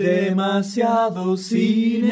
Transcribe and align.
Demasiado 0.00 1.36
cine. 1.36 2.10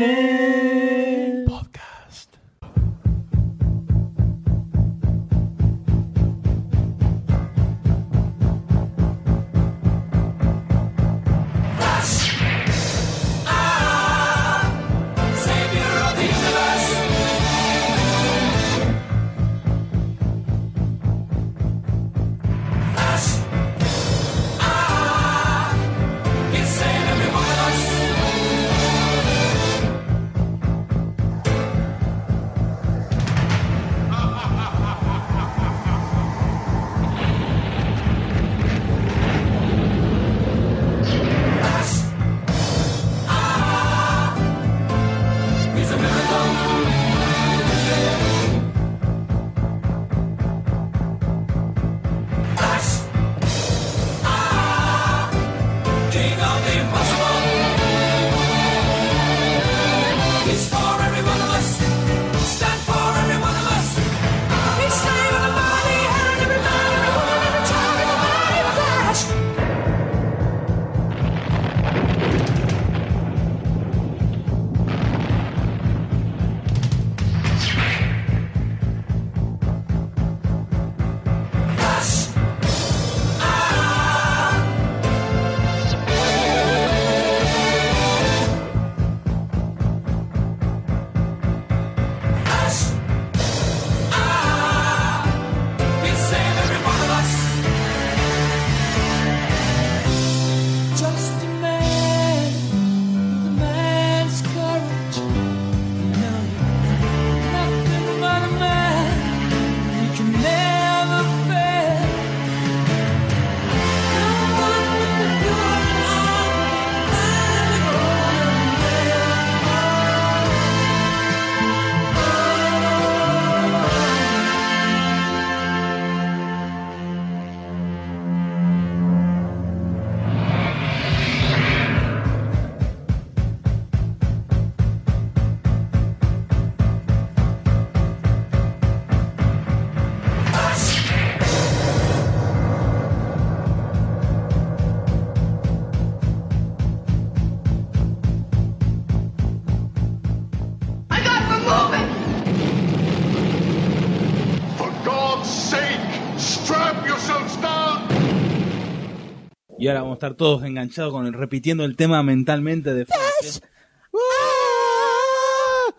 Y 159.88 159.91
ahora 159.91 160.03
vamos 160.03 160.16
a 160.16 160.19
estar 160.19 160.34
todos 160.34 160.62
enganchados 160.65 161.12
con 161.12 161.25
el, 161.26 161.32
repitiendo 161.32 161.84
el 161.84 161.97
tema 161.97 162.22
mentalmente 162.22 162.93
de 162.93 163.06
Flash. 163.06 163.60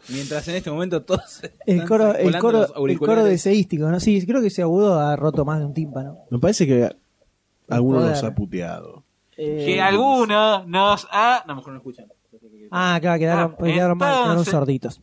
Mientras 0.10 0.48
en 0.48 0.56
este 0.56 0.72
momento 0.72 1.04
todos 1.04 1.42
El 1.66 1.86
coro, 1.88 2.16
el 2.16 2.38
coro, 2.40 2.60
los 2.62 2.72
el 2.92 3.00
coro 3.00 3.24
deseístico, 3.24 3.90
¿no? 3.90 4.00
Sí, 4.00 4.26
creo 4.26 4.42
que 4.42 4.48
ese 4.48 4.62
agudo 4.62 5.00
ha 5.00 5.16
roto 5.16 5.46
más 5.46 5.60
de 5.60 5.66
un 5.66 5.74
tímpano. 5.74 6.20
Me 6.30 6.40
parece 6.40 6.66
que 6.68 6.90
alguno 7.68 8.02
nos 8.02 8.24
ha 8.24 8.34
puteado. 8.34 9.04
Eh, 9.38 9.64
Que 9.66 9.82
alguno 9.82 10.66
nos 10.66 11.08
ha. 11.12 11.44
No, 11.48 11.56
mejor 11.56 11.74
no 11.74 11.78
escuchan. 11.80 12.06
Ah, 12.72 12.96
acá 12.96 13.18
quedaron, 13.18 13.52
Ah, 13.54 13.56
pues 13.58 13.74
quedaron 13.74 13.98
mal, 13.98 14.24
quedaron 14.24 14.46
sorditos. 14.46 15.02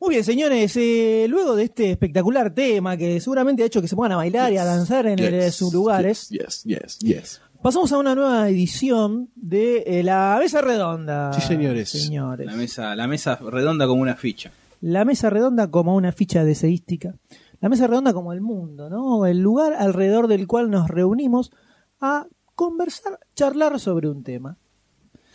Muy 0.00 0.10
bien, 0.10 0.24
señores, 0.24 0.76
eh, 0.76 1.26
luego 1.28 1.54
de 1.54 1.64
este 1.64 1.90
espectacular 1.92 2.52
tema 2.52 2.96
que 2.96 3.20
seguramente 3.20 3.62
ha 3.62 3.66
hecho 3.66 3.80
que 3.80 3.86
se 3.88 3.94
pongan 3.94 4.12
a 4.12 4.16
bailar 4.16 4.52
y 4.52 4.56
a 4.58 4.64
danzar 4.64 5.06
en 5.06 5.18
el- 5.20 5.30
Yes, 5.32 5.54
sus 5.54 5.72
lugares, 5.72 6.28
Yes, 6.28 6.64
yes, 6.64 6.98
yes. 6.98 7.40
Pasamos 7.62 7.92
a 7.92 7.98
una 7.98 8.14
nueva 8.14 8.48
edición 8.48 9.30
de 9.34 9.84
eh, 9.86 10.02
la 10.02 10.36
Mesa 10.40 10.60
Redonda. 10.60 11.32
Sí, 11.32 11.40
señores. 11.40 11.88
Señores. 11.90 12.46
La 12.46 12.54
mesa, 12.56 12.94
la 12.96 13.06
mesa 13.06 13.36
redonda 13.36 13.86
como 13.86 14.02
una 14.02 14.16
ficha. 14.16 14.50
La 14.80 15.04
mesa 15.04 15.30
redonda 15.30 15.70
como 15.70 15.94
una 15.94 16.12
ficha 16.12 16.44
deseística. 16.44 17.14
La 17.60 17.68
mesa 17.68 17.86
redonda 17.86 18.12
como 18.12 18.32
el 18.32 18.40
mundo, 18.40 18.90
¿no? 18.90 19.24
El 19.26 19.38
lugar 19.40 19.74
alrededor 19.74 20.26
del 20.26 20.46
cual 20.48 20.70
nos 20.70 20.88
reunimos 20.88 21.52
a 22.00 22.26
conversar, 22.56 23.20
charlar 23.36 23.78
sobre 23.78 24.08
un 24.08 24.24
tema. 24.24 24.56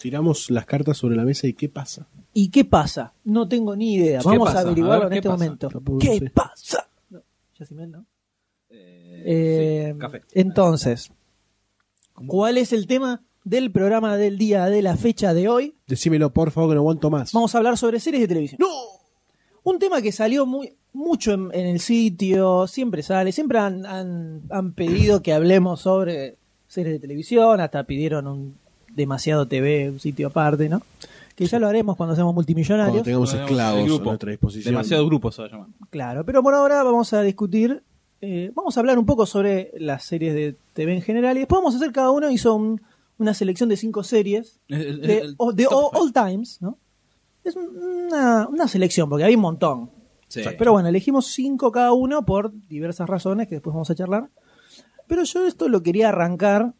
Tiramos 0.01 0.51
las 0.51 0.65
cartas 0.65 0.97
sobre 0.97 1.15
la 1.15 1.23
mesa 1.23 1.47
y 1.47 1.53
¿qué 1.53 1.69
pasa? 1.69 2.07
¿Y 2.33 2.49
qué 2.49 2.65
pasa? 2.65 3.13
No 3.23 3.47
tengo 3.47 3.75
ni 3.75 3.95
idea. 3.95 4.19
¿Qué 4.19 4.27
Vamos 4.27 4.53
a 4.53 4.59
averiguarlo 4.59 5.05
A 5.05 5.09
ver, 5.09 5.17
en 5.17 5.21
¿qué 5.23 5.27
este 5.27 5.29
pasa? 5.29 5.43
momento. 5.43 5.99
¿Qué 5.99 6.31
pasa? 6.31 6.87
No, 7.09 7.21
Yacimel, 7.57 7.91
¿no? 7.91 8.05
Eh, 8.69 9.23
Eh, 9.25 9.89
sí, 9.93 9.97
café. 9.99 10.21
Entonces, 10.33 11.11
¿cuál 12.25 12.57
es 12.57 12.73
el 12.73 12.87
tema 12.87 13.21
del 13.43 13.71
programa 13.71 14.17
del 14.17 14.37
día 14.37 14.65
de 14.65 14.81
la 14.81 14.97
fecha 14.97 15.33
de 15.33 15.47
hoy? 15.47 15.75
Decímelo, 15.87 16.33
por 16.33 16.51
favor, 16.51 16.71
que 16.71 16.75
no 16.75 16.81
aguanto 16.81 17.09
más. 17.09 17.31
Vamos 17.31 17.53
a 17.53 17.59
hablar 17.59 17.77
sobre 17.77 17.99
series 17.99 18.21
de 18.21 18.27
televisión. 18.27 18.59
¡No! 18.59 18.67
Un 19.63 19.79
tema 19.79 20.01
que 20.01 20.11
salió 20.11 20.45
muy 20.45 20.73
mucho 20.93 21.31
en, 21.33 21.49
en 21.53 21.67
el 21.67 21.79
sitio, 21.79 22.67
siempre 22.67 23.03
sale, 23.03 23.31
siempre 23.31 23.59
han, 23.59 23.85
han, 23.85 24.41
han 24.49 24.73
pedido 24.73 25.21
que 25.21 25.31
hablemos 25.33 25.81
sobre 25.81 26.37
series 26.67 26.95
de 26.95 26.99
televisión, 26.99 27.61
hasta 27.61 27.83
pidieron 27.83 28.27
un 28.27 28.55
demasiado 28.93 29.47
TV, 29.47 29.91
un 29.91 29.99
sitio 29.99 30.27
aparte, 30.27 30.67
¿no? 30.69 30.81
Que 31.35 31.45
ya 31.45 31.59
lo 31.59 31.67
haremos 31.67 31.95
cuando 31.95 32.15
seamos 32.15 32.31
Cuando 32.31 32.37
multimillonarios. 32.37 33.03
tengamos 33.03 33.29
Tenemos 33.29 33.49
esclavos 33.51 33.99
a 33.99 34.03
nuestra 34.03 34.31
disposición. 34.31 34.73
Demasiados 34.73 35.05
grupos 35.05 35.35
se 35.35 35.41
va 35.43 35.47
a 35.47 35.51
llamar. 35.51 35.67
Claro, 35.91 36.25
pero 36.25 36.41
por 36.41 36.55
ahora 36.55 36.81
vamos 36.81 37.13
a 37.13 37.21
discutir, 37.21 37.83
eh, 38.21 38.51
vamos 38.55 38.75
a 38.75 38.79
hablar 38.79 38.97
un 38.99 39.05
poco 39.05 39.25
sobre 39.25 39.71
las 39.77 40.03
series 40.03 40.33
de 40.33 40.55
TV 40.73 40.95
en 40.95 41.01
general 41.01 41.37
y 41.37 41.41
después 41.41 41.59
vamos 41.59 41.73
a 41.73 41.77
hacer 41.77 41.91
cada 41.91 42.11
uno 42.11 42.29
hizo 42.31 42.55
un- 42.55 42.81
una 43.19 43.33
selección 43.33 43.69
de 43.69 43.77
cinco 43.77 44.03
series 44.03 44.59
El- 44.67 44.81
el- 44.81 45.01
de, 45.01 45.17
el 45.19 45.35
o- 45.37 45.51
de 45.53 45.63
top 45.65 45.95
all, 45.95 46.13
times, 46.13 46.61
¿no? 46.61 46.77
Es 47.43 47.55
una, 47.55 48.47
una 48.47 48.67
selección, 48.67 49.09
porque 49.09 49.23
hay 49.23 49.35
un 49.35 49.41
montón. 49.41 49.89
Sí. 50.27 50.41
Pero 50.57 50.73
bueno, 50.73 50.89
elegimos 50.89 51.27
cinco 51.27 51.71
cada 51.71 51.93
uno 51.93 52.25
por 52.25 52.51
diversas 52.67 53.07
razones 53.07 53.47
que 53.47 53.55
después 53.55 53.73
vamos 53.73 53.89
a 53.89 53.95
charlar. 53.95 54.29
Pero 55.07 55.23
yo 55.23 55.47
esto 55.47 55.69
lo 55.69 55.81
quería 55.83 56.09
arrancar 56.09 56.73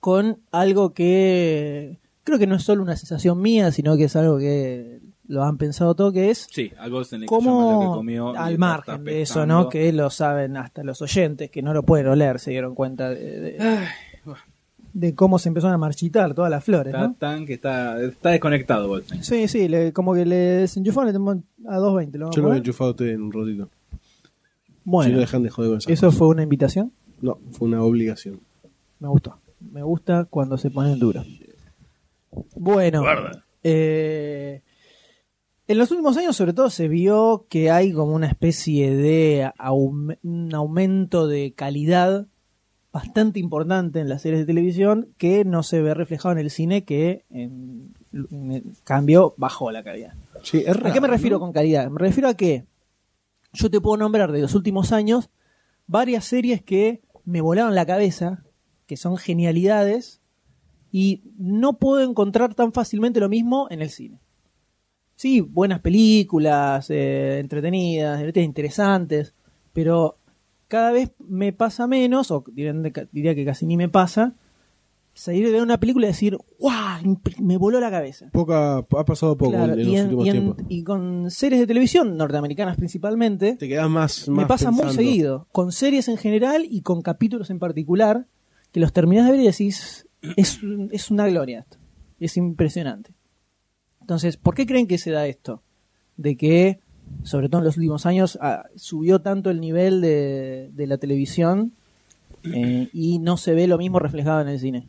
con 0.00 0.40
algo 0.52 0.92
que 0.92 1.98
creo 2.22 2.38
que 2.38 2.46
no 2.46 2.56
es 2.56 2.62
solo 2.64 2.82
una 2.82 2.96
sensación 2.96 3.40
mía, 3.40 3.72
sino 3.72 3.96
que 3.96 4.04
es 4.04 4.14
algo 4.16 4.36
que 4.38 5.00
lo 5.28 5.42
han 5.44 5.58
pensado 5.58 5.94
todo, 5.94 6.12
que 6.12 6.30
es 6.30 6.46
Sí, 6.50 6.72
a 6.78 6.88
Ghost 6.88 7.12
en 7.14 7.22
el 7.22 7.28
que 7.28 7.86
comió 7.86 8.36
al 8.36 8.58
margen 8.58 9.04
de 9.04 9.22
eso. 9.22 9.46
¿no? 9.46 9.68
Que 9.68 9.92
lo 9.92 10.10
saben 10.10 10.56
hasta 10.56 10.82
los 10.84 11.02
oyentes, 11.02 11.50
que 11.50 11.62
no 11.62 11.72
lo 11.74 11.82
pueden 11.82 12.06
oler, 12.08 12.38
se 12.38 12.50
dieron 12.52 12.74
cuenta 12.74 13.10
de, 13.10 13.40
de- 13.40 13.58
de 14.92 15.14
cómo 15.14 15.38
se 15.38 15.48
empezaron 15.50 15.74
a 15.74 15.78
marchitar 15.78 16.32
todas 16.32 16.50
las 16.50 16.64
flores, 16.64 16.94
Está 16.94 17.08
¿no? 17.08 17.14
tan 17.18 17.44
que 17.44 17.52
está, 17.54 18.00
está 18.02 18.30
desconectado 18.30 18.88
Goldstein. 18.88 19.22
Sí, 19.22 19.46
sí, 19.46 19.68
le- 19.68 19.92
como 19.92 20.14
que 20.14 20.24
le 20.24 20.36
desenchufaron 20.36 21.12
le 21.12 21.68
a 21.68 21.78
2.20. 21.78 22.12
¿lo 22.18 22.30
Yo 22.30 22.36
lo 22.40 22.48
poner? 22.48 22.58
enchufar 22.58 22.86
a 22.86 22.90
usted 22.90 23.08
en 23.10 23.22
un 23.22 23.32
ratito. 23.32 23.68
Si 23.90 23.96
no 23.96 24.80
Bueno, 24.84 25.18
dejan 25.18 25.42
de 25.42 25.50
joder 25.50 25.70
con 25.70 25.78
esas 25.78 25.92
eso 25.92 26.06
cosas. 26.06 26.18
fue 26.18 26.28
una 26.28 26.42
invitación. 26.44 26.92
No, 27.20 27.38
fue 27.52 27.68
una 27.68 27.82
obligación. 27.82 28.40
Me 29.00 29.08
gustó. 29.08 29.38
Me 29.60 29.82
gusta 29.82 30.24
cuando 30.24 30.56
se 30.56 30.70
ponen 30.70 30.98
duros. 30.98 31.26
Bueno, 32.54 33.00
Guarda. 33.00 33.44
eh, 33.62 34.62
en 35.68 35.78
los 35.78 35.90
últimos 35.90 36.16
años 36.16 36.36
sobre 36.36 36.52
todo 36.52 36.70
se 36.70 36.88
vio 36.88 37.46
que 37.48 37.70
hay 37.70 37.92
como 37.92 38.14
una 38.14 38.26
especie 38.28 38.94
de 38.94 39.50
aum- 39.58 40.18
un 40.22 40.54
aumento 40.54 41.26
de 41.26 41.52
calidad 41.54 42.26
bastante 42.92 43.38
importante 43.40 44.00
en 44.00 44.08
las 44.08 44.22
series 44.22 44.40
de 44.40 44.46
televisión 44.46 45.08
que 45.18 45.44
no 45.44 45.62
se 45.62 45.82
ve 45.82 45.92
reflejado 45.92 46.32
en 46.32 46.38
el 46.38 46.50
cine 46.50 46.84
que 46.84 47.24
en, 47.30 47.94
en 48.12 48.72
cambio 48.84 49.34
bajó 49.36 49.70
la 49.70 49.82
calidad. 49.82 50.14
Sí, 50.42 50.62
es 50.66 50.76
¿A 50.82 50.92
qué 50.92 51.00
me 51.00 51.08
refiero 51.08 51.36
¿no? 51.36 51.40
con 51.40 51.52
calidad? 51.52 51.90
Me 51.90 51.98
refiero 51.98 52.28
a 52.28 52.34
que 52.34 52.64
yo 53.52 53.70
te 53.70 53.80
puedo 53.80 53.96
nombrar 53.98 54.32
de 54.32 54.40
los 54.40 54.54
últimos 54.54 54.92
años 54.92 55.28
varias 55.86 56.24
series 56.24 56.62
que 56.62 57.02
me 57.24 57.40
volaron 57.40 57.74
la 57.74 57.84
cabeza, 57.86 58.44
que 58.86 58.96
son 58.96 59.16
genialidades, 59.18 60.20
y 60.92 61.22
no 61.38 61.78
puedo 61.78 62.02
encontrar 62.08 62.54
tan 62.54 62.72
fácilmente 62.72 63.20
lo 63.20 63.28
mismo 63.28 63.66
en 63.70 63.82
el 63.82 63.90
cine. 63.90 64.20
Sí, 65.16 65.40
buenas 65.40 65.80
películas, 65.80 66.90
eh, 66.90 67.38
entretenidas, 67.40 68.22
interesantes, 68.36 69.34
pero 69.72 70.18
cada 70.68 70.92
vez 70.92 71.10
me 71.26 71.52
pasa 71.52 71.86
menos, 71.86 72.30
o 72.30 72.44
diría 72.52 73.34
que 73.34 73.44
casi 73.44 73.64
ni 73.66 73.76
me 73.78 73.88
pasa, 73.88 74.34
salir 75.14 75.46
de 75.46 75.52
ver 75.52 75.62
una 75.62 75.80
película 75.80 76.06
y 76.06 76.10
decir, 76.10 76.36
¡guau! 76.58 77.18
Me 77.40 77.56
voló 77.56 77.80
la 77.80 77.90
cabeza. 77.90 78.28
Poca, 78.30 78.76
ha 78.78 79.04
pasado 79.06 79.38
poco 79.38 79.52
Claro, 79.52 79.72
en, 79.72 79.86
los 79.86 79.96
en- 79.96 80.02
últimos 80.04 80.26
y 80.26 80.30
tiempos. 80.30 80.56
y 80.68 80.84
con 80.84 81.30
series 81.30 81.60
de 81.62 81.66
televisión 81.66 82.16
norteamericanas 82.18 82.76
principalmente, 82.76 83.56
Te 83.56 83.68
quedas 83.68 83.88
más, 83.88 84.28
me 84.28 84.44
pasa 84.44 84.70
muy 84.70 84.90
seguido, 84.90 85.46
con 85.50 85.72
series 85.72 86.08
en 86.08 86.18
general 86.18 86.66
y 86.68 86.82
con 86.82 87.00
capítulos 87.00 87.48
en 87.48 87.58
particular, 87.58 88.26
que 88.70 88.80
los 88.80 88.92
terminás 88.92 89.24
de 89.26 89.32
ver 89.32 89.40
y 89.40 89.46
decís, 89.46 90.06
es, 90.36 90.60
es 90.90 91.10
una 91.10 91.26
gloria 91.26 91.60
esto, 91.60 91.78
es 92.20 92.36
impresionante. 92.36 93.12
Entonces, 94.06 94.36
¿por 94.36 94.54
qué 94.54 94.66
creen 94.66 94.86
que 94.86 94.98
se 94.98 95.10
da 95.10 95.26
esto? 95.26 95.64
De 96.16 96.36
que, 96.36 96.78
sobre 97.24 97.48
todo 97.48 97.60
en 97.60 97.64
los 97.64 97.76
últimos 97.76 98.06
años, 98.06 98.38
ah, 98.40 98.66
subió 98.76 99.20
tanto 99.20 99.50
el 99.50 99.60
nivel 99.60 100.00
de, 100.00 100.70
la 100.76 100.96
televisión 100.98 101.72
eh, 102.44 102.88
y 102.92 103.18
no 103.18 103.36
se 103.36 103.54
ve 103.54 103.66
lo 103.66 103.78
mismo 103.78 103.98
reflejado 103.98 104.42
en 104.42 104.48
el 104.48 104.60
cine. 104.60 104.86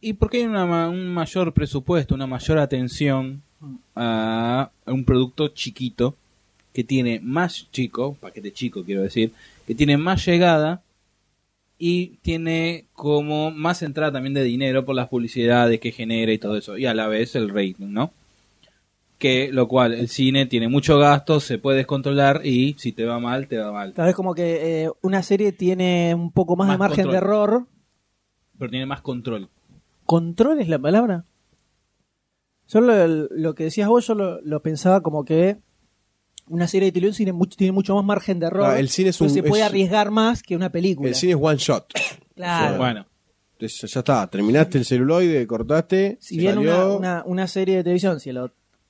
Y 0.00 0.14
porque 0.14 0.38
hay 0.38 0.44
una 0.44 0.88
un 0.88 1.06
mayor 1.08 1.52
presupuesto, 1.52 2.14
una 2.14 2.26
mayor 2.26 2.56
atención 2.56 3.42
a 3.94 4.70
un 4.86 5.04
producto 5.04 5.48
chiquito 5.48 6.14
que 6.72 6.82
tiene 6.82 7.20
más 7.20 7.70
chico, 7.72 8.16
paquete 8.18 8.52
chico 8.52 8.84
quiero 8.84 9.02
decir, 9.02 9.34
que 9.66 9.74
tiene 9.74 9.98
más 9.98 10.24
llegada 10.24 10.80
y 11.78 12.16
tiene 12.18 12.86
como 12.92 13.52
más 13.52 13.82
entrada 13.82 14.12
también 14.12 14.34
de 14.34 14.42
dinero 14.42 14.84
por 14.84 14.96
las 14.96 15.08
publicidades 15.08 15.78
que 15.78 15.92
genera 15.92 16.32
y 16.32 16.38
todo 16.38 16.56
eso, 16.56 16.76
y 16.76 16.86
a 16.86 16.94
la 16.94 17.06
vez 17.06 17.36
el 17.36 17.48
rating, 17.48 17.92
¿no? 17.92 18.12
Que 19.16 19.50
lo 19.52 19.68
cual 19.68 19.94
el 19.94 20.08
cine 20.08 20.46
tiene 20.46 20.68
mucho 20.68 20.98
gasto, 20.98 21.40
se 21.40 21.58
puede 21.58 21.78
descontrolar 21.78 22.44
y 22.44 22.74
si 22.78 22.92
te 22.92 23.04
va 23.04 23.18
mal, 23.20 23.48
te 23.48 23.58
va 23.58 23.72
mal. 23.72 23.94
Tal 23.94 24.06
vez 24.06 24.14
como 24.14 24.34
que 24.34 24.84
eh, 24.84 24.90
una 25.02 25.22
serie 25.22 25.52
tiene 25.52 26.14
un 26.14 26.32
poco 26.32 26.56
más, 26.56 26.70
de 26.70 26.78
margen 26.78 27.04
control. 27.04 27.12
de 27.12 27.18
error. 27.18 27.66
Pero 28.58 28.70
tiene 28.70 28.86
más 28.86 29.00
control. 29.00 29.48
¿Control 30.04 30.60
es 30.60 30.68
la 30.68 30.78
palabra? 30.78 31.24
Yo 32.68 32.80
lo, 32.80 33.06
lo 33.06 33.54
que 33.54 33.64
decías 33.64 33.88
vos, 33.88 34.06
yo 34.06 34.14
lo, 34.14 34.40
lo 34.42 34.62
pensaba 34.62 35.00
como 35.00 35.24
que 35.24 35.58
una 36.50 36.66
serie 36.68 36.86
de 36.86 36.92
televisión 36.92 37.16
tiene 37.26 37.32
mucho, 37.32 37.56
tiene 37.56 37.72
mucho 37.72 37.94
más 37.94 38.04
margen 38.04 38.38
de 38.40 38.46
error. 38.46 38.64
Ah, 38.66 38.78
el 38.78 38.88
cine 38.88 39.10
es 39.10 39.20
un- 39.20 39.30
se 39.30 39.42
puede 39.42 39.62
es- 39.62 39.68
arriesgar 39.68 40.10
más 40.10 40.42
que 40.42 40.54
una 40.56 40.70
película. 40.70 41.08
El 41.08 41.14
cine 41.14 41.32
es 41.32 41.38
one 41.40 41.56
shot. 41.58 41.92
Claro. 42.34 42.76
Bueno, 42.78 43.04
Entonces, 43.54 43.90
ya 43.92 43.98
está, 44.00 44.26
terminaste 44.28 44.78
el 44.78 44.84
celuloide, 44.84 45.44
cortaste, 45.48 46.18
si 46.20 46.38
bien 46.38 46.54
salió, 46.54 46.70
una, 46.70 46.96
una, 46.96 47.22
una 47.26 47.46
serie 47.48 47.78
de 47.78 47.82
televisión, 47.82 48.20
si 48.20 48.30
el 48.30 48.38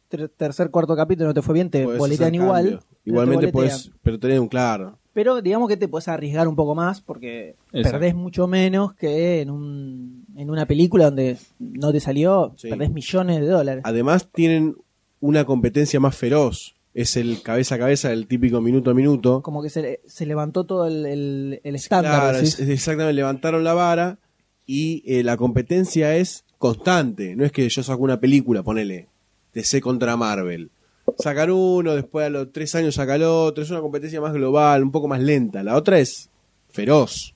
ter- 0.09 0.29
tercer, 0.29 0.71
cuarto 0.71 0.95
capítulo 0.95 1.29
no 1.29 1.35
te 1.35 1.41
fue 1.41 1.55
bien, 1.55 1.71
te 1.71 1.85
podés 1.85 1.99
boletean 1.99 2.35
igual. 2.35 2.63
cambio. 2.65 2.81
Igualmente 3.07 3.49
puedes, 3.49 3.91
pero 4.03 4.19
tenés 4.19 4.39
un 4.39 4.49
claro. 4.49 4.99
Pero 5.15 5.41
digamos 5.41 5.69
que 5.71 5.79
te 5.79 5.89
puedes 5.89 6.07
arriesgar 6.09 6.47
un 6.47 6.55
poco 6.57 6.75
más 6.75 7.01
porque 7.01 7.57
Exacto. 7.73 7.91
perdés 7.99 8.15
mucho 8.15 8.47
menos 8.47 8.93
que 8.95 9.41
en, 9.41 9.51
un, 9.51 10.27
en 10.37 10.51
una 10.51 10.67
película 10.67 11.07
donde 11.07 11.39
no 11.59 11.91
te 11.91 12.01
salió, 12.01 12.53
Sí. 12.59 12.69
perdés 12.69 12.91
millones 12.93 13.41
de 13.41 13.47
dólares. 13.47 13.83
Además 13.87 14.29
tienen 14.31 14.77
una 15.21 15.47
competencia 15.47 15.99
más 15.99 16.15
feroz. 16.15 16.75
Es 16.95 17.17
el 17.17 17.43
cabeza 17.43 17.77
a 17.77 17.79
cabeza, 17.79 18.13
el 18.13 18.27
típico 18.27 18.61
minuto 18.61 18.91
a 18.91 18.95
minuto. 18.95 19.43
Como 19.43 19.63
que 19.63 19.71
se, 19.71 20.01
se 20.07 20.27
levantó 20.27 20.65
todo 20.65 20.87
el, 20.87 21.07
el, 21.07 21.61
el 21.63 21.75
estándar. 21.75 22.21
Claro, 22.21 22.39
es- 22.39 22.59
exactamente, 22.61 23.13
levantaron 23.15 23.63
la 23.63 23.75
vara 23.75 24.19
y 24.67 25.03
eh, 25.07 25.23
la 25.23 25.37
competencia 25.37 26.17
es 26.17 26.45
constante. 26.59 27.37
No 27.37 27.45
es 27.45 27.53
que 27.53 27.69
yo 27.69 27.83
saco 27.83 28.03
una 28.03 28.19
película, 28.21 28.63
ponele, 28.63 29.09
DC 29.55 29.81
contra 29.81 30.17
Marvel. 30.17 30.71
Sacar 31.19 31.51
uno, 31.51 31.95
después 31.95 32.27
a 32.27 32.31
los 32.31 32.53
tres 32.53 32.75
años 32.75 32.97
saca 32.97 33.15
el 33.15 33.23
otro. 33.23 33.63
Es 33.63 33.71
una 33.71 33.81
competencia 33.81 34.21
más 34.21 34.33
global, 34.33 34.83
un 34.83 34.91
poco 34.91 35.09
más 35.09 35.21
lenta. 35.23 35.63
La 35.63 35.77
otra 35.77 35.99
es 36.01 36.29
feroz, 36.69 37.35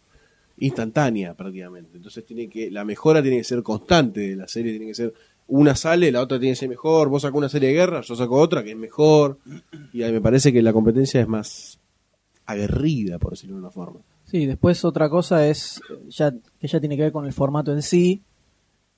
instantánea 0.59 1.35
prácticamente. 1.35 1.97
Entonces 1.97 2.25
tiene 2.25 2.49
que 2.49 2.71
la 2.71 2.85
mejora 2.85 3.23
tiene 3.23 3.39
que 3.39 3.45
ser 3.45 3.63
constante. 3.63 4.37
La 4.37 4.47
serie 4.49 4.73
tiene 4.73 4.87
que 4.89 4.95
ser 4.95 5.15
una 5.53 5.77
sale, 5.77 6.11
la 6.11 6.23
otra 6.23 6.39
tiene 6.39 6.53
que 6.53 6.61
ser 6.61 6.69
mejor. 6.71 7.11
Vos 7.11 7.23
sacás 7.23 7.37
una 7.37 7.49
serie 7.49 7.69
de 7.69 7.75
guerra, 7.75 8.01
yo 8.01 8.17
saco 8.17 8.37
otra 8.37 8.65
que 8.65 8.71
es 8.71 8.77
mejor. 8.77 9.39
Y 9.93 10.03
ahí 10.03 10.11
me 10.11 10.21
parece 10.21 10.51
que 10.51 10.63
la 10.63 10.73
competencia 10.73 11.21
es 11.21 11.29
más 11.29 11.79
aguerrida, 12.47 13.19
por 13.19 13.33
decirlo 13.33 13.57
de 13.57 13.61
una 13.61 13.71
forma. 13.71 14.01
Sí, 14.25 14.47
después 14.47 14.83
otra 14.85 15.11
cosa 15.11 15.47
es 15.47 15.83
eh, 15.91 15.99
ya 16.09 16.33
que 16.59 16.69
ya 16.69 16.81
tiene 16.81 16.97
que 16.97 17.03
ver 17.03 17.13
con 17.13 17.27
el 17.27 17.35
formato 17.35 17.71
en 17.73 17.83
sí, 17.83 18.23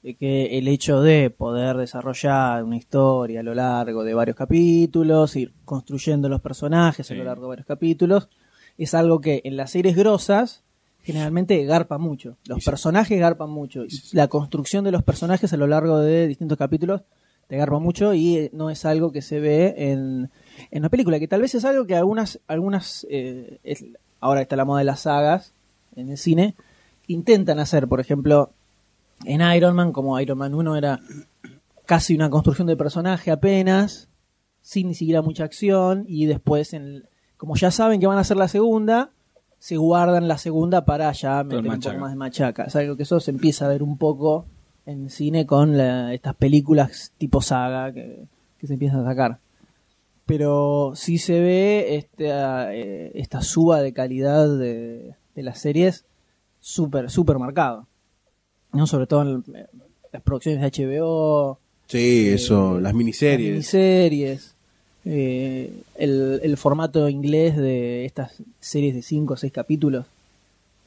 de 0.02 0.14
que 0.14 0.58
el 0.58 0.68
hecho 0.68 1.00
de 1.00 1.30
poder 1.30 1.76
desarrollar 1.76 2.62
una 2.62 2.76
historia 2.76 3.40
a 3.40 3.42
lo 3.42 3.54
largo 3.54 4.04
de 4.04 4.14
varios 4.14 4.36
capítulos, 4.36 5.34
ir 5.34 5.52
construyendo 5.64 6.28
los 6.28 6.40
personajes 6.40 7.10
a 7.10 7.14
lo 7.14 7.24
largo 7.24 7.42
de 7.42 7.48
varios 7.48 7.66
capítulos, 7.66 8.28
es 8.78 8.94
algo 8.94 9.20
que 9.20 9.42
en 9.44 9.56
las 9.56 9.72
series 9.72 9.96
grosas 9.96 10.63
generalmente 11.04 11.62
garpa 11.64 11.98
mucho. 11.98 12.36
Los 12.46 12.58
sí. 12.58 12.70
personajes 12.70 13.20
garpan 13.20 13.50
mucho. 13.50 13.84
Y 13.84 14.00
la 14.12 14.26
construcción 14.28 14.84
de 14.84 14.90
los 14.90 15.02
personajes 15.04 15.52
a 15.52 15.56
lo 15.56 15.66
largo 15.68 15.98
de 16.00 16.26
distintos 16.26 16.58
capítulos 16.58 17.02
te 17.46 17.56
garpa 17.58 17.78
mucho 17.78 18.14
y 18.14 18.36
eh, 18.38 18.50
no 18.54 18.70
es 18.70 18.84
algo 18.86 19.12
que 19.12 19.20
se 19.22 19.38
ve 19.38 19.74
en, 19.76 20.30
en 20.70 20.82
la 20.82 20.88
película, 20.88 21.18
que 21.20 21.28
tal 21.28 21.42
vez 21.42 21.54
es 21.54 21.64
algo 21.64 21.86
que 21.86 21.94
algunas, 21.94 22.40
algunas 22.48 23.06
eh, 23.10 23.58
es- 23.62 23.84
ahora 24.20 24.40
está 24.40 24.56
la 24.56 24.64
moda 24.64 24.78
de 24.78 24.86
las 24.86 25.00
sagas 25.00 25.52
en 25.94 26.08
el 26.08 26.16
cine, 26.18 26.54
intentan 27.06 27.58
hacer, 27.60 27.86
por 27.86 28.00
ejemplo, 28.00 28.50
en 29.26 29.42
Iron 29.54 29.76
Man, 29.76 29.92
como 29.92 30.18
Iron 30.18 30.38
Man 30.38 30.54
1 30.54 30.74
era 30.76 31.00
casi 31.84 32.14
una 32.14 32.30
construcción 32.30 32.66
de 32.66 32.76
personaje 32.76 33.30
apenas, 33.30 34.08
sin 34.62 34.88
ni 34.88 34.94
siquiera 34.94 35.20
mucha 35.20 35.44
acción, 35.44 36.06
y 36.08 36.24
después, 36.24 36.72
en 36.72 36.82
el- 36.82 37.08
como 37.36 37.56
ya 37.56 37.70
saben 37.70 38.00
que 38.00 38.06
van 38.06 38.16
a 38.16 38.22
hacer 38.22 38.38
la 38.38 38.48
segunda, 38.48 39.10
se 39.64 39.78
guardan 39.78 40.28
la 40.28 40.36
segunda 40.36 40.84
para 40.84 41.10
ya 41.12 41.42
meter 41.42 41.60
un 41.60 41.64
poco 41.64 42.00
más 42.00 42.10
de 42.10 42.16
machaca. 42.16 42.64
Es 42.64 42.76
algo 42.76 42.96
que 42.98 43.04
eso 43.04 43.18
se 43.18 43.30
empieza 43.30 43.64
a 43.64 43.68
ver 43.70 43.82
un 43.82 43.96
poco 43.96 44.44
en 44.84 45.08
cine 45.08 45.46
con 45.46 45.78
la- 45.78 46.12
estas 46.12 46.34
películas 46.34 47.12
tipo 47.16 47.40
saga 47.40 47.90
que, 47.90 48.26
que 48.58 48.66
se 48.66 48.74
empiezan 48.74 49.00
a 49.00 49.04
sacar. 49.08 49.38
Pero 50.26 50.92
sí 50.94 51.16
se 51.16 51.40
ve 51.40 51.96
esta, 51.96 52.74
eh, 52.74 53.12
esta 53.14 53.40
suba 53.40 53.80
de 53.80 53.94
calidad 53.94 54.46
de, 54.54 55.14
de 55.34 55.42
las 55.42 55.60
series 55.60 56.04
súper, 56.60 57.10
súper 57.10 57.38
marcado. 57.38 57.86
¿no? 58.74 58.86
Sobre 58.86 59.06
todo 59.06 59.22
en 59.22 59.44
eh, 59.56 59.66
las 60.12 60.20
producciones 60.22 60.60
de 60.60 60.66
HBO, 61.00 61.58
Sí, 61.86 62.28
Eh, 62.28 62.34
eso, 62.34 62.74
las 62.74 62.82
las 62.82 62.94
miniseries. 62.94 64.53
Eh, 65.04 65.72
el, 65.96 66.40
el 66.42 66.56
formato 66.56 67.08
inglés 67.08 67.56
de 67.56 68.04
estas 68.04 68.32
series 68.60 68.94
de 68.94 69.02
5 69.02 69.34
o 69.34 69.36
6 69.36 69.52
capítulos, 69.52 70.06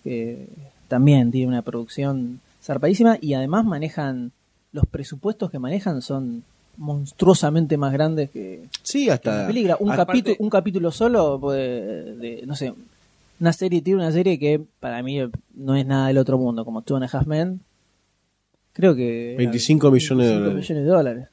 que 0.03 0.47
también 0.87 1.31
tiene 1.31 1.47
una 1.47 1.61
producción 1.61 2.39
zarpadísima 2.63 3.17
y 3.21 3.33
además 3.33 3.65
manejan, 3.65 4.31
los 4.71 4.85
presupuestos 4.85 5.51
que 5.51 5.59
manejan 5.59 6.01
son 6.01 6.43
monstruosamente 6.77 7.75
más 7.77 7.91
grandes 7.93 8.29
que, 8.29 8.63
Sí, 8.83 9.05
que 9.05 9.11
hasta. 9.11 9.31
una 9.39 9.47
película. 9.47 9.77
Un, 9.79 9.91
aparte- 9.91 10.05
capítulo, 10.07 10.35
un 10.39 10.49
capítulo 10.49 10.91
solo, 10.91 11.39
puede, 11.39 12.15
de, 12.15 12.43
no 12.45 12.55
sé, 12.55 12.73
una 13.39 13.53
serie, 13.53 13.81
tiene 13.81 13.99
una 14.01 14.11
serie 14.11 14.37
que 14.39 14.61
para 14.79 15.01
mí 15.03 15.19
no 15.55 15.75
es 15.75 15.85
nada 15.85 16.07
del 16.07 16.17
otro 16.17 16.37
mundo, 16.37 16.65
como 16.65 16.81
Two 16.81 16.95
and 16.97 17.05
a 17.05 17.09
Half 17.17 17.27
Men. 17.27 17.59
Creo 18.73 18.95
que... 18.95 19.33
eran 19.33 19.37
25 19.37 19.89
millones 19.91 20.27
de 20.27 20.33
25 20.33 20.43
dólares. 20.43 20.69
millones 20.69 20.83
de 20.85 20.89
dólares. 20.91 21.27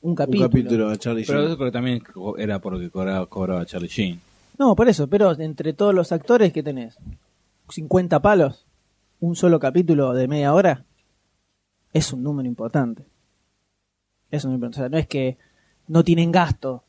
Un 0.00 0.10
Un 0.10 0.14
capítulo. 0.14 0.88
a 0.90 0.96
Charlie 0.96 1.24
pero 1.26 1.38
Sheen. 1.40 1.48
eso 1.50 1.56
creo 1.56 1.68
que 1.68 1.72
también 1.72 2.02
era 2.38 2.60
porque 2.60 2.88
cobraba, 2.90 3.26
cobraba 3.26 3.66
Charlie 3.66 3.88
Sheen. 3.88 4.20
No, 4.58 4.74
por 4.76 4.88
eso, 4.88 5.06
pero 5.08 5.32
entre 5.40 5.72
todos 5.72 5.94
los 5.94 6.12
actores 6.12 6.52
que 6.52 6.62
tenés, 6.62 6.96
50 7.68 8.20
palos, 8.20 8.66
un 9.20 9.34
solo 9.36 9.58
capítulo 9.58 10.12
de 10.14 10.28
media 10.28 10.54
hora, 10.54 10.84
es 11.92 12.12
un 12.12 12.22
número 12.22 12.48
importante. 12.48 13.04
Es 14.30 14.44
un 14.44 14.52
número 14.52 14.66
importante. 14.68 14.80
O 14.80 14.82
sea, 14.84 14.88
no 14.90 14.98
es 14.98 15.06
que 15.08 15.38
no 15.88 16.04
tienen 16.04 16.30
gasto, 16.32 16.84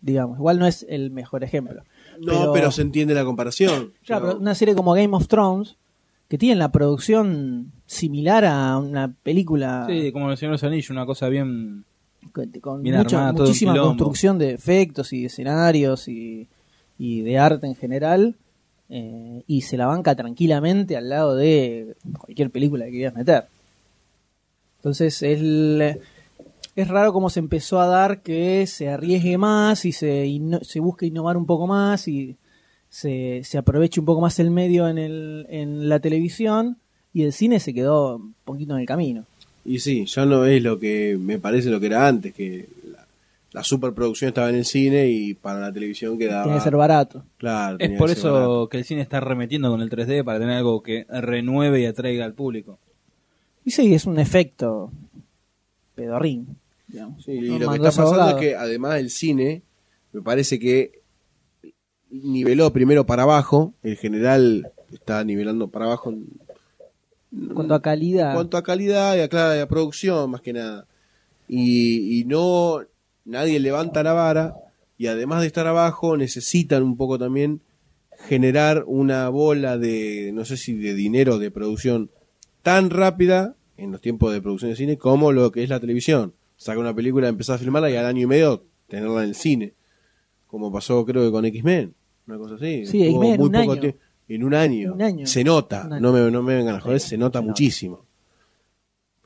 digamos. 0.00 0.38
Igual 0.38 0.58
no 0.58 0.66
es 0.66 0.84
el 0.88 1.10
mejor 1.10 1.44
ejemplo. 1.44 1.82
No, 2.20 2.52
pero, 2.52 2.70
se 2.70 2.82
entiende 2.82 3.14
la 3.14 3.24
comparación. 3.24 3.92
Claro, 4.04 4.22
Pero- 4.22 4.32
pero 4.32 4.38
una 4.40 4.54
serie 4.54 4.74
como 4.74 4.92
Game 4.94 5.14
of 5.16 5.28
Thrones, 5.28 5.76
que 6.28 6.38
tienen 6.38 6.58
la 6.58 6.72
producción 6.72 7.72
similar 7.86 8.44
a 8.44 8.78
una 8.78 9.12
película 9.22 9.86
Sí, 9.88 10.10
como 10.12 10.30
el 10.30 10.36
Señor 10.36 10.52
de 10.52 10.54
los 10.54 10.64
Anillos, 10.64 10.90
una 10.90 11.06
cosa 11.06 11.28
bien... 11.28 11.84
con, 12.60 12.82
armada, 13.18 13.32
un 13.32 13.36
muchísima 13.46 13.72
construcción 13.88 14.38
de 14.38 14.50
efectos 14.52 15.12
y 15.12 15.20
de 15.22 15.26
escenarios 15.26 16.08
y, 16.08 16.46
y 16.98 17.20
de 17.22 17.38
arte 17.38 17.66
en 17.66 17.74
general 17.74 18.34
eh, 18.88 19.42
y 19.46 19.62
se 19.62 19.76
la 19.76 19.86
banca 19.86 20.14
tranquilamente 20.14 20.96
al 20.96 21.08
lado 21.08 21.34
de 21.36 21.96
cualquier 22.18 22.50
película 22.50 22.84
que 22.86 22.92
quieras 22.92 23.14
meter. 23.14 23.46
Entonces 24.78 25.22
el- 25.22 26.00
es 26.74 26.88
raro 26.88 27.12
cómo 27.12 27.30
se 27.30 27.40
empezó 27.40 27.80
a 27.80 27.86
dar 27.86 28.20
que 28.22 28.66
se 28.66 28.88
arriesgue 28.90 29.38
más 29.38 29.84
y 29.86 29.92
se, 29.92 30.26
inno- 30.26 30.62
se 30.62 30.78
busque 30.80 31.06
innovar 31.06 31.36
un 31.38 31.46
poco 31.46 31.66
más 31.66 32.06
y 32.06 32.36
se, 32.90 33.40
se 33.44 33.58
aproveche 33.58 33.98
un 33.98 34.06
poco 34.06 34.20
más 34.20 34.38
el 34.38 34.50
medio 34.50 34.86
en, 34.88 34.98
el, 34.98 35.46
en 35.48 35.88
la 35.88 36.00
televisión 36.00 36.76
y 37.14 37.22
el 37.22 37.32
cine 37.32 37.60
se 37.60 37.72
quedó 37.72 38.16
un 38.16 38.34
poquito 38.44 38.74
en 38.74 38.80
el 38.80 38.86
camino. 38.86 39.24
Y 39.66 39.78
sí, 39.80 40.06
ya 40.06 40.24
no 40.24 40.44
es 40.44 40.62
lo 40.62 40.78
que 40.78 41.16
me 41.20 41.38
parece 41.38 41.70
lo 41.70 41.80
que 41.80 41.86
era 41.86 42.06
antes, 42.06 42.32
que 42.32 42.68
la, 42.90 43.06
la 43.52 43.64
superproducción 43.64 44.28
estaba 44.28 44.48
en 44.50 44.56
el 44.56 44.64
cine 44.64 45.08
y 45.08 45.34
para 45.34 45.58
la 45.60 45.72
televisión 45.72 46.16
quedaba... 46.18 46.44
Tiene 46.44 46.58
que 46.58 46.64
ser 46.64 46.76
barato. 46.76 47.24
Claro, 47.36 47.76
Es 47.80 47.90
por 47.98 48.06
que 48.06 48.12
eso 48.12 48.32
barato. 48.32 48.68
que 48.68 48.78
el 48.78 48.84
cine 48.84 49.00
está 49.02 49.18
remetiendo 49.20 49.70
con 49.70 49.80
el 49.80 49.90
3D 49.90 50.22
para 50.24 50.38
tener 50.38 50.56
algo 50.56 50.82
que 50.82 51.04
renueve 51.08 51.80
y 51.80 51.86
atraiga 51.86 52.24
al 52.24 52.34
público. 52.34 52.78
Y 53.64 53.72
sí, 53.72 53.92
es 53.92 54.06
un 54.06 54.18
efecto 54.20 54.92
pedorrín. 55.96 56.46
digamos. 56.86 57.24
Sí, 57.24 57.32
y 57.32 57.48
No 57.50 57.58
lo 57.58 57.70
que 57.70 57.76
está 57.76 57.88
pasando 57.88 58.10
abogado. 58.12 58.38
es 58.38 58.44
que 58.44 58.54
además 58.54 58.94
del 58.94 59.10
cine, 59.10 59.62
me 60.12 60.22
parece 60.22 60.58
que 60.60 61.00
niveló 62.10 62.72
primero 62.72 63.04
para 63.06 63.24
abajo, 63.24 63.74
en 63.82 63.96
general 63.96 64.70
está 64.92 65.24
nivelando 65.24 65.68
para 65.68 65.86
abajo 65.86 66.10
en 66.10 66.26
En 67.38 67.54
cuanto 67.54 67.74
a 67.74 67.82
calidad, 67.82 68.30
en 68.30 68.34
cuanto 68.34 68.56
a 68.56 68.62
calidad 68.62 69.16
y 69.16 69.20
a, 69.20 69.28
claro, 69.28 69.56
y 69.56 69.60
a 69.60 69.68
producción 69.68 70.30
más 70.30 70.40
que 70.40 70.52
nada. 70.52 70.86
Y, 71.48 72.20
y 72.20 72.24
no, 72.24 72.80
nadie 73.24 73.60
levanta 73.60 74.02
la 74.02 74.12
vara 74.12 74.56
y 74.98 75.08
además 75.08 75.42
de 75.42 75.48
estar 75.48 75.66
abajo 75.66 76.16
necesitan 76.16 76.82
un 76.82 76.96
poco 76.96 77.18
también 77.18 77.60
generar 78.26 78.84
una 78.86 79.28
bola 79.28 79.76
de, 79.78 80.30
no 80.32 80.44
sé 80.44 80.56
si 80.56 80.74
de 80.74 80.94
dinero 80.94 81.38
de 81.38 81.50
producción 81.50 82.10
tan 82.62 82.90
rápida 82.90 83.54
en 83.76 83.92
los 83.92 84.00
tiempos 84.00 84.32
de 84.32 84.40
producción 84.40 84.70
de 84.70 84.76
cine 84.76 84.96
como 84.96 85.32
lo 85.32 85.52
que 85.52 85.62
es 85.62 85.68
la 85.68 85.80
televisión. 85.80 86.32
Saca 86.56 86.80
una 86.80 86.94
película, 86.94 87.28
empezar 87.28 87.56
a 87.56 87.58
filmarla 87.58 87.90
y 87.90 87.96
al 87.96 88.06
año 88.06 88.22
y 88.22 88.26
medio 88.26 88.64
tenerla 88.88 89.22
en 89.22 89.28
el 89.28 89.34
cine. 89.34 89.74
Como 90.46 90.72
pasó 90.72 91.04
creo 91.04 91.24
que 91.26 91.30
con 91.30 91.44
X-Men, 91.44 91.94
una 92.26 92.38
cosa 92.38 92.54
así. 92.54 92.86
Sí, 92.86 93.04
X-Men 93.04 93.40
un 93.40 93.56
año. 93.56 93.94
En 94.28 94.44
un 94.44 94.54
año. 94.54 94.94
Un 94.94 95.02
año. 95.02 95.26
Se 95.26 95.44
nota. 95.44 95.84
Año. 95.84 96.00
No 96.00 96.12
me, 96.12 96.30
no 96.30 96.42
me 96.42 96.56
vengan 96.56 96.76
a 96.76 96.80
joder, 96.80 97.00
se 97.00 97.16
nota 97.16 97.40
muchísimo. 97.40 98.04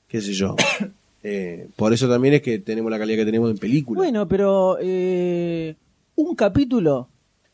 Qué 0.06 0.20
sé 0.20 0.32
yo. 0.32 0.56
Eh, 1.22 1.68
por 1.76 1.92
eso 1.92 2.08
también 2.08 2.32
es 2.32 2.40
que 2.40 2.60
tenemos 2.60 2.90
la 2.90 2.98
calidad 2.98 3.18
que 3.18 3.26
tenemos 3.26 3.50
en 3.50 3.58
película. 3.58 3.98
Bueno, 3.98 4.26
pero 4.26 4.78
eh, 4.80 5.76
un 6.14 6.34
capítulo 6.34 7.10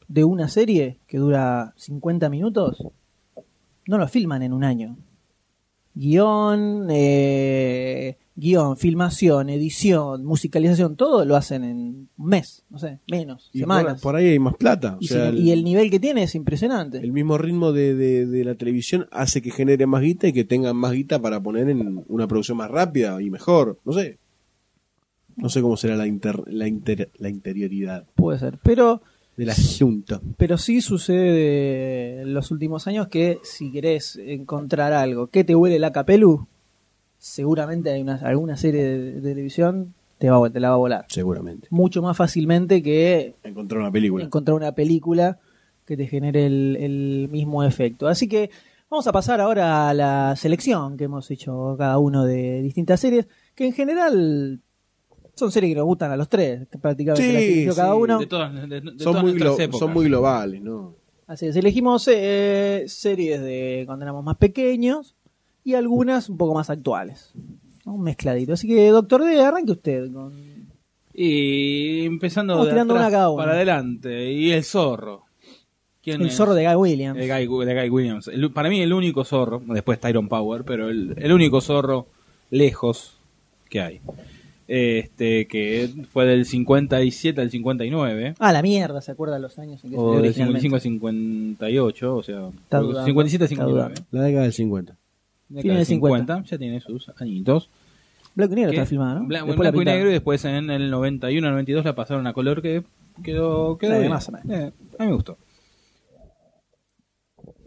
de 0.07 0.23
una 0.23 0.47
serie 0.47 0.99
que 1.09 1.19
dura 1.19 1.75
50 1.77 2.29
minutos 2.29 2.85
no 3.87 3.99
lo 3.99 4.07
filman 4.07 4.45
en 4.45 4.53
un 4.53 4.63
año. 4.63 4.97
Guión, 5.95 6.87
eh, 6.91 8.17
guion, 8.39 8.77
filmación, 8.77 9.49
edición, 9.49 10.25
musicalización, 10.25 10.95
todo 10.95 11.25
lo 11.25 11.37
hacen 11.37 11.65
en 11.65 11.77
un 12.19 12.27
mes, 12.29 12.65
no 12.69 12.79
sé, 12.79 12.99
menos, 13.11 13.49
y 13.55 13.61
semanas. 13.61 13.95
por, 13.95 14.13
por 14.13 14.17
ahí 14.17 14.27
hay 14.27 14.39
más 14.39 14.55
plata. 14.57 14.97
O 14.97 14.99
y, 15.01 15.07
sea, 15.07 15.31
si- 15.33 15.39
y 15.39 15.51
el 15.53 15.65
nivel 15.65 15.91
que 15.91 15.99
tiene 15.99 16.23
es 16.25 16.35
impresionante. 16.35 16.99
el 16.99 17.13
mismo 17.13 17.39
ritmo 17.39 17.73
de, 17.73 17.95
de- 17.95 18.27
de 18.27 18.45
la 18.45 18.55
televisión 18.55 19.09
hace 19.11 19.41
que 19.41 19.51
genere 19.51 19.87
más 19.87 20.03
guita 20.03 20.29
y 20.29 20.33
que 20.35 20.45
tengan 20.45 20.77
más 20.77 20.93
guita 20.93 21.19
para 21.21 21.43
poner 21.43 21.69
en 21.71 22.05
una 22.09 22.29
producción 22.29 22.59
más 22.59 22.71
rápida 22.71 23.21
y 23.23 23.31
mejor. 23.31 23.79
No 23.87 23.93
sé. 23.95 24.19
No 25.37 25.49
sé 25.49 25.61
cómo 25.61 25.77
será 25.77 25.97
la, 25.97 26.07
inter- 26.07 26.43
la, 26.47 26.67
inter- 26.67 27.11
la 27.19 27.29
interioridad 27.29 28.07
Puede 28.15 28.39
ser, 28.39 28.59
pero 28.63 29.03
del 29.37 29.51
asunto. 29.51 30.21
Pero 30.39 30.57
sí 30.57 30.81
sucede 30.81 32.23
en 32.23 32.33
los 32.35 32.51
últimos 32.51 32.87
años 32.87 33.09
que 33.09 33.39
si 33.43 33.71
querés 33.71 34.17
encontrar 34.17 34.93
algo 34.93 35.27
que 35.29 35.45
te 35.45 35.55
huele 35.55 35.79
la 35.79 35.93
capelu, 35.93 36.47
seguramente 37.27 37.91
hay 37.91 38.01
una, 38.03 38.15
alguna 38.17 38.57
serie 38.57 38.83
de, 38.85 39.13
de 39.15 39.21
televisión 39.21 39.95
te, 40.19 40.31
va, 40.31 40.47
a- 40.47 40.51
te 40.51 40.61
la 40.61 40.69
va 40.71 40.75
a 40.75 40.79
volar. 40.79 41.05
Seguramente. 41.09 41.67
Mucho 41.71 42.01
más 42.03 42.17
fácilmente 42.17 42.83
que 42.83 43.35
Encontrar 43.43 43.81
una 43.81 43.91
película. 43.93 44.25
encontrar 44.25 44.55
una 44.57 44.73
película 44.73 45.39
que 45.85 45.97
te 45.97 46.07
genere 46.07 46.47
el, 46.47 46.77
el 46.81 47.29
mismo 47.31 47.63
efecto. 47.65 48.09
Así 48.09 48.29
que 48.29 48.51
vamos 48.89 49.07
a 49.07 49.13
pasar 49.13 49.41
ahora 49.41 49.89
a 49.91 49.95
la 49.95 50.35
selección 50.37 50.97
que 50.97 51.05
hemos 51.05 51.31
hecho 51.31 51.75
cada 51.77 51.99
uno 51.99 52.25
de 52.25 52.63
distintas 52.63 53.01
series, 53.01 53.27
que 53.55 53.67
en 53.67 53.73
general 53.73 54.61
son 55.35 55.53
series 55.53 55.73
que 55.73 55.77
nos 55.79 55.85
gustan 55.87 56.11
a 56.13 56.17
los 56.17 56.29
tres, 56.29 56.67
que 56.71 56.79
prácticamente 56.79 57.41
Sí, 57.41 57.67
las 57.67 57.77
cada 57.77 57.93
sí. 57.95 58.01
uno. 58.01 58.19
De 58.19 58.27
todas, 58.27 58.55
de, 58.55 58.81
de 58.81 58.83
son, 58.83 58.97
todas 58.99 59.23
muy 59.23 59.33
épocas. 59.37 59.79
son 59.79 59.93
muy 59.93 60.07
globales, 60.07 60.63
¿no? 60.63 60.95
Así 61.27 61.47
es, 61.47 61.57
elegimos 61.57 62.09
eh, 62.09 62.85
series 62.87 63.41
de 63.43 63.83
cuando 63.85 64.05
éramos 64.05 64.25
más 64.25 64.37
pequeños 64.37 65.15
y 65.67 65.75
algunas 65.75 66.29
un 66.29 66.37
poco 66.39 66.55
más 66.55 66.71
actuales. 66.71 67.33
¿no? 67.85 67.95
Un 67.95 68.03
mezcladito. 68.03 68.53
Así 68.53 68.69
que, 68.69 68.89
doctor 68.89 69.25
D, 69.25 69.41
arranque 69.43 69.73
usted 69.73 70.13
con... 70.13 70.33
Y 71.13 72.05
empezando 72.05 72.63
de 72.65 72.71
tirando 72.71 72.95
atrás 72.95 73.09
una 73.09 73.11
cada 73.17 73.31
uno. 73.31 73.39
para 73.43 73.53
adelante. 73.55 74.31
Y 74.33 74.53
el 74.53 74.63
zorro. 74.65 75.25
¿Quién 76.03 76.21
El 76.21 76.29
es? 76.29 76.37
zorro 76.37 76.55
de 76.55 76.65
Guy 76.67 76.75
Williams. 76.77 77.19
De 77.19 77.27
Guy, 77.27 77.65
de 77.67 77.75
Guy 77.81 77.91
Williams. 77.91 78.29
El- 78.29 78.53
para 78.53 78.69
mí 78.69 78.81
el 78.81 78.93
único 78.93 79.25
zorro, 79.25 79.61
después 79.67 79.99
Tyron 79.99 80.29
Power, 80.29 80.63
pero 80.65 80.89
el, 80.89 81.15
el 81.19 81.33
único 81.33 81.61
zorro 81.61 82.07
lejos 82.51 83.19
que 83.69 83.81
hay. 83.81 84.01
Este, 84.69 85.47
que 85.49 85.89
fue 86.13 86.27
del 86.27 86.45
57 86.45 87.41
al 87.41 87.51
59. 87.51 88.35
Ah, 88.39 88.53
la 88.53 88.63
mierda, 88.63 89.01
¿se 89.01 89.11
acuerda 89.13 89.39
los 89.39 89.59
años 89.59 89.83
en 89.85 89.91
que 89.91 89.97
O 89.97 90.01
salió 90.01 90.13
del 90.21 90.25
originalmente? 90.31 90.61
55 90.61 91.07
al 91.09 91.15
Está 91.53 91.67
58, 91.67 92.17
o 92.17 92.23
sea, 92.23 92.37
dudando, 92.81 93.05
57 93.05 93.45
al 93.45 93.51
está 93.51 93.65
59. 93.65 93.95
La 94.11 94.23
década 94.23 94.43
del 94.45 94.53
50. 94.53 94.97
Década 95.49 95.63
Fines 95.63 95.77
del 95.79 95.87
50. 95.87 96.43
ya 96.45 96.59
tiene 96.59 96.81
sus 96.81 97.09
añitos. 97.21 97.71
Blanco 98.35 98.53
y 98.53 98.57
negro 98.57 98.71
que- 98.73 98.77
está 98.79 98.87
filmada, 98.87 99.15
¿no? 99.21 99.21
bla- 99.27 99.41
en 99.41 99.47
Después 99.47 99.57
la 99.65 99.71
blanco 99.71 99.83
y 99.83 99.85
negro 99.85 100.09
y 100.11 100.13
después 100.13 100.45
en 100.45 100.71
el 100.71 100.91
91, 100.91 101.51
92 101.51 101.85
la 101.85 101.95
pasaron 101.95 102.27
a 102.27 102.33
color 102.33 102.61
que 102.63 102.83
quedó, 103.23 103.79
quedó 103.79 103.99
bien. 103.99 104.11
más. 104.11 104.29
Eh, 104.49 104.73
a 104.99 105.03
mí 105.03 105.09
me 105.09 105.15
gustó. 105.15 105.39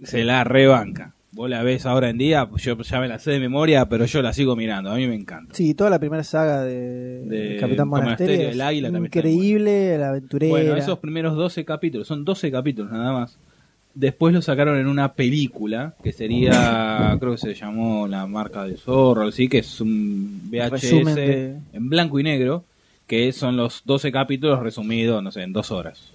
Se 0.04 0.24
la 0.24 0.44
rebanca. 0.44 1.16
Vos 1.32 1.48
la 1.50 1.62
ves 1.62 1.86
ahora 1.86 2.10
en 2.10 2.18
día, 2.18 2.50
yo 2.58 2.76
ya 2.82 3.00
me 3.00 3.08
la 3.08 3.20
sé 3.20 3.32
de 3.32 3.40
memoria, 3.40 3.88
pero 3.88 4.06
yo 4.06 4.22
la 4.24 4.34
sigo 4.34 4.56
mirando. 4.56 4.90
A 4.90 4.96
mí 4.96 5.08
me 5.08 5.14
encanta. 5.16 5.54
Sí, 5.54 5.76
toda 5.76 5.90
la 5.92 6.00
primera 6.00 6.24
saga 6.24 6.64
de, 6.64 7.24
De 7.26 7.58
Capitán 7.60 7.88
Monasterio 7.88 8.50
del 8.50 8.60
Águila 8.62 8.88
es 8.88 8.94
también 8.94 9.10
increíble, 9.16 9.98
la 9.98 10.10
aventurera. 10.10 10.50
Bueno, 10.52 10.76
esos 10.76 10.98
primeros 11.00 11.36
12 11.36 11.64
capítulos, 11.66 12.08
son 12.08 12.26
12 12.26 12.52
capítulos 12.52 12.92
nada 12.92 13.14
más. 13.14 13.40
Después 13.94 14.34
lo 14.34 14.42
sacaron 14.42 14.78
en 14.78 14.88
una 14.88 15.14
película 15.14 15.96
que 16.04 16.14
sería, 16.14 17.18
creo 17.20 17.32
que 17.34 17.38
se 17.40 17.54
llamó 17.56 18.08
La 18.08 18.26
marca 18.28 18.64
del 18.64 18.78
zorro, 18.78 19.28
así 19.28 19.50
que 19.50 19.60
es 19.60 19.82
un 19.82 20.42
VHS 20.50 21.16
de- 21.16 21.58
en 21.74 21.90
blanco 21.90 22.20
y 22.20 22.24
negro, 22.24 22.64
que 23.08 23.32
son 23.34 23.58
los 23.58 23.82
12 23.86 24.12
capítulos 24.12 24.60
resumidos, 24.60 25.22
no 25.24 25.32
sé, 25.32 25.42
en 25.42 25.54
dos 25.54 25.72
horas. 25.72 26.12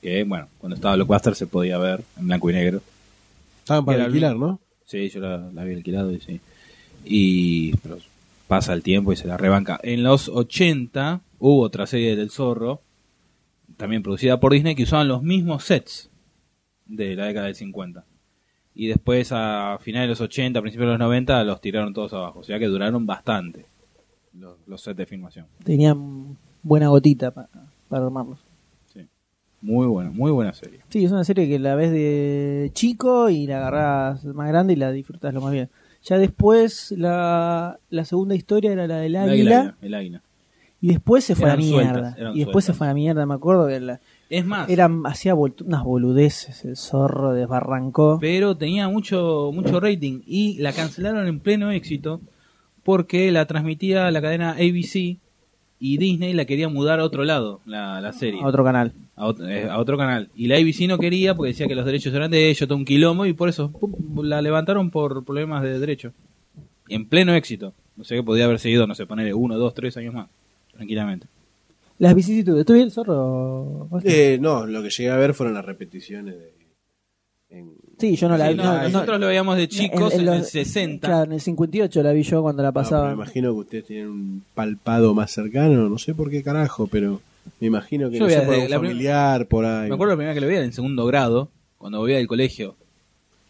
Que 0.00 0.24
bueno, 0.24 0.48
cuando 0.58 0.74
estaba 0.76 0.94
Blockbuster 0.96 1.34
se 1.34 1.46
podía 1.46 1.76
ver 1.78 2.02
en 2.18 2.26
blanco 2.26 2.50
y 2.50 2.54
negro. 2.54 2.80
Estaban 3.60 3.84
para 3.84 3.98
alquilar, 4.06 4.36
¿no? 4.36 4.60
Sí, 4.86 5.08
yo 5.10 5.20
la, 5.20 5.36
la 5.52 5.62
había 5.62 5.76
alquilado 5.76 6.12
y 6.12 6.20
sí. 6.20 6.40
Y 7.04 7.76
pero 7.78 7.98
pasa 8.46 8.72
el 8.72 8.82
tiempo 8.82 9.12
y 9.12 9.16
se 9.16 9.26
la 9.28 9.36
rebanca. 9.36 9.78
En 9.82 10.02
los 10.02 10.28
80 10.28 11.20
hubo 11.38 11.60
otra 11.60 11.86
serie 11.86 12.16
del 12.16 12.30
Zorro, 12.30 12.80
también 13.76 14.02
producida 14.02 14.40
por 14.40 14.52
Disney, 14.54 14.74
que 14.74 14.84
usaban 14.84 15.08
los 15.08 15.22
mismos 15.22 15.64
sets 15.64 16.07
de 16.88 17.14
la 17.14 17.26
década 17.26 17.46
del 17.46 17.54
50. 17.54 18.04
Y 18.74 18.86
después 18.88 19.30
a 19.32 19.78
finales 19.80 20.06
de 20.06 20.10
los 20.10 20.20
80, 20.20 20.60
principios 20.60 20.86
de 20.88 20.92
los 20.92 20.98
90 21.00 21.44
los 21.44 21.60
tiraron 21.60 21.92
todos 21.94 22.12
abajo. 22.12 22.40
O 22.40 22.44
sea 22.44 22.58
que 22.58 22.66
duraron 22.66 23.06
bastante 23.06 23.66
los, 24.34 24.56
los 24.66 24.80
sets 24.80 24.96
de 24.96 25.06
filmación. 25.06 25.46
Tenían 25.64 26.36
buena 26.62 26.88
gotita 26.88 27.30
pa- 27.32 27.48
para 27.88 28.04
armarlos. 28.04 28.38
Muy 29.60 29.88
buena, 29.88 30.10
muy 30.12 30.30
buena 30.30 30.52
serie. 30.52 30.78
Sí, 30.88 31.04
es 31.04 31.10
una 31.10 31.24
serie 31.24 31.48
que 31.48 31.58
la 31.58 31.74
ves 31.74 31.90
de 31.90 32.70
chico 32.74 33.28
y 33.28 33.48
la 33.48 33.58
agarras 33.58 34.24
más 34.26 34.46
grande 34.46 34.74
y 34.74 34.76
la 34.76 34.92
disfrutas 34.92 35.34
lo 35.34 35.40
más 35.40 35.50
bien. 35.52 35.68
Ya 36.04 36.16
después 36.16 36.92
la, 36.96 37.80
la 37.90 38.04
segunda 38.04 38.36
historia 38.36 38.70
era 38.70 38.86
la 38.86 38.98
del 38.98 39.16
El 39.16 39.28
águila 39.30 39.76
El 39.82 39.94
águila. 39.94 40.22
y 40.80 40.86
después 40.86 41.24
se 41.24 41.34
fue 41.34 41.50
a 41.50 41.56
la 41.56 41.62
sueltas, 41.62 42.14
mierda. 42.16 42.32
y 42.36 42.38
después 42.38 42.64
se 42.66 42.72
fue 42.72 42.86
a 42.86 42.90
la 42.90 42.94
mierda, 42.94 43.26
me 43.26 43.34
acuerdo 43.34 43.66
que 43.66 43.80
la- 43.80 44.00
Es 44.30 44.44
más, 44.44 44.68
era, 44.68 44.90
hacía 45.04 45.34
unas 45.34 45.82
boludeces, 45.84 46.64
el 46.64 46.76
zorro 46.76 47.32
desbarrancó. 47.32 48.18
pero 48.20 48.56
tenía 48.56 48.88
mucho 48.88 49.50
mucho 49.54 49.80
rating 49.80 50.20
y 50.26 50.58
la 50.58 50.72
cancelaron 50.72 51.26
en 51.26 51.40
pleno 51.40 51.70
éxito 51.70 52.20
porque 52.82 53.30
la 53.32 53.46
transmitía 53.46 54.10
la 54.10 54.20
cadena 54.20 54.50
ABC 54.52 55.16
y 55.80 55.96
Disney 55.98 56.32
la 56.34 56.44
quería 56.44 56.68
mudar 56.68 57.00
a 57.00 57.04
otro 57.04 57.24
lado, 57.24 57.60
la, 57.64 58.00
la 58.00 58.12
serie. 58.12 58.42
A 58.42 58.46
otro 58.46 58.64
canal. 58.64 58.92
a, 59.16 59.28
ot- 59.28 59.48
eh, 59.48 59.68
a 59.70 59.78
otro 59.78 59.96
canal. 59.96 60.28
Y 60.34 60.48
la 60.48 60.56
ABC 60.56 60.88
no 60.88 60.98
quería 60.98 61.34
porque 61.34 61.48
decía 61.52 61.66
que 61.68 61.74
los 61.76 61.86
derechos 61.86 62.12
eran 62.12 62.30
de 62.30 62.50
ellos, 62.50 62.66
todo 62.68 62.76
un 62.76 62.84
quilombo, 62.84 63.24
y 63.26 63.32
por 63.32 63.48
eso 63.48 63.70
pum, 63.70 63.92
la 64.24 64.42
levantaron 64.42 64.90
por 64.90 65.24
problemas 65.24 65.62
de 65.62 65.78
derecho. 65.78 66.12
En 66.88 67.06
pleno 67.06 67.32
éxito. 67.34 67.72
O 68.00 68.04
sea 68.04 68.16
que 68.16 68.22
podía 68.24 68.44
haber 68.46 68.58
seguido, 68.58 68.86
no 68.86 68.94
sé, 68.94 69.06
ponerle 69.06 69.34
uno, 69.34 69.56
dos, 69.56 69.72
tres 69.74 69.96
años 69.96 70.14
más. 70.14 70.28
Tranquilamente. 70.74 71.26
Las 71.98 72.14
vicisitudes. 72.14 72.60
¿Estuve 72.60 72.82
el 72.82 72.92
zorro? 72.92 73.88
Eh, 74.04 74.38
no, 74.40 74.66
lo 74.66 74.82
que 74.82 74.90
llegué 74.90 75.10
a 75.10 75.16
ver 75.16 75.34
fueron 75.34 75.54
las 75.54 75.64
repeticiones 75.64 76.34
de. 76.38 76.52
en- 77.50 77.72
Sí, 77.98 78.14
yo 78.14 78.28
no 78.28 78.36
la 78.38 78.46
Sí, 78.46 78.52
vi. 78.52 78.58
no, 78.58 78.64
no, 78.64 78.76
no, 78.82 78.88
nosotros 78.90 79.20
lo 79.20 79.26
veíamos 79.26 79.56
de 79.56 79.66
chicos 79.68 80.14
en, 80.14 80.24
los- 80.26 80.36
el 80.36 80.44
60. 80.44 81.08
Claro, 81.08 81.24
en 81.24 81.32
el 81.32 81.40
58 81.40 82.02
la 82.02 82.12
vi 82.12 82.22
yo 82.22 82.42
cuando 82.42 82.62
la 82.62 82.68
Ah, 82.68 82.72
pasaba. 82.72 83.08
me 83.08 83.14
imagino 83.14 83.52
que 83.52 83.58
ustedes 83.60 83.84
tienen 83.86 84.08
un 84.08 84.44
palpado 84.54 85.12
más 85.14 85.32
cercano, 85.32 85.88
no 85.88 85.98
sé 85.98 86.14
por 86.14 86.30
qué 86.30 86.42
carajo, 86.44 86.86
pero 86.86 87.20
me 87.58 87.66
imagino 87.66 88.08
que 88.10 88.18
Yo 88.18 88.24
no 88.26 88.30
sé, 88.30 88.40
por 88.42 88.54
algún 88.54 88.68
familiar, 88.68 89.46
por 89.46 89.64
ahí. 89.64 89.88
Me 89.88 89.94
acuerdo 89.94 90.12
la 90.12 90.16
primera 90.16 90.34
que 90.34 90.40
lo 90.40 90.46
veía 90.46 90.62
en 90.62 90.72
segundo 90.72 91.04
grado, 91.06 91.48
cuando 91.78 91.98
volvía 91.98 92.18
del 92.18 92.28
colegio. 92.28 92.76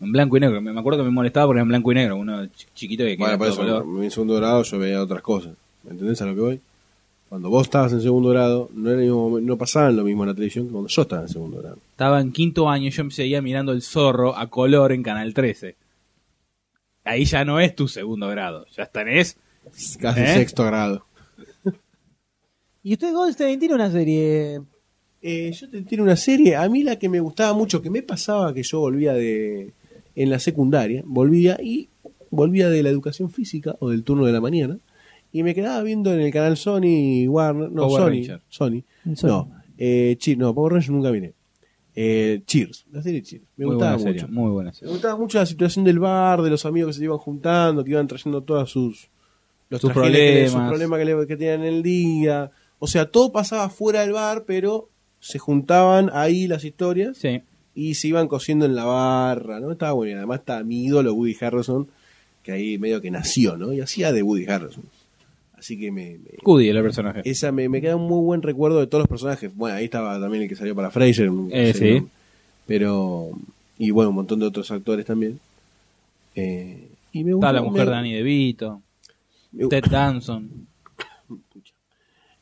En 0.00 0.12
blanco 0.12 0.36
y 0.36 0.40
negro. 0.40 0.60
Me 0.62 0.78
acuerdo 0.78 1.00
que 1.00 1.04
me 1.04 1.10
molestaba 1.10 1.46
porque 1.46 1.58
era 1.58 1.62
en 1.64 1.68
blanco 1.68 1.90
y 1.92 1.94
negro. 1.96 2.16
Uno 2.16 2.44
ch- 2.44 2.66
chiquito 2.74 3.04
que 3.04 3.16
Bueno, 3.18 3.36
por 3.36 3.48
eso, 3.48 3.56
color. 3.58 3.84
en 4.04 4.10
segundo 4.12 4.36
grado 4.36 4.62
yo 4.62 4.78
veía 4.78 5.02
otras 5.02 5.20
cosas. 5.22 5.54
¿Me 5.82 5.90
entendés 5.90 6.22
a 6.22 6.26
lo 6.26 6.34
que 6.36 6.40
voy? 6.40 6.60
Cuando 7.28 7.50
vos 7.50 7.66
estabas 7.66 7.92
en 7.92 8.00
segundo 8.00 8.30
grado, 8.30 8.70
no, 8.72 8.90
era 8.90 9.00
el 9.00 9.06
mismo 9.06 9.38
no 9.40 9.58
pasaban 9.58 9.96
lo 9.96 10.04
mismo 10.04 10.22
en 10.22 10.28
la 10.28 10.34
televisión 10.34 10.66
que 10.66 10.72
cuando 10.72 10.88
yo 10.88 11.02
estaba 11.02 11.22
en 11.22 11.28
segundo 11.28 11.58
grado. 11.58 11.78
Estaba 11.90 12.20
en 12.20 12.32
quinto 12.32 12.68
año 12.68 12.86
y 12.86 12.90
yo 12.90 13.04
me 13.04 13.10
seguía 13.10 13.42
mirando 13.42 13.72
el 13.72 13.82
zorro 13.82 14.36
a 14.36 14.48
color 14.48 14.92
en 14.92 15.02
Canal 15.02 15.34
13. 15.34 15.76
Ahí 17.04 17.24
ya 17.24 17.44
no 17.44 17.60
es 17.60 17.74
tu 17.74 17.88
segundo 17.88 18.28
grado. 18.28 18.66
Ya 18.76 18.86
tenés 18.86 19.36
Casi 20.00 20.20
¿Eh? 20.20 20.34
sexto 20.34 20.64
grado. 20.64 21.04
Y 22.82 22.94
usted, 22.94 23.12
Goldstein, 23.12 23.58
tiene 23.58 23.74
una 23.74 23.90
serie. 23.90 24.62
Eh, 25.20 25.52
yo 25.52 25.68
te 25.68 25.82
tiene 25.82 26.04
una 26.04 26.16
serie, 26.16 26.56
a 26.56 26.68
mí 26.68 26.82
la 26.82 26.96
que 26.96 27.08
me 27.08 27.20
gustaba 27.20 27.52
mucho, 27.52 27.82
que 27.82 27.90
me 27.90 28.02
pasaba 28.02 28.54
que 28.54 28.62
yo 28.62 28.80
volvía 28.80 29.12
de 29.14 29.72
en 30.14 30.30
la 30.30 30.38
secundaria, 30.38 31.02
volvía 31.04 31.58
y 31.60 31.88
volvía 32.30 32.68
de 32.68 32.82
la 32.82 32.88
educación 32.88 33.30
física 33.30 33.76
o 33.80 33.90
del 33.90 34.04
turno 34.04 34.26
de 34.26 34.32
la 34.32 34.40
mañana 34.40 34.78
y 35.38 35.42
me 35.42 35.54
quedaba 35.54 35.82
viendo 35.82 36.12
en 36.12 36.20
el 36.20 36.32
canal 36.32 36.56
Sony 36.56 37.26
Warner, 37.28 37.70
no 37.70 37.82
Power 37.88 38.02
Sony, 38.02 38.10
Ranger. 38.10 38.40
Sony, 38.48 38.82
no, 39.22 39.50
eh, 39.76 40.16
Cheers, 40.18 40.38
no 40.38 40.54
Power 40.54 40.72
Rangers 40.72 40.90
nunca 40.90 41.10
vine, 41.10 41.32
eh, 41.94 42.42
Cheers, 42.46 42.86
la 42.92 43.02
serie 43.02 43.22
Cheers, 43.22 43.44
me 43.56 43.66
muy 43.66 43.74
gustaba 43.74 43.96
buena 43.96 44.10
mucho, 44.10 44.20
serie. 44.26 44.34
Muy 44.34 44.50
buena 44.50 44.72
me 44.82 44.88
gustaba 44.88 45.16
mucho 45.16 45.38
la 45.38 45.46
situación 45.46 45.84
del 45.84 45.98
bar, 45.98 46.42
de 46.42 46.50
los 46.50 46.64
amigos 46.66 46.88
que 46.94 46.98
se 46.98 47.04
iban 47.04 47.18
juntando, 47.18 47.84
que 47.84 47.90
iban 47.90 48.06
trayendo 48.06 48.42
todas 48.42 48.68
sus 48.70 49.08
los 49.70 49.80
Sus 49.82 49.90
le- 49.96 50.44
sus 50.46 50.52
problemas. 50.54 50.68
problemas 50.70 50.98
que, 50.98 51.04
le- 51.04 51.26
que 51.26 51.36
tenían 51.36 51.60
en 51.60 51.74
el 51.74 51.82
día. 51.82 52.50
O 52.78 52.86
sea, 52.86 53.10
todo 53.10 53.32
pasaba 53.32 53.68
fuera 53.68 54.00
del 54.00 54.12
bar, 54.12 54.44
pero 54.46 54.88
se 55.20 55.38
juntaban 55.38 56.10
ahí 56.14 56.46
las 56.46 56.64
historias 56.64 57.18
Sí. 57.18 57.42
y 57.74 57.94
se 57.94 58.08
iban 58.08 58.28
cosiendo 58.28 58.64
en 58.64 58.74
la 58.74 58.84
barra, 58.86 59.60
¿no? 59.60 59.70
Estaba 59.70 59.92
bueno. 59.92 60.12
Y 60.12 60.14
además 60.14 60.38
está 60.40 60.62
mi 60.64 60.84
ídolo 60.84 61.12
Woody 61.12 61.36
Harrelson, 61.40 61.88
que 62.42 62.52
ahí 62.52 62.78
medio 62.78 63.02
que 63.02 63.10
nació, 63.10 63.58
¿no? 63.58 63.72
Y 63.74 63.80
hacía 63.80 64.10
de 64.12 64.22
Woody 64.22 64.46
Harrelson. 64.46 64.84
Así 65.58 65.78
que 65.78 65.90
me, 65.90 66.18
me- 66.18 66.38
Cudi, 66.42 66.68
el 66.68 66.80
personaje. 66.82 67.22
esa 67.24 67.50
me, 67.52 67.68
me 67.68 67.80
queda 67.80 67.96
un 67.96 68.06
muy 68.08 68.22
buen 68.24 68.42
recuerdo 68.42 68.78
de 68.80 68.86
todos 68.86 69.02
los 69.02 69.08
personajes. 69.08 69.54
Bueno, 69.56 69.76
ahí 69.76 69.84
estaba 69.86 70.20
también 70.20 70.44
el 70.44 70.48
que 70.48 70.54
salió 70.56 70.74
para 70.74 70.90
Fraser. 70.90 71.30
Eh, 71.50 71.72
sí. 71.74 72.06
Pero, 72.66 73.30
y 73.78 73.90
bueno, 73.90 74.10
un 74.10 74.16
montón 74.16 74.38
de 74.38 74.46
otros 74.46 74.70
actores 74.70 75.04
también. 75.06 75.40
Eh, 76.34 76.88
y 77.12 77.24
me 77.24 77.30
Está 77.30 77.34
gusta, 77.36 77.52
la 77.52 77.62
mujer 77.62 77.80
me- 77.80 77.86
de 77.86 77.90
Danny 77.96 78.12
DeVito. 78.14 78.82
Ted 79.68 79.84
Danson. 79.90 80.66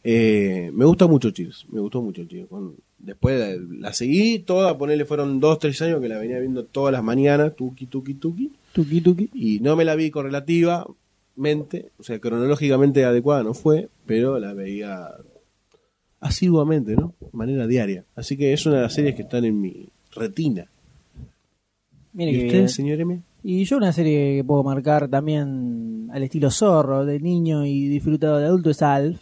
Eh, 0.05 0.71
me 0.73 0.85
gusta 0.85 1.07
mucho 1.07 1.31
Cheers, 1.31 1.67
me 1.71 1.81
gustó 1.81 2.01
mucho 2.03 2.25
Cheers. 2.25 2.49
Cuando- 2.49 2.75
después 2.99 3.39
la, 3.39 3.89
la 3.89 3.93
seguí 3.93 4.39
toda, 4.41 4.77
ponerle 4.79 5.05
fueron 5.05 5.41
dos, 5.41 5.59
tres 5.59 5.81
años 5.83 6.01
que 6.01 6.09
la 6.09 6.19
venía 6.19 6.39
viendo 6.39 6.65
todas 6.65 6.93
las 6.93 7.03
mañanas, 7.03 7.57
tuki, 7.57 7.87
tuki, 7.87 8.15
tuki. 8.15 8.53
Tuki 8.73 9.01
Tuki. 9.01 9.31
Y 9.33 9.61
no 9.61 9.75
me 9.75 9.85
la 9.87 9.95
vi 9.95 10.11
correlativamente, 11.37 11.93
o 11.99 12.03
sea, 12.03 12.19
cronológicamente 12.19 13.05
adecuada 13.05 13.43
no 13.43 13.55
fue, 13.55 13.89
pero 14.07 14.39
la 14.39 14.55
veía 14.55 15.11
asiduamente, 16.21 16.97
¿no? 16.97 17.15
De 17.21 17.29
manera 17.33 17.67
diaria. 17.67 18.05
Así 18.15 18.37
que 18.37 18.53
es 18.53 18.65
una 18.67 18.77
de 18.77 18.83
las 18.83 18.95
series 18.95 19.15
que 19.15 19.23
están 19.23 19.45
en 19.45 19.61
mi 19.61 19.89
retina. 20.13 20.67
Mire 22.13 22.31
¿Y 22.31 22.35
que 22.35 22.47
usted, 22.47 22.59
bien. 22.59 22.69
señor 22.69 23.01
M? 23.01 23.23
Y 23.43 23.65
yo 23.65 23.77
una 23.77 23.93
serie 23.93 24.37
que 24.37 24.45
puedo 24.45 24.65
marcar 24.65 25.09
también 25.09 26.09
al 26.13 26.23
estilo 26.23 26.51
zorro, 26.51 27.05
de 27.05 27.21
niño 27.21 27.65
y 27.65 27.89
disfrutado 27.89 28.39
de 28.39 28.47
adulto, 28.47 28.71
es 28.71 28.83
Alf. 28.83 29.21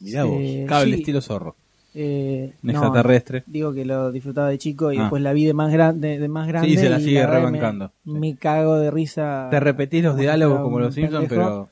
Mirá 0.00 0.24
vos. 0.24 0.38
Eh, 0.40 0.64
Cable 0.68 0.94
sí, 0.94 1.00
estilo 1.00 1.20
zorro. 1.20 1.56
Eh, 1.94 2.54
no, 2.62 2.72
extraterrestre. 2.72 3.44
Digo 3.46 3.72
que 3.72 3.84
lo 3.84 4.10
disfrutaba 4.12 4.48
de 4.48 4.58
chico 4.58 4.92
y 4.92 4.96
Ah. 4.98 5.02
después 5.02 5.22
la 5.22 5.32
vi 5.32 5.44
de 5.44 5.54
más 5.54 5.72
grande, 5.72 6.18
de 6.18 6.28
más 6.28 6.48
grande. 6.48 6.76
se 6.76 6.88
la 6.88 6.98
sigue 6.98 7.20
que 7.20 7.26
rebancando. 7.26 7.92
Me, 8.04 8.18
me 8.18 8.36
cago 8.36 8.76
de 8.76 8.90
risa. 8.90 9.48
Te 9.50 9.60
repetís 9.60 10.02
los 10.02 10.16
diálogos 10.16 10.60
como 10.60 10.78
los 10.80 10.94
Simpsons, 10.94 11.26
pero 11.28 11.68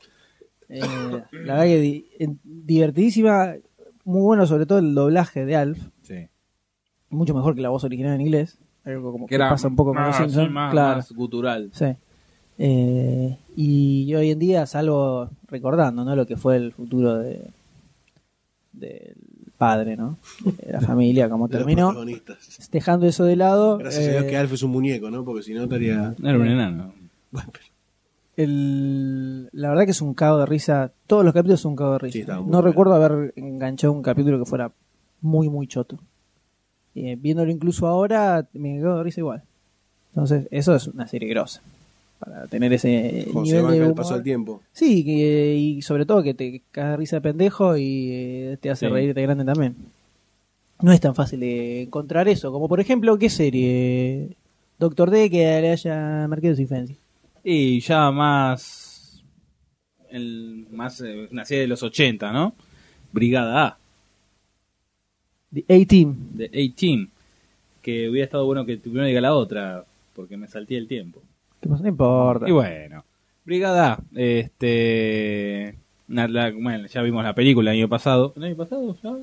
Eh, 0.73 0.81
la 1.33 1.55
verdad 1.55 1.65
que 1.65 1.81
di- 1.81 2.07
divertidísima, 2.45 3.55
muy 4.05 4.21
bueno 4.23 4.47
sobre 4.47 4.67
todo 4.67 4.79
el 4.79 4.95
doblaje 4.95 5.45
de 5.45 5.57
Alf, 5.57 5.79
sí. 6.03 6.29
mucho 7.09 7.35
mejor 7.35 7.57
que 7.57 7.61
la 7.61 7.71
voz 7.71 7.83
original 7.83 8.15
en 8.15 8.21
inglés, 8.21 8.59
algo 8.85 9.11
como 9.11 9.27
que, 9.27 9.35
era 9.35 9.49
pasa 9.51 9.67
un 9.67 9.75
poco 9.75 9.93
con 9.95 10.03
los 10.03 10.11
más, 10.11 10.17
Simpsons, 10.19 10.47
sí, 10.47 10.53
más, 10.53 10.71
claro. 10.71 10.97
más 10.99 11.11
gutural. 11.13 11.71
Sí. 11.73 11.87
Eh, 12.59 13.37
y 13.57 14.15
hoy 14.15 14.31
en 14.31 14.39
día 14.39 14.65
salgo 14.67 15.29
recordando 15.49 16.05
¿no? 16.05 16.15
lo 16.15 16.25
que 16.27 16.37
fue 16.37 16.57
el 16.57 16.73
futuro 16.73 17.19
de 17.19 17.51
del 18.73 19.17
padre, 19.61 19.95
¿no? 19.95 20.17
De 20.43 20.73
la 20.73 20.81
familia, 20.81 21.29
como 21.29 21.47
terminó. 21.57 21.95
Dejando 22.73 23.07
eso 23.07 23.25
de 23.25 23.37
lado, 23.37 23.77
Gracias 23.77 24.07
a 24.07 24.09
eh, 24.09 24.13
Dios 24.13 24.25
que 24.25 24.37
Alf 24.39 24.53
es 24.55 24.63
un 24.63 24.71
muñeco, 24.71 25.11
¿no? 25.11 25.23
Porque 25.23 25.43
si 25.43 25.53
no 25.53 25.65
estaría... 25.65 26.15
No 26.19 26.29
era 26.31 26.39
un 26.39 26.47
enano. 26.49 26.95
Bueno, 27.31 27.49
pero- 27.53 27.65
el- 28.37 29.49
la 29.53 29.69
verdad 29.69 29.85
que 29.85 29.91
es 29.91 30.01
un 30.01 30.15
cago 30.15 30.39
de 30.39 30.47
risa. 30.47 30.91
Todos 31.07 31.25
los 31.25 31.35
capítulos 31.35 31.61
son 31.61 31.73
un 31.73 31.77
cago 31.77 31.93
de 31.93 31.99
risa. 31.99 32.19
Sí, 32.19 32.25
no 32.27 32.43
bueno. 32.43 32.63
recuerdo 32.63 32.95
haber 32.95 33.33
enganchado 33.37 33.93
un 33.93 34.03
capítulo 34.03 34.39
que 34.39 34.47
fuera 34.47 34.73
muy, 35.21 35.49
muy 35.49 35.67
choto. 35.67 35.99
Eh, 36.95 37.17
viéndolo 37.21 37.51
incluso 37.53 37.87
ahora, 37.87 38.49
me 38.55 38.81
cago 38.81 38.97
de 38.99 39.05
risa 39.05 39.21
igual. 39.21 39.43
Entonces, 40.13 40.49
eso 40.51 40.75
es 40.75 40.89
una 40.89 41.07
serie 41.07 41.29
grosa. 41.29 41.61
Para 42.21 42.47
tener 42.49 42.71
ese 42.73 43.27
José 43.33 43.49
nivel 43.57 43.63
banca 43.63 43.79
de 43.81 43.87
el 43.87 43.95
paso 43.95 44.15
del 44.15 44.23
tiempo. 44.23 44.61
Sí, 44.73 45.03
que- 45.05 45.57
y 45.57 45.83
sobre 45.83 46.05
todo 46.07 46.23
que 46.23 46.35
te 46.35 46.61
cagas 46.71 46.91
de 46.93 46.97
risa 46.99 47.17
de 47.17 47.23
pendejo 47.23 47.77
y 47.79 48.11
eh, 48.13 48.59
te 48.61 48.71
hace 48.71 48.87
Sí. 48.87 48.93
reírte 48.93 49.23
grande 49.23 49.45
también. 49.45 49.75
No 50.83 50.93
es 50.93 51.01
tan 51.01 51.15
fácil 51.15 51.41
de 51.41 51.83
encontrar 51.83 52.29
eso. 52.29 52.53
Como 52.53 52.69
por 52.69 52.79
ejemplo, 52.81 53.19
¿qué 53.19 53.31
serie? 53.31 54.37
Doctor 54.79 55.11
D 55.11 55.29
que 55.31 55.39
le 55.61 55.71
haya 55.71 56.27
marcado 56.29 56.55
su 56.55 56.63
infancia. 56.63 56.97
Y 57.43 57.81
ya 57.81 58.11
más. 58.11 59.23
El, 60.11 60.67
más 60.73 61.01
eh, 61.01 61.29
una 61.31 61.45
serie 61.45 61.63
de 61.63 61.69
los 61.69 61.83
80, 61.83 62.33
¿no? 62.33 62.55
Brigada 63.13 63.65
A, 63.67 63.79
The 65.53 65.65
A-Team. 65.69 66.17
de 66.35 66.49
18. 66.49 67.09
Que 67.83 68.09
hubiera 68.11 68.25
estado 68.27 68.45
bueno 68.45 68.67
que 68.67 68.77
primero 68.77 69.07
diga 69.07 69.21
la 69.23 69.35
otra, 69.35 69.85
porque 70.15 70.37
me 70.37 70.47
salté 70.49 70.77
el 70.77 70.87
tiempo. 70.87 71.23
No 71.63 71.89
importa. 71.89 72.49
Y 72.49 72.53
bueno, 72.53 73.05
Brigada 73.45 73.99
este. 74.15 75.77
la- 76.09 76.51
bueno, 76.53 76.87
ya 76.87 77.03
vimos 77.03 77.23
la 77.25 77.35
película 77.35 77.71
el 77.73 77.79
año 77.79 77.89
pasado. 77.89 78.33
¿El 78.37 78.45
año 78.45 78.57
pasado? 78.57 78.97
¿Ya? 79.03 79.11
Eh, 79.11 79.17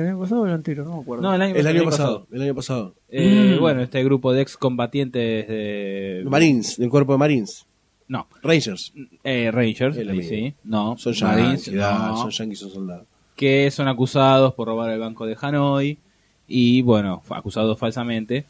¿El 0.00 0.06
año 0.08 0.20
pasado 0.20 0.42
o 0.42 0.46
el 0.46 0.52
anterior? 0.52 0.86
No 0.86 0.96
me 0.96 1.02
acuerdo. 1.02 1.22
No, 1.22 1.34
el 1.34 1.42
año, 1.42 1.54
El 1.54 1.66
año 1.66 1.84
pasado, 1.84 2.26
el 2.32 2.42
año 2.42 2.54
pasado. 2.54 2.94
Eh, 3.08 3.56
Bueno, 3.60 3.82
este 3.82 4.02
grupo 4.04 4.32
de 4.32 4.42
excombatientes 4.42 5.48
de. 5.48 6.24
Marines, 6.26 6.76
del 6.78 6.88
cuerpo 6.90 7.12
de 7.12 7.18
Marines. 7.18 7.66
No, 8.06 8.26
Rangers. 8.42 8.92
eh, 9.24 9.50
Rangers, 9.50 9.96
Es 9.96 10.04
lo 10.04 10.12
ahí 10.12 10.18
mismo. 10.18 10.30
sí. 10.36 10.54
No, 10.64 10.96
Son 10.98 11.14
Marines, 11.22 11.64
yankees, 11.64 11.74
dale, 11.74 11.98
no. 12.10 12.16
son 12.18 12.30
yankees, 12.30 12.58
son 12.60 12.70
soldados. 12.70 13.06
que 13.34 13.70
son 13.70 13.88
acusados 13.88 14.52
por 14.54 14.68
robar 14.68 14.90
el 14.90 15.00
banco 15.00 15.24
de 15.26 15.36
Hanoi 15.40 15.98
y 16.46 16.82
bueno, 16.82 17.22
f- 17.24 17.34
acusados 17.34 17.78
falsamente 17.78 18.44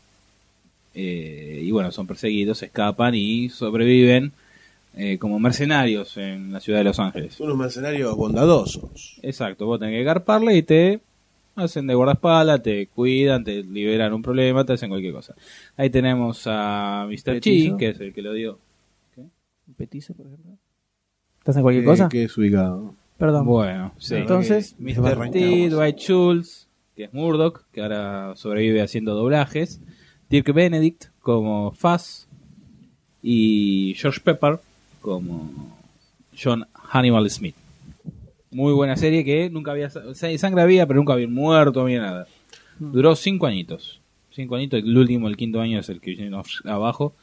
eh, 0.95 1.61
y 1.63 1.71
bueno, 1.71 1.91
son 1.91 2.07
perseguidos, 2.07 2.63
escapan 2.63 3.15
y 3.15 3.49
sobreviven 3.49 4.33
eh, 4.97 5.19
como 5.19 5.39
mercenarios 5.41 6.17
en 6.17 6.53
la 6.53 6.61
ciudad 6.61 6.79
de 6.79 6.85
Los 6.85 6.99
Ángeles. 7.01 7.39
Unos 7.41 7.57
mercenarios 7.57 8.15
bondadosos. 8.17 9.19
Exacto, 9.23 9.67
vos 9.67 9.81
tenés 9.81 9.95
que 9.99 10.05
garparle 10.05 10.57
y 10.57 10.63
te 10.63 11.01
hacen 11.57 11.87
de 11.87 11.95
guardaespaldas, 11.95 12.63
te 12.63 12.87
cuidan, 12.89 13.45
te 13.45 13.63
liberan 13.63 14.13
un 14.13 14.23
problema, 14.23 14.65
te 14.65 14.73
hacen 14.75 14.89
cualquier 14.89 15.13
cosa. 15.13 15.35
Ahí 15.77 15.91
tenemos 15.91 16.43
a 16.47 17.07
Mr. 17.09 17.41
Chi, 17.41 17.75
que 17.77 17.91
es 17.91 18.01
el 18.01 18.13
que 18.13 18.23
lo 18.23 18.33
dio. 18.33 18.59
¿Un 19.17 19.75
petizo, 19.75 20.13
por 20.15 20.27
ejemplo? 20.27 20.53
¿Estás 21.39 21.57
en 21.57 21.63
cualquier 21.63 21.85
Eh, 21.85 21.87
cosa? 21.87 22.09
Que 22.09 22.25
es 22.25 22.37
ubicado. 22.37 22.95
Perdón. 23.19 23.47
Bueno, 23.47 23.95
sí. 23.99 24.17
Entonces, 24.17 24.75
Mr. 24.79 25.31
T, 25.31 25.69
Dwight 25.71 25.97
Schultz, 25.99 26.69
que 26.97 27.05
es 27.05 27.15
Murdoch, 27.15 27.63
que 27.73 27.81
ahora 27.83 28.35
sobrevive 28.37 28.83
haciendo 28.83 29.15
doblajes. 29.15 29.81
Dirk 30.29 30.53
Benedict 30.53 31.07
como 31.21 31.73
Fuzz. 31.73 32.27
Y 33.23 33.95
George 33.97 34.21
Pepper 34.21 34.61
como 35.01 35.51
John 36.37 36.67
Hannibal 36.75 37.29
Smith. 37.31 37.55
Muy 38.51 38.73
buena 38.73 38.97
serie 38.97 39.25
que 39.25 39.51
nunca 39.51 39.73
había. 39.73 39.91
Sangre 39.91 40.63
había, 40.63 40.87
pero 40.87 41.01
nunca 41.01 41.15
había 41.15 41.29
muerto, 41.29 41.81
había 41.81 42.01
nada. 42.01 42.27
Duró 42.79 43.17
cinco 43.17 43.47
añitos. 43.47 44.01
Cinco 44.31 44.57
añitos, 44.57 44.81
el 44.81 44.97
último, 44.97 45.29
el 45.29 45.37
quinto 45.37 45.61
año 45.61 45.81
es 45.81 45.89
el 45.89 46.01
que 46.01 46.13
viene 46.13 46.37
abajo. 46.65 47.15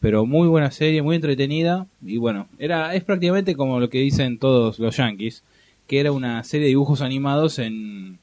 Pero 0.00 0.24
muy 0.24 0.48
buena 0.48 0.70
serie, 0.70 1.02
muy 1.02 1.16
entretenida. 1.16 1.86
Y 2.04 2.16
bueno, 2.16 2.48
era 2.58 2.94
es 2.94 3.04
prácticamente 3.04 3.54
como 3.54 3.80
lo 3.80 3.90
que 3.90 3.98
dicen 3.98 4.38
todos 4.38 4.78
los 4.78 4.96
yankees, 4.96 5.44
que 5.86 6.00
era 6.00 6.12
una 6.12 6.42
serie 6.44 6.64
de 6.64 6.70
dibujos 6.70 7.00
animados 7.02 7.58
en. 7.58 8.18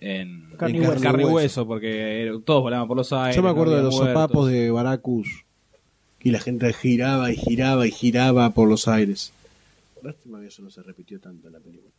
En 0.00 0.43
Carne 0.56 0.78
y 0.78 0.80
hueso. 0.80 1.00
carne 1.02 1.22
y 1.22 1.26
hueso, 1.26 1.66
porque 1.66 2.22
era- 2.22 2.38
todos 2.44 2.62
volaban 2.62 2.86
por 2.88 2.96
los 2.96 3.12
aires. 3.12 3.36
Yo 3.36 3.42
me 3.42 3.50
acuerdo 3.50 3.76
de 3.76 3.82
los 3.82 3.94
muertos. 3.94 4.14
sopapos 4.22 4.48
de 4.50 4.70
Baracus. 4.70 5.44
Y 6.20 6.30
la 6.30 6.40
gente 6.40 6.72
giraba 6.72 7.30
y 7.32 7.36
giraba 7.36 7.86
y 7.86 7.90
giraba 7.90 8.50
por 8.50 8.68
los 8.68 8.88
aires. 8.88 9.32
Lástima 10.02 10.40
que 10.40 10.46
eso 10.46 10.62
no 10.62 10.70
se 10.70 10.82
repitió 10.82 11.18
tanto 11.20 11.46
en 11.48 11.52
la 11.54 11.60
película. 11.60 11.90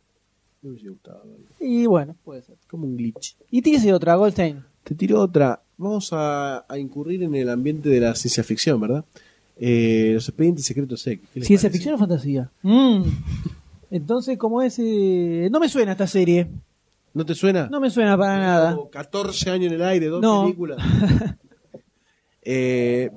Me 0.62 0.70
hubiese 0.70 0.88
gustado 0.88 1.22
verlo. 1.24 1.46
Y 1.60 1.86
bueno, 1.86 2.16
puede 2.24 2.42
ser. 2.42 2.56
Como 2.68 2.86
un 2.86 2.96
glitch. 2.96 3.36
Y 3.50 3.62
te 3.62 3.70
dice 3.70 3.92
otra, 3.92 4.14
Goldstein. 4.16 4.64
Te 4.82 4.94
tiro 4.94 5.20
otra. 5.20 5.60
Vamos 5.76 6.12
a, 6.12 6.64
a 6.68 6.78
incurrir 6.78 7.22
en 7.22 7.34
el 7.34 7.48
ambiente 7.48 7.88
de 7.88 8.00
la 8.00 8.14
ciencia 8.14 8.42
ficción, 8.42 8.80
¿verdad? 8.80 9.04
Eh, 9.58 10.12
los 10.14 10.28
expedientes 10.28 10.64
secretos 10.64 11.06
X. 11.06 11.20
¿Qué 11.32 11.40
les 11.40 11.46
¿Ciencia 11.46 11.68
parece? 11.68 11.78
ficción 11.78 11.94
o 11.94 11.98
fantasía? 11.98 12.50
Mm. 12.62 13.02
Entonces, 13.90 14.36
como 14.38 14.62
es... 14.62 14.78
eh, 14.78 15.48
No 15.52 15.60
me 15.60 15.68
suena 15.68 15.92
esta 15.92 16.06
serie. 16.06 16.48
¿No 17.16 17.24
te 17.24 17.34
suena? 17.34 17.66
No 17.70 17.80
me 17.80 17.88
suena 17.88 18.14
para 18.18 18.38
nada. 18.38 18.74
Como 18.74 18.90
14 18.90 19.48
años 19.48 19.68
en 19.72 19.76
el 19.80 19.82
aire, 19.82 20.06
dos 20.08 20.20
No. 20.20 20.42
películas. 20.44 20.76
Eh, 22.48 23.10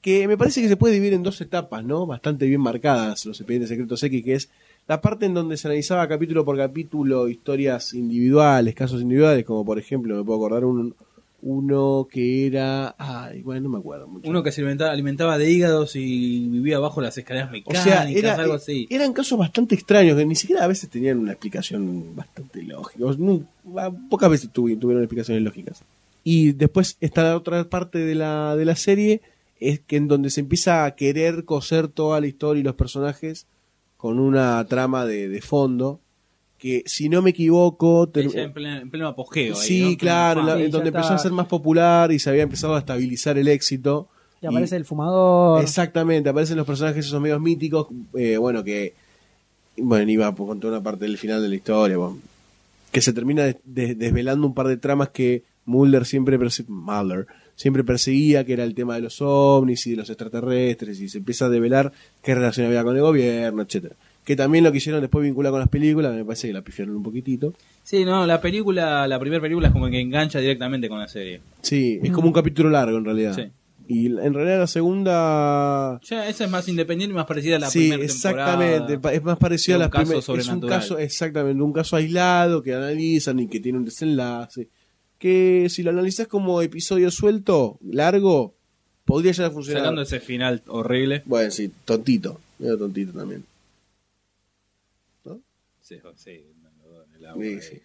que 0.00 0.26
me 0.26 0.36
parece 0.36 0.60
que 0.60 0.66
se 0.68 0.76
puede 0.76 0.94
dividir 0.94 1.12
en 1.14 1.22
dos 1.22 1.40
etapas, 1.40 1.84
¿no? 1.84 2.04
Bastante 2.04 2.46
bien 2.46 2.60
marcadas 2.60 3.24
los 3.26 3.38
expedientes 3.38 3.68
secretos 3.68 4.02
X, 4.02 4.24
que 4.24 4.34
es 4.34 4.50
la 4.88 5.00
parte 5.00 5.26
en 5.26 5.34
donde 5.34 5.56
se 5.56 5.68
analizaba 5.68 6.08
capítulo 6.08 6.44
por 6.44 6.56
capítulo 6.56 7.28
historias 7.28 7.94
individuales, 7.94 8.74
casos 8.74 9.00
individuales, 9.02 9.44
como 9.44 9.64
por 9.64 9.78
ejemplo, 9.78 10.16
me 10.16 10.24
puedo 10.24 10.38
acordar 10.44 10.64
un, 10.64 10.96
uno 11.42 12.06
que 12.10 12.46
era... 12.46 12.94
Ay, 12.98 13.42
bueno, 13.42 13.62
no 13.62 13.68
me 13.70 13.78
acuerdo 13.78 14.06
mucho. 14.06 14.30
Uno 14.30 14.42
que 14.44 14.52
se 14.52 14.60
alimentaba, 14.60 14.92
alimentaba 14.92 15.38
de 15.38 15.50
hígados 15.50 15.96
y 15.96 16.46
vivía 16.48 16.78
bajo 16.78 17.00
las 17.00 17.18
escaleras 17.18 17.48
o 17.48 17.52
mecánicas, 17.52 17.82
sea, 17.84 18.08
era- 18.08 18.34
algo 18.36 18.54
así. 18.54 18.86
eran 18.90 19.12
casos 19.12 19.38
bastante 19.38 19.74
extraños, 19.74 20.16
que 20.16 20.24
ni 20.24 20.36
siquiera 20.36 20.64
a 20.64 20.68
veces 20.68 20.88
tenían 20.88 21.18
una 21.18 21.32
explicación 21.32 22.14
bastante 22.14 22.62
lógica. 22.62 23.04
Pocas 24.08 24.30
veces 24.30 24.50
tuvi- 24.52 24.78
tuvieron 24.78 25.02
explicaciones 25.02 25.42
lógicas. 25.42 25.82
Y 26.24 26.52
después 26.52 26.96
está 27.00 27.24
la 27.24 27.36
otra 27.36 27.64
parte 27.68 27.98
de 27.98 28.14
la, 28.14 28.54
de 28.56 28.64
la 28.64 28.76
serie, 28.76 29.20
es 29.58 29.80
que 29.80 29.96
en 29.96 30.08
donde 30.08 30.30
se 30.30 30.40
empieza 30.40 30.84
a 30.84 30.94
querer 30.94 31.44
coser 31.44 31.88
toda 31.88 32.20
la 32.20 32.26
historia 32.28 32.60
y 32.60 32.64
los 32.64 32.74
personajes 32.76 33.46
con 33.96 34.18
una 34.20 34.64
trama 34.66 35.06
de, 35.06 35.28
de 35.28 35.40
fondo, 35.40 36.00
que 36.62 36.84
si 36.86 37.08
no 37.08 37.22
me 37.22 37.30
equivoco... 37.30 38.08
Ya 38.12 38.42
en 38.42 38.52
pleno, 38.52 38.76
en 38.82 38.88
pleno 38.88 39.08
apogeo. 39.08 39.56
ahí, 39.56 39.60
sí, 39.66 39.90
¿no? 39.90 39.96
claro, 39.98 40.42
la- 40.44 40.56
Sí, 40.56 40.68
donde 40.68 40.88
empezó 40.90 41.06
está. 41.06 41.14
a 41.16 41.18
ser 41.18 41.32
más 41.32 41.48
popular 41.48 42.12
y 42.12 42.20
se 42.20 42.30
había 42.30 42.44
empezado 42.44 42.76
a 42.76 42.78
estabilizar 42.78 43.36
el 43.36 43.48
éxito. 43.48 44.06
Y 44.40 44.46
aparece 44.46 44.76
el 44.76 44.84
fumador. 44.84 45.60
Exactamente, 45.60 46.28
aparecen 46.28 46.56
los 46.56 46.64
personajes 46.64 47.04
esos 47.04 47.20
medios 47.20 47.40
míticos, 47.40 47.88
eh, 48.16 48.36
bueno, 48.36 48.62
que, 48.62 48.94
bueno, 49.76 50.08
iba 50.08 50.32
por 50.36 50.46
contar 50.46 50.70
una 50.70 50.80
parte 50.80 51.04
del 51.04 51.18
final 51.18 51.42
de 51.42 51.48
la 51.48 51.54
historia, 51.56 51.96
bueno, 51.96 52.18
que 52.92 53.00
se 53.00 53.12
termina 53.12 53.42
des- 53.42 53.56
des- 53.64 53.98
desvelando 53.98 54.46
un 54.46 54.54
par 54.54 54.68
de 54.68 54.76
tramas 54.76 55.08
que 55.08 55.42
Mulder 55.64 56.06
siempre, 56.06 56.38
perse- 56.38 56.64
Mulder 56.68 57.26
siempre 57.56 57.82
perseguía, 57.82 58.44
que 58.46 58.52
era 58.52 58.62
el 58.62 58.74
tema 58.76 58.94
de 58.94 59.00
los 59.00 59.20
ovnis 59.20 59.84
y 59.88 59.90
de 59.90 59.96
los 59.96 60.10
extraterrestres, 60.10 61.00
y 61.00 61.08
se 61.08 61.18
empieza 61.18 61.46
a 61.46 61.48
develar 61.48 61.92
qué 62.22 62.36
relación 62.36 62.66
había 62.68 62.84
con 62.84 62.94
el 62.94 63.02
gobierno, 63.02 63.62
etcétera 63.62 63.96
Que 64.24 64.36
también 64.36 64.62
lo 64.62 64.70
quisieron 64.70 65.00
después 65.00 65.24
vincular 65.24 65.50
con 65.50 65.60
las 65.60 65.68
películas, 65.68 66.14
me 66.14 66.24
parece 66.24 66.46
que 66.46 66.54
la 66.54 66.62
pifiaron 66.62 66.94
un 66.94 67.02
poquitito. 67.02 67.54
Sí, 67.82 68.04
no, 68.04 68.24
la 68.24 68.40
película, 68.40 69.08
la 69.08 69.18
primera 69.18 69.42
película 69.42 69.68
es 69.68 69.72
como 69.72 69.90
que 69.90 70.00
engancha 70.00 70.38
directamente 70.38 70.88
con 70.88 71.00
la 71.00 71.08
serie. 71.08 71.40
Sí, 71.60 71.98
es 72.02 72.12
como 72.12 72.28
un 72.28 72.32
capítulo 72.32 72.70
largo 72.70 72.98
en 72.98 73.04
realidad. 73.04 73.34
Sí. 73.34 73.50
Y 73.88 74.06
en 74.06 74.32
realidad 74.32 74.60
la 74.60 74.66
segunda 74.68 76.00
Ya, 76.04 76.28
esa 76.28 76.44
es 76.44 76.50
más 76.50 76.68
independiente 76.68 77.12
y 77.12 77.16
más 77.16 77.26
parecida 77.26 77.56
a 77.56 77.58
la 77.58 77.68
sí, 77.68 77.80
primera 77.80 78.04
exactamente. 78.04 78.98
Es 79.12 79.22
más 79.24 79.38
parecido 79.38 79.82
a 79.82 79.90
caso 79.90 80.04
primeras. 80.04 80.28
Es 80.46 80.48
un 80.48 80.60
caso, 80.60 80.98
exactamente, 80.98 81.60
un 81.60 81.72
caso 81.72 81.96
aislado 81.96 82.62
que 82.62 82.74
analizan 82.74 83.40
y 83.40 83.48
que 83.48 83.58
tiene 83.58 83.78
un 83.78 83.84
desenlace. 83.84 84.68
Que 85.18 85.66
si 85.68 85.82
lo 85.82 85.90
analizas 85.90 86.28
como 86.28 86.62
episodio 86.62 87.10
suelto, 87.10 87.78
largo, 87.82 88.54
podría 89.04 89.32
llegar 89.32 89.50
a 89.50 89.54
funcionar. 89.54 89.82
Sacando 89.82 90.02
ese 90.02 90.20
final 90.20 90.62
horrible. 90.68 91.22
Bueno, 91.26 91.50
sí, 91.50 91.70
tontito. 91.84 92.40
Medio 92.60 92.78
tontito 92.78 93.12
también. 93.12 93.44
Sí, 95.82 95.96
sí, 96.16 96.46
el 97.18 97.26
agua, 97.26 97.42
Sí, 97.44 97.48
eh, 97.50 97.60
sí. 97.60 97.82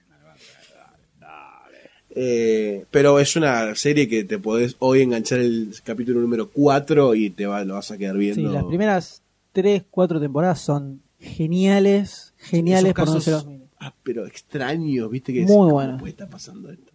dale. 1.20 1.78
Eh, 2.10 2.86
pero 2.92 3.20
es 3.20 3.36
una 3.36 3.76
serie 3.76 4.08
que 4.08 4.24
te 4.24 4.40
podés 4.40 4.76
hoy 4.80 5.02
enganchar 5.02 5.40
el 5.40 5.74
capítulo 5.84 6.22
número 6.22 6.50
4 6.50 7.16
y 7.16 7.30
te 7.32 7.46
va, 7.46 7.64
lo 7.66 7.74
vas 7.76 7.92
a 7.92 7.98
quedar 7.98 8.14
Sí, 8.16 8.20
viendo. 8.20 8.52
las 8.54 8.64
primeras 8.66 9.24
tres, 9.52 9.84
cuatro 9.90 10.20
temporadas 10.20 10.62
son 10.62 11.02
geniales, 11.20 12.34
geniales 12.38 12.94
por 12.94 13.06
casos- 13.06 13.28
los. 13.28 13.46
Ah, 13.80 13.94
pero 14.04 14.26
extraños, 14.26 15.10
viste 15.12 15.34
que 15.34 15.42
Muy 15.42 15.48
decís, 15.48 15.58
¿cómo 15.60 15.74
bueno. 15.74 15.98
puede 15.98 16.12
estar 16.12 16.30
pasando 16.30 16.72
esto? 16.72 16.94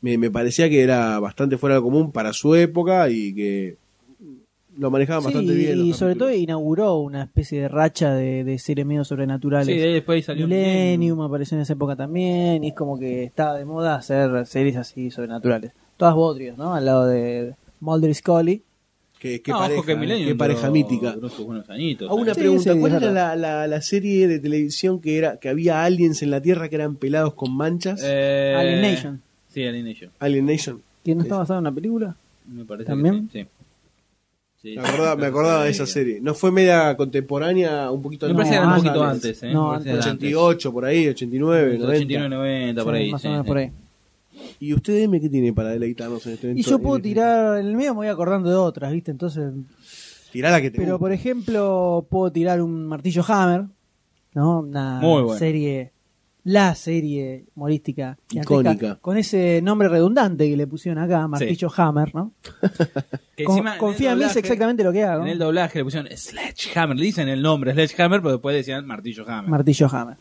Me, 0.00 0.16
me 0.16 0.30
parecía 0.30 0.68
que 0.70 0.82
era 0.82 1.18
bastante 1.18 1.58
fuera 1.58 1.74
de 1.74 1.80
lo 1.80 1.84
común 1.84 2.12
para 2.12 2.32
su 2.32 2.54
época 2.54 3.08
y 3.10 3.34
que 3.34 3.76
lo 4.78 4.90
manejaban 4.90 5.22
Sí, 5.22 5.26
bastante 5.26 5.54
bien. 5.54 5.84
y 5.86 5.92
sobre 5.92 6.14
todo 6.16 6.32
inauguró 6.32 6.96
una 6.98 7.24
especie 7.24 7.62
de 7.62 7.68
racha 7.68 8.14
de, 8.14 8.44
de 8.44 8.58
series 8.58 8.86
medio 8.86 9.04
sobrenaturales. 9.04 9.66
Sí, 9.66 9.74
de 9.80 9.86
ahí 9.88 9.92
después 9.94 10.24
salió 10.24 10.46
Millennium 10.46 11.20
apareció 11.22 11.56
en 11.56 11.62
esa 11.62 11.72
época 11.72 11.96
también, 11.96 12.62
y 12.64 12.68
es 12.68 12.74
como 12.74 12.98
que 12.98 13.24
estaba 13.24 13.56
de 13.58 13.64
moda 13.64 13.94
hacer 13.96 14.46
series 14.46 14.76
así 14.76 15.10
sobrenaturales. 15.10 15.72
Todas 15.96 16.14
bodrios, 16.14 16.58
¿no? 16.58 16.74
Al 16.74 16.84
lado 16.84 17.06
de 17.06 17.54
Mulder 17.80 18.10
y 18.10 18.14
Scully. 18.14 18.62
No, 19.48 19.58
pareja, 19.58 19.80
ojo 19.80 19.86
que 19.86 19.96
Millennium 19.96 20.28
qué 20.28 20.34
pareja 20.36 20.70
mítica. 20.70 21.16
añitos. 21.68 22.08
A 22.08 22.14
una. 22.14 22.34
Sí, 22.34 22.40
pregunta, 22.40 22.72
sí, 22.74 22.78
¿cuál 22.78 22.92
es 22.96 23.02
era 23.02 23.12
la, 23.12 23.34
la, 23.34 23.66
la 23.66 23.80
serie 23.80 24.28
de 24.28 24.38
televisión 24.38 25.00
que 25.00 25.16
era 25.18 25.38
que 25.38 25.48
había 25.48 25.82
aliens 25.84 26.22
en 26.22 26.30
la 26.30 26.40
Tierra 26.40 26.68
que 26.68 26.76
eran 26.76 26.96
pelados 26.96 27.34
con 27.34 27.56
manchas? 27.56 28.02
Eh, 28.04 28.54
Alien 28.56 28.82
Nation. 28.82 29.22
Sí, 29.48 29.64
Alien 29.66 29.86
Nation. 29.86 30.10
Alien 30.20 30.46
Nation. 30.46 30.82
¿Que 31.02 31.14
no 31.14 31.22
está 31.22 31.38
basada 31.38 31.58
en 31.58 31.62
una 31.62 31.72
película? 31.74 32.14
Me 32.46 32.64
parece 32.64 32.86
¿También? 32.88 33.26
que 33.28 33.40
sí. 33.40 33.44
sí. 33.44 33.48
Sí, 34.66 34.74
Me 34.74 34.80
acordaba, 34.88 35.14
me 35.16 35.26
acordaba 35.26 35.64
de 35.64 35.70
esa 35.70 35.86
serie. 35.86 36.18
¿No 36.20 36.34
fue 36.34 36.50
media 36.50 36.96
contemporánea? 36.96 37.88
Un 37.92 38.02
poquito 38.02 38.26
Me 38.26 38.34
parece 38.34 38.50
que 38.50 38.56
era 38.56 38.66
un 38.66 38.72
antes. 38.72 38.84
poquito 38.90 39.04
antes, 39.04 39.42
¿eh? 39.44 39.52
No, 39.52 39.72
antes. 39.72 39.96
88, 39.98 40.72
por 40.72 40.84
ahí, 40.84 41.06
89, 41.06 41.78
90. 41.78 41.86
89, 41.86 42.28
90, 42.74 42.84
por 42.84 42.94
ahí. 42.94 43.10
más 43.12 43.22
sí, 43.22 43.28
o 43.28 43.30
menos 43.30 43.44
sí. 43.44 43.48
por 43.48 43.58
ahí. 43.58 43.70
¿Y 44.58 44.74
usted 44.74 44.96
dime 44.98 45.20
qué 45.20 45.28
tiene 45.28 45.52
para 45.52 45.68
deleitarnos 45.68 46.26
en 46.26 46.32
este 46.32 46.52
Y 46.56 46.62
yo 46.62 46.80
puedo 46.80 46.98
tirar, 46.98 47.58
en 47.58 47.66
el 47.68 47.76
medio 47.76 47.92
me 47.92 47.98
voy 47.98 48.08
acordando 48.08 48.50
de 48.50 48.56
otras, 48.56 48.92
¿viste? 48.92 49.12
Entonces, 49.12 49.52
Tirá 50.32 50.50
la 50.50 50.60
que 50.60 50.70
te 50.72 50.78
pero 50.78 50.94
guste. 50.94 51.00
por 51.00 51.12
ejemplo, 51.12 52.06
puedo 52.10 52.32
tirar 52.32 52.60
un 52.60 52.86
martillo 52.86 53.22
Hammer, 53.28 53.66
¿no? 54.34 54.60
Una 54.62 54.98
Muy 55.00 55.22
bueno. 55.22 55.38
serie, 55.38 55.92
la 56.48 56.76
serie 56.76 57.46
humorística 57.56 58.16
Icónica. 58.30 58.98
con 59.00 59.16
ese 59.16 59.60
nombre 59.64 59.88
redundante 59.88 60.48
que 60.48 60.56
le 60.56 60.68
pusieron 60.68 61.02
acá, 61.02 61.26
martillo 61.26 61.68
Hammer, 61.76 62.14
¿no? 62.14 62.30
Que 63.34 63.42
Con- 63.42 63.56
encima 63.56 63.70
en 63.70 63.74
el 63.74 63.80
confía 63.80 64.12
en 64.12 64.18
mí, 64.18 64.24
es 64.24 64.36
exactamente 64.36 64.84
lo 64.84 64.92
que 64.92 65.02
hago. 65.02 65.24
En 65.24 65.30
el 65.30 65.38
doblaje 65.40 65.78
le 65.80 65.84
pusieron 65.84 66.08
Sledgehammer. 66.16 66.96
Le 66.96 67.04
dicen 67.04 67.28
el 67.28 67.42
nombre 67.42 67.72
Sledgehammer, 67.72 68.20
pero 68.20 68.30
después 68.32 68.54
decían 68.54 68.86
Martillo 68.86 69.28
Hammer. 69.28 69.50
Martillo 69.50 69.88
Hammer. 69.90 70.16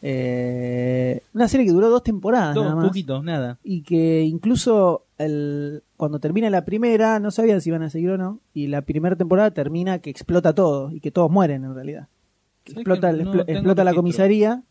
Eh, 0.00 1.20
una 1.34 1.48
serie 1.48 1.66
que 1.66 1.72
duró 1.72 1.90
dos 1.90 2.02
temporadas 2.02 2.54
Todo, 2.54 2.64
nada 2.64 2.76
más. 2.76 2.86
poquito, 2.86 3.22
nada. 3.22 3.58
y 3.62 3.82
que 3.82 4.22
incluso 4.22 5.04
el, 5.18 5.82
cuando 5.98 6.18
termina 6.18 6.48
la 6.50 6.64
primera 6.64 7.18
no 7.20 7.30
sabían 7.30 7.60
si 7.60 7.68
iban 7.68 7.82
a 7.82 7.90
seguir 7.90 8.10
o 8.10 8.16
no 8.16 8.40
y 8.54 8.68
la 8.68 8.80
primera 8.82 9.16
temporada 9.16 9.50
termina 9.50 9.98
que 9.98 10.08
explota 10.08 10.54
todo 10.54 10.92
y 10.92 11.00
que 11.00 11.10
todos 11.10 11.30
mueren 11.30 11.64
en 11.64 11.74
realidad 11.74 12.06
¿Sabes 12.64 12.76
explota, 12.78 13.12
no 13.12 13.40
explota 13.40 13.82
la 13.84 13.92
comisaría 13.92 14.62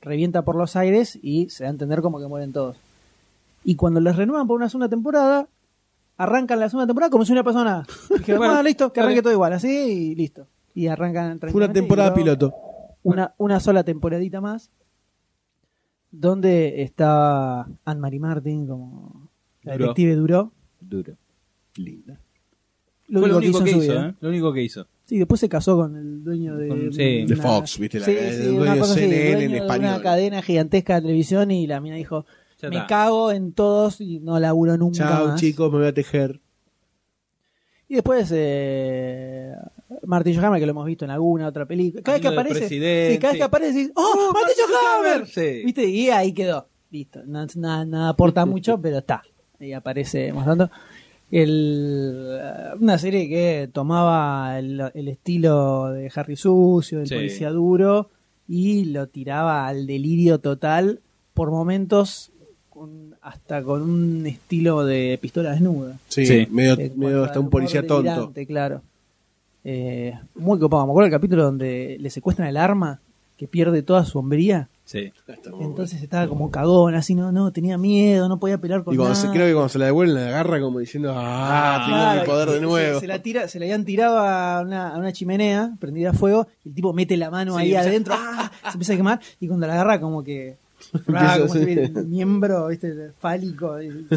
revienta 0.00 0.42
por 0.42 0.56
los 0.56 0.76
aires 0.76 1.18
y 1.22 1.48
se 1.50 1.64
da 1.64 1.68
a 1.70 1.72
entender 1.72 2.00
como 2.00 2.18
que 2.20 2.26
mueren 2.26 2.52
todos 2.52 2.76
y 3.64 3.76
cuando 3.76 4.00
les 4.00 4.16
renuevan 4.16 4.46
por 4.46 4.56
una 4.56 4.68
segunda 4.68 4.88
temporada 4.88 5.48
arrancan 6.16 6.58
la 6.60 6.68
segunda 6.68 6.86
temporada 6.86 7.10
como 7.10 7.24
si 7.24 7.32
una 7.32 7.44
persona 7.44 7.84
Bueno, 8.26 8.38
bueno, 8.38 8.62
listo 8.62 8.92
que 8.92 9.00
arranque 9.00 9.22
todo 9.22 9.32
igual 9.32 9.52
así 9.52 9.68
y 9.68 10.14
listo 10.14 10.46
y 10.74 10.86
arrancan 10.86 11.38
Fue 11.40 11.52
una 11.54 11.72
temporada 11.72 12.14
piloto. 12.14 12.54
una, 13.02 13.34
una 13.38 13.60
sola 13.60 13.84
temporadita 13.84 14.40
más 14.40 14.70
donde 16.10 16.82
está 16.82 17.66
Anne-Marie 17.84 18.20
Martin 18.20 18.66
como 18.66 19.28
la 19.62 19.72
Duró. 19.74 19.84
detective 19.86 20.14
Duró. 20.16 20.52
Duro. 20.80 21.14
Linda. 21.76 22.18
Lo 23.08 23.20
Fue 23.20 23.28
lo 23.28 23.36
único 23.38 23.58
único 23.58 23.64
que 23.64 23.84
hizo. 23.84 23.92
¿eh? 24.00 24.14
Lo 24.20 24.28
único 24.28 24.52
que 24.52 24.62
hizo. 24.62 24.86
Sí, 25.10 25.18
después 25.18 25.40
se 25.40 25.48
casó 25.48 25.74
con 25.76 25.96
el 25.96 26.22
dueño 26.22 26.56
de, 26.56 26.68
Con- 26.68 26.92
sí. 26.92 27.24
De 27.26 27.34
una- 27.34 27.42
Fox, 27.42 27.78
¿viste? 27.80 27.98
La- 27.98 28.06
Sí, 28.06 28.12
el 28.16 28.44
dueño 28.54 28.60
una 28.62 28.74
de 28.76 28.82
CNN 28.84 29.26
en 29.30 29.34
dueño 29.38 29.50
de 29.50 29.56
español. 29.58 29.94
una 29.94 30.02
cadena 30.02 30.40
gigantesca 30.40 30.94
de 30.94 31.00
televisión 31.02 31.50
y 31.50 31.66
la 31.66 31.80
mina 31.80 31.96
dijo, 31.96 32.26
me 32.70 32.86
cago 32.86 33.32
en 33.32 33.52
todos 33.52 34.00
y 34.00 34.20
no 34.20 34.38
laburo 34.38 34.76
nunca 34.76 34.98
Chao, 34.98 35.26
más. 35.28 35.40
chicos, 35.40 35.72
me 35.72 35.78
voy 35.78 35.88
a 35.88 35.92
tejer. 35.94 36.40
Y 37.88 37.94
después 37.94 38.30
eh, 38.32 39.52
Martillo 40.06 40.46
Hammer, 40.46 40.60
que 40.60 40.66
lo 40.66 40.70
hemos 40.70 40.86
visto 40.86 41.04
en 41.04 41.10
alguna 41.10 41.48
otra 41.48 41.66
película. 41.66 42.04
Cada 42.04 42.18
vez 42.18 42.22
que 42.22 42.28
aparece, 42.28 42.68
sí, 42.68 42.78
cada 43.18 43.32
vez 43.32 43.38
que 43.38 43.42
aparece, 43.42 43.72
decís, 43.72 43.92
¡Oh, 43.96 44.30
Martillo 44.32 44.64
Hammer! 44.78 45.26
Sí. 45.26 45.64
¿Viste? 45.64 45.86
Y 45.88 46.08
ahí 46.10 46.32
quedó. 46.32 46.68
Listo. 46.92 47.20
No- 47.26 47.44
Nada, 47.56 47.84
nada 47.84 48.08
aporta 48.10 48.46
mucho, 48.46 48.80
pero 48.80 48.98
está. 48.98 49.22
Y 49.58 49.72
aparece 49.72 50.32
mostrando. 50.32 50.70
El, 51.30 52.38
eh, 52.40 52.52
una 52.80 52.98
serie 52.98 53.28
que 53.28 53.68
tomaba 53.72 54.58
el, 54.58 54.82
el 54.94 55.08
estilo 55.08 55.90
de 55.90 56.10
Harry 56.14 56.36
Sucio, 56.36 56.98
del 56.98 57.06
Sí. 57.08 57.14
policía 57.14 57.50
duro, 57.50 58.10
y 58.48 58.86
lo 58.86 59.06
tiraba 59.06 59.66
al 59.68 59.86
delirio 59.86 60.38
total 60.40 61.00
por 61.34 61.50
momentos 61.50 62.32
con- 62.68 63.14
hasta 63.22 63.62
con 63.62 63.82
un 63.82 64.26
estilo 64.26 64.84
de 64.84 65.18
pistola 65.20 65.52
desnuda. 65.52 65.98
Sí, 66.08 66.26
Sí. 66.26 66.48
medio, 66.50 66.74
Eh, 66.78 66.92
medio 66.96 67.24
hasta 67.24 67.38
un 67.38 67.50
policía 67.50 67.86
tonto. 67.86 68.32
Claro. 68.48 68.82
Eh, 69.62 70.14
muy 70.34 70.58
copado. 70.58 70.86
Me 70.86 70.90
acuerdo 70.92 71.06
del 71.10 71.18
capítulo 71.18 71.44
donde 71.44 71.96
le 72.00 72.10
secuestran 72.10 72.48
el 72.48 72.56
arma, 72.56 73.00
que 73.36 73.46
pierde 73.46 73.82
toda 73.82 74.04
su 74.04 74.18
hombría. 74.18 74.68
Sí. 74.90 75.12
Entonces 75.60 76.02
estaba 76.02 76.26
como 76.26 76.50
cagón, 76.50 76.96
así, 76.96 77.14
no, 77.14 77.30
no, 77.30 77.52
tenía 77.52 77.78
miedo, 77.78 78.28
no 78.28 78.40
podía 78.40 78.58
pelear 78.58 78.82
con 78.82 78.92
Y 78.92 78.96
cuando 78.96 79.14
se, 79.14 79.22
nada. 79.28 79.34
creo 79.34 79.46
que 79.46 79.52
cuando 79.52 79.68
se 79.68 79.78
la 79.78 79.84
devuelven 79.84 80.14
la 80.16 80.26
agarra 80.30 80.60
como 80.60 80.80
diciendo, 80.80 81.12
ah, 81.16 81.82
tengo 81.86 81.96
Claro, 81.98 82.20
mi 82.22 82.26
poder 82.26 82.48
de 82.48 82.54
se- 82.56 82.60
nuevo. 82.60 82.98
Se, 83.00 83.06
la 83.06 83.22
tira, 83.22 83.46
se 83.46 83.60
la 83.60 83.66
habían 83.66 83.84
tirado 83.84 84.18
a 84.18 84.62
una, 84.62 84.88
a 84.88 84.98
una 84.98 85.12
chimenea 85.12 85.76
prendida 85.78 86.10
a 86.10 86.12
fuego 86.12 86.48
y 86.64 86.70
el 86.70 86.74
tipo 86.74 86.92
mete 86.92 87.16
la 87.16 87.30
mano 87.30 87.52
Sí, 87.54 87.60
ahí 87.60 87.68
empieza- 87.70 87.88
adentro, 87.88 88.14
¡ah! 88.16 88.50
se 88.64 88.70
empieza 88.72 88.92
a 88.94 88.96
quemar 88.96 89.20
y 89.38 89.46
cuando 89.46 89.66
la 89.68 89.74
agarra 89.74 90.00
como 90.00 90.24
que 90.24 90.56
ah, 91.14 91.38
como 91.40 91.54
el 91.54 92.06
miembro 92.08 92.66
¿viste? 92.66 93.12
fálico 93.20 93.80
y. 93.80 94.08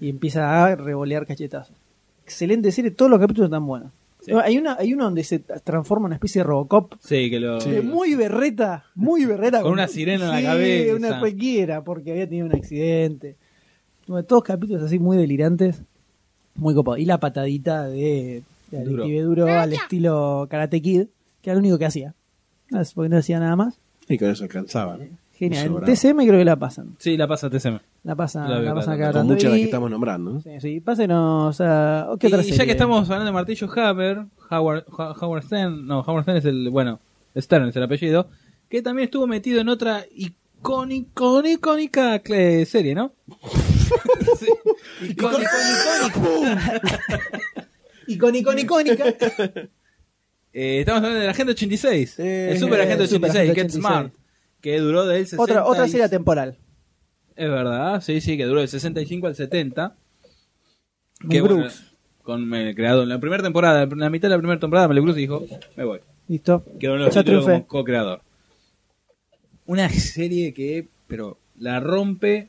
Y 0.00 0.08
empieza 0.08 0.64
a 0.64 0.74
revolear 0.74 1.26
cachetazos. 1.26 1.76
Excelente 2.24 2.72
serie, 2.72 2.90
todos 2.90 3.10
los 3.10 3.20
capítulos 3.20 3.48
están 3.48 3.66
buenos. 3.66 3.92
Sí. 4.22 4.32
Hay, 4.32 4.58
una, 4.58 4.76
hay 4.78 4.92
uno 4.92 5.04
donde 5.04 5.24
se 5.24 5.38
transforma 5.38 6.04
en 6.04 6.06
una 6.08 6.14
especie 6.16 6.40
de 6.40 6.44
Robocop 6.44 6.94
Sí, 7.00 7.30
que 7.30 7.40
lo. 7.40 7.58
muy 7.82 8.14
berreta, 8.14 8.84
muy 8.94 9.24
berreta. 9.24 9.62
Con 9.62 9.72
una 9.72 9.88
sirena 9.88 10.24
en 10.26 10.30
la 10.30 10.38
Sí, 10.38 10.44
cabeza. 10.44 10.94
una 10.96 11.18
cualquiera, 11.20 11.82
porque 11.84 12.12
había 12.12 12.28
tenido 12.28 12.46
un 12.46 12.54
accidente. 12.54 13.36
Bueno, 14.06 14.24
todos 14.26 14.42
capítulos 14.44 14.82
así 14.82 14.98
muy 14.98 15.16
delirantes, 15.16 15.82
muy 16.54 16.74
copado. 16.74 16.96
Y 16.98 17.04
la 17.06 17.18
patadita 17.18 17.86
de, 17.88 18.42
de 18.70 19.22
Duro. 19.22 19.46
Al 19.46 19.72
estilo 19.72 20.46
Karate 20.50 20.82
Kid, 20.82 21.06
que 21.42 21.50
era 21.50 21.54
lo 21.54 21.60
único 21.60 21.78
que 21.78 21.86
hacía. 21.86 22.14
Porque 22.94 23.08
no 23.08 23.16
hacía 23.16 23.38
nada 23.40 23.56
más. 23.56 23.80
Y 24.08 24.18
con 24.18 24.28
eso 24.30 24.44
alcanzaba. 24.44 24.96
¿no? 24.96 25.04
Genial. 25.40 25.66
En. 25.66 25.84
TCM 25.84 26.18
creo 26.26 26.38
que 26.38 26.44
la 26.44 26.56
pasan. 26.56 26.94
Sí, 26.98 27.16
la 27.16 27.26
pasa 27.26 27.50
TCM. 27.50 27.78
La 28.04 28.14
pasan, 28.14 28.48
La 28.48 28.60
la, 28.60 28.74
pasan 28.74 28.96
cada 28.98 29.10
cada 29.12 29.20
Con 29.24 29.26
muchas 29.32 29.42
de 29.44 29.48
las 29.50 29.58
que 29.58 29.64
estamos 29.64 29.90
nombrando. 29.90 30.30
¿no? 30.34 30.40
Sí, 30.42 30.50
sí, 30.60 30.80
pásenos 30.80 31.60
a... 31.60 32.08
¿Qué 32.20 32.28
otra 32.28 32.42
y 32.42 32.50
ya 32.52 32.64
que 32.64 32.70
estamos 32.72 33.04
hablando 33.10 33.26
de 33.26 33.32
Martillo 33.32 33.68
Hammer, 33.74 34.24
Howard, 34.50 34.84
Ho- 34.88 35.14
Howard 35.20 35.42
Stern, 35.44 35.86
no, 35.86 36.00
Howard 36.00 36.22
Stern 36.22 36.38
es 36.38 36.44
el, 36.44 36.70
bueno, 36.70 37.00
Stern 37.36 37.68
es 37.68 37.76
el 37.76 37.82
apellido, 37.82 38.28
que 38.68 38.82
también 38.82 39.06
estuvo 39.06 39.26
metido 39.26 39.60
en 39.60 39.68
otra 39.68 40.04
icónico, 40.14 41.42
icónica 41.44 42.22
cl- 42.22 42.64
serie, 42.66 42.94
¿no? 42.94 43.12
Sí. 44.38 44.46
Icónica, 45.10 45.50
Icónico, 48.06 48.52
icónica. 48.52 49.04
Eh, 50.52 50.80
estamos 50.80 50.98
hablando 50.98 51.20
de 51.20 51.26
la 51.26 51.30
Agente 51.30 51.52
86, 51.52 52.18
Eh, 52.18 52.48
el 52.50 52.58
Super 52.58 52.80
Agente 52.80 53.06
Super 53.06 53.30
86, 53.30 53.50
Agente 53.50 53.54
Get 53.54 53.70
86. 53.70 53.80
Smart, 53.80 54.12
que 54.60 54.78
duró 54.78 55.06
del 55.06 55.24
60 55.24 55.42
otra, 55.42 55.64
otra 55.64 55.88
serie 55.88 56.08
temporal. 56.08 56.56
Es 57.36 57.48
verdad, 57.48 58.00
sí, 58.02 58.20
sí, 58.20 58.36
que 58.36 58.44
duró 58.44 58.60
del 58.60 58.68
65 58.68 59.26
al 59.26 59.34
70. 59.34 59.96
Mel 61.22 61.30
Que, 61.30 61.40
bueno, 61.40 61.56
Brooks. 61.56 61.94
con 62.22 62.54
el 62.54 62.74
creador, 62.74 63.04
en 63.04 63.08
la 63.08 63.18
primera 63.18 63.42
temporada, 63.42 63.82
en 63.82 63.98
la 63.98 64.10
mitad 64.10 64.28
de 64.28 64.34
la 64.34 64.38
primera 64.38 64.60
temporada, 64.60 64.88
Mel 64.88 65.00
Brooks 65.00 65.16
dijo, 65.16 65.44
me 65.76 65.84
voy. 65.84 66.00
¿Listo? 66.28 66.64
Quedó 66.78 66.94
en 66.94 67.00
los 67.00 67.66
co-creador. 67.66 68.20
Una 69.66 69.88
serie 69.88 70.52
que, 70.52 70.86
pero 71.06 71.38
la 71.58 71.80
rompe. 71.80 72.48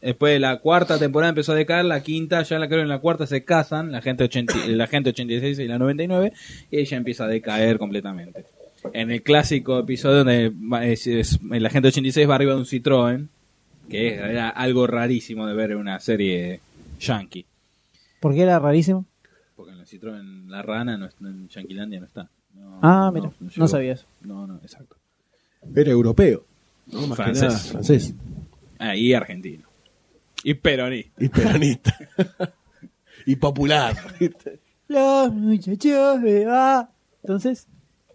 Después 0.00 0.32
de 0.32 0.40
la 0.40 0.58
cuarta 0.58 0.98
temporada 0.98 1.28
empezó 1.28 1.52
a 1.52 1.54
decaer, 1.54 1.84
la 1.84 2.02
quinta, 2.02 2.42
ya 2.42 2.58
la 2.58 2.68
creo 2.68 2.82
en 2.82 2.88
la 2.88 2.98
cuarta 2.98 3.24
se 3.24 3.44
casan, 3.44 3.92
la 3.92 4.02
gente, 4.02 4.24
80, 4.24 4.66
la 4.66 4.88
gente 4.88 5.10
86 5.10 5.60
y 5.60 5.68
la 5.68 5.78
99, 5.78 6.32
y 6.72 6.78
ella 6.78 6.96
empieza 6.96 7.24
a 7.24 7.28
decaer 7.28 7.78
completamente. 7.78 8.44
En 8.92 9.10
el 9.10 9.22
clásico 9.22 9.78
episodio 9.78 10.24
donde 10.24 10.52
es- 10.92 11.06
es- 11.06 11.40
la 11.42 11.70
gente 11.70 11.88
86 11.88 12.28
va 12.28 12.34
arriba 12.34 12.52
de 12.54 12.58
un 12.60 12.66
Citroën, 12.66 13.28
que 13.88 14.14
era 14.14 14.48
algo 14.48 14.86
rarísimo 14.86 15.46
de 15.46 15.54
ver 15.54 15.72
en 15.72 15.78
una 15.78 16.00
serie 16.00 16.60
yankee. 17.00 17.46
Porque 18.20 18.42
era 18.42 18.58
rarísimo. 18.58 19.06
Porque 19.56 19.72
en 19.72 19.80
el 19.80 19.86
Citroën 19.86 20.46
la 20.48 20.62
rana 20.62 20.96
no 20.96 21.06
está, 21.06 21.26
en 21.26 21.48
Yanquilandia 21.48 22.00
no 22.00 22.06
está. 22.06 22.28
No, 22.54 22.78
Ah, 22.82 23.10
mira, 23.14 23.30
no 23.40 23.48
llegó. 23.48 23.68
sabía 23.68 23.92
eso. 23.94 24.04
No, 24.22 24.46
no, 24.46 24.56
exacto. 24.62 24.96
Era 25.74 25.90
europeo. 25.90 26.44
¿no? 26.86 27.06
Más 27.06 27.16
Francés. 27.16 27.42
que 27.42 27.48
nada, 27.48 27.58
francés. 27.58 28.14
Ah, 28.78 28.96
y 28.96 29.14
argentino. 29.14 29.68
Y 30.44 30.54
peronista. 30.54 31.22
Y 31.24 31.28
peronista. 31.28 31.96
y 33.26 33.36
popular. 33.36 33.96
Los 34.88 35.32
muchachos 35.32 36.20
de. 36.22 36.46
Entonces, 37.22 37.68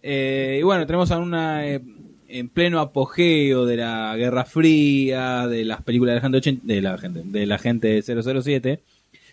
Eh, 0.10 0.58
y 0.60 0.64
bueno, 0.64 0.86
tenemos 0.86 1.12
a 1.12 1.18
una 1.18 1.68
eh, 1.68 1.82
en 2.30 2.48
pleno 2.48 2.80
apogeo 2.80 3.66
de 3.66 3.76
la 3.76 4.16
Guerra 4.16 4.46
Fría, 4.46 5.48
de 5.48 5.66
las 5.66 5.82
películas 5.82 6.14
de 6.14 6.16
la 6.16 6.22
gente 6.22 6.38
80, 6.38 6.62
de 6.66 6.82
la 6.82 6.98
gente, 6.98 7.22
de 7.26 7.46
la 7.46 7.58
gente 7.58 8.02
007. 8.02 8.80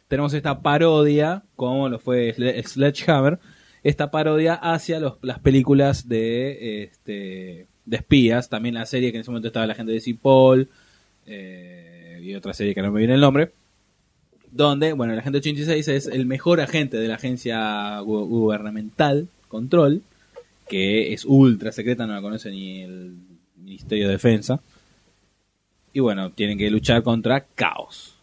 Tenemos 0.09 0.35
esta 0.35 0.61
parodia, 0.63 1.45
como 1.55 1.89
lo 1.89 2.01
fue 2.01 2.35
Sle- 2.37 2.61
Sledgehammer, 2.67 3.39
esta 3.85 4.11
parodia 4.11 4.55
hacia 4.55 4.99
las 5.23 5.39
películas 5.39 6.09
de 6.09 6.83
este 6.85 7.67
de 7.87 7.97
espías, 7.97 8.49
también 8.49 8.75
la 8.75 8.87
serie 8.87 9.13
que 9.13 9.19
en 9.19 9.21
ese 9.21 9.31
momento 9.31 9.49
estaba 9.49 9.67
la 9.67 9.75
gente 9.75 9.93
de 9.93 10.01
Cipoll 10.01 10.69
eh, 11.27 12.19
y 12.23 12.35
otra 12.35 12.53
serie 12.55 12.75
que 12.75 12.83
no 12.83 12.91
me 12.91 12.99
viene 12.99 13.15
el 13.15 13.21
nombre, 13.21 13.53
donde, 14.51 14.93
bueno, 14.95 15.13
el 15.13 15.19
agente 15.19 15.39
86 15.39 15.89
es 15.89 16.07
el 16.07 16.27
mejor 16.27 16.61
agente 16.61 16.97
de 16.97 17.07
la 17.09 17.15
agencia 17.17 18.01
gu- 18.01 18.27
gubernamental, 18.27 19.29
Control, 19.49 20.03
que 20.69 21.13
es 21.13 21.25
ultra 21.25 21.73
secreta, 21.73 22.07
no 22.07 22.15
la 22.15 22.23
conoce 22.23 22.51
ni 22.51 22.83
el 22.83 23.15
Ministerio 23.57 24.07
de 24.07 24.13
Defensa. 24.13 24.61
Y 25.93 26.01
bueno, 26.01 26.31
tienen 26.31 26.59
que 26.59 26.71
luchar 26.71 27.03
contra 27.03 27.45
Caos. 27.55 28.17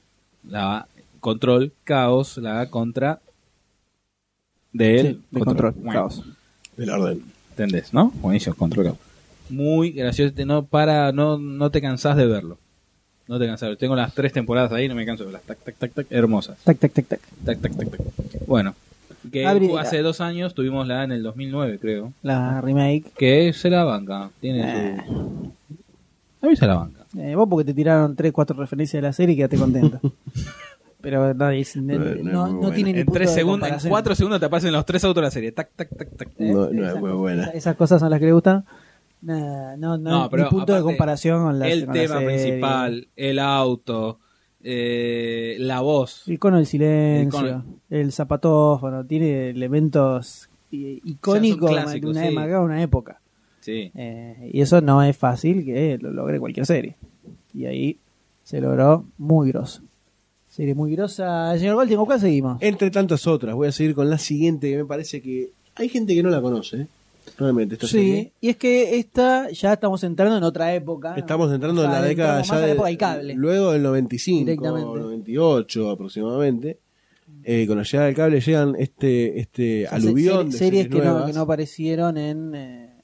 La 0.47 0.87
Control, 1.19 1.71
Caos, 1.83 2.37
la 2.37 2.69
contra 2.69 3.21
del 4.73 5.07
sí, 5.07 5.21
de 5.31 5.39
control, 5.41 5.73
Bueno, 5.73 5.91
caos. 5.91 6.23
Del 6.77 6.89
orden. 6.89 7.23
¿Entendés, 7.51 7.93
no? 7.93 8.11
Buenísimo, 8.15 8.55
Control 8.55 8.85
Caos. 8.85 8.97
Muy 9.49 9.91
gracioso, 9.91 10.33
no 10.45 10.65
para, 10.65 11.11
no, 11.11 11.37
no 11.37 11.69
te 11.69 11.81
cansás 11.81 12.17
de 12.17 12.25
verlo. 12.25 12.57
No 13.27 13.37
te 13.39 13.45
cansás. 13.45 13.77
Tengo 13.77 13.95
las 13.95 14.13
tres 14.13 14.33
temporadas 14.33 14.71
ahí, 14.71 14.87
no 14.87 14.95
me 14.95 15.05
canso 15.05 15.23
de 15.23 15.31
verlas. 15.31 15.43
Tac, 15.43 15.59
tac, 15.59 15.75
tac, 15.77 15.93
tac, 15.93 16.07
hermosas. 16.09 16.57
Tac, 16.63 16.79
tac, 16.79 16.93
tac, 16.93 17.07
tac. 17.07 17.21
Tac, 17.45 17.61
tac, 17.61 17.75
tac, 17.77 17.91
tac. 17.91 18.01
Bueno, 18.47 18.75
que 19.31 19.45
Abrí- 19.45 19.77
hace 19.77 20.01
dos 20.01 20.21
años 20.21 20.53
tuvimos 20.55 20.87
la 20.87 21.03
en 21.03 21.11
el 21.11 21.23
2009, 21.23 21.79
creo. 21.79 22.13
La 22.23 22.61
remake. 22.61 23.11
Que 23.17 23.51
se 23.53 23.69
la 23.69 23.83
banca. 23.83 24.29
Tiene 24.39 24.61
Eh. 24.95 24.97
su... 25.07 25.51
A 26.41 26.47
mí 26.47 26.55
se 26.55 26.65
la 26.65 26.75
banca. 26.75 27.05
Eh, 27.17 27.35
vos 27.35 27.47
porque 27.49 27.65
te 27.65 27.73
tiraron 27.73 28.15
3, 28.15 28.31
4 28.31 28.55
referencias 28.57 29.01
de 29.01 29.07
la 29.07 29.13
serie 29.13 29.33
y 29.33 29.37
quédate 29.37 29.57
contento. 29.57 29.99
Pero 31.01 31.33
no, 31.33 31.49
es- 31.49 31.75
no, 31.77 31.93
No, 31.97 32.47
no 32.47 32.47
es 32.47 32.53
no- 32.53 32.71
tiene 32.71 32.93
ni 32.93 32.99
En 32.99 33.05
de 33.07 33.27
segundos, 33.27 33.37
en 33.37 33.59
comparación. 33.61 33.89
cuatro 33.89 34.15
segundos 34.15 34.39
te 34.39 34.45
aparecen 34.45 34.71
los 34.71 34.85
tres 34.85 35.03
autos 35.03 35.21
de 35.21 35.25
la 35.25 35.31
serie. 35.31 35.51
Tac, 35.51 35.69
tac, 35.75 35.89
tac, 35.97 36.09
tac. 36.15 36.27
Eh, 36.37 36.51
No, 36.51 36.69
no 36.71 36.83
es 36.83 36.89
esas 36.89 36.93
muy 36.99 37.01
cosas- 37.09 37.17
buena. 37.17 37.43
Esas, 37.43 37.55
esas 37.55 37.75
cosas 37.75 37.99
son 37.99 38.09
las 38.11 38.19
que 38.19 38.25
le 38.27 38.31
gustan. 38.33 38.65
No, 39.23 39.77
no, 39.77 39.97
No, 39.97 40.29
pero 40.29 40.43
ni 40.43 40.49
punto 40.49 40.73
de 40.73 40.79
aparte, 40.79 40.83
comparación 40.93 41.43
con 41.43 41.59
la 41.59 41.67
el 41.69 41.85
con 41.85 41.95
la 41.95 42.01
tema 42.01 42.19
serie. 42.19 42.27
principal, 42.27 43.07
el 43.15 43.39
auto, 43.39 44.19
eh, 44.63 45.57
la 45.59 45.81
voz. 45.81 46.27
El 46.27 46.39
cono 46.39 46.57
del 46.57 46.65
silencio, 46.65 47.39
El 47.39 47.55
el, 47.89 48.01
cono. 48.01 48.11
zapatófono, 48.11 49.05
tiene 49.05 49.49
elementos 49.49 50.49
icónicos 50.71 51.71
O 51.71 51.73
sea, 51.73 51.85
de 51.85 52.07
una, 52.07 52.27
sí. 52.27 52.33
marcada 52.35 52.61
una 52.61 52.81
época. 52.81 53.19
Sí. 53.59 53.91
Eh, 53.93 54.49
y 54.53 54.61
eso 54.61 54.81
no 54.81 55.03
es 55.03 55.15
fácil 55.17 55.65
que 55.65 55.97
lo 56.01 56.11
logre 56.11 56.39
cualquier 56.39 56.65
serie. 56.65 56.95
Y 57.53 57.65
ahí 57.65 57.97
se 58.43 58.61
logró 58.61 59.05
muy 59.17 59.51
grosso. 59.51 59.81
Serie 60.47 60.75
muy 60.75 60.91
grosa. 60.91 61.57
Señor 61.57 61.75
Golding, 61.75 61.97
¿con 61.97 62.05
cuál 62.05 62.19
seguimos? 62.19 62.57
Entre 62.61 62.91
tantas 62.91 63.25
otras, 63.27 63.55
voy 63.55 63.67
a 63.67 63.71
seguir 63.71 63.95
con 63.95 64.09
la 64.09 64.17
siguiente 64.17 64.69
que 64.69 64.77
me 64.77 64.85
parece 64.85 65.21
que 65.21 65.51
hay 65.75 65.89
gente 65.89 66.13
que 66.13 66.23
no 66.23 66.29
la 66.29 66.41
conoce. 66.41 66.87
Realmente, 67.37 67.75
esta 67.75 67.87
Sí, 67.87 67.93
serie. 67.93 68.33
y 68.41 68.49
es 68.49 68.57
que 68.57 68.97
esta 68.99 69.49
ya 69.51 69.73
estamos 69.73 70.03
entrando 70.03 70.37
en 70.37 70.43
otra 70.43 70.73
época. 70.73 71.15
Estamos 71.15 71.51
entrando 71.51 71.81
O 71.81 71.85
sea, 71.85 71.95
en 71.95 72.01
la 72.01 72.07
década 72.07 72.41
ya 72.41 72.55
la 72.55 72.65
de- 72.65 72.71
época 72.73 72.87
del 72.89 72.97
cable. 72.97 73.33
luego 73.35 73.71
del 73.71 73.83
95, 73.83 74.39
Directamente. 74.45 74.99
98 74.99 75.89
aproximadamente. 75.89 76.79
Eh, 77.43 77.65
con 77.65 77.77
la 77.77 77.83
llegada 77.83 78.05
del 78.07 78.15
cable 78.15 78.41
llegan 78.41 78.75
este 78.77 79.39
este 79.39 79.85
O 79.85 79.89
sea, 79.89 79.97
aluvión 79.97 80.51
se- 80.51 80.57
de 80.57 80.57
series 80.65 80.83
series 80.83 81.01
que 81.03 81.07
no, 81.07 81.25
que 81.25 81.33
no 81.33 81.41
aparecieron 81.41 82.17
en, 82.17 82.53
eh, 82.53 83.03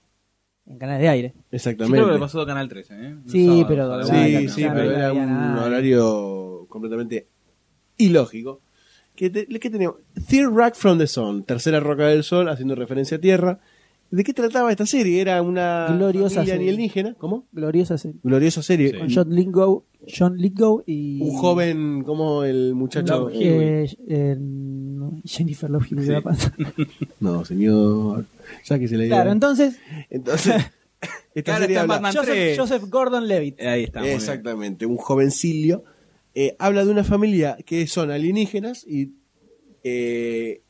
en 0.67 0.77
canales 0.77 1.01
de 1.01 1.09
aire. 1.09 1.33
Yo 1.35 1.41
Exactamente. 1.51 1.97
creo 2.03 2.13
que 2.13 2.19
pasó 2.19 2.41
a 2.41 2.45
Canal 2.45 2.67
13, 2.67 2.93
¿eh? 2.99 3.15
Sí, 3.27 3.65
pero 3.67 3.87
la 3.97 4.03
sí, 4.05 4.49
Sí, 4.49 4.61
la 4.63 4.73
pero 4.73 4.91
era 4.91 5.13
un 5.13 5.25
nada. 5.27 5.65
horario 5.65 6.65
completamente 6.69 7.27
ilógico. 7.97 8.61
Que, 9.15 9.29
te- 9.31 9.47
¿Qué 9.47 9.69
tenemos? 9.69 9.95
Third 10.27 10.51
Rock 10.53 10.75
from 10.75 10.99
the 10.99 11.07
Sun, 11.07 11.43
tercera 11.43 11.79
roca 11.79 12.05
del 12.07 12.23
sol, 12.23 12.49
haciendo 12.49 12.75
referencia 12.75 13.17
a 13.17 13.21
Tierra. 13.21 13.59
¿De 14.09 14.23
qué 14.23 14.33
trataba 14.33 14.71
esta 14.71 14.85
serie? 14.85 15.19
Era 15.21 15.41
una 15.41 15.87
Gloriosa 15.97 16.35
familia 16.35 16.55
serie. 16.55 16.69
alienígena, 16.71 17.13
¿cómo? 17.15 17.45
Gloriosa 17.51 17.97
serie. 17.97 18.19
Gloriosa 18.23 18.61
serie. 18.63 18.91
Sí. 18.91 18.97
Con 18.97 19.13
John 19.13 19.35
Lithgow, 19.35 19.83
John 20.17 20.37
Lithgow 20.37 20.83
y... 20.85 21.21
Un 21.21 21.31
joven 21.35 22.03
como 22.03 22.43
el 22.45 22.73
muchacho. 22.73 23.29
Eh, 23.33 23.85
eh, 24.07 24.35
no, 24.39 25.19
Jennifer 25.25 25.69
Love 25.69 25.91
Hewitt 25.91 26.05
Sí. 26.37 26.85
No, 27.19 27.43
señor. 27.43 28.25
Ya 28.65 28.79
que 28.79 28.87
se 28.87 28.95
le 28.97 29.07
Claro, 29.07 29.31
entonces, 29.31 29.77
Entonces, 30.09 30.55
esta 31.35 31.53
Ahora 31.53 31.65
serie 31.65 31.75
está 31.75 31.81
habla- 31.81 31.93
Batman 31.95 32.13
Joseph, 32.15 32.33
3. 32.33 32.59
Joseph 32.59 32.83
Gordon-Levitt. 32.89 33.59
Ahí 33.61 33.83
está. 33.83 34.07
Exactamente, 34.09 34.85
un 34.85 34.95
jovencilio. 34.97 35.83
eh, 36.33 36.55
habla 36.59 36.85
de 36.85 36.91
una 36.91 37.03
familia 37.03 37.57
que 37.65 37.87
son 37.87 38.09
alienígenas 38.11 38.85
y 38.87 39.15
eh, 39.83 40.61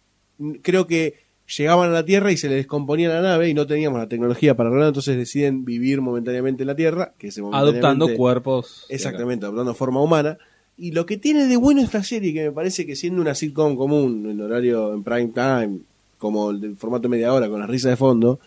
creo 0.63 0.88
que 0.88 1.27
llegaban 1.48 1.90
a 1.90 1.94
la 1.94 2.06
Tierra 2.06 2.32
y 2.32 2.38
se 2.38 2.50
les 2.50 2.58
descomponía 2.58 3.10
la 3.10 3.22
nave 3.22 3.50
y 3.50 3.54
no 3.54 3.66
teníamos 3.66 4.00
la 4.00 4.08
tecnología 4.08 4.56
para 4.56 4.70
arreglarlo, 4.70 4.90
entonces 4.90 5.18
deciden 5.18 5.64
vivir 5.64 6.02
momentáneamente 6.02 6.64
en 6.64 6.68
la 6.68 6.76
Tierra, 6.76 7.14
que 7.18 7.32
se 7.32 7.42
Adoptando 7.52 8.14
cuerpos. 8.16 8.86
Exactamente, 8.90 9.46
adoptando 9.46 9.74
forma 9.74 10.02
humana. 10.02 10.38
Y 10.78 10.92
lo 10.92 11.06
que 11.06 11.18
tiene 11.18 11.48
de 11.48 11.58
bueno 11.58 11.82
esta 11.82 12.04
serie, 12.04 12.34
que 12.34 12.44
me 12.44 12.52
parece 12.52 12.86
que 12.86 12.96
siendo 12.96 13.22
una 13.22 13.34
sitcom 13.34 13.76
común, 13.76 14.30
en 14.30 14.40
horario 14.42 14.94
en 14.94 15.04
prime 15.04 15.32
time, 15.34 15.80
como 16.18 16.52
el 16.52 16.76
formato 16.76 17.10
media 17.10 17.34
hora, 17.34 17.50
con 17.50 17.60
la 17.60 17.68
risa 17.68 17.90
de 17.90 17.96
fondo, 17.96 18.40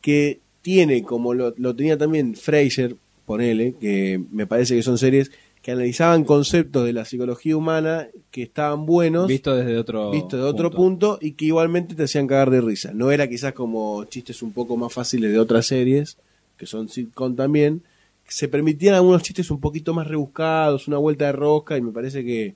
que 0.00 0.40
tiene, 0.62 1.02
como 1.02 1.34
lo, 1.34 1.52
lo 1.58 1.74
tenía 1.76 1.98
también 1.98 2.34
Fraser, 2.34 2.96
ponele, 3.26 3.74
que 3.80 4.22
me 4.30 4.46
parece 4.46 4.76
que 4.76 4.82
son 4.82 4.96
series 4.96 5.30
que 5.66 5.72
analizaban 5.72 6.22
conceptos 6.22 6.84
de 6.86 6.92
la 6.92 7.04
psicología 7.04 7.56
humana 7.56 8.06
que 8.30 8.44
estaban 8.44 8.86
buenos, 8.86 9.26
Visto 9.26 9.52
desde 9.56 9.76
otro. 9.76 10.12
visto 10.12 10.36
de 10.36 10.44
otro 10.44 10.70
punto. 10.70 11.18
y 11.20 11.32
que 11.32 11.46
igualmente 11.46 11.96
te 11.96 12.04
hacían 12.04 12.28
cagar 12.28 12.50
de 12.52 12.60
risa. 12.60 12.92
No 12.94 13.10
era 13.10 13.28
quizás 13.28 13.52
como 13.52 14.04
chistes 14.04 14.42
un 14.42 14.52
poco 14.52 14.76
más 14.76 14.92
fáciles 14.92 15.32
de 15.32 15.40
otras 15.40 15.66
series, 15.66 16.18
que 16.56 16.66
son 16.66 16.88
sitcom 16.88 17.34
también, 17.34 17.82
se 18.28 18.46
permitían 18.46 18.94
algunos 18.94 19.24
chistes 19.24 19.50
un 19.50 19.58
poquito 19.58 19.92
más 19.92 20.06
rebuscados, 20.06 20.86
una 20.86 20.98
vuelta 20.98 21.26
de 21.26 21.32
rosca, 21.32 21.76
y 21.76 21.80
me 21.82 21.90
parece 21.90 22.24
que 22.24 22.54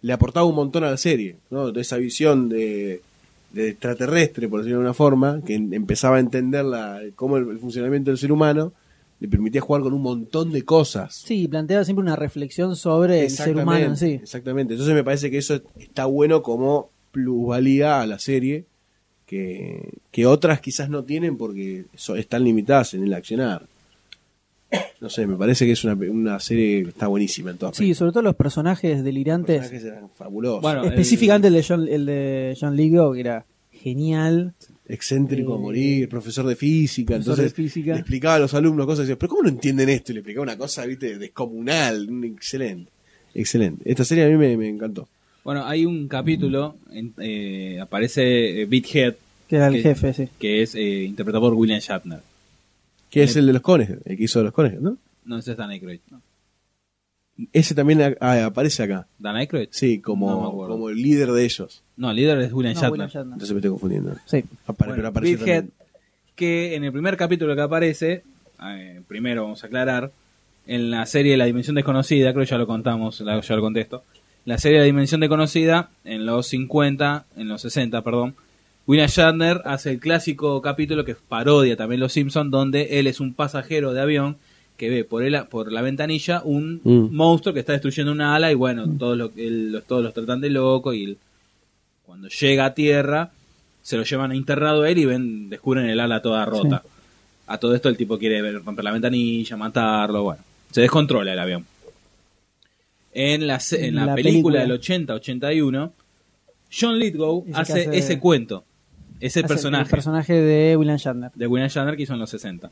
le 0.00 0.12
aportaba 0.14 0.46
un 0.46 0.54
montón 0.54 0.82
a 0.84 0.90
la 0.90 0.96
serie, 0.96 1.36
¿no? 1.50 1.70
De 1.72 1.82
esa 1.82 1.98
visión 1.98 2.48
de, 2.48 3.02
de 3.52 3.68
extraterrestre, 3.68 4.48
por 4.48 4.60
decirlo 4.60 4.78
de 4.78 4.84
una 4.84 4.94
forma, 4.94 5.42
que 5.44 5.56
en- 5.56 5.74
empezaba 5.74 6.16
a 6.16 6.20
entender 6.20 6.64
la, 6.64 7.02
cómo 7.16 7.36
el, 7.36 7.46
el 7.50 7.58
funcionamiento 7.58 8.10
del 8.10 8.16
ser 8.16 8.32
humano, 8.32 8.72
le 9.20 9.28
permitía 9.28 9.60
jugar 9.60 9.82
con 9.82 9.92
un 9.92 10.02
montón 10.02 10.50
de 10.50 10.62
cosas. 10.64 11.14
Sí, 11.14 11.46
planteaba 11.46 11.84
siempre 11.84 12.02
una 12.02 12.16
reflexión 12.16 12.74
sobre 12.74 13.24
el 13.24 13.30
ser 13.30 13.54
humano 13.56 13.84
en 13.84 13.96
sí. 13.96 14.12
Exactamente. 14.22 14.74
Entonces 14.74 14.94
me 14.94 15.04
parece 15.04 15.30
que 15.30 15.38
eso 15.38 15.60
está 15.78 16.06
bueno 16.06 16.42
como 16.42 16.90
plusvalía 17.12 18.00
a 18.00 18.06
la 18.06 18.18
serie 18.18 18.64
que, 19.26 19.90
que 20.10 20.26
otras 20.26 20.60
quizás 20.60 20.88
no 20.88 21.04
tienen 21.04 21.36
porque 21.36 21.84
so- 21.94 22.16
están 22.16 22.44
limitadas 22.44 22.94
en 22.94 23.04
el 23.04 23.12
accionar. 23.14 23.66
No 25.00 25.08
sé, 25.10 25.26
me 25.26 25.36
parece 25.36 25.66
que 25.66 25.72
es 25.72 25.82
una, 25.84 25.94
una 25.94 26.38
serie 26.40 26.84
que 26.84 26.88
está 26.90 27.06
buenísima 27.08 27.50
en 27.50 27.58
todas 27.58 27.76
Sí, 27.76 27.92
sobre 27.94 28.12
todo 28.12 28.22
los 28.22 28.36
personajes 28.36 29.02
delirantes. 29.02 29.60
Los 29.62 29.68
personajes 29.70 29.96
eran 29.98 30.10
fabulosos. 30.14 30.62
Bueno, 30.62 30.84
Específicamente 30.84 31.48
el 31.48 31.54
de 31.54 31.64
John, 31.66 31.88
el 31.88 32.06
de 32.06 32.56
John 32.60 32.76
Lithgow, 32.76 33.12
que 33.14 33.20
era 33.20 33.44
genial. 33.72 34.54
Excéntrico 34.92 35.54
a 35.54 35.56
eh, 35.56 35.60
morir, 35.60 36.08
profesor 36.08 36.46
de 36.46 36.56
física, 36.56 37.14
profesor 37.14 37.36
de 37.36 37.42
entonces 37.42 37.54
física. 37.72 37.92
le 37.94 38.00
explicaba 38.00 38.34
a 38.36 38.38
los 38.40 38.54
alumnos 38.54 38.86
cosas 38.86 39.04
y 39.04 39.08
decía, 39.08 39.18
pero 39.18 39.30
¿cómo 39.30 39.42
no 39.42 39.48
entienden 39.48 39.88
esto? 39.88 40.12
Y 40.12 40.14
le 40.14 40.20
explicaba 40.20 40.42
una 40.44 40.56
cosa, 40.58 40.84
viste, 40.86 41.18
descomunal, 41.18 42.08
un 42.08 42.24
excelente, 42.24 42.90
excelente. 43.34 43.88
Esta 43.90 44.04
serie 44.04 44.24
a 44.24 44.28
mí 44.28 44.36
me, 44.36 44.56
me 44.56 44.68
encantó. 44.68 45.08
Bueno, 45.44 45.64
hay 45.64 45.86
un 45.86 46.06
capítulo, 46.08 46.76
en- 46.90 47.14
eh, 47.18 47.78
aparece 47.80 48.62
eh, 48.62 48.66
Big 48.66 48.84
Head, 48.94 49.14
Que 49.48 49.56
era 49.56 49.68
el 49.68 49.74
Que- 49.74 49.82
jefe, 49.82 50.12
sí. 50.14 50.28
que 50.38 50.62
es 50.62 50.74
eh, 50.74 51.04
interpretado 51.04 51.42
por 51.42 51.54
William 51.54 51.80
Shatner. 51.80 52.20
Que 53.10 53.22
es 53.24 53.34
el 53.36 53.46
de 53.46 53.52
los 53.54 53.62
cones, 53.62 53.90
el 54.04 54.16
que 54.16 54.24
hizo 54.24 54.42
los 54.42 54.52
cones, 54.52 54.80
¿no? 54.80 54.96
No, 55.24 55.38
ese 55.38 55.52
es 55.52 55.56
Dan 55.56 55.70
Aykroyd. 55.70 55.98
¿no? 56.10 56.20
Ese 57.52 57.74
también 57.74 58.02
a- 58.02 58.16
ah, 58.20 58.44
aparece 58.46 58.82
acá. 58.82 59.06
¿Dan 59.18 59.36
Aykroyd? 59.36 59.68
Sí, 59.70 59.86
No 59.88 59.94
me 59.96 60.02
como, 60.02 60.46
acuerdo. 60.48 60.72
como 60.74 60.88
el 60.90 60.96
líder 60.96 61.30
de 61.32 61.44
ellos. 61.44 61.82
No, 61.96 62.10
el 62.10 62.16
líder 62.16 62.38
es 62.40 62.52
William 62.52 62.74
No, 62.74 62.80
Shatner. 62.80 62.92
William 62.92 63.08
Shatner. 63.08 63.32
Entonces 63.34 63.52
me 63.52 63.58
estoy 63.58 63.70
confundiendo. 63.70 64.14
Sí. 64.26 64.44
Apare- 64.66 64.76
Bueno, 64.78 64.94
pero 64.96 65.08
aparece 65.08 65.36
Big 65.36 65.48
Head, 65.48 65.54
también. 65.56 65.72
que 66.36 66.74
en 66.74 66.84
el 66.84 66.92
primer 66.92 67.16
capítulo 67.16 67.54
que 67.54 67.60
aparece, 67.62 68.22
eh, 68.64 69.00
primero 69.08 69.42
vamos 69.44 69.62
a 69.62 69.66
aclarar, 69.66 70.10
en 70.66 70.90
la 70.90 71.04
serie 71.06 71.36
La 71.36 71.46
Dimensión 71.46 71.74
Desconocida, 71.76 72.32
creo 72.32 72.44
que 72.44 72.50
ya 72.50 72.58
lo 72.58 72.66
contamos, 72.66 73.20
la- 73.20 73.40
ya 73.40 73.56
lo 73.56 73.62
contesto, 73.62 74.04
la 74.44 74.58
serie 74.58 74.78
La 74.78 74.84
Dimensión 74.84 75.20
Desconocida, 75.20 75.90
en 76.04 76.26
los 76.26 76.46
50, 76.46 77.26
en 77.36 77.48
los 77.48 77.62
60, 77.62 78.02
perdón, 78.02 78.34
William 78.86 79.08
Shatner 79.08 79.62
hace 79.64 79.90
el 79.92 80.00
clásico 80.00 80.60
capítulo 80.62 81.04
que 81.04 81.14
parodia 81.14 81.76
también 81.76 82.00
Los 82.00 82.12
Simpsons, 82.12 82.50
donde 82.50 82.98
él 82.98 83.06
es 83.06 83.20
un 83.20 83.34
pasajero 83.34 83.92
de 83.92 84.00
avión 84.00 84.36
que 84.80 84.88
ve 84.88 85.04
por, 85.04 85.22
él, 85.22 85.38
por 85.50 85.70
la 85.70 85.82
ventanilla 85.82 86.40
un 86.42 86.80
Mm. 86.82 87.14
monstruo 87.14 87.52
que 87.52 87.60
está 87.60 87.72
destruyendo 87.74 88.10
una 88.12 88.34
ala 88.34 88.50
y 88.50 88.54
bueno, 88.54 88.86
todos, 88.98 89.14
lo, 89.18 89.30
él- 89.36 89.72
los, 89.72 89.84
todos 89.84 90.02
los 90.02 90.14
tratan 90.14 90.40
de 90.40 90.48
loco 90.48 90.94
y 90.94 91.18
cuando 92.06 92.28
llega 92.28 92.64
a 92.64 92.72
tierra 92.74 93.30
se 93.82 93.98
lo 93.98 94.04
llevan 94.04 94.34
internado 94.34 94.82
a 94.84 94.88
él 94.90 94.96
y 94.98 95.04
ven, 95.04 95.50
descubren 95.50 95.84
el 95.86 96.00
ala 96.00 96.22
toda 96.22 96.46
rota. 96.46 96.82
A 97.46 97.58
todo 97.58 97.74
esto 97.74 97.88
el 97.90 97.96
tipo 97.98 98.18
quiere 98.18 98.52
romper 98.52 98.84
la 98.84 98.92
ventanilla, 98.92 99.56
matarlo, 99.58 100.22
bueno. 100.22 100.42
Se 100.70 100.80
descontrola 100.80 101.32
el 101.32 101.38
avión. 101.38 101.66
En 103.12 103.46
la, 103.46 103.60
en 103.72 103.94
la, 103.96 104.06
La 104.06 104.14
película, 104.14 104.60
película. 104.60 104.60
del 104.60 105.06
80-81, 105.08 105.90
John 106.80 106.98
Lithgow 106.98 107.44
hace, 107.54 107.72
hace- 107.82 107.98
ese 107.98 108.18
cuento, 108.20 108.64
ese 109.18 109.42
personaje 109.42 109.84
El 109.84 109.90
personaje 109.90 110.32
de 110.34 110.76
William 110.76 110.96
Shatner. 110.96 111.30
de 111.34 111.46
William 111.46 111.68
Shatner 111.68 111.96
que 111.96 112.04
hizo 112.04 112.12
en 112.14 112.20
los 112.20 112.30
60. 112.30 112.70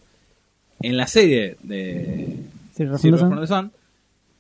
En 0.81 0.97
la 0.97 1.07
serie 1.07 1.57
de 1.63 2.37
Silver 2.75 3.47
Sun, 3.49 3.73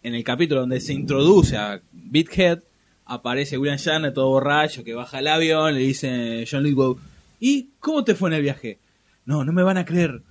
en 0.02 0.14
el 0.14 0.22
capítulo 0.22 0.60
donde 0.60 0.80
se 0.80 0.92
introduce 0.92 1.56
a 1.56 1.80
Big 1.92 2.28
Head, 2.34 2.60
aparece 3.06 3.58
William 3.58 3.78
Shatner 3.78 4.12
todo 4.12 4.28
borracho 4.28 4.84
que 4.84 4.94
baja 4.94 5.18
el 5.18 5.26
avión, 5.26 5.74
le 5.74 5.80
dice 5.80 6.46
John 6.48 6.62
Lithgow, 6.62 6.98
¿y 7.40 7.70
cómo 7.80 8.04
te 8.04 8.14
fue 8.14 8.30
en 8.30 8.36
el 8.36 8.42
viaje? 8.42 8.78
No, 9.24 9.44
no 9.44 9.52
me 9.52 9.62
van 9.62 9.78
a 9.78 9.84
creer. 9.84 10.22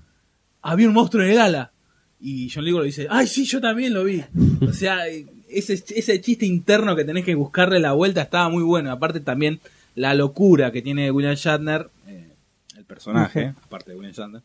Había 0.62 0.88
un 0.88 0.94
monstruo 0.94 1.24
en 1.24 1.32
el 1.32 1.40
ala. 1.40 1.72
Y 2.20 2.50
John 2.50 2.64
Lithgow 2.64 2.82
le 2.82 2.88
dice, 2.88 3.08
ay, 3.10 3.28
sí, 3.28 3.46
yo 3.46 3.60
también 3.60 3.94
lo 3.94 4.04
vi. 4.04 4.24
O 4.68 4.74
sea, 4.74 5.08
ese, 5.08 5.74
ese 5.74 6.22
chiste 6.22 6.46
interno 6.46 6.96
que 6.96 7.04
tenés 7.04 7.26
que 7.26 7.36
buscarle 7.36 7.80
la 7.80 7.94
vuelta 7.94 8.22
estaba 8.22 8.50
muy 8.50 8.64
bueno. 8.64 8.92
Aparte 8.92 9.20
también 9.20 9.60
la 9.96 10.14
locura 10.14 10.72
que 10.72 10.82
tiene 10.82 11.12
William 11.12 11.36
Shatner, 11.36 11.90
eh, 12.08 12.34
el 12.78 12.86
personaje, 12.86 13.54
aparte 13.64 13.92
de 13.92 13.98
William 13.98 14.14
Shatner, 14.14 14.42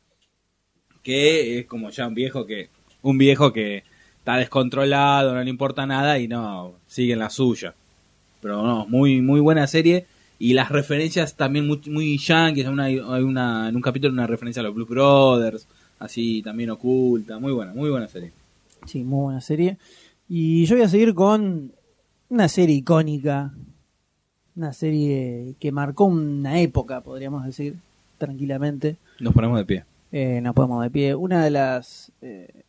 que 1.03 1.59
es 1.59 1.67
como 1.67 1.91
ya 1.91 2.07
un 2.07 2.15
viejo 2.15 2.47
que 2.47 2.69
un 3.03 3.19
viejo 3.19 3.53
que 3.53 3.83
está 4.19 4.37
descontrolado, 4.37 5.35
no 5.35 5.43
le 5.43 5.51
importa 5.51 5.87
nada 5.87 6.19
y 6.19 6.29
no 6.29 6.75
sigue 6.87 7.15
en 7.15 7.19
la 7.19 7.31
suya. 7.31 7.75
Pero 8.41 8.63
no, 8.63 8.87
muy 8.87 9.21
muy 9.21 9.41
buena 9.41 9.67
serie 9.67 10.07
y 10.39 10.55
las 10.55 10.71
referencias 10.71 11.37
también 11.37 11.67
muy, 11.69 11.81
muy 11.87 12.19
yankees, 12.19 12.67
una, 12.67 12.87
hay 12.87 12.99
una 12.99 13.69
en 13.69 13.77
un 13.77 13.83
capítulo 13.83 14.13
una 14.13 14.27
referencia 14.27 14.61
a 14.61 14.65
los 14.65 14.75
Blues 14.75 14.89
Brothers, 14.89 15.69
así 16.01 16.43
también 16.43 16.71
oculta, 16.71 17.39
muy 17.39 17.53
buena, 17.53 17.73
muy 17.73 17.91
buena 17.91 18.09
serie. 18.09 18.33
Sí, 18.87 19.05
muy 19.05 19.25
buena 19.25 19.41
serie. 19.41 19.79
Y 20.29 20.65
yo 20.65 20.77
voy 20.77 20.85
a 20.85 20.89
seguir 20.89 21.15
con 21.15 21.73
una 22.29 22.49
serie 22.49 22.75
icónica. 22.75 23.53
Una 24.57 24.73
serie 24.73 25.55
que 25.61 25.73
marcó 25.73 26.07
una 26.07 26.61
época, 26.61 27.01
podríamos 27.03 27.45
decir, 27.45 27.77
tranquilamente. 28.19 28.97
Nos 29.21 29.33
ponemos 29.33 29.59
de 29.59 29.65
pie. 29.65 29.85
Eh, 30.13 30.41
nos 30.43 30.55
podemos 30.55 30.83
de 30.83 30.91
pie. 30.91 31.15
Una 31.15 31.43
de 31.43 31.51
las 31.51 32.13
eh, 32.21 32.65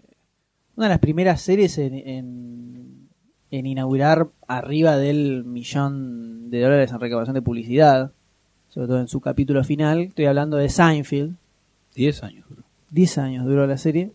una 0.75 0.87
de 0.87 0.93
las 0.93 0.99
primeras 0.99 1.41
series 1.41 1.77
en, 1.77 1.93
en, 1.93 3.09
en 3.51 3.65
inaugurar 3.65 4.29
arriba 4.47 4.97
del 4.97 5.43
millón 5.43 6.49
de 6.49 6.61
dólares 6.61 6.91
en 6.91 6.99
recaudación 6.99 7.35
de 7.35 7.41
publicidad, 7.41 8.11
sobre 8.69 8.87
todo 8.87 8.99
en 8.99 9.07
su 9.07 9.19
capítulo 9.21 9.63
final. 9.63 9.99
Estoy 9.99 10.25
hablando 10.25 10.57
de 10.57 10.69
Seinfeld. 10.69 11.35
10 11.95 12.23
años. 12.23 12.45
bro. 12.49 12.63
10 12.91 13.17
años 13.19 13.45
duró 13.45 13.67
la 13.67 13.77
serie. 13.77 14.13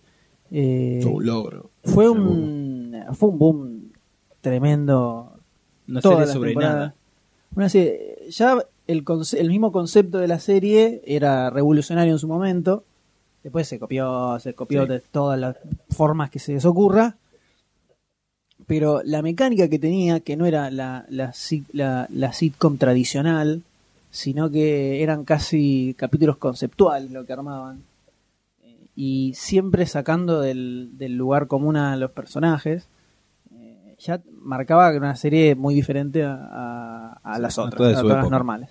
Eh, 0.50 1.00
Fue 1.02 1.12
un 1.12 1.26
logro. 1.26 1.70
fue 1.84 2.08
un 2.08 2.96
fue 3.12 3.28
un 3.28 3.38
boom 3.38 3.92
tremendo 4.40 5.38
Una 5.86 6.00
serie 6.00 6.26
sobre 6.26 6.50
temporadas. 6.50 6.74
nada. 6.76 6.94
Una 7.54 7.68
serie- 7.68 8.16
ya 8.30 8.58
el, 8.86 9.04
el 9.38 9.48
mismo 9.48 9.70
concepto 9.72 10.18
de 10.18 10.26
la 10.28 10.38
serie 10.38 11.02
era 11.06 11.50
revolucionario 11.50 12.12
en 12.14 12.18
su 12.18 12.26
momento. 12.28 12.84
Después 13.42 13.66
se 13.68 13.78
copió, 13.78 14.38
se 14.40 14.54
copió 14.54 14.82
Sí. 14.82 14.88
de 14.88 15.00
todas 15.00 15.38
las 15.38 15.56
formas 15.90 16.30
que 16.30 16.38
se 16.38 16.52
les 16.52 16.64
ocurra. 16.64 17.16
Pero 18.66 19.00
la 19.04 19.22
mecánica 19.22 19.68
que 19.68 19.78
tenía, 19.78 20.20
que 20.20 20.36
no 20.36 20.44
era 20.44 20.70
la, 20.70 21.06
la, 21.08 21.32
la- 21.72 22.06
la 22.10 22.32
sitcom 22.32 22.76
tradicional, 22.76 23.62
sino 24.10 24.50
que 24.50 25.02
eran 25.02 25.24
casi 25.24 25.94
capítulos 25.96 26.36
conceptuales 26.38 27.10
lo 27.10 27.24
que 27.24 27.32
armaban. 27.32 27.82
Eh, 28.64 28.76
Y 28.96 29.32
siempre 29.34 29.86
sacando 29.86 30.40
del, 30.40 30.90
del 30.98 31.14
lugar 31.16 31.46
común 31.46 31.76
a 31.76 31.96
los 31.96 32.10
personajes. 32.10 32.86
Eh, 33.54 33.94
ya 34.00 34.20
marcaba 34.42 34.90
que 34.90 34.96
era 34.96 35.06
una 35.06 35.16
serie 35.16 35.54
muy 35.54 35.74
diferente 35.74 36.24
a, 36.24 36.34
a- 36.34 37.20
a 37.22 37.38
las 37.38 37.58
a 37.58 37.62
otras, 37.62 37.96
a 37.96 38.02
todas 38.02 38.04
las 38.22 38.30
normales. 38.30 38.70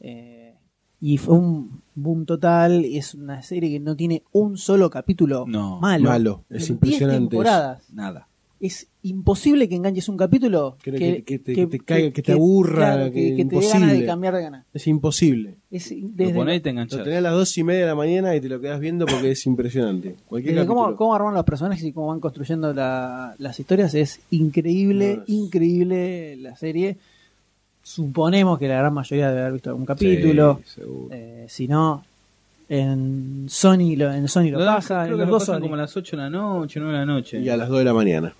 Eh, 0.00 0.54
y 1.00 1.16
fue 1.18 1.36
un 1.36 1.80
boom 1.94 2.26
total. 2.26 2.84
y 2.84 2.98
Es 2.98 3.14
una 3.14 3.42
serie 3.42 3.70
que 3.70 3.80
no 3.80 3.96
tiene 3.96 4.22
un 4.32 4.56
solo 4.56 4.90
capítulo 4.90 5.44
No, 5.46 5.80
malo. 5.80 6.04
malo. 6.10 6.44
Es 6.50 6.54
En 6.54 6.58
10 6.58 6.70
impresionante 6.70 7.20
temporadas. 7.20 7.82
Nada. 7.92 8.28
Es 8.60 8.86
imposible 9.02 9.68
que 9.68 9.74
enganches 9.74 10.08
un 10.08 10.16
capítulo 10.16 10.78
Que- 10.82 10.92
que- 10.92 11.24
que 11.24 11.38
te- 11.38 11.52
que 11.54 11.66
te 11.66 11.78
caiga, 11.80 12.10
que 12.12 12.22
te 12.22 12.32
aburra, 12.32 12.94
claro, 12.94 13.04
que 13.12 13.36
que, 13.36 13.44
te 13.44 13.56
dé 13.56 13.66
ganas 13.66 13.72
de 13.72 13.76
imposible. 13.76 14.06
cambiar 14.06 14.34
de 14.36 14.42
ganas. 14.42 14.66
Es 14.72 14.86
imposible. 14.86 15.56
Es 15.70 15.90
Lo 15.92 16.08
desde, 16.14 16.34
ponés 16.34 16.56
y 16.56 16.60
te 16.60 16.68
Lo 16.68 16.70
enganchás. 16.70 17.04
tenés 17.04 17.18
a 17.18 17.20
las 17.20 17.32
dos 17.34 17.58
y 17.58 17.62
media 17.64 17.80
de 17.82 17.86
la 17.88 17.94
mañana 17.94 18.34
y 18.34 18.40
te 18.40 18.48
lo 18.48 18.60
quedas 18.62 18.80
viendo 18.80 19.04
porque 19.04 19.32
es 19.32 19.44
impresionante. 19.44 20.16
Cualquier 20.26 20.64
cómo, 20.66 20.96
cómo 20.96 21.14
arman 21.14 21.34
los 21.34 21.44
personajes 21.44 21.84
y 21.84 21.92
cómo 21.92 22.06
van 22.06 22.20
construyendo 22.20 22.72
la- 22.72 23.34
las 23.38 23.60
historias 23.60 23.94
es 23.94 24.20
increíble, 24.30 25.16
No, 25.16 25.22
es- 25.24 25.28
increíble 25.28 26.36
la 26.36 26.56
serie. 26.56 26.96
Suponemos 27.84 28.58
que 28.58 28.66
la 28.66 28.78
gran 28.78 28.94
mayoría 28.94 29.28
debe 29.28 29.40
haber 29.42 29.52
visto 29.52 29.68
algún 29.68 29.84
capítulo. 29.84 30.60
Sí. 30.64 30.80
Eh, 31.10 31.44
si 31.50 31.68
no, 31.68 32.02
en 32.68 33.44
Sony 33.48 33.94
lo, 33.94 34.10
en 34.10 34.26
Sony 34.26 34.44
lo 34.50 34.58
Lo 34.58 34.64
pasa, 34.64 35.04
creo 35.04 35.04
en 35.04 35.10
que 35.12 35.18
los 35.18 35.28
lo 35.28 35.32
dos 35.34 35.46
pasan 35.46 35.60
como 35.60 35.74
a 35.74 35.78
las 35.78 35.94
8 35.94 36.16
de 36.16 36.22
la 36.22 36.30
noche, 36.30 36.80
9 36.80 36.92
de 36.92 36.98
la 36.98 37.06
noche. 37.06 37.40
Y 37.40 37.48
a 37.50 37.58
las 37.58 37.68
2 37.68 37.78
de 37.78 37.84
la 37.84 37.92
mañana. 37.92 38.34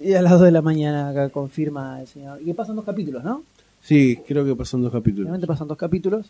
Y 0.00 0.14
a 0.14 0.22
las 0.22 0.32
2 0.32 0.40
de 0.40 0.50
la 0.52 0.62
mañana 0.62 1.10
acá 1.10 1.28
confirma 1.28 2.00
el 2.00 2.06
señor. 2.06 2.40
Y 2.40 2.46
que 2.46 2.54
pasan 2.54 2.76
dos 2.76 2.84
capítulos, 2.86 3.22
¿no? 3.22 3.42
Sí, 3.82 4.18
creo 4.26 4.44
que 4.46 4.56
pasan 4.56 4.80
dos 4.80 4.90
capítulos. 4.90 5.26
Realmente 5.26 5.46
pasan 5.46 5.68
dos 5.68 5.76
capítulos. 5.76 6.26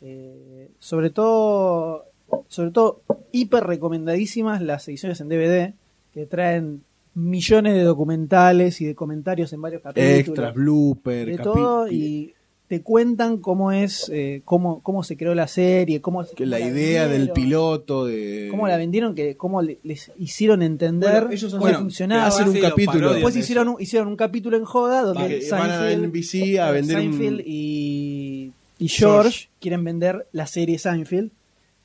Eh, 0.00 0.68
sobre 0.78 1.10
todo, 1.10 2.04
sobre 2.48 2.70
todo, 2.70 3.00
hiper 3.32 3.64
recomendadísimas 3.64 4.62
las 4.62 4.86
ediciones 4.86 5.20
en 5.20 5.28
DVD 5.28 5.74
que 6.14 6.26
traen 6.26 6.82
millones 7.14 7.74
de 7.74 7.82
documentales 7.82 8.80
y 8.80 8.86
de 8.86 8.94
comentarios 8.94 9.52
en 9.52 9.62
varios 9.62 9.82
capítulos. 9.82 10.18
Extras, 10.18 10.54
blooper, 10.54 11.26
de 11.28 11.38
todo 11.38 11.88
y 11.90 12.34
te 12.66 12.80
cuentan 12.80 13.36
cómo 13.38 13.70
es, 13.72 14.08
eh, 14.12 14.40
cómo, 14.44 14.80
cómo 14.82 15.02
se 15.04 15.16
creó 15.18 15.34
la 15.34 15.46
serie, 15.46 16.00
cómo, 16.00 16.24
que 16.24 16.46
la 16.46 16.58
idea 16.58 17.06
del 17.06 17.30
piloto 17.30 18.06
de 18.06 18.48
Cómo 18.50 18.66
la 18.66 18.78
vendieron, 18.78 19.14
que 19.14 19.36
cómo 19.36 19.60
le- 19.62 19.78
les 19.84 20.10
hicieron 20.18 20.62
entender 20.62 21.10
Bueno, 21.24 21.30
ellos 21.30 21.52
cómo 21.52 21.66
hacen- 21.66 21.78
funcionaba. 21.80 22.26
hacen 22.26 22.48
un 22.48 22.54
Sí, 22.54 22.60
capítulo. 22.60 23.12
Después 23.12 23.34
de 23.34 23.40
hicieron 23.40 23.68
un, 23.68 23.76
hicieron 23.80 24.08
un 24.08 24.16
capítulo 24.16 24.56
en 24.56 24.64
joda 24.64 25.02
donde 25.02 25.40
que 25.40 25.50
van 25.50 25.70
a 25.70 25.78
Seinfeld, 25.78 26.04
NBC 26.06 26.58
a 26.58 26.70
vender 26.70 26.96
un- 26.96 27.02
Seinfeld 27.02 27.40
y, 27.46 28.52
y 28.78 28.88
George, 28.88 29.22
George. 29.30 29.48
quieren 29.60 29.84
vender 29.84 30.26
la 30.32 30.46
serie 30.46 30.78
Seinfeld 30.78 31.30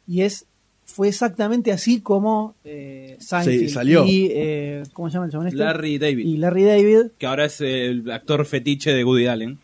y 0.07 0.21
es 0.21 0.45
fue 0.93 1.07
exactamente 1.09 1.71
así 1.71 2.01
como 2.01 2.55
eh, 2.63 3.15
Sí, 3.19 3.69
salió. 3.69 4.05
y 4.05 4.29
eh, 4.33 4.83
¿cómo 4.93 5.09
se 5.09 5.13
llama 5.13 5.25
el 5.27 5.31
chabón 5.31 5.47
este? 5.47 5.59
Larry 5.59 5.97
David, 5.97 6.25
y 6.25 6.37
Larry 6.37 6.63
David 6.63 6.97
que 7.17 7.25
ahora 7.27 7.45
es 7.45 7.61
el 7.61 8.09
actor 8.11 8.45
fetiche 8.45 8.91
de 8.93 9.03
Woody 9.03 9.27
Allen. 9.27 9.59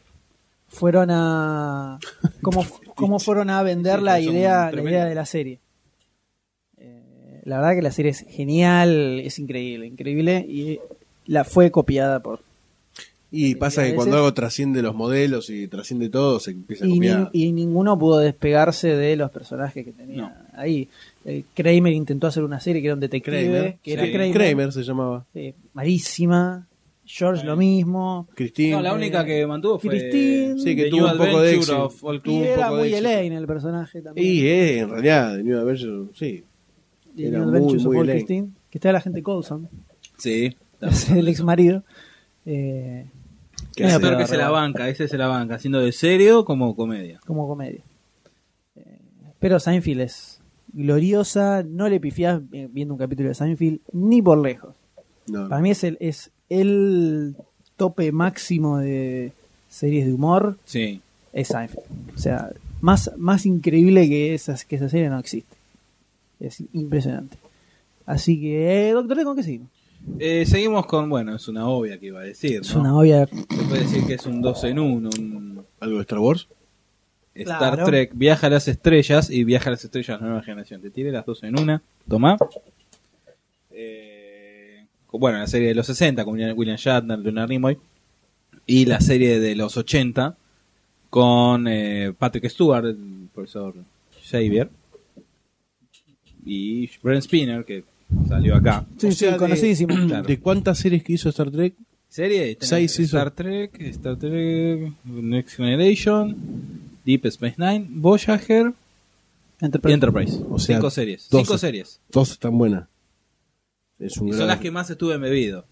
fueron 0.68 1.10
a 1.12 2.00
cómo, 2.42 2.66
cómo 2.96 3.20
fueron 3.20 3.50
a 3.50 3.64
vender 3.64 4.00
Sí, 4.00 4.06
la 4.06 4.22
son 4.22 4.34
idea 4.36 4.72
la 4.72 4.82
idea 4.82 5.06
de 5.06 5.16
la 5.16 5.26
serie 5.26 5.60
Eh, 6.78 7.42
la 7.44 7.58
verdad 7.60 7.76
que 7.76 7.82
la 7.82 7.92
serie 7.92 8.12
es 8.12 8.26
genial 8.30 9.20
es 9.24 9.40
increíble 9.40 9.88
increíble 9.88 10.46
y 10.48 10.80
la 11.26 11.44
fue 11.44 11.72
copiada 11.72 12.22
por 12.22 12.42
Y 13.38 13.56
pasa 13.56 13.84
que 13.84 13.94
cuando 13.96 14.16
algo 14.18 14.34
trasciende 14.34 14.82
los 14.82 14.96
modelos 14.96 15.50
y 15.50 15.68
trasciende 15.68 16.10
todo, 16.10 16.40
se 16.40 16.52
empieza 16.52 16.86
a 16.86 16.88
y, 16.88 16.94
copiar. 16.96 17.30
y 17.34 17.52
ninguno 17.52 17.98
pudo 18.00 18.20
despegarse 18.20 18.96
de 18.96 19.16
los 19.16 19.30
personajes 19.32 19.84
que 19.84 19.92
tenía 19.92 20.22
No. 20.22 20.34
ahí 20.54 20.88
Eh, 21.26 21.44
Kramer 21.56 21.92
intentó 21.92 22.28
hacer 22.28 22.44
una 22.44 22.60
serie 22.60 22.82
que 22.82 22.88
era 22.88 22.94
un 22.94 23.00
detective 23.00 23.42
Kramer, 23.42 23.78
que 23.82 23.94
era 23.94 24.06
sí. 24.06 24.12
Kramer, 24.12 24.32
Kramer 24.34 24.72
se 24.72 24.84
llamaba. 24.84 25.26
Sí, 25.34 25.54
malísima 25.74 26.68
George 27.04 27.44
lo 27.46 27.56
mismo 27.56 28.28
Christine. 28.36 28.72
No, 28.72 28.82
la 28.82 28.94
única 28.94 29.26
que 29.26 29.46
mantuvo 29.46 29.78
fue 29.80 29.90
Christine. 29.92 30.60
Sí, 30.60 30.76
que 30.76 30.84
The 30.86 30.90
tuvo 30.90 31.02
New 31.02 31.12
un 31.12 31.18
poco 31.18 31.42
de 31.42 31.56
éxito. 31.56 31.92
y 32.14 32.20
Tuvo 32.20 32.38
un 32.38 32.44
era 32.46 32.72
muy. 32.72 32.94
Elaine 32.94 33.36
el 33.38 33.48
personaje 33.48 34.02
también 34.02 34.28
Y 34.28 34.40
eh, 34.48 34.80
en 34.80 34.90
realidad, 34.90 35.36
de 35.36 35.44
New 35.44 35.58
Adventure, 35.60 36.12
sí. 36.14 36.44
The 37.16 37.28
era 37.28 37.40
New 37.40 37.48
muy, 37.48 37.58
Adventures 37.58 37.86
muy. 37.86 38.08
Christine, 38.08 38.48
que 38.70 38.78
está 38.78 38.92
la 38.92 39.02
gente 39.02 39.22
Coulson 39.24 39.68
Sí. 40.18 40.56
es 40.82 41.10
el 41.10 41.28
ex 41.28 41.44
marido 41.44 41.84
eh, 42.46 43.06
Actor 43.84 44.02
peor, 44.02 44.18
que 44.18 44.28
se 44.28 44.38
la 44.38 44.50
banca, 44.50 44.88
ese 44.90 45.08
se 45.08 45.18
la 45.18 45.28
banca, 45.28 45.56
haciendo 45.56 45.80
de 45.80 45.92
serio 45.92 46.46
como 46.46 46.76
comedia. 46.76 47.20
como 47.26 47.48
comedia 47.48 47.82
Eh, 48.76 49.00
pero 49.40 49.60
Seinfeld 49.60 50.02
es 50.02 50.40
gloriosa 50.74 51.64
no 51.64 51.88
le 51.90 52.00
pifiás 52.00 52.42
viendo 52.50 52.94
un 52.94 52.98
capítulo 52.98 53.30
de 53.30 53.36
Seinfeld 53.36 53.80
ni 53.94 54.22
por 54.22 54.38
lejos 54.42 54.74
No. 55.28 55.48
Para 55.50 55.62
mí 55.62 55.72
es 55.72 55.84
el, 55.84 55.98
es 56.00 56.32
el 56.50 57.36
tope 57.78 58.12
máximo 58.12 58.78
de 58.80 59.32
series 59.70 60.06
de 60.06 60.14
humor, 60.14 60.58
Sí. 60.66 61.02
es 61.34 61.48
Seinfeld. 61.50 61.86
O 62.16 62.18
sea, 62.18 62.52
más, 62.82 63.12
más 63.18 63.46
increíble 63.46 64.08
que, 64.08 64.34
esas, 64.34 64.64
que 64.64 64.76
esa 64.78 64.88
serie 64.90 65.10
no 65.10 65.18
existe. 65.20 65.56
Es 66.40 66.64
impresionante. 66.74 67.38
Así 68.06 68.40
que, 68.40 68.90
eh, 68.90 68.92
Doctor 68.94 69.24
¿con 69.24 69.36
qué 69.36 69.44
seguimos? 69.44 69.70
Eh, 70.20 70.46
seguimos 70.46 70.86
con, 70.86 71.10
bueno, 71.10 71.36
es 71.36 71.48
una 71.48 71.68
obvia 71.68 72.00
que 72.00 72.08
iba 72.08 72.22
a 72.22 72.24
decir, 72.24 72.62
Es 72.62 72.74
una 72.76 72.98
obvia. 72.98 73.28
Se 73.28 73.64
puede 73.68 73.82
decir 73.82 74.06
que 74.06 74.14
es 74.14 74.26
un 74.26 74.42
2 74.42 74.64
en 74.66 74.80
1, 74.80 75.10
un 75.20 75.66
¿Algo 75.80 75.96
de 75.96 76.02
Star 76.02 76.20
Wars? 76.20 76.48
Star 77.34 77.74
Claro. 77.74 77.86
Trek, 77.86 78.12
Viaja 78.14 78.48
a 78.48 78.50
las 78.50 78.68
Estrellas 78.68 79.30
y 79.30 79.44
Viaja 79.44 79.70
a 79.70 79.72
las 79.72 79.84
Estrellas 79.84 80.22
Nueva 80.22 80.42
Generación. 80.42 80.82
Te 80.82 80.90
tiré 80.90 81.12
las 81.12 81.26
dos 81.26 81.44
en 81.44 81.60
una. 81.60 81.82
Toma. 82.08 82.38
Eh, 83.72 84.86
bueno, 85.12 85.40
la 85.40 85.48
serie 85.48 85.68
de 85.70 85.76
los 85.76 85.86
60 85.88 86.24
con 86.24 86.36
William 86.36 86.58
William 86.58 86.78
Shatner, 86.78 87.20
Leonard 87.20 87.50
Nimoy. 87.50 87.78
Y 88.66 88.86
la 88.86 89.02
serie 89.02 89.40
de 89.40 89.54
los 89.56 89.76
80 89.76 90.38
con 91.10 91.68
eh, 91.68 92.14
Patrick 92.18 92.48
Stewart, 92.50 92.86
el 92.86 93.28
profesor 93.34 93.74
Xavier. 94.24 94.70
Y 96.46 96.90
Brent 97.04 97.24
Spinner, 97.24 97.66
que 97.66 97.84
salió 98.28 98.56
acá. 98.56 98.86
Sí, 98.98 99.08
O 99.08 99.12
sí, 99.12 99.18
sea, 99.18 99.32
de- 99.34 99.38
conocidísimo. 99.38 99.96
Claro. 100.08 100.28
¿De 100.28 100.40
cuántas 100.40 100.78
series 100.78 101.04
que 101.04 101.14
hizo 101.14 101.30
Star 101.30 101.52
Trek? 101.52 101.74
Serie, 102.10 102.58
Seis 102.62 102.98
hizo. 103.00 103.18
Star 103.18 103.32
Trek, 103.32 103.80
Star 103.82 104.16
Trek, 104.18 104.94
Next 105.04 105.58
Generation, 105.58 106.36
Deep 107.06 107.26
Space 107.26 107.56
Nine, 107.58 107.88
Voyager 107.90 108.74
y 109.60 109.66
Enterprise. 109.66 109.94
Enterprise. 109.94 110.40
O 110.50 110.58
sea, 110.60 110.78
Cinco 110.78 110.90
series. 110.90 111.28
12. 111.30 111.46
Cinco 111.46 111.58
series. 111.58 112.00
Dos 112.12 112.32
están 112.32 112.58
buenas. 112.58 112.88
Es 114.00 114.18
un 114.18 114.28
Y 114.28 114.32
gran- 114.32 114.40
son 114.40 114.48
las 114.48 114.60
que 114.60 114.72
más 114.72 114.90
estuve 114.90 115.16
embebido. 115.16 115.66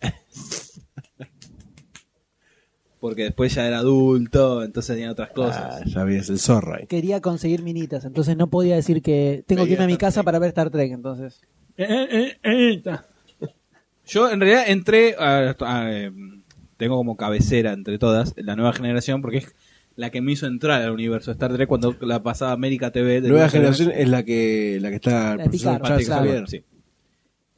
Porque 3.06 3.22
después 3.24 3.54
ya 3.54 3.66
era 3.66 3.78
adulto, 3.78 4.62
entonces 4.64 4.96
tenía 4.96 5.10
otras 5.12 5.30
Ah, 5.30 5.34
cosas. 5.34 5.84
ya 5.86 6.04
veías 6.04 6.28
el 6.28 6.38
zorra. 6.38 6.78
ahí. 6.78 6.86
Quería 6.86 7.20
conseguir 7.20 7.62
minitas, 7.62 8.04
entonces 8.04 8.36
no 8.36 8.48
podía 8.48 8.74
decir 8.76 9.00
que 9.02 9.44
tengo 9.46 9.64
que 9.64 9.72
irme 9.72 9.84
a 9.84 9.86
mi 9.86 9.92
Star 9.94 10.08
casa 10.08 10.20
Trek. 10.20 10.24
para 10.24 10.38
ver 10.40 10.48
Star 10.48 10.70
Trek, 10.70 10.92
entonces. 10.92 11.40
Eh, 11.76 11.86
eh, 11.88 12.32
eh, 12.42 12.82
eh. 12.84 12.96
Yo 14.06 14.30
en 14.30 14.40
realidad 14.40 14.64
entré, 14.68 15.14
a- 15.18 15.56
a- 15.60 15.92
eh, 15.92 16.12
tengo 16.76 16.96
como 16.96 17.16
cabecera 17.16 17.72
entre 17.72 17.98
todas, 17.98 18.34
la 18.36 18.54
nueva 18.56 18.72
generación, 18.72 19.20
porque 19.22 19.38
es 19.38 19.54
la 19.96 20.10
que 20.10 20.20
me 20.20 20.32
hizo 20.32 20.46
entrar 20.46 20.82
al 20.82 20.90
universo 20.92 21.30
de 21.30 21.34
Star 21.34 21.52
Trek 21.54 21.68
cuando 21.68 21.96
la 22.02 22.22
pasaba 22.22 22.52
América 22.52 22.90
TV. 22.92 23.20
de 23.20 23.28
Nueva 23.28 23.48
generación 23.48 23.92
es 23.94 24.08
la 24.08 24.24
que 24.24 24.78
la 24.80 24.90
que 24.90 24.96
está 24.96 25.32
el 25.32 25.38
La 25.38 25.44
profesor 25.44 25.72
Picard, 25.74 25.88
Charles 25.88 26.06
claro. 26.06 26.24
Xavier. 26.24 26.48
Sí. 26.48 26.64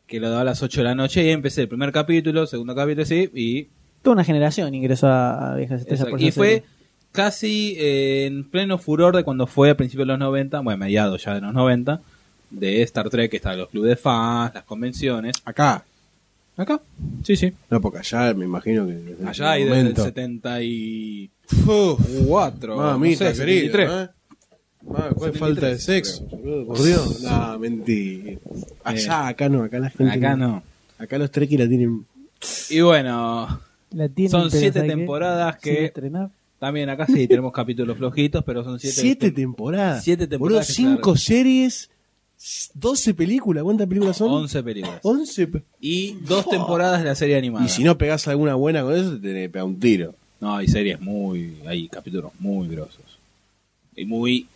Que 0.07 0.21
lo 0.21 0.31
daba 0.31 0.41
a 0.43 0.45
las 0.45 0.63
8 0.63 0.81
de 0.81 0.85
la 0.85 0.95
noche 0.95 1.25
y 1.25 1.31
empecé 1.31 1.63
el 1.63 1.69
primer 1.69 1.93
capítulo, 1.93 2.47
segundo 2.47 2.75
capítulo, 2.75 3.05
sí, 3.05 3.29
y, 3.35 3.69
Toda 4.03 4.15
una 4.15 4.25
generación 4.25 4.75
ingresó 4.75 5.09
a, 5.09 5.53
a 5.53 5.57
Viejas 5.57 5.81
Estrellas 5.81 6.01
exacto. 6.01 6.17
por 6.19 6.23
y 6.23 6.31
fue 6.31 6.49
serie. 6.49 6.65
casi 7.13 7.75
eh, 7.79 8.27
en 8.27 8.45
pleno 8.49 8.79
furor 8.79 9.17
de 9.17 9.25
cuando 9.25 9.47
fue 9.47 9.71
a 9.71 9.77
principios 9.77 10.07
de 10.07 10.13
los 10.13 10.19
90, 10.19 10.61
bueno, 10.61 10.79
mediados 10.79 11.25
ya 11.25 11.35
de 11.35 11.41
los 11.41 11.53
90, 11.53 12.01
de 12.51 12.83
Star 12.83 13.11
Trek, 13.11 13.31
que 13.31 13.37
estaban 13.37 13.59
los 13.59 13.69
clubes 13.69 13.91
de 13.91 13.97
fans, 13.97 14.55
las 14.55 14.65
convenciones. 14.65 15.37
Acá. 15.45 15.85
Acá, 16.57 16.81
sí, 17.23 17.37
sí. 17.37 17.53
No, 17.71 17.81
porque 17.81 17.99
allá 17.99 18.35
me 18.35 18.45
imagino 18.45 18.85
que 18.85 18.95
desde 18.95 19.29
Allá 19.29 19.59
y 19.59 19.63
desde 19.65 19.77
el 19.77 19.83
momento. 19.83 20.03
74, 20.03 22.77
Mamita, 22.77 23.25
no 23.27 23.31
sé, 23.35 23.41
querido, 23.41 23.73
73. 23.73 23.91
¿eh? 23.91 24.09
¿Cuál 24.85 25.03
73, 25.11 25.39
falta 25.39 25.67
de 25.67 25.79
sexo? 25.79 26.27
Por 26.27 26.83
Dios. 26.83 27.21
No, 27.23 27.59
mentira. 27.61 28.39
Allá, 28.83 29.29
acá 29.29 29.49
no, 29.49 29.63
acá 29.63 29.79
la 29.79 29.91
gente. 29.91 30.13
Acá 30.13 30.35
no. 30.35 30.65
Acá 30.99 31.17
los 31.19 31.31
trekkies 31.31 31.61
la 31.61 31.69
tienen. 31.69 32.05
Y 32.71 32.81
bueno, 32.81 33.61
La 33.91 34.09
tienen, 34.09 34.30
Son 34.30 34.51
siete 34.51 34.82
temporadas 34.82 35.57
que- 35.59 35.93
también 36.59 36.91
acá 36.91 37.07
sí 37.07 37.26
tenemos 37.28 37.53
capítulos 37.53 37.97
flojitos, 37.97 38.43
pero 38.45 38.64
son 38.64 38.78
siete. 38.80 38.97
Siete 39.01 39.30
temporadas. 39.30 40.03
Siete 40.05 40.26
temporadas 40.26 40.66
Boludo, 40.76 40.91
cinco 40.97 41.16
se 41.16 41.24
series, 41.26 41.91
doce 42.74 43.14
películas. 43.14 43.62
¿Cuántas 43.64 43.86
películas 43.86 44.16
son? 44.16 44.30
11 44.30 44.62
películas. 44.62 45.01
Once. 45.05 45.47
pe- 45.47 45.62
Y 45.80 46.14
dos 46.26 46.49
temporadas 46.49 47.01
de 47.01 47.07
la 47.07 47.14
serie 47.14 47.36
animada. 47.36 47.64
Y 47.64 47.68
si 47.68 47.84
no 47.84 47.97
pegás 47.97 48.26
alguna 48.28 48.55
buena 48.57 48.82
con 48.82 48.95
eso, 48.95 49.12
te 49.12 49.28
tenés 49.28 49.45
que 49.45 49.51
pegar 49.51 49.66
un 49.66 49.78
tiro. 49.78 50.14
No, 50.41 50.57
hay 50.57 50.66
series 50.68 51.01
muy. 51.01 51.55
Hay 51.66 51.89
capítulos 51.89 52.32
muy 52.41 52.68
grosos. 52.68 53.03
Y 53.97 54.05
muy 54.05 54.47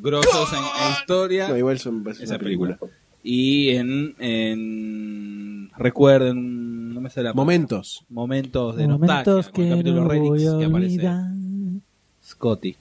grosos 0.00 0.52
en, 0.52 0.58
en 0.58 0.92
historia. 1.00 1.48
No, 1.48 1.56
igual 1.58 1.78
son 1.80 2.04
esa 2.08 2.24
una 2.34 2.38
película. 2.38 2.78
Y 3.24 3.70
en, 3.70 4.14
en. 4.18 5.70
Recuerden 5.76 6.69
no 7.00 7.04
me 7.04 7.10
sale 7.10 7.24
la 7.24 7.32
palabra. 7.32 7.44
Momentos. 7.44 8.04
Momentos 8.08 8.76
de 8.76 8.86
Momentos 8.88 9.26
nostalgia, 9.26 9.62
el 9.62 9.68
que 9.68 9.70
capítulo 9.76 10.02
no 10.02 10.08
Redix 10.08 10.28
voy 10.28 10.46
a 10.46 10.58
que 10.58 10.64
aparece 10.66 10.94
olvidar. 10.94 11.24
Scotty. 12.24 12.76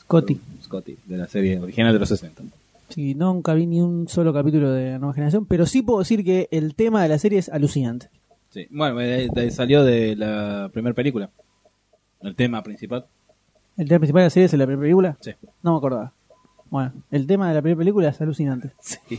Scotty. 0.00 0.40
Scotty, 0.62 0.96
de 1.06 1.16
la 1.16 1.26
serie 1.26 1.58
original 1.58 1.92
de 1.92 1.98
los 1.98 2.08
60. 2.08 2.42
Sí, 2.90 3.14
nunca 3.14 3.54
vi 3.54 3.66
ni 3.66 3.80
un 3.80 4.08
solo 4.08 4.32
capítulo 4.32 4.70
de 4.70 4.92
la 4.92 4.98
nueva 4.98 5.14
generación, 5.14 5.44
pero 5.46 5.66
sí 5.66 5.82
puedo 5.82 5.98
decir 6.00 6.24
que 6.24 6.48
el 6.52 6.74
tema 6.74 7.02
de 7.02 7.08
la 7.08 7.18
serie 7.18 7.38
es 7.38 7.48
alucinante. 7.48 8.08
Sí. 8.50 8.66
Bueno, 8.70 8.96
de- 8.98 9.28
de- 9.34 9.50
salió 9.50 9.82
de 9.84 10.14
la 10.16 10.70
primera 10.72 10.94
película. 10.94 11.28
El 12.20 12.34
tema 12.36 12.62
principal. 12.62 13.04
¿El 13.76 13.88
tema 13.88 13.98
principal 14.00 14.20
de 14.20 14.26
la 14.26 14.30
serie 14.30 14.44
es 14.46 14.52
la 14.54 14.64
primera 14.66 14.82
película? 14.82 15.16
Sí. 15.20 15.32
No 15.62 15.72
me 15.72 15.78
acordaba. 15.78 16.12
Bueno, 16.70 16.92
el 17.10 17.26
tema 17.26 17.48
de 17.48 17.54
la 17.54 17.62
primera 17.62 17.78
película 17.78 18.08
es 18.08 18.20
alucinante. 18.20 18.72
Sí. 18.80 18.98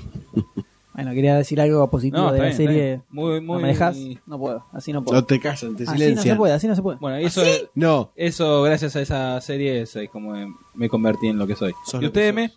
Bueno, 0.98 1.14
quería 1.14 1.36
decir 1.38 1.62
algo 1.62 1.90
positivo 1.90 2.24
No, 2.24 2.32
de 2.34 2.40
la 2.40 2.46
bien, 2.46 2.58
serie. 2.58 3.02
Muy, 3.10 3.40
muy... 3.40 3.56
¿No 3.58 3.62
me 3.62 3.68
dejas? 3.70 3.96
No 4.26 4.38
puedo, 4.38 4.66
así 4.74 4.92
no 4.92 5.04
puedo. 5.06 5.16
No 5.22 5.26
te 5.26 5.40
callan, 5.40 5.76
te 5.78 5.84
así 5.84 5.92
no 5.94 5.98
se 5.98 6.04
silencian. 6.06 6.38
puede, 6.38 6.54
así 6.54 6.68
no 6.68 6.76
se 6.76 6.82
puede. 6.82 6.98
Bueno, 7.00 7.18
eso, 7.18 7.42
No, 7.76 8.12
eso 8.16 8.64
gracias 8.64 8.96
a 8.96 9.02
esa 9.02 9.40
serie 9.42 9.82
es 9.84 9.96
eh, 9.96 10.10
como 10.12 10.36
eh, 10.36 10.48
me 10.74 10.90
convertí 10.90 11.28
en 11.28 11.38
lo 11.38 11.46
que 11.48 11.56
soy. 11.56 11.74
Sos 11.86 12.02
¿Y 12.02 12.08
usted, 12.08 12.30
M? 12.30 12.52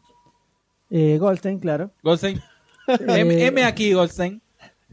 Eh, 0.91 1.19
Goldstein, 1.19 1.59
claro. 1.61 1.93
Goldstein. 2.03 2.41
M, 3.07 3.47
M 3.47 3.63
aquí, 3.65 3.93
Goldstein. 3.93 4.41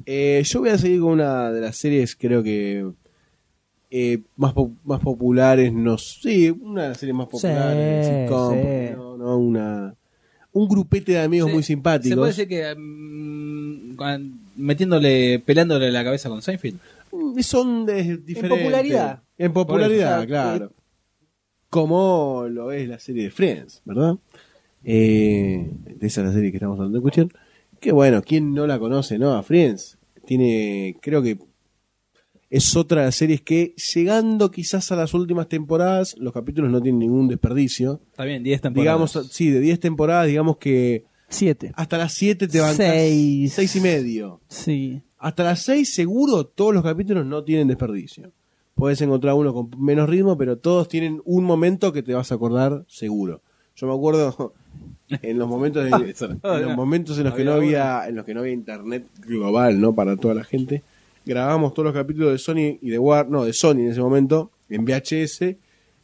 Eh, 0.05 0.43
yo 0.45 0.59
voy 0.59 0.69
a 0.69 0.77
seguir 0.77 0.99
con 1.01 1.11
una 1.13 1.49
de 1.51 1.61
las 1.61 1.77
series, 1.77 2.15
creo 2.15 2.43
que 2.43 2.85
eh, 3.89 4.19
más, 4.35 4.53
po- 4.53 4.73
más 4.83 4.99
populares, 4.99 5.71
no 5.73 5.97
sé, 5.97 6.51
una 6.51 6.83
de 6.83 6.89
las 6.89 6.97
series 6.97 7.15
más 7.15 7.27
populares 7.27 8.05
Sí, 8.05 8.13
sitcom, 8.13 8.53
sí. 8.61 8.91
no, 9.17 9.37
una, 9.37 9.95
un 10.57 10.67
grupete 10.69 11.13
de 11.13 11.19
amigos 11.21 11.49
Se- 11.49 11.53
muy 11.53 11.63
Se 11.63 11.67
simpáticos. 11.67 12.17
puede 12.17 12.31
decir 12.31 12.47
que 12.47 12.75
mm, 12.75 13.95
metiéndole, 14.57 15.39
pelándole 15.39 15.91
la 15.91 16.03
cabeza 16.03 16.29
con 16.29 16.41
Seinfeld. 16.41 16.77
Mm, 17.11 17.39
Son 17.41 17.85
de 17.85 18.17
diferentes. 18.17 18.59
popularidad. 18.59 19.23
En 19.37 19.53
popularidad, 19.53 20.09
eso, 20.09 20.15
o 20.15 20.19
sea, 20.19 20.27
claro. 20.27 20.71
Como 21.69 22.45
lo 22.49 22.71
es 22.71 22.87
la 22.87 22.99
serie 22.99 23.23
de 23.23 23.31
Friends, 23.31 23.81
¿verdad? 23.85 24.15
Eh, 24.83 25.69
de 25.99 26.07
esa 26.07 26.21
es 26.21 26.27
la 26.27 26.33
serie 26.33 26.51
que 26.51 26.57
estamos 26.57 26.77
hablando 26.77 26.97
en 26.97 27.01
cuestión. 27.01 27.31
Que 27.79 27.91
bueno, 27.91 28.21
¿quién 28.23 28.53
no 28.53 28.65
la 28.67 28.79
conoce, 28.79 29.19
no? 29.19 29.33
A 29.33 29.43
Friends. 29.43 29.97
Tiene, 30.25 30.97
creo 31.01 31.21
que 31.21 31.37
es 32.49 32.75
otra 32.75 33.01
de 33.01 33.07
las 33.07 33.15
series 33.15 33.41
que, 33.41 33.73
llegando 33.93 34.51
quizás 34.51 34.91
a 34.91 34.95
las 34.95 35.13
últimas 35.13 35.49
temporadas, 35.49 36.15
los 36.17 36.31
capítulos 36.33 36.71
no 36.71 36.81
tienen 36.81 36.99
ningún 36.99 37.27
desperdicio. 37.27 37.99
Está 38.11 38.23
bien, 38.23 38.43
10 38.43 38.61
temporadas. 38.61 38.83
Digamos, 39.13 39.29
sí, 39.33 39.49
de 39.49 39.59
10 39.59 39.79
temporadas, 39.79 40.27
digamos 40.27 40.57
que 40.57 41.03
Siete. 41.29 41.71
hasta 41.75 41.97
las 41.97 42.13
7 42.13 42.47
te 42.47 42.59
van 42.61 42.75
Seis. 42.75 43.53
6 43.53 43.75
y 43.75 43.81
medio. 43.81 44.39
Sí. 44.47 45.01
Hasta 45.19 45.43
las 45.43 45.61
6 45.63 45.93
seguro 45.93 46.45
todos 46.45 46.73
los 46.73 46.83
capítulos 46.83 47.25
no 47.25 47.43
tienen 47.43 47.67
desperdicio. 47.67 48.31
Puedes 48.75 49.01
encontrar 49.01 49.33
uno 49.33 49.53
con 49.53 49.69
menos 49.79 50.07
ritmo, 50.07 50.37
pero 50.37 50.57
todos 50.57 50.87
tienen 50.87 51.21
un 51.25 51.43
momento 51.43 51.91
que 51.91 52.03
te 52.03 52.13
vas 52.13 52.31
a 52.31 52.35
acordar 52.35 52.85
seguro. 52.87 53.41
Yo 53.75 53.87
me 53.87 53.93
acuerdo 53.93 54.53
en 55.21 55.37
los 55.39 55.47
momentos 55.49 55.83
de- 55.83 56.11
Eso 56.11 56.27
no. 56.43 56.55
en 56.57 56.65
los 56.65 56.75
momentos 56.75 57.17
en 57.17 57.23
los 57.25 57.33
que 57.33 57.43
no 57.43 57.53
había 57.53 58.07
en 58.07 58.15
los 58.15 58.23
que 58.23 58.33
no 58.33 58.39
había 58.41 58.53
internet 58.53 59.05
global, 59.19 59.81
¿no? 59.81 59.93
Para 59.93 60.15
toda 60.15 60.33
la 60.35 60.43
gente. 60.43 60.83
Grabamos 61.27 61.73
todos 61.73 61.87
los 61.87 61.93
capítulos 61.93 62.31
de 62.31 62.37
Sony 62.37 62.79
y 62.81 62.89
de 62.89 62.97
War, 62.97 63.29
no, 63.29 63.43
de 63.43 63.51
Sony 63.51 63.79
en 63.81 63.91
ese 63.91 63.99
momento 63.99 64.51
en 64.69 64.85
VHS 64.85 65.41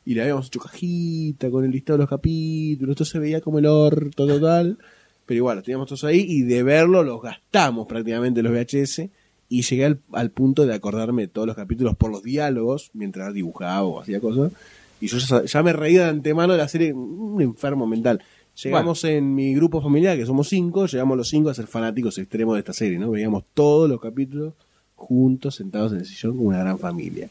y 0.06 0.16
le 0.16 0.22
habíamos 0.22 0.48
hecho 0.48 0.60
cajita 0.60 1.50
con 1.50 1.64
el 1.64 1.72
listado 1.72 1.98
de 1.98 2.04
los 2.04 2.10
capítulos, 2.10 2.92
esto 2.92 3.06
se 3.06 3.20
veía 3.20 3.40
como 3.40 3.60
el 3.60 3.66
orto 3.66 4.28
total. 4.28 4.78
Pero 5.26 5.38
igual, 5.38 5.56
los 5.56 5.64
teníamos 5.64 5.88
todos 5.88 6.04
ahí 6.04 6.26
y 6.28 6.42
de 6.42 6.62
verlo 6.64 7.04
los 7.04 7.22
gastamos 7.22 7.88
prácticamente 7.88 8.44
los 8.44 8.52
VHS 8.52 9.04
y 9.48 9.62
llegué 9.62 9.86
al, 9.86 10.02
al 10.12 10.32
punto 10.32 10.66
de 10.66 10.74
acordarme 10.74 11.22
de 11.22 11.28
todos 11.30 11.48
los 11.48 11.56
capítulos 11.56 11.96
por 11.96 12.12
los 12.12 12.22
diálogos 12.22 12.92
mientras 12.94 13.34
dibujaba 13.34 13.84
o 13.84 14.02
hacía 14.02 14.20
cosas. 14.20 14.52
Y 15.00 15.08
yo 15.08 15.20
ya, 15.20 15.46
ya 15.46 15.64
me 15.64 15.72
reía 15.72 16.04
de 16.04 16.10
antemano 16.10 16.52
de 16.52 16.60
la 16.60 16.68
serie, 16.68 16.92
un 16.92 17.42
enfermo 17.42 17.88
mental. 17.88 18.22
Llegamos 18.62 19.06
en 19.06 19.34
mi 19.34 19.56
grupo 19.56 19.82
familiar, 19.82 20.18
que 20.18 20.26
somos 20.26 20.50
cinco, 20.50 20.86
llegamos 20.86 21.16
los 21.16 21.30
cinco 21.30 21.50
a 21.50 21.54
ser 21.54 21.68
fanáticos 21.68 22.18
extremos 22.18 22.56
de 22.56 22.60
esta 22.60 22.74
serie, 22.74 23.00
¿no? 23.00 23.12
Veíamos 23.12 23.46
todos 23.54 23.90
los 23.90 24.02
capítulos 24.02 24.54
juntos, 25.04 25.56
sentados 25.56 25.92
en 25.94 26.00
el 26.00 26.06
sillón, 26.06 26.38
como 26.38 26.50
una 26.50 26.60
gran 26.60 26.78
familia. 26.80 27.30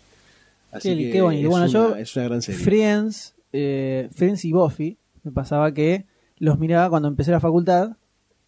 Así 0.71 0.89
Qué- 0.91 0.97
que 1.05 1.11
qué 1.13 1.23
bonito. 1.23 1.43
es, 1.43 1.49
Bueno, 1.51 1.65
una, 1.65 1.73
yo- 1.73 1.97
es 1.97 2.17
una 2.17 2.25
gran 2.27 2.43
serie. 2.43 2.61
Friends, 2.65 3.35
eh, 3.53 4.09
Friends 4.13 4.45
y 4.45 4.53
Buffy, 4.53 4.97
me 5.23 5.31
pasaba 5.33 5.73
que 5.73 6.07
los 6.39 6.59
miraba 6.59 6.89
cuando 6.91 7.09
empecé 7.09 7.31
la 7.31 7.41
facultad, 7.41 7.97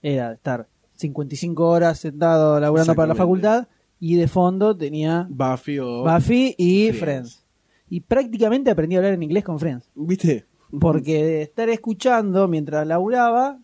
era 0.03 0.33
estar 0.33 0.66
55 0.97 1.66
horas 1.68 1.99
sentado 1.99 2.59
laburando 2.61 2.95
para 2.95 3.09
la 3.09 3.14
facultad 3.14 3.68
y 4.01 4.16
de 4.16 4.29
fondo 4.29 4.77
tenía 4.77 5.27
Buffy 5.31 5.79
o... 5.79 6.03
Buffy 6.05 6.55
y 6.59 6.87
Friends. 6.93 6.99
Friends. 7.01 7.45
Y 7.91 8.01
prácticamente 8.01 8.70
aprendí 8.70 8.97
a 8.97 8.99
hablar 8.99 9.12
en 9.14 9.22
inglés 9.22 9.45
con 9.45 9.59
Friends. 9.59 9.89
¿Viste? 9.95 10.45
Porque 10.81 11.25
de 11.25 11.43
estar 11.43 11.68
escuchando 11.68 12.49
mientras 12.49 12.87
laburaba, 12.87 13.59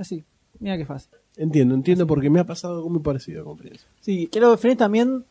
así, 0.00 0.24
mira 0.58 0.76
qué 0.76 0.84
fácil. 0.86 1.10
Entiendo, 1.36 1.74
entiendo 1.74 2.06
porque 2.06 2.30
me 2.30 2.40
ha 2.40 2.44
pasado 2.46 2.76
algo 2.76 2.90
muy 2.90 3.00
parecido 3.00 3.44
con 3.44 3.58
Friends. 3.58 3.86
Sí, 4.00 4.28
creo 4.30 4.52
que 4.52 4.58
Friends 4.58 4.78
también 4.78 5.24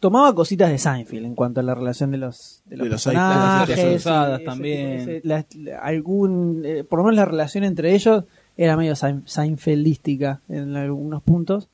tomaba 0.00 0.34
cositas 0.34 0.70
de 0.70 0.78
Seinfeld 0.78 1.24
en 1.26 1.34
cuanto 1.34 1.60
a 1.60 1.62
la 1.62 1.74
relación 1.74 2.10
de 2.10 2.18
los, 2.18 2.62
de 2.66 2.76
los 2.76 2.84
De 2.86 2.90
los 2.90 3.04
personajes. 3.04 4.04
las 4.04 4.06
ese- 4.38 4.44
también. 4.44 5.00
ese- 5.00 5.20
la- 5.24 5.46
la- 5.56 5.78
algún, 5.80 6.62
eh, 6.64 6.84
por 6.84 6.98
lo 6.98 7.04
menos 7.04 7.16
la 7.16 7.24
relación 7.24 7.64
entre 7.64 7.94
ellos 7.94 8.24
era 8.56 8.76
medio 8.76 8.94
Sein- 8.94 9.22
Seinfeldística 9.26 10.40
en 10.48 10.76
algunos 10.76 11.22
puntos. 11.22 11.68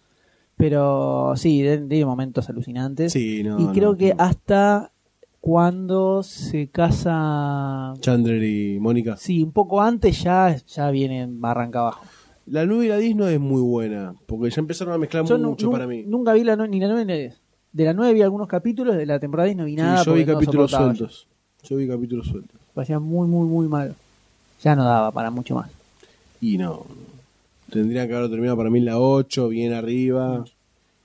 Pero 0.57 1.33
sí, 1.37 1.63
de, 1.63 1.79
de 1.79 2.05
momentos 2.05 2.49
alucinantes. 2.51 3.13
Sí, 3.13 3.43
no, 3.43 3.59
y 3.61 3.67
creo 3.75 3.93
no, 3.93 3.97
que 3.99 4.15
no. 4.15 4.23
hasta 4.23 4.91
cuando 5.41 6.23
se 6.23 6.69
casa... 6.69 7.95
Chandler 8.01 8.43
y 8.43 8.79
Mónica. 8.79 9.17
Sí, 9.17 9.43
un 9.43 9.53
poco 9.53 9.81
antes 9.81 10.23
ya, 10.23 10.55
ya 10.67 10.91
viene 10.91 11.27
barranca 11.31 11.81
abajo. 11.81 12.05
La 12.51 12.67
9 12.67 12.85
y 12.87 12.89
la 12.89 12.97
10 12.97 13.17
no 13.17 13.29
es 13.29 13.39
muy 13.39 13.63
buena, 13.63 14.15
porque 14.27 14.51
ya 14.51 14.61
empezaron 14.61 14.93
a 14.95 14.99
mezclar 14.99 15.25
Yo 15.25 15.39
mucho 15.39 15.71
para 15.71 15.87
mí. 15.87 16.03
nunca 16.07 16.33
vi 16.33 16.43
la 16.45 16.57
no- 16.57 16.67
ni 16.67 16.81
la 16.81 16.89
9 16.89 17.05
ni 17.05 17.13
la 17.13 17.19
10. 17.19 17.41
De 17.73 17.85
la 17.85 17.93
9 17.95 18.13
vi 18.13 18.23
algunos 18.23 18.49
capítulos, 18.49 18.97
de 18.97 19.07
la 19.07 19.21
temporada 19.21 19.47
10 19.47 19.57
no 19.57 19.65
vi 19.65 19.73
Sí, 19.73 19.77
nada. 19.77 20.03
yo 20.03 20.15
vi 20.15 20.25
no 20.25 20.33
capítulos 20.35 20.71
sueltos. 20.73 21.27
Yo 21.63 21.77
vi 21.77 21.87
capítulos 21.87 22.27
sueltos. 22.27 22.59
Parecía 22.75 22.99
muy, 22.99 23.29
muy, 23.29 23.47
muy 23.47 23.69
malo. 23.69 23.95
Ya 24.63 24.75
no 24.75 24.85
daba 24.85 25.13
para 25.13 25.31
mucho 25.31 25.55
más. 25.55 25.71
Y 26.41 26.59
no. 26.59 26.85
Tendría 27.71 28.09
que 28.09 28.15
haber 28.15 28.29
terminado 28.31 28.57
para 28.57 28.71
mí 28.71 28.81
la 28.81 28.99
8, 28.99 29.49
bien 29.49 29.73
arriba, 29.73 30.45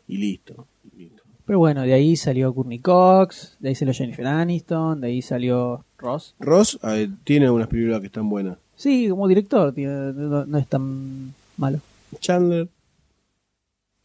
y 0.08 0.18
listo. 0.18 0.66
listo. 0.98 1.22
Pero 1.46 1.60
bueno, 1.60 1.84
de 1.84 1.94
ahí 1.94 2.16
salió 2.16 2.52
Courtney 2.56 2.80
Cox, 2.80 3.56
de 3.60 3.70
ahí 3.70 3.76
salió 3.76 3.94
Jennifer 3.94 4.26
Aniston, 4.26 5.00
de 5.02 5.08
ahí 5.08 5.22
salió 5.22 5.86
Ross. 6.00 6.34
Ross 6.40 6.80
eh, 6.84 7.08
tiene 7.24 7.52
unas 7.52 7.68
películas 7.68 8.00
que 8.00 8.08
están 8.08 8.28
buenas. 8.30 8.58
Sí, 8.76 9.08
como 9.10 9.28
director, 9.28 9.74
no, 9.78 10.46
no 10.46 10.58
es 10.58 10.68
tan 10.68 11.34
malo. 11.58 11.80
Chandler, 12.20 12.68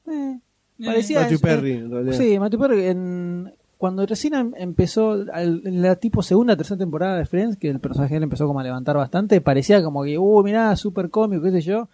Eh, 0.06 0.38
parecía 0.84 1.20
Matthew 1.20 1.40
Perry, 1.40 1.70
eh, 1.72 1.78
en 1.78 1.90
realidad. 1.90 2.16
Sí, 2.18 2.38
Matthew 2.38 2.60
Perry. 2.60 2.84
En, 2.86 3.52
cuando 3.78 4.04
recién 4.06 4.34
em- 4.34 4.52
empezó 4.56 5.12
al- 5.32 5.62
en 5.64 5.82
la 5.82 5.96
tipo 5.96 6.22
segunda, 6.22 6.56
tercera 6.56 6.78
temporada 6.78 7.18
de 7.18 7.26
Friends, 7.26 7.56
que 7.56 7.68
el 7.68 7.80
personaje 7.80 8.16
él 8.16 8.22
empezó 8.22 8.46
como 8.46 8.60
a 8.60 8.62
levantar 8.64 8.96
bastante, 8.96 9.40
parecía 9.40 9.82
como 9.82 10.04
que, 10.04 10.18
uh, 10.18 10.42
mirá, 10.42 10.74
super 10.76 11.10
cómico, 11.10 11.42
qué 11.42 11.50
sé 11.52 11.60
yo. 11.60 11.88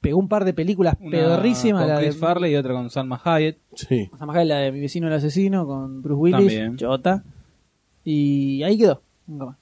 Pegó 0.00 0.18
un 0.18 0.28
par 0.28 0.44
de 0.44 0.52
películas 0.52 0.96
Una 1.00 1.10
pedorrísimas. 1.12 1.82
con 1.82 1.88
La 1.92 1.98
de, 2.00 2.06
Chris 2.06 2.18
Farley 2.18 2.52
y 2.52 2.56
otra 2.56 2.72
con 2.74 2.90
Salma 2.90 3.20
Hayek. 3.22 3.58
Sí. 3.74 4.10
Salma 4.18 4.32
Hayek, 4.34 4.48
la 4.48 4.56
de 4.58 4.72
Mi 4.72 4.80
vecino 4.80 5.06
el 5.06 5.12
asesino 5.12 5.64
con 5.66 6.02
Bruce 6.02 6.18
Willis, 6.20 6.38
También. 6.38 6.76
Chota. 6.76 7.22
Y 8.04 8.62
ahí 8.64 8.76
quedó. 8.78 9.00
Nunca 9.28 9.46
más. 9.46 9.56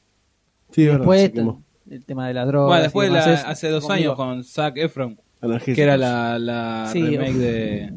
Sí, 0.71 0.83
es 0.83 0.89
verdad. 0.99 0.99
Después. 1.13 1.55
El 1.91 2.03
tema 2.05 2.27
de 2.29 2.35
las 2.35 2.47
drogas. 2.47 2.69
Bueno, 2.69 2.81
y 2.81 2.85
después 2.85 3.09
demás 3.11 3.27
la- 3.27 3.35
es- 3.35 3.45
hace 3.45 3.69
dos 3.69 3.85
conmigo. 3.87 4.11
años 4.13 4.17
con 4.17 4.45
Zac 4.45 4.77
Efron, 4.77 5.19
Analgésicos. 5.41 5.77
que 5.77 5.83
era 5.83 5.97
la, 5.97 6.39
la 6.39 6.89
Sí, 6.93 7.03
remake 7.03 7.31
uf. 7.31 7.37
de 7.39 7.93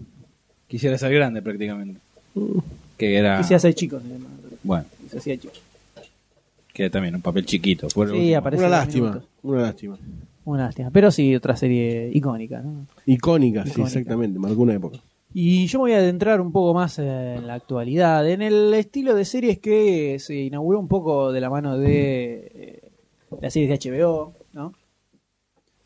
Quisiera 0.67 0.97
ser 0.97 1.13
grande 1.13 1.41
prácticamente. 1.41 1.99
Que 2.97 3.15
era... 3.15 3.37
Quisiera 3.37 3.59
ser 3.59 3.73
chicos. 3.75 4.01
eh, 4.03 4.17
Bueno, 4.63 4.85
Se 5.09 5.19
hacía 5.19 5.37
chico. 5.37 5.53
que 6.73 6.89
también 6.89 7.13
un 7.15 7.21
papel 7.21 7.45
chiquito. 7.45 7.89
Fue 7.89 8.09
Sí, 8.09 8.33
aparece. 8.33 8.63
Una 8.65 8.69
lástima, 8.77 9.07
minutos. 9.09 9.29
una 9.43 9.61
lástima. 9.61 9.97
Una 10.45 10.63
lástima. 10.65 10.89
Pero 10.91 11.11
sí, 11.11 11.35
otra 11.35 11.55
serie 11.55 12.09
icónica, 12.13 12.61
¿no? 12.61 12.87
Icónica, 13.05 13.63
sí, 13.65 13.69
Icónica. 13.71 13.87
exactamente, 13.87 14.39
marcó 14.39 14.61
una 14.61 14.73
época. 14.73 14.97
Y 15.35 15.65
yo 15.67 15.79
me 15.79 15.83
voy 15.83 15.91
a 15.93 15.97
adentrar 15.97 16.41
un 16.41 16.51
poco 16.51 16.73
más 16.73 16.97
en 16.99 17.45
la 17.47 17.55
actualidad, 17.55 18.27
en 18.29 18.41
el 18.41 18.73
estilo 18.73 19.15
de 19.15 19.25
series 19.25 19.59
que 19.59 20.17
se 20.19 20.35
inauguró 20.35 20.79
un 20.79 20.87
poco 20.87 21.31
de 21.31 21.41
la 21.41 21.49
mano 21.49 21.77
de 21.77 22.82
las 23.41 23.53
series 23.53 23.69
de 23.81 23.89
HBO, 23.91 24.33
¿no? 24.53 24.73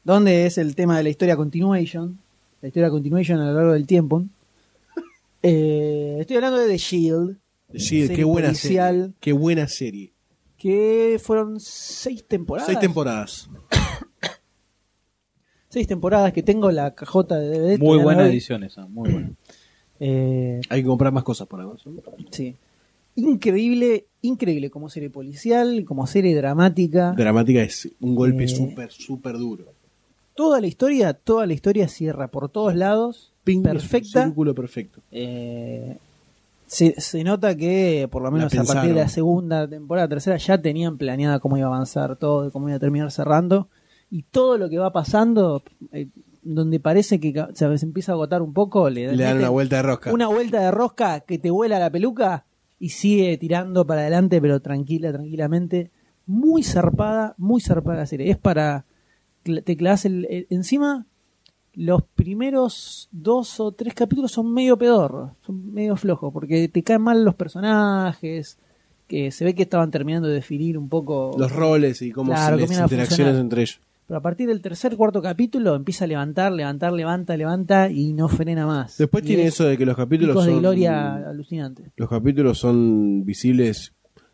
Donde 0.04 0.46
es 0.46 0.58
el 0.58 0.76
tema 0.76 0.98
de 0.98 1.04
la 1.04 1.10
historia 1.10 1.36
continuation, 1.36 2.18
la 2.62 2.68
historia 2.70 2.90
continuation 2.90 3.40
a 3.40 3.46
lo 3.48 3.54
largo 3.54 3.74
del 3.74 3.86
tiempo. 3.88 4.24
Eh, 5.44 6.18
estoy 6.20 6.38
hablando 6.38 6.58
de 6.58 6.68
The 6.68 6.78
Shield, 6.78 7.38
Sí, 7.76 8.02
Serie 8.02 8.16
qué 8.16 8.24
buena 8.24 8.48
policial. 8.50 8.96
serie. 9.02 9.14
Qué 9.20 9.34
buena 9.34 9.68
serie. 9.68 10.12
que 10.58 11.20
fueron 11.24 11.60
seis 11.60 12.26
temporadas. 12.28 12.66
Seis 12.68 12.80
temporadas. 12.80 13.50
Seis 15.70 15.86
temporadas 15.88 16.32
que 16.34 16.44
tengo 16.44 16.72
la 16.72 16.96
cajota 16.96 17.38
de 17.38 17.50
DVD. 17.60 17.80
Muy 17.80 17.98
no 17.98 18.04
buena 18.04 18.22
la 18.22 18.28
vi. 18.28 18.34
edición 18.34 18.64
esa, 18.64 18.88
muy 18.88 19.12
buena. 19.12 19.32
Eh, 20.00 20.62
Hay 20.70 20.82
que 20.84 20.88
comprar 20.88 21.12
más 21.12 21.24
cosas 21.24 21.48
por 21.48 21.60
Amazon. 21.60 22.00
sí. 22.30 22.56
Increíble, 23.16 24.06
increíble 24.28 24.70
como 24.70 24.90
serie 24.90 25.10
policial, 25.10 25.84
como 25.86 26.06
serie 26.08 26.36
dramática. 26.36 27.14
Dramática 27.18 27.62
es 27.62 27.90
un 28.02 28.16
golpe 28.16 28.44
Eh. 28.44 28.48
súper, 28.48 28.92
súper 28.92 29.38
duro. 29.38 29.66
toda 30.36 30.62
la 30.62 30.68
historia, 30.68 31.14
toda 31.14 31.48
la 31.48 31.54
historia 31.54 31.88
cierra 31.88 32.28
por 32.28 32.48
todos 32.50 32.76
lados, 32.76 33.32
Ping, 33.44 33.64
perfecta. 33.64 34.24
círculo 34.26 34.54
perfecto. 34.54 35.02
Eh, 35.12 35.98
se, 36.68 36.94
se 37.02 37.24
nota 37.24 37.56
que 37.58 38.08
por 38.12 38.22
lo 38.22 38.30
menos 38.30 38.54
a 38.54 38.64
partir 38.64 38.94
de 38.94 39.02
la 39.02 39.10
segunda 39.10 39.68
temporada, 39.68 40.08
tercera, 40.10 40.38
ya 40.38 40.62
tenían 40.62 40.98
planeada 41.00 41.40
cómo 41.40 41.58
iba 41.58 41.66
a 41.68 41.74
avanzar 41.74 42.18
todo, 42.18 42.52
cómo 42.52 42.68
iba 42.68 42.78
a 42.78 42.80
terminar 42.80 43.10
cerrando. 43.12 43.68
Y 44.12 44.24
todo 44.24 44.58
lo 44.60 44.70
que 44.70 44.78
va 44.78 44.92
pasando, 44.94 45.64
eh, 45.92 46.08
donde 46.44 46.80
parece 46.80 47.20
que 47.20 47.34
ca- 47.34 47.50
se 47.56 47.66
empieza 47.66 48.12
a 48.12 48.16
agotar 48.16 48.42
un 48.44 48.54
poco, 48.54 48.90
le, 48.92 49.16
Le 49.16 49.24
dan 49.24 49.38
una 49.40 49.50
vuelta 49.50 49.78
de 49.78 49.82
rosca. 49.82 50.14
una 50.14 50.28
vuelta 50.28 50.62
de 50.62 50.70
rosca 50.72 51.22
que 51.22 51.40
te 51.40 51.50
vuela 51.50 51.80
la 51.80 51.90
peluca 51.90 52.46
y 52.80 52.90
sigue 52.90 53.38
tirando 53.38 53.86
para 53.88 54.02
adelante, 54.02 54.40
pero 54.42 54.62
tranquila, 54.62 55.12
tranquilamente. 55.12 55.92
Muy 56.26 56.62
zarpada, 56.64 57.34
muy 57.38 57.62
zarpada 57.62 58.00
la 58.00 58.06
serie. 58.06 58.30
Es 58.32 58.38
para. 58.38 58.86
cl- 59.46 59.64
Te 59.64 59.76
clavas 59.78 60.06
el, 60.06 60.26
el- 60.30 60.48
encima. 60.50 61.06
Los 61.74 62.02
primeros 62.16 63.08
dos 63.12 63.60
o 63.60 63.72
tres 63.72 63.94
capítulos 63.94 64.32
son 64.32 64.52
medio 64.52 64.78
pedorros, 64.80 65.32
son 65.46 65.72
medio 65.74 65.96
flojos, 65.96 66.34
porque 66.34 66.68
te 66.70 66.82
caen 66.82 67.04
mal 67.04 67.24
los 67.24 67.36
personajes, 67.36 68.58
que 69.08 69.30
se 69.32 69.46
ve 69.46 69.54
que 69.54 69.62
estaban 69.62 69.92
terminando 69.92 70.28
de 70.28 70.34
definir 70.34 70.76
un 70.78 70.90
poco 70.90 71.36
Los 71.38 71.52
roles 71.52 72.02
y 72.02 72.12
cómo 72.12 72.32
Claro, 72.32 72.58
se 72.58 72.64
interacciones 72.64 73.10
funcionar. 73.10 73.36
entre 73.36 73.62
ellos. 73.62 73.80
Pero 74.08 74.18
a 74.20 74.22
partir 74.22 74.48
del 74.48 74.62
tercer, 74.62 74.96
cuarto 74.96 75.22
capítulo 75.22 75.76
empieza 75.76 76.06
a 76.06 76.08
levantar, 76.08 76.52
levantar, 76.54 76.94
levanta, 76.94 77.36
levanta 77.36 77.90
y 77.90 78.14
no 78.14 78.30
frena 78.30 78.66
más. 78.66 78.98
Después 78.98 79.24
Y 79.24 79.28
tiene 79.28 79.44
es 79.44 79.54
eso 79.56 79.66
de 79.66 79.78
que 79.78 79.86
los 79.86 79.98
capítulos 79.98 80.34
picos 80.36 80.46
de 80.46 80.52
son, 80.54 80.60
gloria 80.62 81.16
alucinantes. 81.30 81.88
los 81.98 82.10
capítulos 82.10 82.58
son 82.58 83.26
visibles 83.26 83.94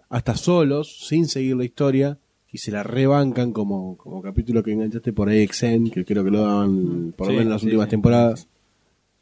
hasta 0.10 0.36
solos, 0.36 1.00
sin 1.08 1.28
seguir 1.28 1.56
la 1.56 1.66
historia, 1.66 2.20
y 2.52 2.60
se 2.60 2.70
la 2.72 2.84
rebancan 2.84 3.52
como, 3.52 3.98
como 3.98 4.22
capítulo 4.22 4.62
que 4.62 4.74
enganchaste 4.74 5.12
por 5.12 5.28
AXN, 5.28 5.90
que 5.90 6.06
creo 6.06 6.24
que 6.24 6.30
lo 6.30 6.42
daban 6.42 7.12
por 7.18 7.26
lo 7.28 7.32
Sí, 7.34 7.38
menos 7.40 7.46
en 7.46 7.50
las 7.50 7.62
sí, 7.62 7.66
últimas 7.68 7.86
sí. 7.88 7.90
temporadas. 7.90 8.48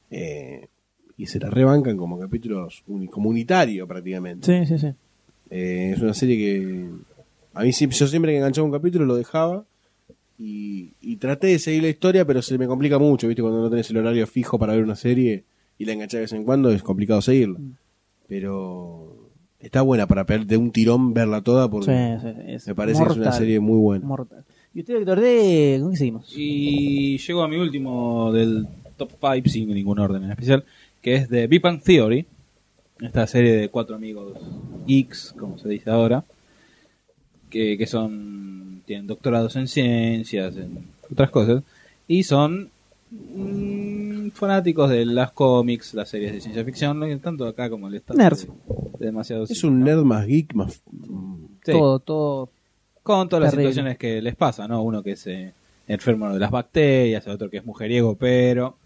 Eh, 0.10 0.68
y 1.16 1.28
se 1.28 1.40
la 1.40 1.50
rebancan 1.50 1.96
como 1.96 2.20
capítulos 2.20 2.84
uni- 2.88 3.08
comunitario 3.08 3.88
prácticamente. 3.88 4.46
Sí, 4.46 4.66
sí, 4.66 4.78
sí. 4.80 4.94
Eh, 5.50 5.94
es 5.96 6.02
una 6.02 6.14
serie 6.14 6.36
que 6.38 6.90
a 7.54 7.64
mí 7.64 7.72
yo 7.72 8.08
siempre 8.08 8.34
que 8.34 8.38
enganchaba 8.38 8.66
un 8.66 8.74
capítulo 8.74 9.06
lo 9.06 9.16
dejaba 9.16 9.64
y, 10.44 10.94
y 11.02 11.18
traté 11.18 11.48
de 11.48 11.60
seguir 11.60 11.84
la 11.84 11.90
historia, 11.90 12.26
pero 12.26 12.42
se 12.42 12.58
me 12.58 12.66
complica 12.66 12.98
mucho, 12.98 13.28
¿viste? 13.28 13.42
Cuando 13.44 13.62
no 13.62 13.70
tenés 13.70 13.90
el 13.92 13.98
horario 13.98 14.26
fijo 14.26 14.58
para 14.58 14.74
ver 14.74 14.84
una 14.84 14.96
serie 14.96 15.44
y 15.78 15.86
la 15.86 15.94
enganchás 15.94 16.18
de 16.18 16.22
vez 16.22 16.34
en 16.34 16.44
cuando 16.44 16.72
es 16.72 16.82
complicado 16.82 17.22
seguirla. 17.22 17.60
Mm. 17.60 17.74
Pero 18.28 19.30
está 19.60 19.82
buena 19.84 20.08
para 20.08 20.24
de 20.24 20.58
un 20.58 20.72
tirón 20.72 21.14
verla 21.14 21.42
toda 21.42 21.70
porque 21.70 21.92
Sí, 21.92 22.28
sí, 22.28 22.42
es 22.48 22.68
me 22.68 22.74
parece 22.76 23.04
que 23.04 23.12
es 23.12 23.18
una 23.18 23.32
serie 23.32 23.60
muy 23.60 23.78
buena. 23.78 24.06
mortal. 24.06 24.44
¿Y 24.74 24.80
usted, 24.80 24.96
doctor 24.96 25.20
D, 25.20 25.78
con 25.82 25.92
qué 25.92 25.98
seguimos? 25.98 26.34
Y 26.36 27.18
llego 27.18 27.44
a 27.44 27.48
mi 27.48 27.58
último 27.58 28.32
del 28.32 28.68
top 28.98 29.12
5 29.20 29.50
sin 29.50 29.70
ningún 29.70 30.00
orden 30.00 30.24
en 30.24 30.32
especial, 30.32 30.64
que 31.02 31.16
es 31.16 31.30
de 31.30 31.46
Big 31.48 31.62
Bang 31.62 31.82
Theory, 31.84 32.26
esta 33.02 33.28
serie 33.28 33.58
de 33.58 33.70
cuatro 33.70 33.96
amigos 33.96 34.38
X, 34.88 35.36
como 35.38 35.58
se 35.58 35.68
dice 35.68 35.90
ahora, 35.90 36.24
que, 37.50 37.78
que 37.78 37.86
son 37.86 38.71
tienen 38.86 39.08
doctorados 39.08 39.56
en 39.56 39.68
ciencias, 39.68 40.56
en 40.58 40.86
otras 41.12 41.30
cosas, 41.30 41.64
y 42.08 42.24
son 42.24 42.70
mm, 43.12 44.30
fanáticos 44.30 44.90
de 44.90 45.06
las 45.06 45.32
cómics, 45.32 45.94
las 45.94 46.10
series 46.10 46.34
de 46.34 46.42
ciencia 46.42 46.64
ficción, 46.66 47.20
tanto 47.20 47.46
acá 47.48 47.70
como 47.70 47.88
el 47.88 47.96
estado 47.96 48.18
de, 48.18 48.48
de 49.00 49.06
demasiado 49.06 49.44
Es 49.44 49.64
un 49.64 49.80
¿no? 49.80 49.86
nerd 49.86 50.04
más 50.04 50.26
geek, 50.28 50.54
más... 50.54 50.82
mm, 50.92 51.36
Sí. 51.64 51.74
Todo, 51.74 52.00
todo. 52.00 52.50
con 53.04 53.30
todas 53.30 53.44
las 53.44 53.54
situaciones 53.54 53.98
que 54.00 54.20
les 54.20 54.36
pasa, 54.36 54.68
¿no? 54.68 54.82
Uno 54.82 55.04
que 55.04 55.12
es 55.12 55.28
eh, 55.28 55.54
enfermo 55.88 56.34
de 56.34 56.40
las 56.40 56.50
bacterias, 56.50 57.26
el 57.28 57.34
otro 57.34 57.52
que 57.52 57.58
es 57.58 57.66
mujeriego, 57.66 58.16
pero 58.16 58.78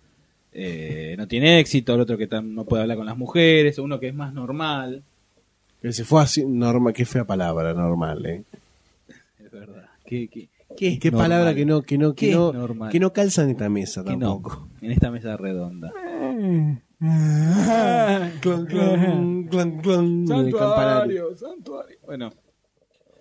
eh, 0.52 1.16
no 1.18 1.26
tiene 1.26 1.60
éxito, 1.60 1.94
el 1.94 2.02
otro 2.02 2.18
que 2.18 2.28
no 2.28 2.66
puede 2.66 2.84
hablar 2.84 2.98
con 2.98 3.06
las 3.06 3.18
mujeres, 3.18 3.80
uno 3.80 3.98
que 3.98 4.10
es 4.10 4.14
más 4.14 4.34
normal. 4.34 5.04
Que 5.82 5.94
se 5.94 6.04
fue 6.04 6.22
así, 6.22 6.44
normal, 6.46 6.94
qué 6.94 7.06
fea 7.06 7.24
palabra, 7.24 7.74
normal, 7.74 8.26
¿eh? 8.26 8.44
¿Qué, 10.06 10.28
qué, 10.30 10.50
Qué, 10.78 10.88
es 10.90 11.04
normal? 11.06 11.30
palabra 11.30 11.56
que 11.56 11.66
no, 11.66 11.82
que 11.82 11.98
no, 11.98 12.14
que 12.14 12.30
¿Qué 12.30 12.36
no, 12.36 12.50
es 12.50 12.56
normal? 12.56 12.92
que 12.92 13.00
no 13.00 13.14
calza 13.14 13.44
en 13.44 13.52
esta 13.52 13.70
mesa 13.70 14.04
Que 14.04 14.16
no, 14.18 14.34
tampoco. 14.34 14.68
en 14.82 14.92
esta 14.92 15.10
mesa 15.12 15.38
redonda. 15.38 15.92
Clon, 18.42 18.66
clon, 18.66 19.44
clon, 19.50 19.78
clon, 19.82 20.26
campanario. 20.52 21.36
santuario. 21.38 21.98
Bueno, 22.06 22.32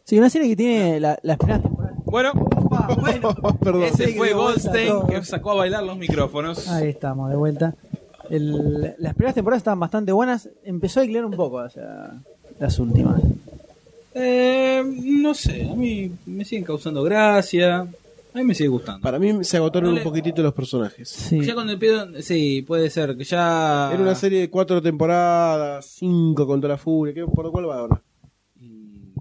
Sí, 0.04 0.18
una 0.18 0.28
serie 0.28 0.48
que 0.48 0.56
tiene 0.56 1.00
la- 1.00 1.18
las 1.22 1.38
primeras 1.38 1.62
temporadas. 1.62 1.96
bueno, 2.04 2.32
Perdón. 3.60 3.82
ese 3.84 4.06
Sí, 4.08 4.14
fue 4.14 4.32
Goldstein 4.34 4.92
que 5.08 5.24
sacó 5.24 5.52
a 5.52 5.54
bailar 5.54 5.82
los 5.82 5.96
micrófonos. 5.96 6.68
Ahí 6.68 6.88
estamos, 6.90 7.30
de 7.30 7.36
vuelta. 7.36 7.74
El- 8.30 8.94
las 8.98 9.14
primeras 9.14 9.34
temporadas 9.34 9.58
estaban 9.60 9.80
bastante 9.80 10.12
buenas. 10.12 10.48
Empezó 10.64 11.00
a 11.00 11.02
declinar 11.02 11.24
un 11.24 11.32
poco 11.32 11.58
hacia 11.60 12.22
las 12.58 12.78
últimas. 12.78 13.20
Eh, 14.14 14.82
no 15.02 15.34
sé, 15.34 15.68
a 15.70 15.74
mí 15.74 16.10
me 16.26 16.44
siguen 16.44 16.64
causando 16.64 17.02
gracia. 17.02 17.80
A 17.80 18.38
mí 18.38 18.44
me 18.44 18.54
sigue 18.54 18.68
gustando. 18.68 19.00
Para 19.00 19.18
mí 19.18 19.44
se 19.44 19.56
agotaron 19.58 19.92
un 19.96 20.02
poquitito 20.02 20.42
los 20.42 20.52
personajes. 20.54 21.08
Sí. 21.08 21.40
Ya 21.44 21.54
con 21.54 21.68
el 21.70 21.78
pedo, 21.78 22.08
sí, 22.20 22.62
puede 22.62 22.90
ser 22.90 23.16
que 23.16 23.24
ya. 23.24 23.90
Era 23.92 24.02
una 24.02 24.14
serie 24.14 24.40
de 24.40 24.50
cuatro 24.50 24.82
temporadas, 24.82 25.86
cinco 25.86 26.46
contra 26.46 26.68
la 26.70 26.76
furia. 26.78 27.14
¿qué- 27.14 27.24
¿Por 27.26 27.50
cuál 27.52 27.68
va 27.68 27.78
ahora? 27.78 28.02
Y- 28.60 29.12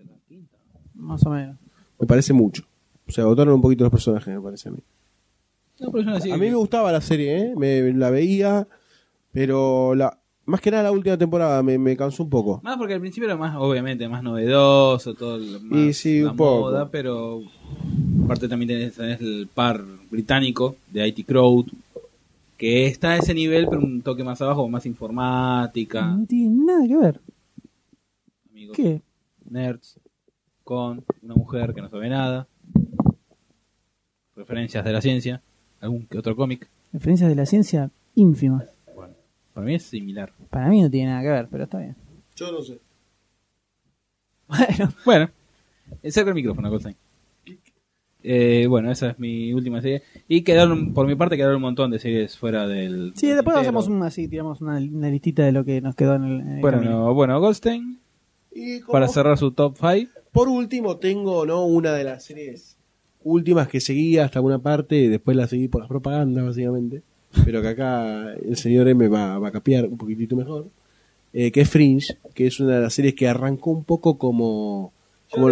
es 0.00 0.06
la 0.06 0.16
quinta. 0.26 0.56
Más 0.94 1.24
o 1.26 1.30
menos. 1.30 1.56
Me 1.98 2.06
parece 2.06 2.32
mucho. 2.32 2.62
Se 3.08 3.20
agotaron 3.20 3.54
un 3.54 3.60
poquito 3.62 3.84
los 3.84 3.90
personajes, 3.90 4.34
me 4.34 4.40
parece 4.40 4.68
a 4.70 4.72
mí. 4.72 4.78
No, 5.80 5.90
pero 5.90 6.04
yo 6.04 6.10
no 6.10 6.20
sé 6.20 6.32
A 6.32 6.36
mí 6.36 6.46
me 6.48 6.54
gustaba 6.54 6.92
la 6.92 7.00
serie, 7.00 7.38
¿eh? 7.38 7.54
Me, 7.56 7.92
la 7.92 8.08
veía, 8.10 8.66
pero 9.32 9.94
la 9.94 10.18
más 10.44 10.60
que 10.60 10.70
nada 10.70 10.84
la 10.84 10.92
última 10.92 11.16
temporada 11.16 11.62
me, 11.62 11.78
me 11.78 11.96
cansó 11.96 12.22
un 12.24 12.30
poco. 12.30 12.60
Más 12.62 12.76
porque 12.76 12.94
al 12.94 13.00
principio 13.00 13.28
era 13.28 13.36
más, 13.36 13.54
obviamente, 13.56 14.08
más 14.08 14.22
novedoso, 14.22 15.14
todo 15.14 15.38
lo 15.38 15.60
más, 15.60 15.78
Y 15.78 15.92
sí, 15.92 16.20
la 16.22 16.30
un 16.32 16.36
poco. 16.36 16.60
moda, 16.62 16.88
pero 16.90 17.42
aparte 18.24 18.48
también 18.48 18.68
tenés, 18.68 18.94
tenés 18.94 19.20
el 19.20 19.48
par 19.52 19.82
británico 20.10 20.76
de 20.90 21.06
IT 21.08 21.26
Crowd, 21.26 21.66
que 22.58 22.86
está 22.86 23.12
a 23.12 23.16
ese 23.18 23.34
nivel, 23.34 23.66
pero 23.68 23.80
un 23.82 24.02
toque 24.02 24.22
más 24.24 24.40
abajo, 24.42 24.68
más 24.68 24.84
informática, 24.86 26.06
No 26.06 26.26
tiene 26.26 26.64
nada 26.64 26.86
que 26.86 26.96
ver. 26.96 27.20
amigos 28.50 28.76
¿Qué? 28.76 29.00
nerds, 29.48 29.98
con 30.64 31.04
una 31.22 31.34
mujer 31.34 31.74
que 31.74 31.82
no 31.82 31.88
sabe 31.90 32.08
nada, 32.08 32.46
referencias 34.36 34.84
de 34.84 34.92
la 34.92 35.00
ciencia, 35.00 35.42
algún 35.80 36.06
que 36.06 36.18
otro 36.18 36.34
cómic. 36.36 36.68
Referencias 36.92 37.28
de 37.28 37.36
la 37.36 37.46
ciencia 37.46 37.90
ínfimas. 38.14 38.71
Para 39.52 39.66
mí 39.66 39.74
es 39.74 39.82
similar. 39.82 40.32
Para 40.50 40.68
mí 40.68 40.80
no 40.82 40.90
tiene 40.90 41.10
nada 41.10 41.22
que 41.22 41.28
ver, 41.28 41.48
pero 41.50 41.64
está 41.64 41.78
bien. 41.78 41.96
Yo 42.36 42.52
no 42.52 42.62
sé. 42.62 42.78
Bueno, 44.48 44.92
Bueno, 45.04 45.30
cerca 46.10 46.30
el 46.30 46.34
micrófono, 46.34 46.68
Goldstein. 46.70 46.96
Eh, 48.24 48.66
bueno, 48.68 48.90
esa 48.92 49.10
es 49.10 49.18
mi 49.18 49.52
última 49.52 49.80
serie. 49.82 50.02
Y 50.28 50.42
quedaron, 50.42 50.94
por 50.94 51.06
mi 51.06 51.14
parte, 51.16 51.36
quedaron 51.36 51.56
un 51.56 51.62
montón 51.62 51.90
de 51.90 51.98
series 51.98 52.36
fuera 52.38 52.66
del. 52.68 53.12
sí, 53.16 53.26
del 53.28 53.36
después 53.36 53.56
hacemos 53.56 53.88
una, 53.88 54.06
así, 54.06 54.28
tiramos 54.28 54.60
una, 54.60 54.76
una 54.76 55.08
listita 55.10 55.42
de 55.44 55.52
lo 55.52 55.64
que 55.64 55.80
nos 55.80 55.94
quedó 55.96 56.14
en 56.14 56.24
el, 56.24 56.40
en 56.40 56.48
el 56.56 56.60
Bueno, 56.60 56.80
no, 56.82 57.14
bueno, 57.14 57.40
Goldstein, 57.40 57.98
Y 58.52 58.80
como- 58.80 58.92
para 58.92 59.08
cerrar 59.08 59.38
su 59.38 59.50
top 59.52 59.76
5. 59.80 60.12
Por 60.30 60.48
último, 60.48 60.98
tengo 60.98 61.44
no 61.44 61.64
una 61.66 61.92
de 61.92 62.04
las 62.04 62.24
series 62.24 62.78
últimas 63.24 63.68
que 63.68 63.80
seguía 63.80 64.24
hasta 64.24 64.40
una 64.40 64.58
parte 64.60 64.96
y 64.96 65.08
después 65.08 65.36
la 65.36 65.46
seguí 65.48 65.68
por 65.68 65.80
las 65.82 65.88
propagandas, 65.88 66.44
básicamente. 66.44 67.02
Pero 67.44 67.62
que 67.62 67.68
acá 67.68 68.32
el 68.34 68.56
señor 68.56 68.88
M 68.88 69.08
va, 69.08 69.38
va 69.38 69.48
a 69.48 69.52
capear 69.52 69.86
un 69.86 69.96
poquitito 69.96 70.36
mejor. 70.36 70.66
eh, 71.32 71.50
que 71.50 71.62
es 71.62 71.70
Fringe, 71.70 72.18
que 72.34 72.46
es 72.46 72.60
una 72.60 72.76
de 72.76 72.82
las 72.82 72.94
series 72.94 73.14
que 73.14 73.28
arrancó 73.28 73.70
un 73.70 73.84
poco 73.84 74.18
como. 74.18 74.92
como, 75.30 75.48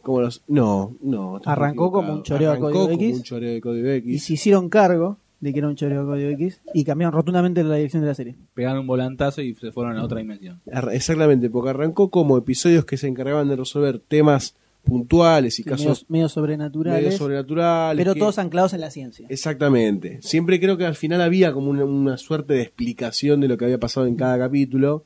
como 0.00 0.20
los, 0.20 0.42
no, 0.48 0.94
no. 1.02 1.40
Arrancó 1.44 1.90
como 1.90 2.12
un 2.14 2.22
choreo 2.22 2.52
de 2.52 2.58
código 2.58 2.80
como 2.84 2.92
X. 2.94 3.16
un 3.16 3.22
choreo 3.22 3.52
de 3.52 3.60
código 3.60 3.88
X. 3.88 4.14
Y 4.14 4.18
se 4.18 4.32
hicieron 4.34 4.68
cargo 4.68 5.18
de 5.40 5.52
que 5.52 5.58
era 5.58 5.66
un 5.68 5.74
choreo 5.74 6.02
de 6.02 6.06
código 6.06 6.30
X 6.30 6.60
y 6.72 6.84
cambiaron 6.84 7.12
rotundamente 7.12 7.64
la 7.64 7.74
dirección 7.74 8.02
de 8.02 8.08
la 8.08 8.14
serie. 8.14 8.36
Pegaron 8.54 8.80
un 8.82 8.86
volantazo 8.86 9.42
y 9.42 9.54
se 9.54 9.72
fueron 9.72 9.96
a 9.98 10.04
otra 10.04 10.18
dimensión. 10.18 10.60
Exactamente, 10.92 11.50
porque 11.50 11.70
arrancó 11.70 12.10
como 12.10 12.38
episodios 12.38 12.84
que 12.84 12.96
se 12.96 13.08
encargaban 13.08 13.48
de 13.48 13.56
resolver 13.56 13.98
temas 13.98 14.54
puntuales 14.84 15.58
y 15.58 15.64
casos 15.64 16.04
medio 16.08 16.28
sobrenaturales, 16.28 17.04
medio 17.04 17.16
sobrenaturales. 17.18 17.96
pero 18.02 18.14
que- 18.14 18.20
todos 18.20 18.38
anclados 18.38 18.72
en 18.74 18.80
la 18.80 18.90
ciencia. 18.90 19.26
Exactamente. 19.28 20.18
Siempre 20.22 20.58
creo 20.60 20.76
que 20.76 20.84
al 20.86 20.96
final 20.96 21.20
había 21.20 21.52
como 21.52 21.70
una, 21.70 21.84
una 21.84 22.16
suerte 22.18 22.54
de 22.54 22.62
explicación 22.62 23.40
de 23.40 23.48
lo 23.48 23.56
que 23.56 23.64
había 23.66 23.78
pasado 23.78 24.06
en 24.06 24.16
cada 24.16 24.38
capítulo. 24.38 25.04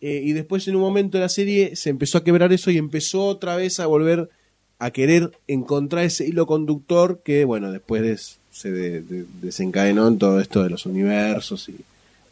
Eh, 0.00 0.22
y 0.24 0.32
después 0.32 0.66
en 0.68 0.76
un 0.76 0.82
momento 0.82 1.16
de 1.18 1.22
la 1.22 1.28
serie 1.28 1.76
se 1.76 1.90
empezó 1.90 2.18
a 2.18 2.24
quebrar 2.24 2.52
eso 2.52 2.70
y 2.70 2.76
empezó 2.78 3.24
otra 3.26 3.56
vez 3.56 3.80
a 3.80 3.86
volver 3.86 4.28
a 4.78 4.90
querer 4.90 5.30
encontrar 5.46 6.04
ese 6.04 6.26
hilo 6.26 6.46
conductor 6.46 7.22
que, 7.24 7.44
bueno, 7.44 7.70
después 7.72 8.02
des- 8.02 8.38
se 8.50 8.70
de- 8.72 9.00
de- 9.02 9.24
desencadenó 9.40 10.06
en 10.08 10.18
todo 10.18 10.40
esto 10.40 10.62
de 10.62 10.70
los 10.70 10.84
universos 10.86 11.68
y 11.68 11.76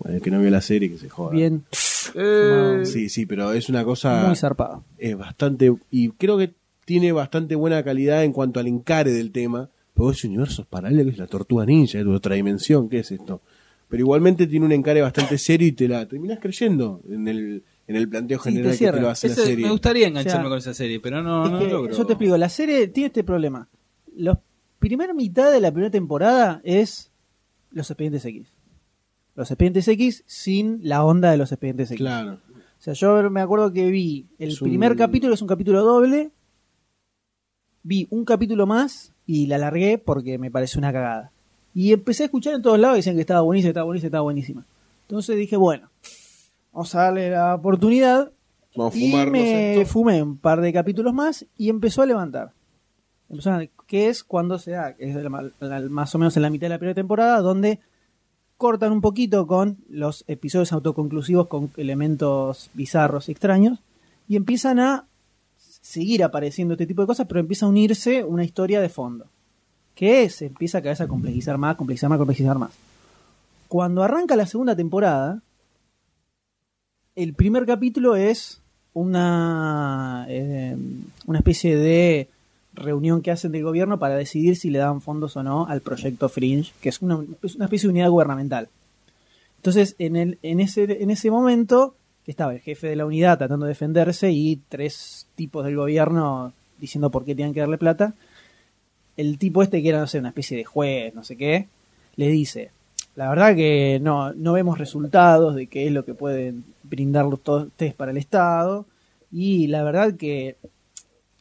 El 0.04 0.20
que 0.20 0.30
no 0.32 0.40
vio 0.40 0.50
la 0.50 0.60
serie, 0.60 0.90
que 0.90 0.98
se 0.98 1.08
joda. 1.08 1.30
Bien, 1.32 1.62
Sí, 2.84 3.08
sí, 3.08 3.24
pero 3.26 3.52
es 3.52 3.68
una 3.68 3.84
cosa. 3.84 4.24
muy 4.26 4.36
zarpado. 4.36 4.82
es 4.98 5.16
bastante. 5.16 5.72
Y 5.90 6.10
creo 6.10 6.36
que 6.38 6.52
tiene 6.84 7.12
bastante 7.12 7.54
buena 7.54 7.82
calidad 7.82 8.24
en 8.24 8.32
cuanto 8.32 8.60
al 8.60 8.66
encare 8.66 9.10
del 9.12 9.30
tema. 9.32 9.70
Pero 9.94 10.10
ese 10.10 10.26
universo 10.26 10.62
es 10.62 10.68
paralelo, 10.68 11.10
es 11.10 11.18
la 11.18 11.26
tortuga 11.26 11.66
ninja, 11.66 11.98
es 12.00 12.06
otra 12.06 12.34
dimensión, 12.34 12.88
¿qué 12.88 13.00
es 13.00 13.10
esto? 13.12 13.42
Pero 13.88 14.00
igualmente 14.00 14.46
tiene 14.46 14.64
un 14.64 14.72
encare 14.72 15.02
bastante 15.02 15.36
serio 15.36 15.68
y 15.68 15.72
te 15.72 15.86
la 15.86 16.08
terminás 16.08 16.38
creyendo 16.40 17.02
en 17.10 17.28
el, 17.28 17.62
en 17.86 17.96
el 17.96 18.08
planteo 18.08 18.38
Sí, 18.38 18.44
te 18.44 18.50
general 18.52 18.70
que 18.72 18.78
cierra. 18.78 18.96
te 18.96 19.02
lo 19.02 19.10
hace 19.10 19.26
la 19.28 19.34
Ese- 19.34 19.44
serie. 19.44 19.64
me 19.66 19.70
gustaría 19.70 20.08
engancharme 20.08 20.38
O 20.40 20.42
sea, 20.44 20.48
con 20.48 20.58
esa 20.58 20.72
serie, 20.74 20.98
pero 20.98 21.22
no, 21.22 21.46
no 21.46 21.58
que 21.58 21.68
logro. 21.68 21.94
Yo 21.94 22.06
te 22.06 22.14
explico, 22.14 22.38
la 22.38 22.48
serie 22.48 22.88
tiene 22.88 23.08
este 23.08 23.22
problema. 23.22 23.68
La 24.16 24.40
primera 24.78 25.12
mitad 25.12 25.52
de 25.52 25.60
la 25.60 25.70
primera 25.70 25.90
temporada 25.90 26.62
es 26.64 27.10
los 27.70 27.90
expedientes 27.90 28.24
X. 28.24 28.48
Los 29.34 29.50
expedientes 29.50 29.86
X 29.88 30.24
sin 30.26 30.80
la 30.82 31.04
onda 31.04 31.30
de 31.30 31.36
los 31.36 31.52
expedientes 31.52 31.90
X. 31.90 31.98
Claro. 32.00 32.32
O 32.54 32.82
sea, 32.82 32.94
yo 32.94 33.30
me 33.30 33.42
acuerdo 33.42 33.72
que 33.74 33.90
vi 33.90 34.26
el 34.38 34.48
Es 34.52 34.62
un- 34.62 34.68
primer 34.70 34.96
capítulo, 34.96 35.34
es 35.34 35.42
un 35.42 35.48
capítulo 35.48 35.82
doble. 35.82 36.30
Vi 37.82 38.06
un 38.10 38.24
capítulo 38.24 38.66
más 38.66 39.12
y 39.26 39.46
la 39.46 39.58
largué 39.58 39.98
porque 39.98 40.38
me 40.38 40.50
pareció 40.50 40.78
una 40.78 40.92
cagada. 40.92 41.32
Y 41.74 41.92
empecé 41.92 42.24
a 42.24 42.26
escuchar 42.26 42.54
en 42.54 42.62
todos 42.62 42.78
lados 42.78 42.96
decían 42.96 43.14
que 43.16 43.22
estaba 43.22 43.40
buenísima, 43.40 43.70
estaba 43.70 43.84
buenísima, 43.86 44.06
estaba 44.08 44.22
buenísima. 44.22 44.66
Entonces 45.02 45.36
dije, 45.36 45.56
bueno, 45.56 45.88
vamos 46.72 46.94
a 46.94 47.02
darle 47.02 47.30
la 47.30 47.54
oportunidad. 47.54 48.30
Vamos 48.76 48.94
a 48.94 48.98
Y 48.98 49.12
me 49.30 49.80
esto. 49.80 49.92
fumé 49.92 50.22
un 50.22 50.36
par 50.38 50.60
de 50.60 50.72
capítulos 50.72 51.12
más 51.12 51.46
y 51.56 51.68
empezó 51.70 52.02
a 52.02 52.06
levantar. 52.06 52.52
Empezó 53.28 53.50
a- 53.52 53.62
que 53.86 54.08
es 54.08 54.22
cuando 54.24 54.58
se 54.58 54.72
da, 54.72 54.94
que 54.94 55.10
es 55.10 55.16
más 55.90 56.14
o 56.14 56.18
menos 56.18 56.36
en 56.36 56.42
la 56.42 56.50
mitad 56.50 56.66
de 56.66 56.70
la 56.70 56.78
primera 56.78 56.94
temporada, 56.94 57.40
donde 57.40 57.80
cortan 58.56 58.92
un 58.92 59.00
poquito 59.00 59.46
con 59.46 59.78
los 59.88 60.24
episodios 60.28 60.72
autoconclusivos 60.72 61.48
con 61.48 61.70
elementos 61.76 62.70
bizarros 62.74 63.28
y 63.28 63.32
extraños 63.32 63.80
y 64.28 64.36
empiezan 64.36 64.78
a 64.78 65.06
seguir 65.92 66.24
apareciendo 66.24 66.72
este 66.72 66.86
tipo 66.86 67.02
de 67.02 67.06
cosas, 67.06 67.26
pero 67.26 67.38
empieza 67.38 67.66
a 67.66 67.68
unirse 67.68 68.24
una 68.24 68.44
historia 68.44 68.80
de 68.80 68.88
fondo, 68.88 69.26
que 69.94 70.30
se 70.30 70.46
empieza 70.46 70.80
cada 70.80 70.92
vez 70.92 71.02
a 71.02 71.06
complejizar 71.06 71.58
más, 71.58 71.76
complejizar 71.76 72.08
más, 72.08 72.16
complejizar 72.16 72.58
más. 72.58 72.70
Cuando 73.68 74.02
arranca 74.02 74.34
la 74.34 74.46
segunda 74.46 74.74
temporada, 74.74 75.42
el 77.14 77.34
primer 77.34 77.66
capítulo 77.66 78.16
es 78.16 78.62
una, 78.94 80.24
eh, 80.30 80.78
una 81.26 81.38
especie 81.38 81.76
de 81.76 82.30
reunión 82.72 83.20
que 83.20 83.30
hacen 83.30 83.52
del 83.52 83.62
gobierno 83.62 83.98
para 83.98 84.16
decidir 84.16 84.56
si 84.56 84.70
le 84.70 84.78
dan 84.78 85.02
fondos 85.02 85.36
o 85.36 85.42
no 85.42 85.66
al 85.66 85.82
proyecto 85.82 86.30
Fringe, 86.30 86.72
que 86.80 86.88
es 86.88 87.02
una, 87.02 87.22
es 87.42 87.56
una 87.56 87.66
especie 87.66 87.88
de 87.88 87.92
unidad 87.92 88.08
gubernamental. 88.08 88.70
Entonces, 89.56 89.94
en, 89.98 90.16
el, 90.16 90.38
en, 90.42 90.60
ese, 90.60 91.02
en 91.02 91.10
ese 91.10 91.30
momento, 91.30 91.94
estaba 92.30 92.52
el 92.54 92.60
jefe 92.60 92.86
de 92.88 92.96
la 92.96 93.06
unidad 93.06 93.38
tratando 93.38 93.66
de 93.66 93.70
defenderse 93.70 94.30
y 94.30 94.60
tres 94.68 95.26
tipos 95.34 95.64
del 95.64 95.76
gobierno 95.76 96.52
diciendo 96.78 97.10
por 97.10 97.24
qué 97.24 97.34
tenían 97.34 97.52
que 97.54 97.60
darle 97.60 97.78
plata. 97.78 98.14
El 99.16 99.38
tipo 99.38 99.62
este, 99.62 99.82
que 99.82 99.88
era, 99.88 100.00
no 100.00 100.06
sé, 100.06 100.18
una 100.18 100.28
especie 100.28 100.56
de 100.56 100.64
juez, 100.64 101.14
no 101.14 101.22
sé 101.24 101.36
qué, 101.36 101.68
le 102.16 102.28
dice, 102.28 102.70
la 103.14 103.28
verdad 103.28 103.54
que 103.54 103.98
no, 104.02 104.32
no 104.32 104.52
vemos 104.54 104.78
resultados 104.78 105.54
de 105.54 105.66
qué 105.66 105.86
es 105.86 105.92
lo 105.92 106.04
que 106.04 106.14
pueden 106.14 106.64
brindar 106.82 107.26
los- 107.26 107.42
todos 107.42 107.66
ustedes 107.66 107.94
para 107.94 108.10
el 108.10 108.16
Estado. 108.16 108.86
Y 109.30 109.66
la 109.66 109.82
verdad 109.82 110.14
que 110.14 110.56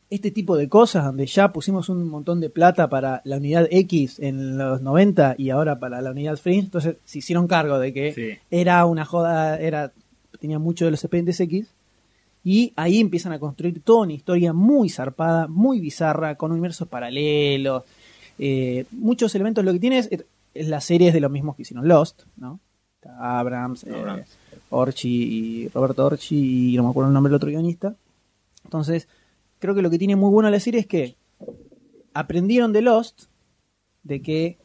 este 0.10 0.32
tipo 0.32 0.58
de 0.58 0.68
cosas, 0.68 1.06
donde 1.06 1.26
ya 1.26 1.54
pusimos 1.54 1.88
un 1.88 2.10
montón 2.10 2.42
de 2.42 2.50
plata 2.50 2.90
para 2.90 3.22
la 3.24 3.38
unidad 3.38 3.68
X 3.72 4.20
en 4.20 4.58
los 4.58 4.82
90 4.82 5.36
y 5.38 5.50
ahora 5.52 5.80
para 5.80 6.02
la 6.02 6.12
unidad 6.12 6.36
Fringe, 6.36 6.66
entonces 6.66 6.98
se 7.06 7.20
hicieron 7.20 7.48
cargo 7.48 7.80
de 7.80 7.94
que 7.94 8.14
Sí. 8.14 8.30
era 8.50 8.86
una 8.86 9.06
joda, 9.06 9.58
era 9.58 9.94
tenía 10.40 10.60
mucho 10.60 10.86
de 10.86 10.92
los 10.92 11.04
X. 11.04 11.68
Y 12.44 12.74
ahí 12.76 13.00
empiezan 13.00 13.34
a 13.34 13.40
construir 13.40 13.82
toda 13.82 14.04
una 14.04 14.14
historia 14.14 14.52
muy 14.52 14.90
zarpada, 14.90 15.48
muy 15.48 15.80
bizarra, 15.80 16.36
con 16.36 16.52
universos 16.52 16.88
paralelos. 16.88 17.84
eh, 18.40 18.86
muchos 18.92 19.34
elementos. 19.36 19.64
Lo 19.64 19.74
que 19.74 19.80
tiene 19.80 20.00
es, 20.00 20.10
es 20.54 20.68
las 20.68 20.84
series 20.84 21.14
de 21.14 21.20
los 21.20 21.30
mismos 21.32 21.56
que 21.56 21.62
hicieron 21.62 21.88
Lost, 21.88 22.24
¿no? 22.38 22.60
Abrams, 23.20 23.84
eh, 23.84 23.94
Abrams. 23.94 24.38
Orchi 24.70 25.10
y 25.10 25.68
Roberto 25.70 26.06
Orchi 26.06 26.74
y 26.74 26.78
no 26.78 26.84
me 26.84 26.90
acuerdo 26.90 27.10
el 27.10 27.14
nombre 27.14 27.30
del 27.30 27.36
otro 27.36 27.50
guionista. 27.50 27.96
Entonces, 28.64 29.08
creo 29.60 29.76
que 29.76 29.82
lo 29.82 29.90
que 29.90 30.00
tiene 30.00 30.16
muy 30.16 30.30
bueno 30.30 30.50
la 30.50 30.60
serie 30.60 30.80
es 30.82 30.88
que 30.88 31.16
aprendieron 32.14 32.74
de 32.74 32.82
Lost 32.82 33.24
de 34.04 34.22
que 34.22 34.58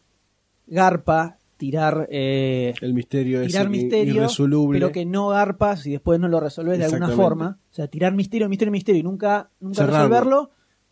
garpa 0.67 1.39
tirar 1.57 2.07
eh, 2.11 2.75
El 2.81 2.93
misterio 2.95 3.47
tirar 3.47 3.67
ir- 3.67 3.71
misterio, 3.71 4.15
irresoluble. 4.15 4.79
pero 4.79 4.93
que 4.93 5.05
no 5.07 5.29
garpas 5.29 5.81
si 5.81 5.93
después 5.93 6.21
no 6.21 6.29
lo 6.29 6.41
resolves 6.41 6.79
de 6.79 6.85
alguna 6.85 7.09
forma. 7.11 7.59
O 7.71 7.75
sea, 7.75 7.89
tirar 7.89 8.13
misterio, 8.15 8.49
misterio, 8.49 8.73
misterio 8.73 9.01
y 9.01 9.03
nunca, 9.03 9.51
nunca 9.61 9.77
Cerrarlo. 9.77 9.99
resolverlo, 10.09 10.51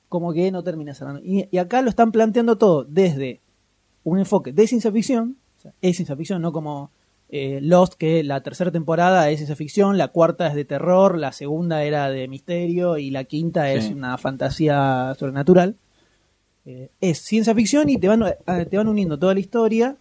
como 0.08 0.32
que 0.32 0.50
no 0.50 0.62
termina 0.62 0.94
cerrando. 0.94 1.20
Y, 1.22 1.48
y 1.50 1.58
acá 1.58 1.82
lo 1.82 1.90
están 1.90 2.12
planteando 2.12 2.56
todo 2.56 2.84
desde 2.84 3.40
un 4.04 4.18
enfoque 4.18 4.52
de 4.52 4.66
ciencia 4.66 4.90
ficción, 4.92 5.36
o 5.58 5.60
sea, 5.60 5.72
es 5.82 5.96
ciencia 5.96 6.16
ficción, 6.16 6.40
no 6.42 6.52
como 6.52 6.90
eh, 7.30 7.58
Lost, 7.62 7.94
que 7.94 8.22
la 8.22 8.42
tercera 8.42 8.70
temporada 8.70 9.28
es 9.30 9.38
ciencia 9.38 9.56
ficción, 9.56 9.98
la 9.98 10.08
cuarta 10.08 10.46
es 10.46 10.54
de 10.54 10.64
terror, 10.64 11.18
la 11.18 11.32
segunda 11.32 11.82
era 11.82 12.08
de 12.10 12.28
misterio 12.28 12.96
y 12.98 13.10
la 13.10 13.24
quinta 13.24 13.72
es 13.72 13.90
una 13.90 14.16
fantasía 14.18 15.14
sobrenatural. 15.18 15.76
Eh, 16.66 16.90
es 17.00 17.18
ciencia 17.18 17.54
ficción 17.54 17.88
y 17.90 17.98
te 17.98 18.08
van, 18.08 18.22
eh, 18.22 18.66
te 18.70 18.76
van 18.76 18.88
uniendo 18.88 19.18
toda 19.18 19.34
la 19.34 19.40
historia 19.40 19.96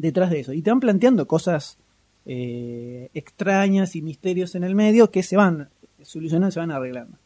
detrás 0.00 0.30
de 0.30 0.40
eso. 0.40 0.52
Y 0.52 0.62
te 0.62 0.70
van 0.70 0.80
planteando 0.80 1.26
cosas 1.26 1.76
eh, 2.26 3.08
extrañas 3.14 3.96
y 3.96 4.02
misterios 4.02 4.54
en 4.54 4.64
el 4.64 4.74
medio 4.74 5.10
que 5.10 5.22
se 5.22 5.36
van 5.36 5.68
solucionando, 6.02 6.50
se 6.50 6.60
van 6.60 6.70
arreglando. 6.70 7.16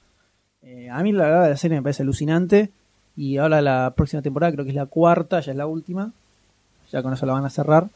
Eh, 0.62 0.88
a 0.90 1.02
mí 1.02 1.12
la 1.12 1.24
verdad 1.24 1.50
la 1.50 1.56
serie 1.56 1.76
me 1.78 1.82
parece 1.82 2.02
alucinante. 2.02 2.70
Y 3.16 3.36
ahora 3.36 3.62
la 3.62 3.92
próxima 3.96 4.22
temporada, 4.22 4.52
creo 4.52 4.64
que 4.64 4.70
es 4.70 4.76
la 4.76 4.86
cuarta, 4.86 5.38
ya 5.40 5.52
es 5.52 5.56
la 5.58 5.66
última. 5.66 6.12
Ya 6.90 7.02
con 7.02 7.12
eso 7.12 7.26
la 7.26 7.32
van 7.34 7.44
a 7.44 7.50
cerrar. 7.50 7.88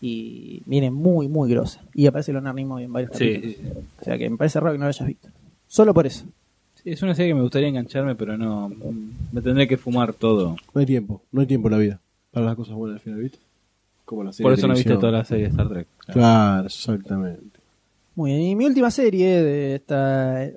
Y 0.00 0.62
viene 0.66 0.90
muy, 0.90 1.28
muy 1.28 1.50
grosa. 1.50 1.82
Y 1.94 2.06
aparece 2.06 2.32
Leonard 2.32 2.54
Nimoy 2.56 2.84
en 2.84 2.92
varios 2.92 3.10
Sí, 3.14 3.34
capítulos. 3.34 3.56
sí, 3.56 3.62
sí. 3.62 3.86
O 4.00 4.04
sea 4.04 4.18
que 4.18 4.30
me 4.30 4.36
parece 4.36 4.58
raro 4.60 4.72
que 4.72 4.78
no 4.78 4.84
lo 4.86 4.88
hayas 4.88 5.06
visto. 5.06 5.28
Solo 5.68 5.92
por 5.94 6.06
eso. 6.06 6.24
Sí, 6.82 6.90
Es 6.90 7.02
una 7.02 7.14
serie 7.14 7.30
que 7.30 7.34
me 7.34 7.42
gustaría 7.42 7.68
engancharme, 7.68 8.14
pero 8.16 8.36
no. 8.38 8.72
Me 9.30 9.42
tendré 9.42 9.68
que 9.68 9.76
fumar 9.76 10.14
todo. 10.14 10.56
No 10.74 10.80
hay 10.80 10.86
tiempo, 10.86 11.22
no 11.30 11.42
hay 11.42 11.46
tiempo 11.46 11.68
en 11.68 11.72
la 11.72 11.78
vida. 11.78 12.00
Para 12.32 12.46
las 12.46 12.56
cosas 12.56 12.74
buenas 12.74 12.96
al 12.96 13.00
final, 13.02 13.20
¿viste? 13.20 13.38
Como 14.10 14.24
la 14.24 14.32
serie 14.32 14.42
Por 14.42 14.58
eso 14.58 14.66
no 14.66 14.74
viste 14.74 14.96
toda 14.96 15.12
la 15.12 15.24
serie 15.24 15.44
de 15.44 15.50
Star 15.50 15.68
Trek. 15.68 15.86
Claro, 16.08 16.66
exactamente. 16.66 17.60
Muy 18.16 18.32
bien, 18.32 18.42
y 18.42 18.56
mi 18.56 18.66
última 18.66 18.90
serie 18.90 19.40
de 19.40 19.74
esta 19.76 20.48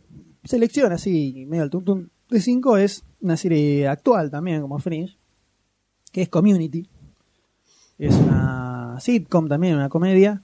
selección 0.43 0.91
así, 0.91 1.45
medio 1.47 1.61
al 1.61 1.69
tuntún 1.69 2.09
de 2.31 2.41
5 2.41 2.77
es 2.77 3.03
una 3.21 3.37
serie 3.37 3.87
actual 3.87 4.31
también, 4.31 4.59
como 4.59 4.79
Fringe, 4.79 5.15
que 6.11 6.23
es 6.23 6.29
Community. 6.29 6.89
Es 7.99 8.15
una 8.15 8.97
sitcom 8.99 9.47
también, 9.47 9.75
una 9.75 9.87
comedia, 9.87 10.41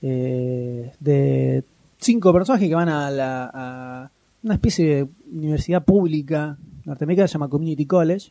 eh, 0.00 0.92
de 1.00 1.64
cinco 1.98 2.32
personajes 2.32 2.68
que 2.68 2.74
van 2.76 2.88
a, 2.88 3.10
la, 3.10 3.50
a 3.52 4.10
una 4.44 4.54
especie 4.54 4.86
de 4.94 5.08
universidad 5.32 5.84
pública 5.84 6.56
norteamericana, 6.84 7.26
se 7.26 7.32
llama 7.32 7.48
Community 7.48 7.84
College, 7.84 8.30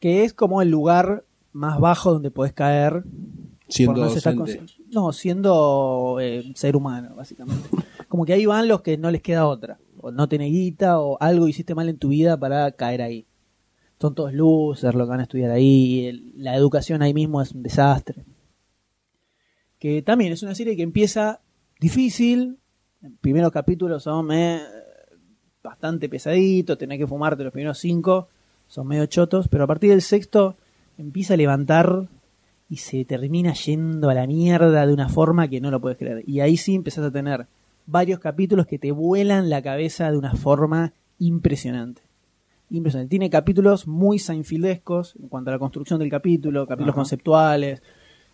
que 0.00 0.24
es 0.24 0.34
como 0.34 0.62
el 0.62 0.68
lugar 0.68 1.22
más 1.56 1.80
bajo 1.80 2.12
donde 2.12 2.30
podés 2.30 2.52
caer 2.52 3.02
Siendo 3.68 4.00
no 4.04 4.10
se 4.10 4.60
No, 4.92 5.12
siendo 5.12 6.18
eh, 6.20 6.52
ser 6.54 6.76
humano, 6.76 7.16
básicamente. 7.16 7.68
Como 8.08 8.24
que 8.24 8.32
ahí 8.32 8.46
van 8.46 8.68
los 8.68 8.82
que 8.82 8.96
no 8.96 9.10
les 9.10 9.22
queda 9.22 9.46
otra. 9.46 9.78
O 10.00 10.12
no 10.12 10.28
tenés 10.28 10.52
guita, 10.52 11.00
o 11.00 11.16
algo 11.20 11.48
hiciste 11.48 11.74
mal 11.74 11.88
en 11.88 11.98
tu 11.98 12.08
vida 12.10 12.38
para 12.38 12.70
caer 12.72 13.02
ahí. 13.02 13.26
Son 14.00 14.14
todos 14.14 14.32
losers 14.32 14.94
los 14.94 15.06
que 15.06 15.10
van 15.10 15.20
a 15.20 15.24
estudiar 15.24 15.50
ahí. 15.50 16.06
el- 16.06 16.32
la 16.36 16.54
educación 16.54 17.02
ahí 17.02 17.12
mismo 17.12 17.42
es 17.42 17.50
un 17.52 17.62
desastre. 17.64 18.24
Que 19.78 20.02
también 20.02 20.32
es 20.32 20.42
una 20.42 20.54
serie 20.54 20.76
que 20.76 20.82
empieza 20.82 21.40
difícil. 21.80 22.58
Los 23.00 23.12
primeros 23.20 23.50
capítulos 23.52 24.02
son 24.02 24.30
eh, 24.32 24.60
bastante 25.62 26.08
pesaditos. 26.08 26.78
Tenés 26.78 26.98
que 26.98 27.06
fumarte 27.06 27.42
los 27.42 27.52
primeros 27.52 27.78
cinco. 27.78 28.28
Son 28.68 28.86
medio 28.86 29.06
chotos. 29.06 29.48
Pero 29.48 29.64
a 29.64 29.66
partir 29.66 29.90
del 29.90 30.02
sexto 30.02 30.56
empieza 30.98 31.34
a 31.34 31.36
levantar 31.36 32.08
y 32.68 32.76
se 32.78 33.04
termina 33.04 33.52
yendo 33.54 34.10
a 34.10 34.14
la 34.14 34.26
mierda 34.26 34.86
de 34.86 34.92
una 34.92 35.08
forma 35.08 35.48
que 35.48 35.60
no 35.60 35.70
lo 35.70 35.80
puedes 35.80 35.98
creer. 35.98 36.24
Y 36.26 36.40
ahí 36.40 36.56
sí 36.56 36.74
empezás 36.74 37.04
a 37.04 37.10
tener 37.10 37.46
varios 37.86 38.18
capítulos 38.18 38.66
que 38.66 38.78
te 38.78 38.90
vuelan 38.90 39.48
la 39.48 39.62
cabeza 39.62 40.10
de 40.10 40.18
una 40.18 40.34
forma 40.34 40.92
impresionante. 41.18 42.02
Impresionante. 42.70 43.10
Tiene 43.10 43.30
capítulos 43.30 43.86
muy 43.86 44.18
Seinfeldescos 44.18 45.14
en 45.20 45.28
cuanto 45.28 45.50
a 45.50 45.52
la 45.52 45.58
construcción 45.58 46.00
del 46.00 46.10
capítulo, 46.10 46.66
capítulos 46.66 46.94
Ajá. 46.94 47.00
conceptuales. 47.00 47.82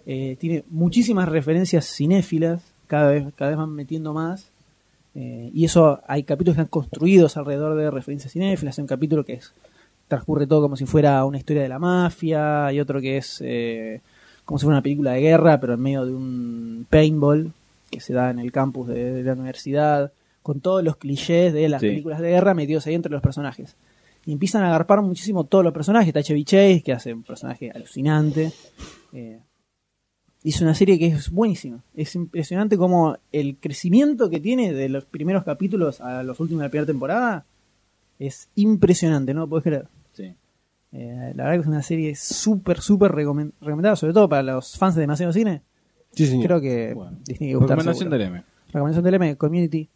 Eh, 0.06 0.36
tiene 0.40 0.64
muchísimas 0.70 1.28
referencias 1.28 1.84
cinéfilas, 1.84 2.62
cada 2.86 3.10
vez, 3.10 3.26
cada 3.36 3.50
vez 3.50 3.58
van 3.58 3.74
metiendo 3.74 4.14
más. 4.14 4.50
Eh, 5.14 5.50
y 5.52 5.66
eso 5.66 6.00
hay 6.06 6.22
capítulos 6.22 6.56
que 6.56 6.62
están 6.62 6.70
construidos 6.70 7.36
alrededor 7.36 7.76
de 7.76 7.90
referencias 7.90 8.32
cinéfilas. 8.32 8.78
Hay 8.78 8.82
un 8.82 8.88
capítulo 8.88 9.24
que 9.24 9.34
es, 9.34 9.52
transcurre 10.12 10.46
todo 10.46 10.60
como 10.62 10.76
si 10.76 10.84
fuera 10.84 11.24
una 11.24 11.38
historia 11.38 11.62
de 11.62 11.68
la 11.70 11.78
mafia. 11.78 12.66
Hay 12.66 12.80
otro 12.80 13.00
que 13.00 13.16
es 13.16 13.40
eh, 13.42 14.00
como 14.44 14.58
si 14.58 14.64
fuera 14.64 14.76
una 14.76 14.82
película 14.82 15.12
de 15.12 15.20
guerra, 15.22 15.58
pero 15.58 15.72
en 15.74 15.80
medio 15.80 16.04
de 16.04 16.12
un 16.14 16.86
paintball 16.90 17.50
que 17.90 18.00
se 18.00 18.12
da 18.12 18.30
en 18.30 18.38
el 18.38 18.52
campus 18.52 18.88
de, 18.88 19.12
de 19.14 19.22
la 19.22 19.32
universidad, 19.32 20.12
con 20.42 20.60
todos 20.60 20.82
los 20.84 20.96
clichés 20.96 21.52
de 21.54 21.68
las 21.68 21.80
Sí. 21.80 21.88
películas 21.88 22.20
de 22.20 22.30
guerra 22.30 22.52
metidos 22.52 22.86
ahí 22.86 22.94
entre 22.94 23.12
los 23.12 23.22
personajes. 23.22 23.74
Y 24.26 24.32
empiezan 24.32 24.62
a 24.62 24.68
agarpar 24.68 25.00
muchísimo 25.02 25.44
todos 25.44 25.64
los 25.64 25.72
personajes. 25.72 26.08
Está 26.08 26.22
Chevy 26.22 26.44
Chase, 26.44 26.82
que 26.84 26.92
hace 26.92 27.12
un 27.14 27.22
personaje 27.22 27.70
alucinante. 27.74 28.52
Eh, 29.12 29.40
hizo 30.44 30.64
una 30.64 30.74
serie 30.74 30.98
que 30.98 31.06
es 31.06 31.30
buenísima. 31.30 31.82
Es 31.94 32.14
impresionante 32.14 32.76
como 32.76 33.16
el 33.32 33.56
crecimiento 33.56 34.28
que 34.30 34.40
tiene 34.40 34.72
de 34.74 34.88
los 34.88 35.04
primeros 35.06 35.44
capítulos 35.44 36.00
a 36.00 36.22
los 36.22 36.38
últimos 36.40 36.60
de 36.60 36.66
la 36.66 36.70
primera 36.70 36.86
temporada 36.86 37.44
es 38.18 38.48
impresionante, 38.54 39.34
no 39.34 39.40
lo 39.40 39.48
podés 39.48 39.64
creer. 39.64 39.86
Eh, 40.92 41.32
la 41.34 41.44
verdad 41.44 41.56
que 41.56 41.60
es 41.62 41.66
una 41.66 41.82
serie 41.82 42.14
súper, 42.14 42.80
súper 42.80 43.12
recomen- 43.12 43.52
recomendada, 43.60 43.96
sobre 43.96 44.12
todo 44.12 44.28
para 44.28 44.42
los 44.42 44.76
fans 44.76 44.94
de 44.94 45.00
demasiado 45.02 45.32
cine. 45.32 45.62
Sí, 46.12 46.26
señor. 46.26 46.46
Creo 46.46 46.60
que 46.60 46.92
Bueno. 46.94 47.16
les 47.26 47.38
tiene 47.38 47.52
que 47.52 47.56
gustar. 47.56 47.78
Recomendación 47.78 48.10
seguro. 48.10 48.18
del 48.18 48.26
M. 48.28 48.44
Recomendación 48.72 49.04
del 49.04 49.14
M, 49.14 49.36
Community. 49.36 49.88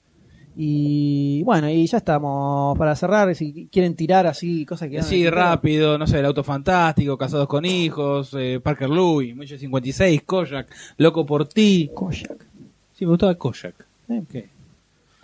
Y 0.58 1.42
bueno, 1.42 1.68
y 1.68 1.86
ya 1.86 1.98
estamos 1.98 2.78
para 2.78 2.96
cerrar. 2.96 3.34
Si 3.34 3.68
quieren 3.70 3.94
tirar 3.94 4.26
así 4.26 4.64
cosas 4.64 4.88
que. 4.88 5.02
Sí, 5.02 5.28
rápido, 5.28 5.98
no 5.98 6.06
sé, 6.06 6.18
el 6.18 6.24
auto 6.24 6.42
fantástico, 6.42 7.18
casados 7.18 7.46
con 7.46 7.66
hijos, 7.66 8.34
eh, 8.38 8.58
Parker 8.62 8.88
Louis, 8.88 9.36
Muelle 9.36 9.58
56, 9.58 10.22
Kojak, 10.22 10.68
Loco 10.96 11.26
por 11.26 11.46
ti. 11.46 11.90
Kojak. 11.94 12.46
Sí, 12.94 13.04
me 13.04 13.10
gustaba 13.10 13.34
Kojak. 13.34 13.74
Eh, 14.08 14.22
¿Qué? 14.32 14.48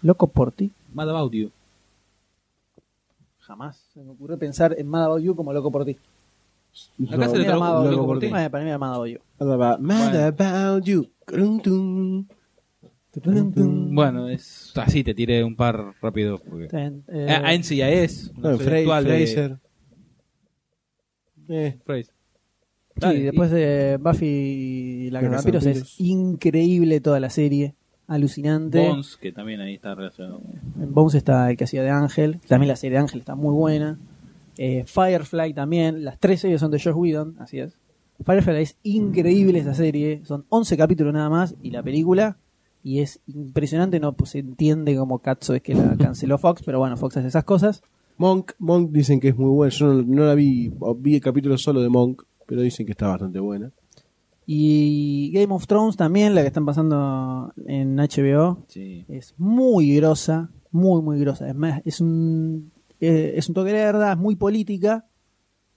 Loco 0.02 0.26
por 0.26 0.52
ti. 0.52 0.70
Mad 0.92 1.08
About 1.08 1.32
You. 1.32 1.50
Jamás 3.42 3.76
se 3.92 4.00
me 4.02 4.10
ocurrió 4.12 4.38
pensar 4.38 4.74
en 4.78 4.86
Mad 4.88 5.04
About 5.04 5.22
You 5.22 5.34
como 5.34 5.52
Loco 5.52 5.70
por 5.70 5.84
ti. 5.84 5.96
Acá 5.96 6.02
se 6.98 7.06
le 7.08 7.16
Para 7.16 7.28
mí 7.28 7.34
era 7.34 7.44
tradujo 7.44 7.60
Mad 7.60 7.70
About 7.76 7.90
Loco 7.90 8.02
You. 8.02 8.06
por 8.06 8.18
ti. 8.20 8.26
Bueno, 8.28 8.50
Para 8.50 8.64
mí 8.64 8.70
era 8.70 8.78
Mad 8.78 8.94
About 8.94 9.08
You. 9.08 9.18
Mad 9.80 10.14
about, 10.26 10.84
you. 10.84 11.06
Crum, 11.26 11.60
tum. 11.60 12.26
Bueno, 13.94 14.28
es 14.28 14.72
así, 14.76 15.04
te 15.04 15.12
tiré 15.14 15.44
un 15.44 15.54
par 15.54 15.94
rápido. 16.00 16.38
Porque... 16.38 16.68
Bien, 16.74 17.04
eh, 17.08 17.26
Eh, 17.28 17.32
a 17.32 17.52
NCIS, 17.52 18.32
No, 18.38 18.56
serie 18.56 18.64
Fra- 18.64 18.78
actual 18.78 19.04
de- 19.04 19.10
Fraser. 19.26 19.58
Eh, 21.48 21.78
Fraser. 21.84 22.14
Sí, 22.94 23.00
Dale, 23.00 23.20
después 23.20 23.50
de 23.50 23.98
Buffy 24.00 24.26
y 24.26 25.10
la 25.10 25.20
La 25.20 25.28
Cazavampiros 25.28 25.66
es 25.66 25.78
Cazavampiros. 25.80 26.00
increíble 26.00 27.00
toda 27.00 27.20
la 27.20 27.30
serie. 27.30 27.74
Alucinante. 28.12 28.86
Bones, 28.86 29.16
que 29.16 29.32
también 29.32 29.60
ahí 29.62 29.74
está 29.74 29.94
relacionado. 29.94 30.42
En 30.78 30.92
Bones 30.92 31.14
está 31.14 31.50
el 31.50 31.56
que 31.56 31.64
hacía 31.64 31.82
de 31.82 31.88
Ángel. 31.88 32.40
También 32.46 32.68
la 32.68 32.76
serie 32.76 32.98
de 32.98 33.02
Ángel 33.02 33.20
está 33.20 33.34
muy 33.34 33.54
buena. 33.54 33.98
Eh, 34.58 34.84
Firefly 34.86 35.54
también. 35.54 36.04
Las 36.04 36.18
tres 36.18 36.40
series 36.40 36.60
son 36.60 36.70
de 36.70 36.78
Josh 36.78 36.94
Whedon, 36.94 37.36
así 37.38 37.58
es. 37.58 37.78
Firefly 38.22 38.62
es 38.62 38.76
increíble 38.82 39.60
esa 39.60 39.72
serie. 39.72 40.20
Son 40.24 40.44
11 40.50 40.76
capítulos 40.76 41.14
nada 41.14 41.30
más. 41.30 41.54
Y 41.62 41.70
la 41.70 41.82
película. 41.82 42.36
Y 42.82 43.00
es 43.00 43.20
impresionante. 43.26 43.98
No 43.98 44.12
pues, 44.12 44.30
se 44.30 44.40
entiende 44.40 44.94
cómo 44.94 45.20
Katzo 45.20 45.54
es 45.54 45.62
que 45.62 45.74
la 45.74 45.96
canceló 45.96 46.36
Fox. 46.36 46.62
Pero 46.66 46.80
bueno, 46.80 46.98
Fox 46.98 47.16
hace 47.16 47.28
esas 47.28 47.44
cosas. 47.44 47.82
Monk, 48.18 48.52
Monk 48.58 48.90
dicen 48.90 49.20
que 49.20 49.28
es 49.28 49.36
muy 49.38 49.50
buena. 49.50 49.70
Yo 49.70 49.86
no, 49.86 50.02
no 50.02 50.26
la 50.26 50.34
vi, 50.34 50.70
vi 50.98 51.14
el 51.14 51.22
capítulo 51.22 51.56
solo 51.56 51.80
de 51.80 51.88
Monk, 51.88 52.24
pero 52.46 52.60
dicen 52.60 52.84
que 52.84 52.92
está 52.92 53.08
bastante 53.08 53.40
buena. 53.40 53.72
Y 54.46 55.30
Game 55.32 55.52
of 55.54 55.66
Thrones 55.66 55.96
también, 55.96 56.34
la 56.34 56.42
que 56.42 56.48
están 56.48 56.66
pasando 56.66 57.52
en 57.66 57.96
HBO. 57.96 58.64
Sí. 58.68 59.04
Es 59.08 59.34
muy 59.38 59.94
grosa, 59.96 60.50
muy, 60.70 61.02
muy 61.02 61.18
grosa. 61.20 61.48
Es, 61.48 61.54
más, 61.54 61.80
es, 61.84 62.00
un, 62.00 62.72
es 63.00 63.48
un 63.48 63.54
toque 63.54 63.72
de 63.72 63.84
verdad, 63.84 64.12
es 64.12 64.18
muy 64.18 64.36
política, 64.36 65.06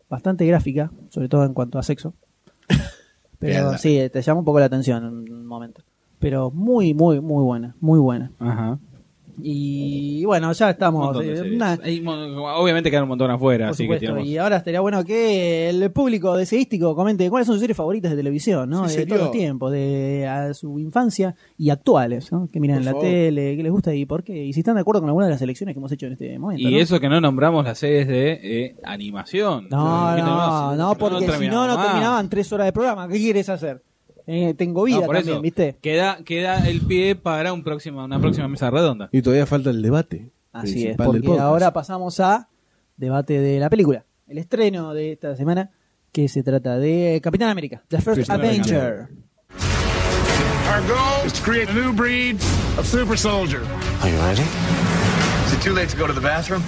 bastante 0.10 0.46
gráfica, 0.46 0.92
sobre 1.10 1.30
todo 1.30 1.46
en 1.46 1.54
cuanto 1.54 1.78
a 1.78 1.84
sexo. 1.84 2.14
Pero 3.40 3.78
sí, 3.78 4.00
te 4.12 4.22
llama 4.22 4.40
un 4.40 4.46
poco 4.46 4.60
la 4.60 4.66
atención 4.66 5.04
en 5.06 5.34
un 5.34 5.46
momento. 5.46 5.84
Pero 6.20 6.50
muy, 6.50 6.94
muy, 6.94 7.22
muy 7.22 7.44
buena, 7.44 7.76
muy 7.80 8.00
buena. 8.00 8.32
Ajá. 8.40 8.80
Y 9.42 10.24
bueno, 10.26 10.52
ya 10.54 10.70
estamos. 10.72 11.16
eh, 11.24 11.42
una- 11.56 11.80
Hay 11.84 12.04
obviamente 12.06 12.90
quedan 12.90 13.04
un 13.04 13.10
montón 13.10 13.32
afuera, 13.32 13.68
por 13.68 13.74
así 13.74 13.88
que 13.88 13.98
tenemos... 13.98 14.26
Y 14.26 14.38
ahora 14.38 14.58
estaría 14.58 14.80
bueno 14.80 15.04
que 15.04 15.70
el 15.70 15.92
público 15.92 16.36
deseístico 16.36 16.96
comente 16.96 17.30
cuáles 17.30 17.48
son 17.48 17.56
sus 17.56 17.62
series 17.62 17.78
favoritas 17.78 18.12
de 18.12 18.18
televisión, 18.18 18.70
¿no? 18.70 18.88
Sí, 18.90 18.98
de 18.98 19.06
todos 19.06 19.22
los 19.22 19.32
tiempos, 19.32 19.72
de 19.72 20.28
a 20.28 20.54
su 20.54 20.80
infancia 20.80 21.36
y 21.58 21.70
actuales, 21.70 22.32
¿no? 22.32 22.50
Que 22.52 22.60
miran 22.60 22.80
en 22.80 22.86
la 22.86 22.92
favor. 22.92 23.06
tele, 23.06 23.56
qué 23.58 23.64
les 23.64 23.72
gusta 23.72 23.94
y 23.94 24.06
por 24.06 24.24
qué. 24.24 24.46
Y 24.46 24.54
si 24.54 24.62
están 24.62 24.76
de 24.76 24.82
acuerdo 24.82 25.02
con 25.02 25.10
alguna 25.10 25.26
de 25.26 25.32
las 25.34 25.42
elecciones 25.42 25.74
que 25.74 25.80
hemos 25.80 25.92
hecho 25.92 26.06
en 26.08 26.14
este 26.14 26.38
momento. 26.40 26.68
Y 26.68 26.72
¿no? 26.72 26.80
eso 26.80 27.00
que 27.00 27.10
no 27.10 27.20
nombramos 27.22 27.66
las 27.66 27.78
series 27.78 28.08
de 28.08 28.40
eh, 28.42 28.76
animación. 28.84 29.68
No, 29.70 30.18
no, 30.18 30.76
no, 30.76 30.96
porque 30.96 31.30
si 31.32 31.48
no, 31.48 31.68
no 31.68 31.82
terminaban 31.82 32.30
tres 32.30 32.52
horas 32.54 32.68
de 32.68 32.74
programa. 32.74 33.08
¿Qué 33.08 33.18
quieres 33.18 33.50
hacer? 33.50 33.82
Eh, 34.28 34.54
tengo 34.58 34.84
vida 34.84 35.02
No, 35.02 35.06
por 35.06 35.16
también, 35.16 35.36
eso, 35.36 35.42
¿viste? 35.42 35.78
Queda, 35.82 36.18
queda 36.24 36.68
el 36.68 36.82
pie 36.82 37.16
para 37.16 37.54
un 37.54 37.64
próximo, 37.64 38.04
una 38.04 38.20
próxima 38.20 38.48
mesa 38.48 38.70
redonda. 38.72 39.10
Y 39.12 39.22
todavía 39.22 39.46
falta 39.46 39.70
el 39.70 39.82
debate. 39.82 40.32
Así 40.52 40.88
es, 40.88 40.98
porque 40.98 41.38
ahora 41.38 41.74
pasamos 41.74 42.20
a 42.20 42.48
debate 42.98 43.40
de 43.40 43.60
la 43.60 43.70
película. 43.70 44.06
El 44.28 44.38
estreno 44.38 44.94
de 44.94 45.12
esta 45.12 45.36
semana, 45.36 45.72
que 46.12 46.28
se 46.30 46.44
trata 46.44 46.80
de 46.80 47.20
Capitán 47.22 47.50
América, 47.50 47.84
The 47.90 48.02
First 48.02 48.28
Capitán 48.28 48.40
Avenger. 48.50 49.10
Our 50.68 50.82
goal 50.88 51.26
is 51.26 51.34
to 51.34 51.44
create 51.44 51.70
a 51.70 51.74
new 51.74 51.94
breed 51.94 52.38
of 52.80 52.88
super 52.88 53.18
soldier. 53.18 53.62
Are 54.02 54.10
you 54.10 54.18
ready? 54.20 54.42
Is 55.46 55.54
it 55.54 55.62
too 55.62 55.74
late 55.74 55.90
to 55.90 55.98
go 55.98 56.08
to 56.08 56.14
the 56.14 56.22
bathroom? 56.22 56.64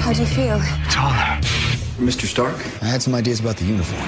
How 0.00 0.12
do 0.12 0.20
you 0.20 0.26
feel? 0.26 0.58
Taller. 0.90 1.40
Mr. 2.00 2.24
Stark? 2.24 2.56
I 2.82 2.86
had 2.86 3.02
some 3.02 3.14
ideas 3.14 3.40
about 3.40 3.56
the 3.58 3.66
uniform. 3.66 4.00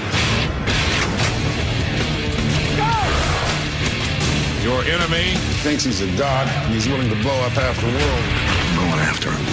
Your 4.62 4.82
enemy 4.84 5.36
thinks 5.61 5.84
he's 5.84 6.01
a 6.01 6.07
god 6.16 6.49
and 6.49 6.72
he's 6.72 6.88
willing 6.88 7.11
to 7.11 7.16
blow 7.16 7.38
up 7.43 7.53
half 7.53 7.78
the 7.80 7.86
world. 7.86 8.24
I'm 8.64 8.76
going 8.76 9.01
after 9.01 9.30
him. 9.30 9.45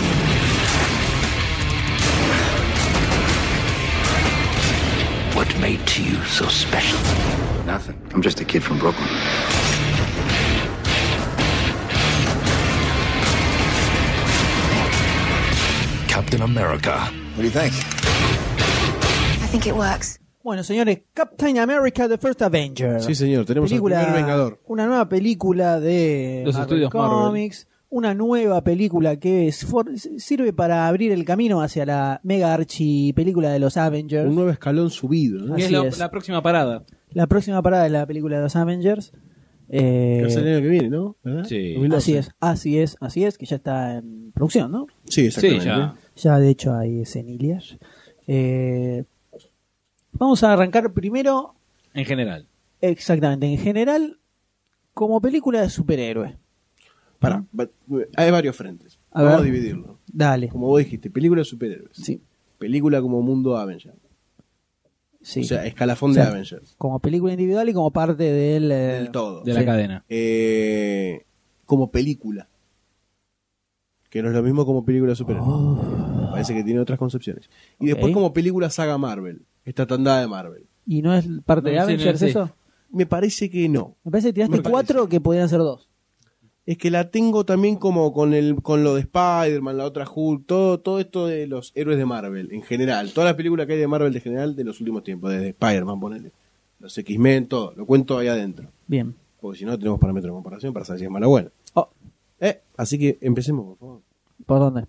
What 5.35 5.59
made 5.59 5.79
you 5.97 6.23
so 6.23 6.47
special? 6.47 6.99
Nothing. 7.65 7.99
I'm 8.13 8.21
just 8.21 8.39
a 8.39 8.45
kid 8.45 8.63
from 8.63 8.79
Brooklyn. 8.79 9.09
Captain 16.07 16.41
America. 16.41 17.18
What 17.39 17.45
do 17.45 17.51
you 17.51 17.51
think? 17.51 17.73
I 19.41 19.47
think 19.49 19.65
it 19.65 19.73
works. 19.73 20.19
Bueno, 20.43 20.61
señores, 20.61 21.03
Captain 21.13 21.57
America, 21.59 22.09
The 22.09 22.17
First 22.17 22.41
Avenger. 22.41 23.01
Sí, 23.01 23.15
señor, 23.15 23.45
tenemos 23.45 23.69
película, 23.69 23.99
al 23.99 24.05
primer 24.07 24.21
Vengador. 24.23 24.59
Una 24.67 24.85
nueva 24.87 25.07
película 25.07 25.79
de 25.79 26.43
Los 26.45 26.55
Marvel 26.55 26.83
estudios 26.83 26.93
Marvel. 26.93 27.17
Comics. 27.27 27.67
Una 27.91 28.13
nueva 28.13 28.61
película 28.63 29.15
que 29.17 29.47
es, 29.47 29.65
for- 29.65 29.89
sirve 29.97 30.51
para 30.51 30.87
abrir 30.89 31.13
el 31.13 31.23
camino 31.23 31.61
hacia 31.61 31.85
la 31.85 32.19
mega 32.23 32.53
archi 32.53 33.13
película 33.13 33.51
de 33.51 33.59
los 33.59 33.77
Avengers. 33.77 34.27
Un 34.27 34.35
nuevo 34.35 34.49
escalón 34.51 34.89
subido. 34.89 35.39
¿no? 35.39 35.55
Que 35.55 35.61
es 35.61 35.65
Así 35.67 35.73
la, 35.75 35.87
es. 35.87 35.97
la 35.97 36.11
próxima 36.11 36.41
parada. 36.41 36.83
La 37.11 37.25
próxima 37.27 37.61
parada 37.61 37.85
es 37.85 37.91
la 37.93 38.05
película 38.05 38.35
de 38.35 38.43
los 38.43 38.55
Avengers. 38.57 39.13
Eh, 39.71 40.25
el 40.27 40.47
año 40.47 40.61
que 40.61 40.67
viene, 40.67 40.89
¿no? 40.89 41.15
¿Verdad? 41.23 41.45
Sí. 41.45 41.73
2012. 41.75 41.95
así 41.97 42.17
es, 42.17 42.31
así 42.39 42.79
es, 42.79 42.97
así 43.01 43.23
es, 43.23 43.37
que 43.37 43.45
ya 43.45 43.55
está 43.57 43.97
en 43.97 44.31
producción, 44.33 44.71
¿no? 44.71 44.87
Sí, 45.05 45.21
Sí, 45.31 45.47
exactamente. 45.47 45.65
ya. 45.65 45.95
Ya 46.21 46.37
de 46.39 46.49
hecho 46.49 46.73
hay 46.73 47.01
escenillas. 47.01 47.77
Eh, 48.27 49.03
vamos 50.11 50.43
a 50.43 50.53
arrancar 50.53 50.91
primero, 50.93 51.55
En 51.93 52.05
general. 52.05 52.45
exactamente, 52.81 53.45
en 53.47 53.57
general, 53.57 54.19
como 54.93 55.19
película 55.21 55.61
de 55.61 55.69
superhéroe. 55.69 56.37
Pará, 57.19 57.43
va- 57.57 57.67
hay 58.15 58.31
varios 58.31 58.55
frentes. 58.55 58.97
A 59.11 59.23
Vamos 59.23 59.41
ver. 59.41 59.49
a 59.49 59.51
dividirlo. 59.53 59.99
Dale. 60.07 60.47
Como 60.49 60.67
vos 60.67 60.79
dijiste, 60.79 61.09
película 61.09 61.39
de 61.41 61.45
superhéroes. 61.45 61.91
Sí, 61.97 62.21
Película 62.57 63.01
como 63.01 63.21
mundo 63.21 63.55
Avenger. 63.57 63.93
sí. 65.21 65.41
O 65.41 65.43
sea, 65.45 65.65
escalafón 65.65 66.11
O 66.11 66.13
sea, 66.13 66.25
de 66.25 66.29
Avengers. 66.31 66.75
como 66.77 66.99
película 66.99 67.31
individual 67.33 67.67
y 67.69 67.73
como 67.73 67.91
parte 67.91 68.23
del, 68.23 68.71
eh, 68.71 68.75
Del 68.75 69.11
todo. 69.11 69.41
De 69.43 69.53
Sí. 69.53 69.59
la 69.59 69.65
cadena. 69.65 70.05
Eh, 70.09 71.25
como 71.65 71.89
película. 71.91 72.47
Que 74.09 74.21
no 74.21 74.29
es 74.29 74.35
lo 74.35 74.41
mismo 74.41 74.65
como 74.65 74.83
película 74.83 75.11
de 75.11 75.15
superhéroes. 75.15 75.49
Me 76.21 76.27
Parece 76.31 76.53
que 76.53 76.63
tiene 76.63 76.79
otras 76.79 76.97
concepciones. 76.97 77.49
Y 77.79 77.87
después 77.87 78.13
como 78.13 78.33
película 78.33 78.69
saga 78.69 78.97
Marvel. 78.97 79.45
Esta 79.65 79.85
tandada 79.85 80.21
de 80.21 80.27
Marvel. 80.27 80.65
¿Y 80.85 81.01
no 81.01 81.13
es 81.13 81.27
parte 81.45 81.69
de 81.69 81.75
sí, 81.75 81.81
Avengers 81.81 82.21
no, 82.21 82.27
sí. 82.27 82.31
eso? 82.31 82.51
Me 82.91 83.05
parece 83.05 83.49
que 83.49 83.69
no. 83.69 83.95
Me 84.03 84.11
parece 84.11 84.29
que 84.29 84.33
tiraste 84.33 84.61
cuatro 84.63 85.07
que 85.07 85.21
podrían 85.21 85.47
ser 85.47 85.59
dos. 85.59 85.89
Es 86.65 86.77
que 86.77 86.91
la 86.91 87.09
tengo 87.09 87.45
también 87.45 87.77
como 87.77 88.13
con 88.13 88.33
el 88.33 88.61
con 88.61 88.83
lo 88.83 88.95
de 88.95 89.01
Spider-Man, 89.01 89.77
la 89.77 89.85
otra 89.85 90.07
Hulk, 90.07 90.45
todo, 90.45 90.79
todo 90.79 90.99
esto 90.99 91.27
de 91.27 91.47
los 91.47 91.71
héroes 91.75 91.97
de 91.97 92.05
Marvel 92.05 92.51
en 92.51 92.61
general. 92.61 93.11
Todas 93.11 93.29
las 93.29 93.35
películas 93.35 93.65
que 93.67 93.73
hay 93.73 93.79
de 93.79 93.87
Marvel 93.87 94.13
de 94.13 94.21
general 94.21 94.55
de 94.55 94.63
los 94.63 94.79
últimos 94.79 95.03
tiempos, 95.03 95.31
desde 95.31 95.49
Spider-Man, 95.49 95.99
ponele. 95.99 96.31
Los 96.79 96.97
X-Men, 96.97 97.47
todo. 97.47 97.73
Lo 97.75 97.85
cuento 97.85 98.17
ahí 98.17 98.27
adentro. 98.27 98.69
Bien. 98.87 99.15
Porque 99.41 99.59
si 99.59 99.65
no 99.65 99.77
tenemos 99.77 99.99
parámetros 99.99 100.31
de 100.31 100.35
comparación 100.35 100.73
para 100.73 100.85
saber 100.85 100.99
si 100.99 101.05
es 101.05 101.11
mala 101.11 101.27
o 101.27 101.31
buena. 101.31 101.49
Oh, 101.73 101.89
Eh, 102.39 102.61
así 102.77 102.97
que 102.97 103.17
empecemos, 103.21 103.65
por 103.65 103.77
favor. 103.77 104.01
¿Por 104.45 104.59
dónde? 104.59 104.85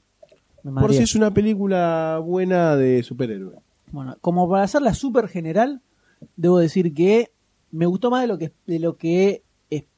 Me 0.63 0.81
Por 0.81 0.93
si 0.93 1.03
es 1.03 1.15
una 1.15 1.33
película 1.33 2.21
buena 2.23 2.77
de 2.77 3.03
superhéroe. 3.03 3.57
Bueno, 3.93 4.17
como 4.21 4.49
para 4.49 4.63
hacerla 4.65 4.95
súper 4.95 5.27
general, 5.29 5.81
debo 6.37 6.59
decir 6.59 6.93
que 6.95 7.33
me 7.73 7.87
gustó 7.87 8.11
más 8.11 8.21
de 8.23 8.27
lo 8.29 8.39
que, 8.39 8.53
de 8.67 8.79
lo 8.79 8.97
que 8.97 9.43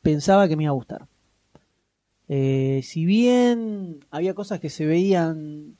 pensaba 0.02 0.46
que 0.48 0.56
me 0.56 0.64
iba 0.64 0.70
a 0.70 0.74
gustar. 0.74 1.06
Eh, 2.28 2.80
si 2.84 3.04
bien 3.04 4.04
había 4.10 4.34
cosas 4.34 4.60
que 4.60 4.70
se 4.70 4.86
veían 4.86 5.76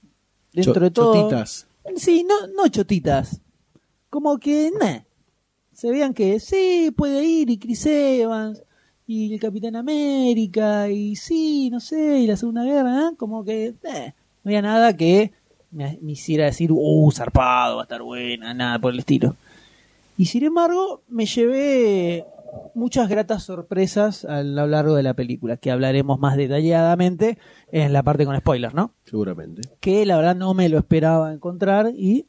dentro 0.53 0.75
Cho- 0.75 0.81
de 0.81 0.91
todo. 0.91 1.15
chotitas. 1.15 1.67
Sí, 1.97 2.27
no, 2.29 2.47
no 2.49 2.69
chotitas. 2.69 3.41
Como 4.11 4.39
que, 4.39 4.71
nah. 4.79 5.01
Se 5.73 5.91
veían 5.91 6.13
que 6.13 6.39
sí, 6.39 6.93
puede 6.95 7.25
ir 7.25 7.49
y 7.49 7.59
Chris 7.59 7.87
Evans 7.87 8.63
y 9.13 9.35
el 9.35 9.41
Capitán 9.41 9.77
América 9.77 10.89
y 10.89 11.17
sí, 11.17 11.69
no 11.71 11.81
sé, 11.81 12.21
y 12.21 12.27
la 12.27 12.37
Segunda 12.39 12.65
Guerra, 12.65 13.11
¿eh? 13.11 13.17
como 13.19 13.45
que 13.45 13.75
eh, 13.83 14.15
no 14.43 14.49
había 14.49 14.63
nada 14.63 14.97
que 14.97 15.33
me, 15.71 15.99
me 16.01 16.13
hiciera 16.13 16.47
decir, 16.47 16.71
uh, 16.73 17.13
zarpado, 17.13 17.77
va 17.77 17.83
a 17.83 17.85
estar 17.85 18.01
buena, 18.01 18.55
nada 18.55 18.79
por 18.79 18.95
el 18.95 19.01
estilo. 19.01 19.37
Y 20.17 20.27
sin 20.27 20.45
embargo, 20.45 21.03
me 21.09 21.27
llevé 21.27 22.25
muchas 22.75 23.11
gratas 23.11 23.43
sorpresas 23.43 24.25
a 24.25 24.43
lo 24.43 24.67
largo 24.67 24.95
de 24.95 25.03
la 25.03 25.13
película, 25.13 25.59
que 25.59 25.71
hablaremos 25.71 26.19
más 26.19 26.39
detalladamente 26.39 27.37
en 27.71 27.93
la 27.93 28.03
parte 28.03 28.25
con 28.25 28.37
spoilers, 28.39 28.75
¿no? 28.75 28.95
Seguramente. 29.05 29.61
que 29.81 30.07
la 30.07 30.17
verdad 30.17 30.37
no 30.37 30.55
me 30.55 30.71
lo 30.71 30.79
esperaba 30.79 31.35
encontrar 31.35 31.93
y 31.95 32.25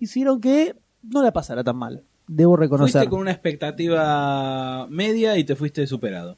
hicieron 0.00 0.40
que 0.40 0.74
no 1.04 1.22
la 1.22 1.32
pasara 1.32 1.62
tan 1.62 1.76
mal. 1.76 2.02
Debo 2.28 2.56
reconocer. 2.56 2.92
Fuiste 2.92 3.10
con 3.10 3.20
una 3.20 3.30
expectativa 3.30 4.86
media 4.88 5.36
y 5.38 5.44
te 5.44 5.54
fuiste 5.56 5.86
superado. 5.86 6.36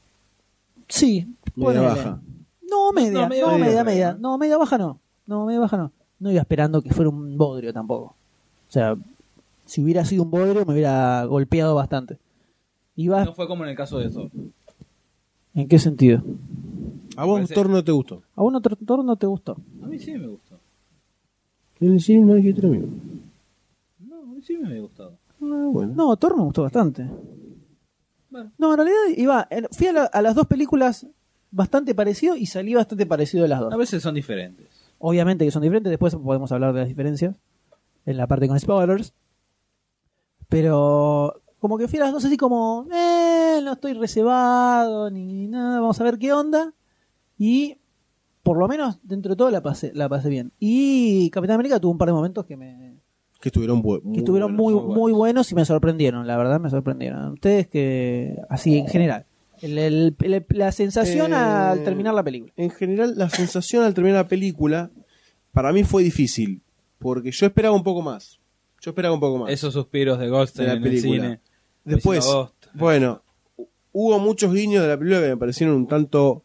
Sí, 0.87 1.27
Media 1.55 1.81
baja. 1.81 2.21
No, 2.69 2.91
media, 2.93 3.11
No, 3.11 3.21
no, 3.21 3.57
media 3.57 3.83
media, 3.83 4.17
No, 4.19 4.37
media 4.37 4.57
baja 4.57 4.77
no. 4.77 4.99
No, 5.25 5.45
media 5.45 5.59
baja 5.59 5.77
no. 5.77 5.91
No 6.19 6.31
iba 6.31 6.41
esperando 6.41 6.81
que 6.81 6.91
fuera 6.91 7.09
un 7.09 7.37
bodrio 7.37 7.73
tampoco. 7.73 8.05
O 8.05 8.71
sea, 8.71 8.95
si 9.65 9.83
hubiera 9.83 10.05
sido 10.05 10.23
un 10.23 10.31
bodrio 10.31 10.65
me 10.65 10.73
hubiera 10.73 11.23
golpeado 11.25 11.75
bastante. 11.75 12.17
Iba, 12.95 13.23
No 13.25 13.33
fue 13.33 13.47
como 13.47 13.63
en 13.63 13.69
el 13.69 13.75
caso 13.75 13.97
de 13.99 14.09
Thor. 14.09 14.29
¿En 15.55 15.67
qué 15.67 15.79
sentido? 15.79 16.21
¿A 17.15 17.25
vos 17.25 17.37
Parece- 17.39 17.53
Thor 17.53 17.69
no 17.69 17.83
te 17.83 17.91
gustó? 17.91 18.21
¿A 18.35 18.43
un 18.43 18.55
otro 18.55 18.75
Thor 18.75 19.03
no 19.03 19.15
te 19.15 19.25
gustó? 19.27 19.57
A 19.83 19.87
mí 19.87 19.97
sí 19.99 20.13
me 20.13 20.27
gustó. 20.27 20.59
En 21.79 21.93
el 21.93 22.01
cine 22.01 22.25
no 22.25 22.33
hay 22.33 22.43
que. 22.43 22.61
No, 23.99 24.21
a 24.21 24.25
mí 24.25 24.41
sí 24.41 24.57
me 24.57 24.67
había 24.67 24.81
gustado. 24.81 25.18
Bueno. 25.71 25.93
No, 25.95 26.15
Thor 26.17 26.35
me 26.37 26.43
gustó 26.43 26.63
bastante. 26.63 27.07
Bueno. 28.29 28.51
No, 28.57 28.71
en 28.71 28.77
realidad 28.77 28.97
iba, 29.17 29.47
fui 29.71 29.87
a, 29.87 29.93
la- 29.93 30.05
a 30.05 30.21
las 30.21 30.35
dos 30.35 30.45
películas 30.47 31.07
bastante 31.51 31.95
parecido 31.95 32.35
y 32.35 32.45
salí 32.45 32.75
bastante 32.75 33.05
parecido 33.05 33.43
de 33.43 33.49
las 33.49 33.59
dos. 33.59 33.73
A 33.73 33.77
veces 33.77 34.03
son 34.03 34.13
diferentes. 34.15 34.67
Obviamente 34.99 35.45
que 35.45 35.51
son 35.51 35.61
diferentes, 35.61 35.89
después 35.89 36.15
podemos 36.15 36.51
hablar 36.51 36.73
de 36.73 36.81
las 36.81 36.89
diferencias 36.89 37.35
en 38.05 38.17
la 38.17 38.27
parte 38.27 38.47
con 38.47 38.59
spoilers. 38.59 39.13
Pero 40.47 41.41
como 41.59 41.77
que 41.77 41.87
fui 41.87 41.99
a 41.99 42.03
las 42.03 42.13
dos 42.13 42.25
así 42.25 42.37
como, 42.37 42.87
eh, 42.91 43.59
no 43.63 43.73
estoy 43.73 43.93
reservado 43.93 45.09
ni 45.09 45.47
nada, 45.47 45.79
vamos 45.79 45.99
a 45.99 46.03
ver 46.03 46.17
qué 46.17 46.33
onda. 46.33 46.73
Y 47.37 47.77
por 48.43 48.57
lo 48.57 48.67
menos 48.67 48.99
dentro 49.03 49.31
de 49.31 49.35
todo 49.35 49.49
la 49.51 49.61
pasé, 49.61 49.91
la 49.93 50.09
pasé 50.09 50.29
bien. 50.29 50.51
Y 50.59 51.29
Capitán 51.29 51.55
América 51.55 51.79
tuvo 51.79 51.91
un 51.91 51.97
par 51.97 52.07
de 52.07 52.13
momentos 52.13 52.45
que 52.45 52.57
me 52.57 52.88
Que 53.39 53.49
estuvieron, 53.49 53.81
bu- 53.81 54.01
que 54.01 54.07
muy 54.07 54.17
estuvieron 54.19 54.57
buenos. 54.57 54.57
muy, 54.57 54.73
muy 54.73 54.81
buenos. 54.81 54.97
muy 54.97 55.11
buenos 55.13 55.51
y 55.51 55.55
me 55.55 55.65
sorprendieron, 55.65 56.27
la 56.27 56.37
verdad 56.37 56.59
me 56.59 56.69
sorprendieron. 56.69 57.33
Ustedes 57.33 57.67
que, 57.67 58.35
así 58.49 58.77
en 58.77 58.87
general, 58.87 59.25
el- 59.61 59.77
el- 59.77 60.15
el- 60.21 60.45
la 60.49 60.71
sensación 60.71 61.31
Eh, 61.31 61.35
al 61.35 61.83
terminar 61.83 62.13
la 62.13 62.23
película. 62.23 62.51
En 62.57 62.69
general, 62.69 63.13
la 63.17 63.29
sensación 63.29 63.83
al 63.83 63.93
terminar 63.93 64.17
la 64.23 64.27
película, 64.27 64.91
para 65.53 65.71
mí 65.71 65.83
fue 65.83 66.03
difícil. 66.03 66.61
Porque 66.97 67.31
yo 67.31 67.45
esperaba 67.45 67.73
un 67.75 67.83
poco 67.83 68.01
más. 68.01 68.39
Yo 68.81 68.91
esperaba 68.91 69.13
un 69.13 69.21
poco 69.21 69.37
más. 69.39 69.51
Esos 69.51 69.73
suspiros 69.73 70.19
de 70.19 70.27
Goldstein 70.29 70.67
De 70.67 70.73
la 70.73 70.77
en 70.77 70.83
el 70.83 70.89
película. 70.89 71.23
cine. 71.23 71.39
Después, 71.85 72.27
bueno, 72.73 73.21
hubo 73.93 74.19
muchos 74.19 74.53
guiños 74.53 74.83
de 74.83 74.89
la 74.89 74.97
película 74.97 75.21
que 75.21 75.29
me 75.29 75.37
parecieron 75.37 75.75
un 75.77 75.87
tanto 75.87 76.43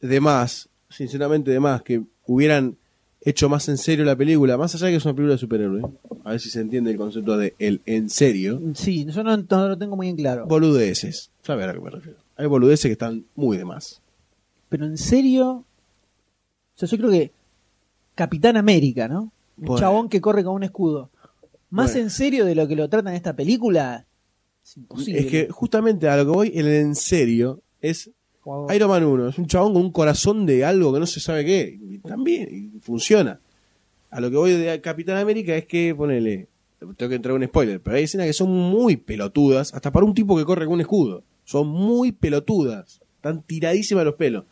de 0.00 0.20
más, 0.20 0.68
sinceramente 0.88 1.50
de 1.50 1.58
más, 1.60 1.82
que 1.82 2.02
hubieran 2.26 2.76
hecho 3.24 3.48
más 3.48 3.68
en 3.68 3.78
serio 3.78 4.04
la 4.04 4.16
película, 4.16 4.56
más 4.56 4.74
allá 4.74 4.86
de 4.86 4.92
que 4.92 4.96
es 4.98 5.04
una 5.04 5.14
película 5.14 5.34
de 5.34 5.38
superhéroes. 5.38 5.84
A 6.24 6.30
ver 6.30 6.40
si 6.40 6.50
se 6.50 6.60
entiende 6.60 6.90
el 6.90 6.96
concepto 6.96 7.36
de 7.36 7.54
el 7.58 7.80
en 7.86 8.10
serio. 8.10 8.60
Sí, 8.74 9.04
yo 9.06 9.22
no, 9.22 9.36
no 9.36 9.68
lo 9.68 9.78
tengo 9.78 9.96
muy 9.96 10.08
en 10.08 10.16
claro. 10.16 10.46
Boludeces. 10.46 11.30
¿Sabes 11.42 11.66
a 11.68 11.72
qué 11.72 11.80
me 11.80 11.90
refiero? 11.90 12.18
Hay 12.36 12.46
boludeces 12.46 12.86
que 12.88 12.92
están 12.92 13.24
muy 13.34 13.56
de 13.56 13.64
más. 13.64 14.00
Pero 14.68 14.86
en 14.86 14.96
serio, 14.98 15.48
o 15.50 15.64
sea, 16.74 16.88
yo 16.88 16.96
creo 16.98 17.10
que 17.10 17.30
Capitán 18.14 18.56
América, 18.56 19.08
¿no? 19.08 19.32
Un 19.56 19.64
Bueno. 19.66 19.78
chabón 19.80 20.08
que 20.08 20.20
corre 20.20 20.42
con 20.44 20.54
un 20.54 20.62
escudo. 20.62 21.10
Más 21.70 21.92
Bueno. 21.92 22.04
en 22.04 22.10
serio 22.10 22.44
de 22.44 22.54
lo 22.54 22.66
que 22.68 22.76
lo 22.76 22.88
tratan 22.88 23.12
en 23.12 23.16
esta 23.16 23.34
película, 23.34 24.04
es 24.64 24.76
imposible. 24.76 25.20
Es 25.20 25.26
que 25.26 25.48
justamente 25.50 26.08
a 26.08 26.16
lo 26.16 26.24
que 26.24 26.30
voy, 26.30 26.52
el 26.54 26.66
en 26.68 26.94
serio, 26.94 27.60
es 27.80 28.10
Como- 28.42 28.72
Iron 28.72 28.90
Man 28.90 29.04
1. 29.04 29.28
Es 29.28 29.38
un 29.38 29.46
chabón 29.46 29.72
con 29.74 29.82
un 29.82 29.92
corazón 29.92 30.46
de 30.46 30.64
algo 30.64 30.92
que 30.92 31.00
no 31.00 31.06
se 31.06 31.20
sabe 31.20 31.44
qué. 31.44 31.78
Y 31.80 31.98
también, 31.98 32.48
y 32.74 32.78
funciona. 32.80 33.40
A 34.10 34.20
lo 34.20 34.30
que 34.30 34.36
voy 34.36 34.52
de 34.52 34.80
Capitán 34.80 35.16
América 35.16 35.54
es 35.56 35.64
que, 35.66 35.94
ponele, 35.94 36.48
tengo 36.96 37.08
que 37.08 37.14
entrar 37.14 37.34
un 37.34 37.44
spoiler, 37.44 37.80
pero 37.80 37.96
hay 37.96 38.02
escenas 38.04 38.26
que 38.26 38.32
son 38.32 38.50
muy 38.50 38.96
pelotudas, 38.96 39.72
hasta 39.72 39.90
para 39.92 40.04
un 40.04 40.14
tipo 40.14 40.36
que 40.36 40.44
corre 40.44 40.64
con 40.66 40.74
un 40.74 40.80
escudo. 40.80 41.22
Son 41.44 41.66
muy 41.68 42.12
pelotudas. 42.12 43.00
Están 43.16 43.42
tiradísimas 43.42 44.04
los 44.04 44.14
pelos. 44.16 44.44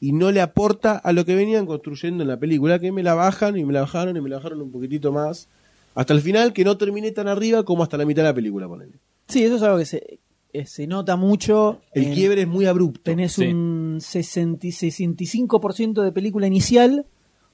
Y 0.00 0.12
no 0.12 0.30
le 0.32 0.40
aporta 0.40 0.96
a 0.96 1.12
lo 1.12 1.24
que 1.24 1.34
venían 1.34 1.66
construyendo 1.66 2.22
en 2.22 2.28
la 2.28 2.38
película, 2.38 2.78
que 2.78 2.92
me 2.92 3.02
la 3.02 3.14
bajan 3.14 3.56
y 3.56 3.64
me 3.64 3.72
la 3.72 3.80
bajaron 3.82 4.16
y 4.16 4.20
me 4.20 4.28
la 4.28 4.36
bajaron 4.36 4.60
un 4.62 4.72
poquitito 4.72 5.12
más. 5.12 5.48
Hasta 5.94 6.12
el 6.12 6.20
final, 6.20 6.52
que 6.52 6.64
no 6.64 6.76
terminé 6.76 7.10
tan 7.12 7.28
arriba 7.28 7.62
como 7.64 7.82
hasta 7.82 7.96
la 7.96 8.04
mitad 8.04 8.22
de 8.22 8.28
la 8.28 8.34
película, 8.34 8.66
ponele. 8.68 8.92
Sí, 9.28 9.42
eso 9.44 9.56
es 9.56 9.62
algo 9.62 9.78
que 9.78 9.86
se, 9.86 10.18
se 10.64 10.86
nota 10.86 11.16
mucho. 11.16 11.80
El 11.92 12.04
en- 12.04 12.14
quiebre 12.14 12.42
es 12.42 12.48
muy 12.48 12.64
abrupto. 12.66 13.02
Tenés 13.02 13.32
Sí. 13.34 13.46
un 13.46 13.98
60 14.00 14.66
y 14.66 14.70
65% 14.72 16.02
de 16.02 16.12
película 16.12 16.46
inicial 16.46 17.04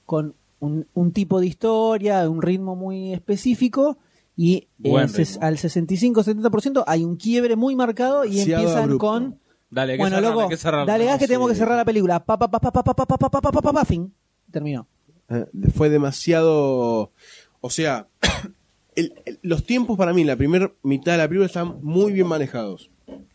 con 0.07 0.35
un, 0.61 0.87
un 0.95 1.13
tipo 1.13 1.41
de 1.41 1.47
historia, 1.47 2.29
un 2.31 2.41
ritmo 2.43 2.77
muy 2.77 3.13
específico 3.13 3.99
y 4.37 4.69
ses- 4.81 5.39
al 5.41 5.59
65-70% 5.59 6.85
hay 6.87 7.05
un 7.05 7.17
quiebre 7.17 7.57
muy 7.57 7.75
marcado 7.75 8.25
y 8.25 8.39
empiezan 8.41 8.85
abrupto. 8.85 8.99
con 8.99 9.39
Dale, 9.71 9.97
bueno 9.97 10.21
loco, 10.21 10.43
hay 10.43 10.49
que 10.51 10.57
cerrarla. 10.57 10.93
dale 10.93 11.07
gas 11.07 11.19
que 11.19 11.25
Sí. 11.25 11.29
tenemos 11.29 11.49
que 11.51 11.57
cerrar 11.57 11.77
la 11.77 11.85
película. 11.85 12.25
Pa, 12.25 12.39
pa, 12.39 12.49
pa, 12.49 12.61
pa, 12.61 12.71
pa, 12.73 12.83
pa, 12.85 12.95
pa, 12.95 13.07
pa, 13.07 13.19
pa, 13.19 13.29
pa, 13.41 13.41
pa, 13.53 13.63
pa, 13.63 13.73
pa, 13.73 13.85
fin. 13.85 14.13
Terminó. 14.51 14.87
Eh, 15.29 15.47
fue 15.75 15.89
demasiado. 15.89 17.11
O 17.61 17.71
sea, 17.71 18.07
el- 18.95 19.15
el- 19.25 19.39
los 19.43 19.65
tiempos 19.65 19.97
para 19.99 20.13
mí, 20.13 20.25
la 20.25 20.37
primera 20.37 20.71
mitad 20.83 21.13
de 21.13 21.19
la 21.19 21.27
película 21.29 21.47
están 21.47 21.79
muy 21.83 22.13
bien 22.13 22.27
manejados. 22.27 22.91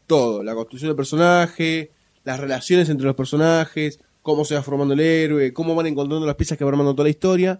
Todo, 0.07 0.41
la 0.43 0.55
construcción 0.55 0.89
del 0.89 0.95
personaje, 0.95 1.91
las 2.23 2.39
relaciones 2.39 2.89
entre 2.89 3.05
los 3.05 3.15
personajes, 3.15 3.99
cómo 4.21 4.45
se 4.45 4.55
va 4.55 4.63
formando 4.63 4.93
el 4.93 4.99
héroe, 5.01 5.53
cómo 5.53 5.75
van 5.75 5.87
encontrando 5.87 6.25
las 6.25 6.35
piezas 6.35 6.57
que 6.57 6.63
van 6.63 6.73
armando 6.73 6.93
toda 6.93 7.05
la 7.05 7.09
historia. 7.11 7.59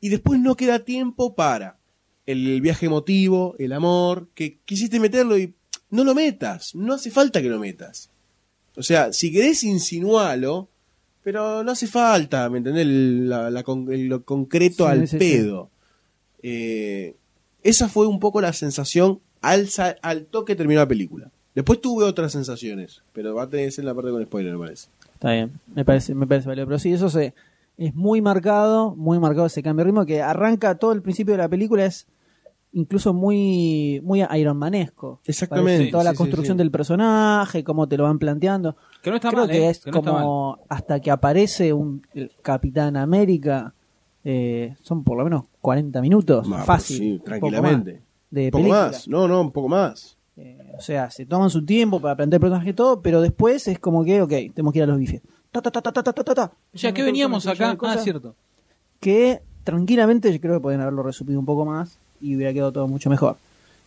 Y 0.00 0.10
después 0.10 0.38
no 0.40 0.56
queda 0.56 0.80
tiempo 0.84 1.34
para 1.34 1.78
el 2.26 2.60
viaje 2.60 2.86
emotivo, 2.86 3.54
el 3.58 3.72
amor, 3.72 4.28
que 4.34 4.58
quisiste 4.64 5.00
meterlo 5.00 5.36
y 5.38 5.54
no 5.90 6.04
lo 6.04 6.14
metas, 6.14 6.74
no 6.74 6.94
hace 6.94 7.10
falta 7.10 7.40
que 7.42 7.48
lo 7.48 7.58
metas. 7.58 8.10
O 8.76 8.82
sea, 8.82 9.12
si 9.12 9.30
querés 9.32 9.62
insinualo, 9.62 10.68
pero 11.22 11.62
no 11.62 11.70
hace 11.72 11.86
falta, 11.86 12.48
¿me 12.50 12.58
entendés? 12.58 12.82
El- 12.82 13.28
la- 13.28 13.50
la 13.50 13.62
con- 13.62 13.90
el- 13.92 14.06
lo 14.08 14.22
concreto 14.24 14.84
Sí, 14.84 14.90
al 14.90 15.00
sí, 15.08 15.12
sí. 15.12 15.18
pedo. 15.18 15.70
Eh, 16.42 17.14
esa 17.62 17.88
fue 17.88 18.06
un 18.06 18.20
poco 18.20 18.40
la 18.40 18.52
sensación 18.52 19.20
al, 19.40 19.68
al 20.02 20.26
toque 20.26 20.56
terminó 20.56 20.80
la 20.80 20.88
película. 20.88 21.30
Después 21.54 21.80
tuve 21.80 22.04
otras 22.04 22.32
sensaciones, 22.32 23.02
pero 23.12 23.34
va 23.34 23.44
a 23.44 23.48
tener 23.48 23.66
que 23.66 23.72
ser 23.72 23.84
la 23.84 23.94
parte 23.94 24.10
con 24.10 24.22
spoiler, 24.24 24.52
me 24.54 24.58
parece. 24.64 24.88
Está 25.12 25.32
bien, 25.32 25.52
me 25.74 25.84
parece, 25.84 26.14
me 26.14 26.26
parece 26.26 26.48
válido. 26.48 26.66
Pero 26.66 26.78
sí, 26.78 26.92
eso 26.92 27.08
se, 27.08 27.34
es 27.76 27.94
muy 27.94 28.20
marcado, 28.20 28.94
muy 28.96 29.18
marcado 29.20 29.46
ese 29.46 29.62
cambio 29.62 29.84
de 29.84 29.90
ritmo 29.90 30.04
que 30.06 30.20
arranca 30.20 30.74
todo 30.76 30.92
el 30.92 31.02
principio 31.02 31.32
de 31.34 31.38
la 31.38 31.48
película, 31.48 31.84
es 31.86 32.06
incluso 32.72 33.14
muy, 33.14 34.00
muy 34.02 34.24
Iron 34.36 34.56
Manesco. 34.56 35.20
Exactamente, 35.24 35.72
Parece 35.78 35.90
toda 35.92 36.04
la 36.04 36.10
sí, 36.10 36.16
construcción 36.16 36.56
sí. 36.56 36.58
del 36.58 36.72
personaje, 36.72 37.62
cómo 37.62 37.86
te 37.88 37.96
lo 37.96 38.02
van 38.02 38.18
planteando. 38.18 38.76
Que 39.00 39.10
no 39.10 39.16
está 39.16 39.28
Creo 39.30 39.42
mal, 39.42 39.50
que 39.50 39.66
¿eh? 39.66 39.70
es 39.70 39.78
Que 39.78 39.92
no 39.92 39.98
está 39.98 40.10
como 40.10 40.58
hasta 40.68 40.98
que 41.00 41.10
aparece 41.12 41.72
un 41.72 42.02
el 42.14 42.32
Capitán 42.42 42.96
América, 42.96 43.74
eh, 44.24 44.74
son 44.82 45.04
por 45.04 45.16
lo 45.18 45.24
menos 45.24 45.44
40 45.60 46.00
minutos, 46.00 46.48
Ma, 46.48 46.64
fácil. 46.64 46.96
sí, 46.98 47.12
un 47.12 47.18
poco 47.18 47.24
tranquilamente. 47.26 47.92
más 47.92 48.02
De 48.30 48.44
un 48.46 48.50
poco 48.50 48.58
película. 48.62 48.86
más, 48.86 49.08
no, 49.08 49.28
no, 49.28 49.40
un 49.40 49.52
poco 49.52 49.68
más. 49.68 50.18
Eh, 50.36 50.58
o 50.76 50.80
sea, 50.80 51.10
se 51.10 51.26
toman 51.26 51.50
su 51.50 51.64
tiempo 51.64 52.00
para 52.00 52.16
plantear 52.16 52.38
el 52.38 52.40
personaje 52.40 52.70
y 52.70 52.72
todo, 52.72 53.00
pero 53.00 53.20
después 53.20 53.68
es 53.68 53.78
como 53.78 54.04
que, 54.04 54.22
ok, 54.22 54.30
tenemos 54.54 54.72
que 54.72 54.78
ir 54.80 54.82
a 54.82 54.86
los 54.86 54.98
bifes. 54.98 55.22
Ta, 55.52 55.62
ta, 55.62 55.70
ta, 55.70 55.80
ta, 55.80 55.92
ta, 55.92 56.02
ta, 56.02 56.12
ta, 56.12 56.34
ta. 56.34 56.52
Ya 56.72 56.92
que 56.92 57.02
Una 57.02 57.06
veníamos 57.12 57.46
acá. 57.46 57.76
Ah, 57.82 57.98
cierto. 57.98 58.34
Que 58.98 59.40
tranquilamente 59.62 60.32
yo 60.32 60.40
creo 60.40 60.54
que 60.54 60.60
pueden 60.60 60.80
haberlo 60.80 61.02
resumido 61.02 61.38
un 61.38 61.46
poco 61.46 61.64
más 61.64 61.98
y 62.20 62.34
hubiera 62.34 62.52
quedado 62.52 62.72
todo 62.72 62.88
mucho 62.88 63.08
mejor. 63.10 63.36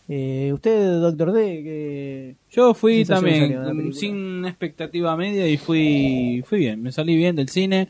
Eh, 0.08 0.50
usted, 0.54 1.00
Doctor 1.00 1.32
D, 1.32 1.62
que 1.62 2.34
Yo 2.50 2.72
fui 2.72 3.04
también 3.04 3.92
sin 3.92 4.46
expectativa 4.46 5.14
media 5.16 5.46
y 5.46 5.58
fui 5.58 6.42
fui 6.46 6.60
bien. 6.60 6.82
Me 6.82 6.92
salí 6.92 7.14
bien 7.14 7.36
del 7.36 7.50
cine. 7.50 7.88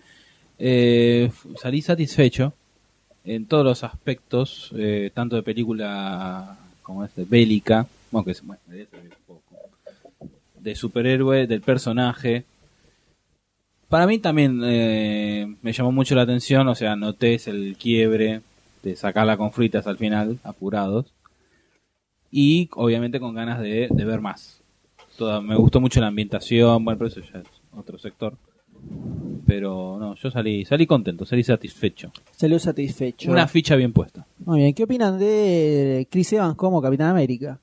Eh, 0.59 1.31
salí 1.63 1.81
satisfecho 1.81 2.53
en 3.25 3.47
todos 3.47 3.65
los 3.65 3.85
aspectos, 3.85 4.73
eh, 4.77 5.11
tanto 5.15 5.37
de 5.37 5.43
película 5.43 6.59
como 6.83 7.05
es 7.05 7.15
de 7.15 7.25
bélica, 7.25 7.87
bueno, 8.11 8.25
que 8.25 8.31
es, 8.33 8.45
bueno, 8.45 8.61
en 8.67 8.73
realidad 8.73 9.01
es 9.05 9.13
un 9.13 9.25
poco, 9.27 9.57
de 10.59 10.75
superhéroe, 10.75 11.47
del 11.47 11.61
personaje. 11.61 12.45
Para 13.89 14.07
mí 14.07 14.19
también 14.19 14.61
eh, 14.65 15.55
me 15.63 15.73
llamó 15.73 15.93
mucho 15.93 16.15
la 16.15 16.23
atención, 16.23 16.69
o 16.69 16.75
sea, 16.75 16.97
noté 16.97 17.41
el 17.47 17.77
quiebre 17.79 18.43
de 18.83 18.97
sacarla 18.97 19.37
con 19.37 19.53
fritas 19.53 19.87
al 19.87 19.97
final, 19.97 20.39
apurados. 20.45 21.07
Y 22.31 22.69
obviamente 22.75 23.21
con 23.21 23.35
ganas 23.35 23.61
de, 23.61 23.89
de 23.91 24.05
ver 24.05 24.21
más. 24.21 24.61
Toda, 25.17 25.41
me 25.41 25.57
gustó 25.57 25.81
mucho 25.81 26.01
la 26.01 26.09
ambientación, 26.09 26.85
bueno, 26.85 26.99
pero 26.99 27.09
eso 27.09 27.21
ya 27.21 27.41
es 27.41 27.47
otro 27.75 27.99
sector. 27.99 28.37
Pero 29.47 29.97
no, 29.99 30.15
yo 30.15 30.31
salí, 30.31 30.65
salí 30.65 30.87
contento, 30.87 31.25
salí 31.25 31.43
satisfecho. 31.43 32.13
Salió 32.37 32.59
satisfecho. 32.59 33.31
Una 33.31 33.49
ficha 33.49 33.77
bien 33.77 33.93
puesta. 33.93 34.27
Muy 34.45 34.61
bien, 34.61 34.75
¿qué 34.75 34.85
opinan 34.85 35.19
de 35.19 36.07
Chris 36.11 36.35
Evans 36.35 36.55
como 36.55 36.83
Capitán 36.83 37.09
América? 37.09 37.59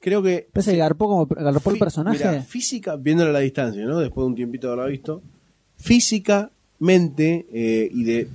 Creo 0.00 0.22
que. 0.22 0.48
¿Parece 0.52 0.72
que 0.72 0.78
garpó, 0.78 1.08
como, 1.08 1.26
garpó 1.26 1.70
el 1.70 1.78
personaje? 1.78 2.42
Física, 2.42 2.96
viéndolo 2.96 3.30
a 3.30 3.32
la 3.32 3.40
distancia, 3.40 3.84
¿no? 3.84 3.98
Después 3.98 4.24
de 4.24 4.28
un 4.28 4.34
tiempito 4.34 4.66
de 4.66 4.72
haberla 4.74 4.90
visto. 4.90 5.22
Físicamente 5.76 7.46
eh, 7.52 7.88
y 7.92 8.04
de 8.04 8.28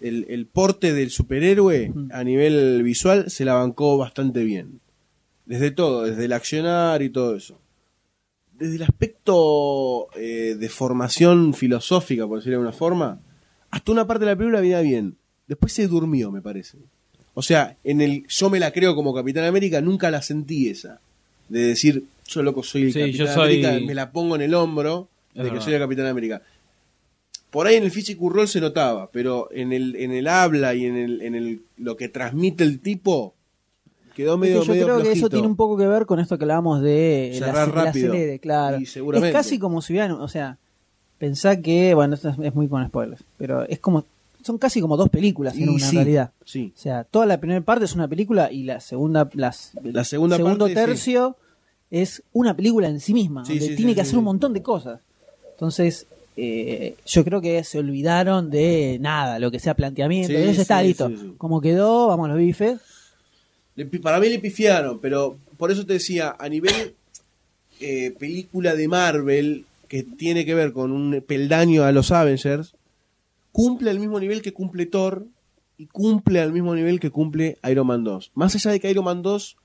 el, 0.00 0.26
el 0.28 0.46
porte 0.46 0.92
del 0.92 1.10
superhéroe 1.10 1.92
a 2.12 2.24
nivel 2.24 2.82
visual 2.82 3.30
se 3.30 3.44
la 3.44 3.54
bancó 3.54 3.96
bastante 3.96 4.44
bien. 4.44 4.80
Desde 5.46 5.70
todo, 5.70 6.02
desde 6.02 6.24
el 6.24 6.32
accionar 6.32 7.02
y 7.02 7.10
todo 7.10 7.36
eso. 7.36 7.58
Desde 8.52 8.76
el 8.76 8.82
aspecto 8.82 10.08
eh, 10.16 10.56
de 10.58 10.68
formación 10.68 11.54
filosófica, 11.54 12.26
por 12.26 12.38
decirlo 12.38 12.58
de 12.58 12.64
alguna 12.64 12.76
forma, 12.76 13.20
hasta 13.70 13.92
una 13.92 14.06
parte 14.06 14.24
de 14.24 14.32
la 14.32 14.36
película 14.36 14.60
venía 14.60 14.80
bien. 14.80 15.16
Después 15.46 15.72
se 15.72 15.88
durmió, 15.88 16.30
me 16.30 16.42
parece. 16.42 16.78
O 17.34 17.42
sea, 17.42 17.76
en 17.84 18.00
el 18.00 18.26
yo 18.28 18.50
me 18.50 18.60
la 18.60 18.72
creo 18.72 18.94
como 18.94 19.14
Capitán 19.14 19.44
América, 19.44 19.80
nunca 19.80 20.10
la 20.10 20.20
sentí 20.22 20.68
esa. 20.68 21.00
De 21.48 21.60
decir, 21.60 22.04
yo 22.26 22.42
loco 22.42 22.62
soy 22.62 22.82
el 22.84 22.92
Sí, 22.92 23.00
Capitán 23.00 23.26
yo 23.26 23.32
soy- 23.32 23.64
América, 23.64 23.86
me 23.86 23.94
la 23.94 24.10
pongo 24.12 24.36
en 24.36 24.42
el 24.42 24.54
hombro 24.54 25.08
Es 25.30 25.36
de 25.38 25.42
que 25.44 25.50
verdad. 25.50 25.64
soy 25.64 25.74
el 25.74 25.80
Capitán 25.80 26.06
América. 26.06 26.42
Por 27.50 27.66
ahí 27.66 27.76
en 27.76 27.84
el 27.84 27.90
physical 27.90 28.30
role 28.30 28.46
se 28.46 28.60
notaba, 28.60 29.10
pero 29.12 29.48
en 29.52 29.72
el, 29.72 29.96
en 29.96 30.12
el 30.12 30.26
habla 30.28 30.74
y 30.74 30.86
en 30.86 30.96
el, 30.96 31.20
en 31.22 31.34
el 31.34 31.62
lo 31.76 31.96
que 31.98 32.08
transmite 32.08 32.64
el 32.64 32.80
tipo, 32.80 33.34
quedó 34.14 34.34
Es 34.34 34.40
que 34.40 34.46
medio, 34.48 34.62
yo 34.62 34.72
medio 34.72 34.84
creo 34.86 35.02
que 35.02 35.12
eso 35.12 35.28
tiene 35.28 35.46
un 35.46 35.56
poco 35.56 35.76
que 35.76 35.86
ver 35.86 36.06
con 36.06 36.18
esto 36.18 36.38
que 36.38 36.44
hablábamos 36.44 36.80
de 36.82 37.32
Cerrar 37.38 37.68
el 37.68 37.74
rápido. 37.74 38.12
acelere, 38.12 38.38
claro. 38.38 38.78
Y 38.80 38.86
seguramente. 38.86 39.28
Es 39.28 39.34
casi 39.34 39.58
como 39.58 39.82
si 39.82 39.92
hubieran, 39.92 40.12
o 40.12 40.28
sea, 40.28 40.56
pensá 41.18 41.60
que, 41.60 41.92
bueno, 41.94 42.14
esto 42.14 42.30
es, 42.30 42.36
es 42.42 42.54
muy 42.54 42.68
con 42.68 42.86
spoilers, 42.86 43.22
pero 43.36 43.66
es 43.68 43.78
como, 43.80 44.06
son 44.42 44.58
casi 44.58 44.80
como 44.80 44.96
dos 44.96 45.08
películas 45.08 45.54
en 45.56 45.64
Y 45.64 45.68
una 45.68 45.86
sí, 45.88 45.96
realidad. 45.96 46.32
sí. 46.44 46.72
O 46.76 46.78
sea, 46.80 47.04
toda 47.04 47.26
la 47.26 47.38
primera 47.38 47.60
parte 47.60 47.84
es 47.84 47.94
una 47.94 48.08
película 48.08 48.50
y 48.52 48.64
la 48.64 48.80
segunda, 48.80 49.28
las, 49.34 49.72
La 49.82 50.04
segunda 50.04 50.36
segundo 50.36 50.66
parte, 50.66 50.80
sí. 50.80 50.86
tercio 50.86 51.36
es 51.90 52.22
una 52.32 52.56
película 52.56 52.88
en 52.88 53.00
sí 53.00 53.12
misma, 53.14 53.44
Sí, 53.44 53.58
donde 53.58 53.76
tiene 53.76 53.94
que 53.94 54.00
hacer 54.00 54.18
un 54.18 54.24
montón 54.24 54.52
de 54.52 54.62
cosas. 54.62 55.00
Entonces, 55.52 56.06
eh, 56.36 56.96
yo 57.06 57.24
creo 57.24 57.40
que 57.40 57.62
se 57.64 57.78
olvidaron 57.78 58.50
de 58.50 58.98
nada, 59.00 59.38
lo 59.38 59.50
que 59.50 59.58
sea 59.58 59.74
planteamiento, 59.74 60.32
eso 60.32 60.62
está 60.62 60.82
listo. 60.82 61.10
Como 61.38 61.60
quedó, 61.60 62.08
vamos 62.08 62.26
a 62.26 62.28
los 62.32 62.38
bifes. 62.38 62.78
Le 63.76 63.86
para 63.86 64.18
mí 64.20 64.28
le 64.28 64.38
pifiaron, 64.38 64.98
pero 65.00 65.36
por 65.56 65.70
eso 65.70 65.86
te 65.86 65.94
decía, 65.94 66.34
a 66.38 66.48
nivel 66.48 66.94
eh, 67.80 68.14
película 68.18 68.74
de 68.74 68.88
Marvel, 68.88 69.64
que 69.88 70.02
tiene 70.02 70.44
que 70.46 70.54
ver 70.54 70.72
con 70.72 70.92
un 70.92 71.22
peldaño 71.26 71.84
a 71.84 71.92
los 71.92 72.10
Avengers, 72.12 72.74
cumple 73.52 73.90
al 73.90 74.00
mismo 74.00 74.18
nivel 74.18 74.42
que 74.42 74.52
cumple 74.52 74.86
Thor 74.86 75.28
y 75.76 75.86
cumple 75.86 76.40
al 76.40 76.52
mismo 76.52 76.74
nivel 76.74 76.98
que 76.98 77.10
cumple 77.10 77.58
Iron 77.70 77.86
Man 77.86 78.04
2. 78.04 78.32
Más 78.34 78.54
allá 78.54 78.72
de 78.72 78.80
que 78.80 78.90
Iron 78.90 79.04
Man 79.04 79.22
2 79.22 79.56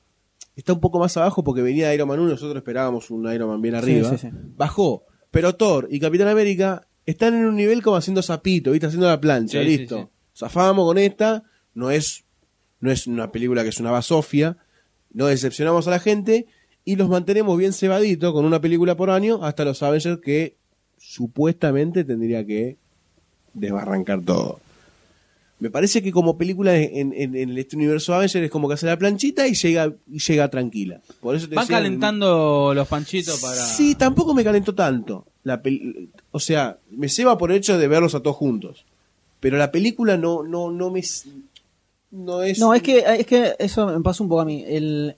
está 0.55 0.73
un 0.73 0.79
poco 0.79 0.99
más 0.99 1.15
abajo 1.17 1.43
porque 1.43 1.61
venía 1.61 1.89
de 1.89 1.95
Iron 1.95 2.07
Man 2.07 2.19
1, 2.19 2.29
nosotros 2.29 2.57
esperábamos 2.57 3.09
un 3.09 3.31
Iron 3.31 3.49
Man 3.49 3.61
bien 3.61 3.75
arriba, 3.75 4.09
sí, 4.11 4.17
sí. 4.17 4.29
bajó. 4.55 5.05
Pero 5.31 5.55
Thor 5.55 5.87
y 5.89 5.99
Capitán 5.99 6.27
América 6.27 6.87
están 7.05 7.35
en 7.35 7.45
un 7.45 7.55
nivel 7.55 7.81
como 7.81 7.95
haciendo 7.95 8.21
zapito, 8.21 8.71
¿viste? 8.71 8.87
Haciendo 8.87 9.07
la 9.07 9.19
plancha, 9.19 9.61
listo. 9.61 10.11
Zafamos 10.35 10.85
con 10.85 10.97
esta, 10.97 11.43
no 11.73 11.89
es, 11.89 12.25
no 12.79 12.91
es 12.91 13.07
una 13.07 13.31
película 13.31 13.63
que 13.63 13.69
es 13.69 13.79
una 13.79 13.91
basofia, 13.91 14.57
no 15.11 15.27
decepcionamos 15.27 15.87
a 15.87 15.91
la 15.91 15.99
gente 15.99 16.47
y 16.83 16.95
los 16.95 17.09
mantenemos 17.09 17.57
bien 17.57 17.73
cebaditos 17.73 18.33
con 18.33 18.45
una 18.45 18.61
película 18.61 18.95
por 18.95 19.09
año 19.09 19.43
hasta 19.43 19.65
los 19.65 19.81
Avengers 19.83 20.19
que 20.21 20.57
supuestamente 20.97 22.03
tendría 22.03 22.45
que 22.45 22.77
desbarrancar 23.59 24.21
todo. 24.21 24.59
Me 25.59 25.71
parece 25.71 26.03
que 26.03 26.11
como 26.11 26.37
película 26.37 26.75
en, 26.77 27.13
en- 27.13 27.35
en 27.35 27.57
este 27.57 27.75
universo 27.75 28.13
Avengers 28.13 28.45
es 28.45 28.51
como 28.51 28.67
que 28.67 28.75
hace 28.75 28.85
la 28.85 28.97
planchita 28.97 29.47
y 29.47 29.55
llega, 29.55 29.91
y 30.11 30.19
llega 30.19 30.49
tranquila. 30.49 31.01
Por 31.19 31.35
eso 31.35 31.49
te 31.49 31.55
Van 31.55 31.63
decía- 31.65 31.77
calentando 31.77 32.73
los 32.75 32.87
panchitos 32.87 33.39
para... 33.41 33.55
Sí, 33.55 33.95
tampoco 33.95 34.35
me 34.35 34.43
calentó 34.43 34.75
tanto. 34.75 35.25
La 35.43 35.59
o 36.31 36.39
sea, 36.39 36.77
me 36.91 37.09
ceba 37.09 37.37
por 37.39 37.49
el 37.51 37.57
hecho 37.57 37.77
de 37.79 37.87
verlos 37.87 38.13
a 38.13 38.19
todos 38.21 38.35
juntos. 38.35 38.85
Pero 39.39 39.57
la 39.57 39.71
película 39.71 40.15
no, 40.17 40.43
no, 40.43 40.69
no 40.71 40.91
me. 40.91 41.01
No 42.11 42.41
es. 42.43 42.59
No, 42.59 42.73
es 42.73 42.81
que, 42.83 42.99
es 43.19 43.25
que 43.25 43.55
eso 43.59 43.87
me 43.87 44.01
pasó 44.01 44.23
un 44.23 44.29
poco 44.29 44.41
a 44.41 44.45
mí. 44.45 44.63
El 44.67 45.15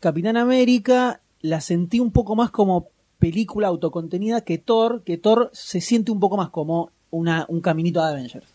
Capitán 0.00 0.36
América 0.36 1.20
la 1.40 1.60
sentí 1.60 1.98
un 2.00 2.10
poco 2.12 2.36
más 2.36 2.50
como 2.50 2.88
película 3.18 3.68
autocontenida 3.68 4.42
que 4.42 4.58
Thor, 4.58 5.02
que 5.04 5.18
Thor 5.18 5.50
se 5.52 5.80
siente 5.80 6.10
un 6.12 6.20
poco 6.20 6.36
más 6.36 6.50
como 6.50 6.90
una, 7.10 7.44
un 7.48 7.60
caminito 7.60 8.02
de 8.04 8.10
Avengers. 8.12 8.46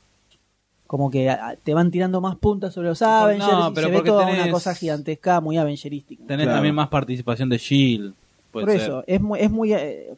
Como 0.87 1.09
que 1.09 1.29
a- 1.29 1.55
te 1.61 1.73
van 1.73 1.89
tirando 1.91 2.21
más 2.21 2.35
puntas 2.35 2.73
sobre 2.73 2.89
los 2.89 3.01
Avengers 3.01 3.51
no, 3.51 3.69
y 3.69 3.73
pero 3.73 3.87
se 3.87 3.91
ve 3.91 3.97
porque 3.97 4.09
toda 4.11 4.27
tenés- 4.29 4.43
una 4.43 4.51
cosa 4.51 4.75
gigantesca, 4.75 5.41
muy 5.41 5.57
avengerística. 5.57 6.23
Tenés 6.27 6.45
Claro. 6.45 6.57
también 6.57 6.75
más 6.75 6.89
participación 6.89 7.49
de 7.49 7.57
Shield. 7.57 8.13
Por 8.51 8.65
ser. 8.65 8.81
eso, 8.81 9.03
es 9.07 9.19
muy, 9.19 9.39
es 9.39 9.51
muy 9.51 9.73
eh, 9.73 10.13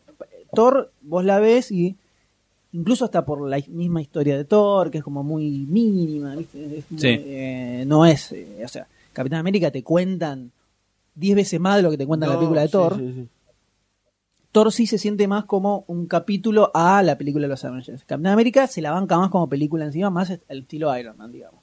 Thor, 0.54 0.92
vos 1.02 1.26
la 1.26 1.40
ves 1.40 1.72
y 1.72 1.96
incluso 2.74 3.06
hasta 3.06 3.26
por 3.26 3.48
la 3.50 3.60
misma 3.70 4.02
historia 4.02 4.38
de 4.38 4.44
Thor, 4.46 4.92
que 4.92 5.00
es 5.00 5.04
como 5.04 5.24
muy 5.24 5.66
mínima, 5.68 6.36
¿viste? 6.36 6.80
Es 6.80 6.92
muy, 6.92 7.00
Sí. 7.02 7.08
eh, 7.10 7.84
no 7.88 8.06
es, 8.06 8.32
eh, 8.34 8.62
o 8.64 8.68
sea, 8.68 8.86
Capitán 9.14 9.40
América 9.40 9.72
te 9.72 9.82
cuentan 9.84 10.52
10 11.16 11.36
veces 11.36 11.60
más 11.60 11.78
de 11.78 11.82
lo 11.82 11.90
que 11.90 11.98
te 11.98 12.06
cuentan 12.06 12.30
en 12.30 12.34
la 12.36 12.40
película 12.40 12.62
de 12.62 12.68
sí, 12.68 12.72
Thor. 12.74 12.98
sí, 12.98 13.14
sí. 13.16 13.28
Thor 14.58 14.74
sí 14.74 14.88
se 14.88 14.98
siente 14.98 15.28
más 15.28 15.46
como 15.46 15.84
un 15.86 16.08
capítulo 16.08 16.72
a 16.74 17.04
la 17.04 17.16
película 17.16 17.44
de 17.44 17.50
los 17.50 17.64
Avengers. 17.64 18.04
Capitán 18.06 18.34
América 18.34 18.66
se 18.66 18.82
la 18.82 18.90
banca 18.92 19.16
más 19.16 19.30
como 19.30 19.48
película 19.48 19.86
encima, 19.86 20.10
más 20.10 20.32
el 20.32 20.60
estilo 20.60 20.98
Iron 20.98 21.16
Man, 21.16 21.32
digamos. 21.32 21.62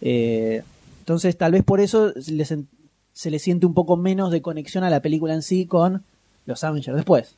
Eh, 0.00 0.62
entonces, 1.00 1.36
tal 1.38 1.52
vez 1.52 1.64
por 1.64 1.80
eso 1.80 2.12
se 2.20 2.32
le, 2.32 2.44
sen- 2.44 2.66
se 3.12 3.30
le 3.30 3.38
siente 3.38 3.64
un 3.66 3.72
poco 3.72 3.96
menos 3.96 4.30
de 4.30 4.42
conexión 4.42 4.84
a 4.84 4.90
la 4.90 5.00
película 5.00 5.32
en 5.32 5.40
sí 5.42 5.64
con 5.66 6.02
los 6.46 6.62
Avengers 6.62 6.94
después. 6.96 7.34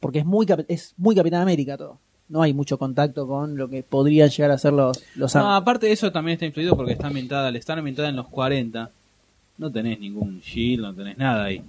Porque 0.00 0.20
es 0.20 0.24
muy, 0.24 0.46
es 0.68 0.94
muy 0.96 1.16
Capitán 1.16 1.42
América 1.42 1.76
todo. 1.76 1.98
No 2.28 2.42
hay 2.42 2.52
mucho 2.52 2.78
contacto 2.78 3.26
con 3.26 3.56
lo 3.56 3.68
que 3.68 3.82
podrían 3.82 4.28
llegar 4.28 4.50
a 4.52 4.58
ser 4.58 4.74
los, 4.74 5.02
los 5.16 5.34
No, 5.34 5.40
Avengers. 5.40 5.62
aparte 5.62 5.86
de 5.86 5.92
eso 5.92 6.12
también 6.12 6.34
está 6.34 6.46
influido 6.46 6.76
porque 6.76 6.92
está 6.92 7.08
ambientada, 7.08 7.48
al 7.48 7.56
estar 7.56 7.76
ambientada 7.78 8.08
en 8.08 8.16
los 8.16 8.28
40, 8.28 8.90
no 9.58 9.72
tenés 9.72 9.98
ningún 9.98 10.40
Shield, 10.40 10.82
no 10.82 10.94
tenés 10.94 11.18
nada 11.18 11.44
ahí. 11.46 11.62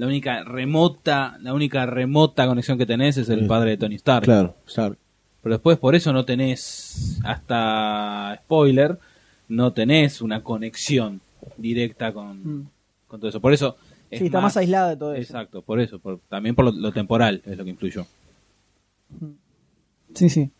La 0.00 0.06
única 0.06 0.42
remota, 0.44 1.36
la 1.42 1.52
única 1.52 1.84
remota 1.84 2.46
conexión 2.46 2.78
que 2.78 2.86
tenés 2.86 3.18
es 3.18 3.28
el 3.28 3.40
Sí. 3.40 3.46
padre 3.46 3.70
de 3.70 3.76
Tony 3.76 3.96
Stark. 3.96 4.24
Claro, 4.24 4.54
claro. 4.72 4.96
Pero 5.42 5.54
después 5.54 5.78
por 5.78 5.94
eso 5.94 6.12
no 6.12 6.24
tenés, 6.24 7.18
hasta 7.24 8.36
spoiler, 8.44 8.98
no 9.48 9.72
tenés 9.72 10.22
una 10.22 10.42
conexión 10.42 11.20
directa 11.56 12.12
con, 12.12 12.38
Mm. 12.62 12.68
con 13.08 13.20
todo 13.20 13.28
eso. 13.28 13.40
Por 13.40 13.52
eso 13.52 13.76
es 14.10 14.18
Sí, 14.20 14.26
está 14.26 14.40
más 14.40 14.56
aislada 14.56 14.90
de 14.90 14.96
todo 14.96 15.12
eso. 15.14 15.20
Exacto, 15.22 15.62
por 15.62 15.80
eso, 15.80 15.98
por- 15.98 16.18
también 16.28 16.54
por 16.54 16.64
lo, 16.64 16.72
lo 16.72 16.92
temporal 16.92 17.42
es 17.44 17.56
lo 17.58 17.64
que 17.64 17.70
influyó. 17.70 18.06
Sí, 20.14 20.28
sí. 20.28 20.50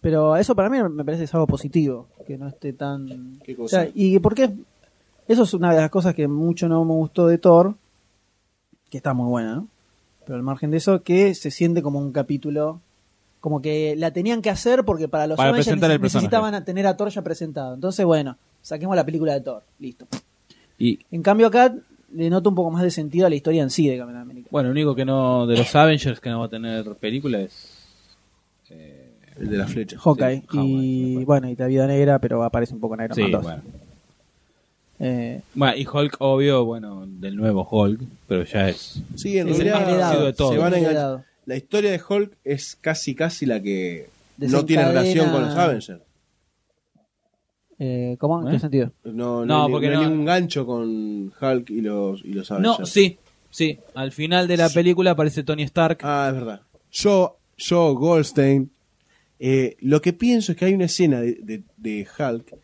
Pero 0.00 0.36
eso 0.36 0.54
para 0.54 0.70
mí 0.70 0.78
me 0.90 1.04
parece 1.04 1.22
que 1.22 1.24
es 1.24 1.34
algo 1.34 1.46
positivo, 1.46 2.06
que 2.26 2.38
no 2.38 2.48
esté 2.48 2.72
tan... 2.72 3.38
¿Qué 3.44 3.54
O 3.54 3.56
cosa? 3.58 3.82
sea, 3.82 3.90
y 3.94 4.18
porque 4.20 4.50
eso 5.26 5.42
es 5.42 5.54
una 5.54 5.72
de 5.74 5.80
las 5.80 5.90
cosas 5.90 6.14
que 6.14 6.28
mucho 6.28 6.68
no 6.68 6.84
me 6.84 6.92
gustó 6.92 7.26
de 7.26 7.38
Thor, 7.38 7.74
que 8.90 8.96
está 8.98 9.14
muy 9.14 9.28
buena, 9.28 9.54
¿no? 9.56 9.68
Pero 10.24 10.36
al 10.36 10.42
margen 10.42 10.70
de 10.70 10.76
eso, 10.78 11.02
que 11.02 11.34
se 11.34 11.50
siente 11.50 11.82
como 11.82 11.98
un 11.98 12.12
capítulo, 12.12 12.80
como 13.40 13.62
que 13.62 13.94
la 13.96 14.10
tenían 14.12 14.42
que 14.42 14.50
hacer 14.50 14.84
porque 14.84 15.08
para 15.08 15.26
los 15.26 15.36
Para 15.36 15.50
Avengers 15.50 15.66
presentar 15.68 15.90
el 15.90 16.00
necesitaban 16.00 16.54
a 16.54 16.64
tener 16.64 16.86
a 16.86 16.96
Thor 16.96 17.08
ya 17.10 17.22
presentado. 17.22 17.74
Entonces, 17.74 18.04
bueno, 18.04 18.36
saquemos 18.62 18.94
la 18.96 19.04
película 19.04 19.32
de 19.34 19.40
Thor, 19.40 19.62
listo. 19.78 20.06
Y 20.78 20.98
En 21.10 21.22
cambio 21.22 21.46
acá 21.46 21.74
le 22.12 22.30
noto 22.30 22.48
un 22.50 22.54
poco 22.54 22.70
más 22.70 22.82
de 22.82 22.90
sentido 22.90 23.26
a 23.26 23.30
la 23.30 23.36
historia 23.36 23.62
en 23.62 23.70
sí 23.70 23.88
de 23.88 23.98
Capitán 23.98 24.22
América. 24.22 24.48
bueno, 24.50 24.68
lo 24.68 24.72
único 24.72 24.94
que 24.94 25.04
no, 25.04 25.46
de 25.46 25.56
los 25.56 25.74
Avengers 25.74 26.20
que 26.20 26.30
no 26.30 26.40
va 26.40 26.46
a 26.46 26.50
tener 26.50 26.84
película 26.96 27.40
es 27.40 27.86
El 29.36 29.50
de 29.50 29.56
la 29.56 29.66
flecha. 29.66 29.98
Hawkeye. 29.98 30.40
Sí, 30.40 30.46
Hawkeye, 30.48 30.64
y 31.20 31.24
bueno, 31.24 31.48
y 31.48 31.56
la 31.56 31.66
vida 31.66 31.86
negra, 31.86 32.18
pero 32.18 32.42
aparece 32.42 32.74
un 32.74 32.80
poco 32.80 32.94
en 32.94 33.04
Iron 33.04 33.14
Sí, 33.14 33.22
Man 33.22 33.30
2. 33.32 33.42
bueno. 33.42 33.62
Eh, 35.00 35.40
Bueno, 35.54 35.76
y 35.76 35.86
Hulk, 35.86 36.16
obvio, 36.20 36.64
bueno, 36.64 37.04
del 37.06 37.36
nuevo 37.36 37.66
Hulk, 37.70 38.00
pero 38.26 38.44
ya 38.44 38.68
es. 38.68 39.00
Sí, 39.14 39.38
en 39.38 39.48
Es 39.48 39.60
el 39.60 39.70
más 39.70 39.82
heredado. 39.82 40.32
se 40.34 40.42
van 40.58 40.72
a 40.72 40.76
Sí, 40.76 40.80
enganchar. 40.82 40.90
heredado. 40.90 41.24
La 41.46 41.56
historia 41.56 41.90
de 41.92 42.00
Hulk 42.06 42.32
es 42.44 42.76
casi 42.80 43.14
casi 43.14 43.46
la 43.46 43.62
que 43.62 44.08
no 44.38 44.64
tiene 44.64 44.84
relación 44.86 45.30
con 45.30 45.42
los 45.42 45.54
Avengers. 45.56 46.00
Eh, 47.78 48.16
¿Cómo? 48.18 48.42
¿En 48.42 48.48
¿Eh? 48.48 48.50
qué 48.52 48.58
sentido? 48.58 48.92
No, 49.04 49.12
no, 49.12 49.46
No, 49.46 49.64
hay, 49.66 49.70
porque 49.72 49.86
no 49.88 49.98
hay 49.98 50.04
no- 50.04 50.10
ningún 50.10 50.24
gancho 50.26 50.66
con 50.66 51.32
Hulk 51.40 51.70
y 51.70 51.80
los, 51.80 52.24
y 52.24 52.32
los 52.32 52.50
Avengers. 52.50 52.78
No, 52.80 52.86
sí, 52.86 53.18
sí. 53.50 53.78
Al 53.94 54.10
final 54.12 54.48
de 54.48 54.56
la 54.56 54.68
película 54.68 55.12
aparece 55.12 55.44
Tony 55.44 55.62
Stark. 55.62 55.98
Ah, 56.02 56.26
es 56.28 56.34
verdad. 56.34 56.60
Yo, 56.90 57.36
yo 57.56 57.94
Goldstein, 57.94 58.70
eh, 59.38 59.76
lo 59.80 60.00
que 60.02 60.12
pienso 60.12 60.52
es 60.52 60.58
que 60.58 60.64
hay 60.64 60.74
una 60.74 60.86
escena 60.86 61.20
de, 61.20 61.34
de, 61.40 61.62
de 61.76 62.06
Hulk. 62.18 62.54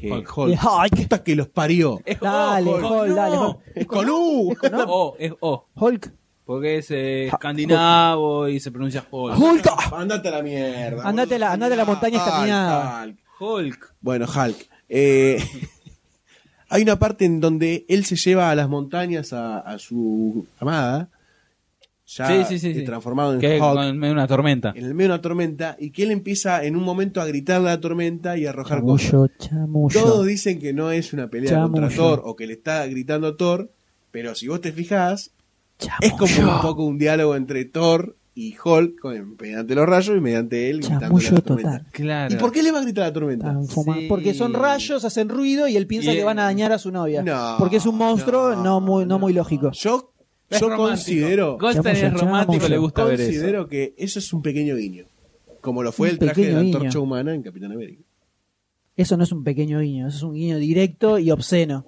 Que 0.00 0.10
Hulk. 0.12 0.48
De 0.50 0.58
Hulk. 0.66 0.96
puta 0.96 1.22
que 1.22 1.36
los 1.36 1.48
parió. 1.48 2.00
Es 2.04 2.18
Dale, 2.20 2.70
Hulk, 2.70 2.84
Hulk, 2.90 3.08
no. 3.08 3.14
dale, 3.14 3.38
Hulk. 3.38 3.58
Es 3.74 3.86
con 3.86 4.08
U. 4.10 4.52
Es 4.62 4.70
O, 4.86 5.16
es 5.18 5.32
O. 5.40 5.66
Hulk. 5.74 6.12
Porque 6.44 6.78
es 6.78 6.90
eh, 6.90 7.26
escandinavo 7.26 8.48
y 8.48 8.58
se 8.58 8.70
pronuncia 8.72 9.04
Hulk. 9.10 9.38
Hulk. 9.38 9.66
Andate 9.92 10.28
a 10.28 10.30
la 10.32 10.42
mierda. 10.42 11.06
Andate 11.08 11.34
a 11.36 11.38
la- 11.38 11.52
andate 11.52 11.74
a 11.74 11.76
la 11.76 11.84
montaña 11.84 12.18
Hulk, 12.18 12.26
escandinava. 12.28 13.02
Hulk. 13.04 13.16
Hulk. 13.40 13.94
Bueno, 14.00 14.26
Hulk. 14.26 14.56
Eh, 14.88 15.42
hay 16.68 16.82
una 16.82 16.98
parte 16.98 17.24
en 17.24 17.40
donde 17.40 17.84
él 17.88 18.04
se 18.04 18.16
lleva 18.16 18.50
a 18.50 18.54
las 18.54 18.68
montañas 18.68 19.32
a, 19.32 19.58
a 19.60 19.78
su 19.78 20.46
amada. 20.58 21.08
Ya 22.12 22.26
Sí, 22.26 22.34
sí, 22.48 22.58
sí, 22.58 22.70
eh, 22.70 22.74
sí. 22.74 22.84
transformado 22.84 23.34
en 23.34 23.40
Que 23.40 23.60
Hulk. 23.60 23.80
en 23.82 24.04
una 24.04 24.26
tormenta. 24.26 24.72
En 24.74 24.84
el 24.84 24.94
medio 24.94 25.10
de 25.10 25.14
una 25.14 25.22
tormenta. 25.22 25.76
Y 25.78 25.90
que 25.90 26.02
él 26.02 26.10
empieza 26.10 26.64
en 26.64 26.74
un 26.74 26.82
momento 26.82 27.20
a 27.20 27.24
gritarle 27.26 27.68
a 27.68 27.74
la 27.74 27.80
tormenta 27.80 28.36
y 28.36 28.46
a 28.46 28.50
arrojar 28.50 28.82
cosas. 28.82 29.10
Chamullo, 29.10 29.30
chamullo. 29.38 30.00
Todos 30.02 30.26
dicen 30.26 30.58
que 30.58 30.72
no 30.72 30.90
es 30.90 31.12
una 31.12 31.28
pelea 31.28 31.50
Chamullo. 31.50 31.72
contra 31.82 31.96
Thor 31.96 32.22
o 32.24 32.34
que 32.34 32.46
le 32.48 32.54
está 32.54 32.84
gritando 32.86 33.28
a 33.28 33.36
Thor, 33.36 33.70
pero 34.10 34.34
si 34.34 34.48
vos 34.48 34.60
te 34.60 34.72
fijás, 34.72 35.30
es 36.00 36.12
como 36.14 36.52
un 36.56 36.60
poco 36.62 36.84
un 36.84 36.98
diálogo 36.98 37.36
entre 37.36 37.64
Thor 37.64 38.16
y 38.34 38.56
Hulk 38.62 38.98
con- 39.00 39.36
mediante 39.40 39.74
los 39.76 39.86
rayos 39.86 40.16
y 40.16 40.20
mediante 40.20 40.68
él 40.70 40.80
gritando 40.80 41.16
la 41.18 41.40
tormenta. 41.40 41.42
total. 41.42 41.86
Claro. 41.92 42.34
¿Y 42.34 42.38
por 42.38 42.50
qué 42.50 42.62
le 42.64 42.72
va 42.72 42.78
a 42.80 42.82
gritar 42.82 43.04
a 43.04 43.06
la 43.08 43.12
tormenta? 43.12 43.56
Sí. 43.68 44.06
Porque 44.08 44.34
son 44.34 44.52
rayos, 44.52 45.04
hacen 45.04 45.28
ruido 45.28 45.68
y 45.68 45.76
él 45.76 45.86
piensa 45.86 46.12
Y 46.12 46.16
que 46.16 46.24
van 46.24 46.38
a 46.40 46.44
dañar 46.44 46.72
a 46.72 46.78
su 46.78 46.90
novia. 46.90 47.22
No, 47.22 47.54
porque 47.58 47.76
es 47.76 47.86
un 47.86 47.96
monstruo 47.96 48.56
no, 48.56 48.62
no, 48.64 48.80
muy, 48.80 49.06
no, 49.06 49.18
muy 49.20 49.32
lógico. 49.32 49.70
Yo, 49.72 50.12
Es 50.50 50.60
yo 50.60 50.68
romántico. 50.68 50.88
considero, 50.88 51.58
Goldstein 51.58 51.96
es 51.96 52.12
romántico, 52.20 52.68
le 52.68 52.78
gusta 52.78 53.04
ver 53.04 53.20
eso. 53.20 53.30
considero 53.30 53.68
que 53.68 53.94
eso 53.96 54.18
es 54.18 54.32
un 54.32 54.42
pequeño 54.42 54.76
guiño. 54.76 55.04
Como 55.60 55.82
lo 55.82 55.92
fue 55.92 56.08
Un 56.08 56.12
el 56.14 56.18
traje 56.18 56.46
de 56.46 56.52
la 56.52 56.60
antorcha 56.60 56.98
humana 56.98 57.34
en 57.34 57.42
Capitán 57.42 57.72
América. 57.72 58.02
Eso 58.96 59.16
no 59.16 59.24
es 59.24 59.32
un 59.32 59.44
pequeño 59.44 59.80
guiño, 59.80 60.08
eso 60.08 60.16
es 60.16 60.22
un 60.24 60.34
guiño 60.34 60.58
directo 60.58 61.18
y 61.18 61.30
obsceno. 61.30 61.84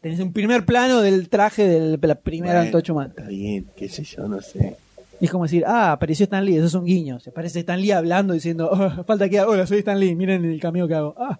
Tenés 0.00 0.20
un 0.20 0.32
primer 0.32 0.64
plano 0.64 1.00
del 1.00 1.28
traje 1.28 1.66
de 1.66 1.98
la 2.06 2.14
primera 2.14 2.54
Bueno, 2.54 2.66
antorcha 2.66 2.92
humana. 2.92 3.10
Está 3.16 3.28
bien, 3.28 3.66
qué 3.76 3.88
sé 3.88 4.04
yo, 4.04 4.26
no 4.28 4.40
sé. 4.40 4.76
Y 5.20 5.26
es 5.26 5.30
como 5.30 5.44
decir, 5.44 5.64
ah, 5.66 5.92
apareció 5.92 6.24
Stan 6.24 6.44
Lee, 6.44 6.56
eso 6.56 6.66
es 6.66 6.74
un 6.74 6.84
guiño. 6.84 7.20
Se 7.20 7.30
parece 7.30 7.60
Stan 7.60 7.80
Lee 7.80 7.92
hablando, 7.92 8.34
diciendo, 8.34 8.68
"Oh, 8.72 9.04
falta 9.04 9.28
que 9.28 9.38
haga, 9.38 9.48
hola, 9.50 9.66
soy 9.66 9.78
Stan 9.78 9.98
Lee, 9.98 10.14
miren 10.16 10.44
el 10.44 10.60
cameo 10.60 10.86
que 10.88 10.94
hago. 10.94 11.14
Ah. 11.18 11.38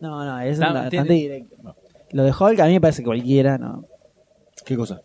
No, 0.00 0.24
no, 0.24 0.40
es 0.40 0.58
bastante 0.58 1.12
directo. 1.12 1.56
Lo 2.12 2.24
de 2.24 2.30
Hulk 2.38 2.60
a 2.60 2.66
mí 2.66 2.72
me 2.74 2.80
parece 2.80 3.02
que 3.02 3.06
cualquiera, 3.06 3.58
no. 3.58 3.84
¿Qué 4.64 4.76
cosa? 4.76 5.02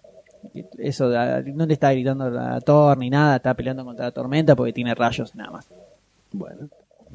Eso, 0.77 1.09
no 1.53 1.65
le 1.65 1.73
está 1.73 1.91
gritando 1.91 2.25
a 2.39 2.59
Thor 2.61 2.97
ni 2.97 3.09
nada, 3.09 3.35
está 3.35 3.53
peleando 3.53 3.85
contra 3.85 4.05
la 4.05 4.11
tormenta 4.11 4.55
porque 4.55 4.73
tiene 4.73 4.95
rayos, 4.95 5.35
nada 5.35 5.51
más. 5.51 5.67
Bueno. 6.31 6.67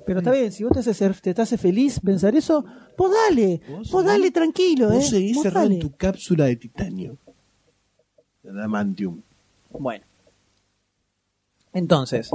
Pero 0.05 0.21
está 0.21 0.31
bien, 0.31 0.53
si 0.53 0.63
vos 0.63 0.73
te 0.73 0.79
haces, 0.81 1.21
te 1.21 1.31
hace 1.43 1.59
feliz 1.59 1.99
pensar 1.99 2.37
eso, 2.37 2.65
vos 2.97 3.11
dale, 3.29 3.61
vos, 3.91 4.05
dale 4.05 4.31
tranquilo, 4.31 4.93
eh. 4.93 4.97
Vos 4.97 5.09
seguís 5.09 5.35
vos 5.37 5.43
cerrando 5.43 5.71
dale. 5.71 5.81
tu 5.81 5.97
cápsula 5.97 6.45
de 6.45 6.57
titanio. 6.57 7.17
De 8.43 8.51
Adamantium. 8.51 9.21
Bueno. 9.71 10.05
Entonces, 11.73 12.31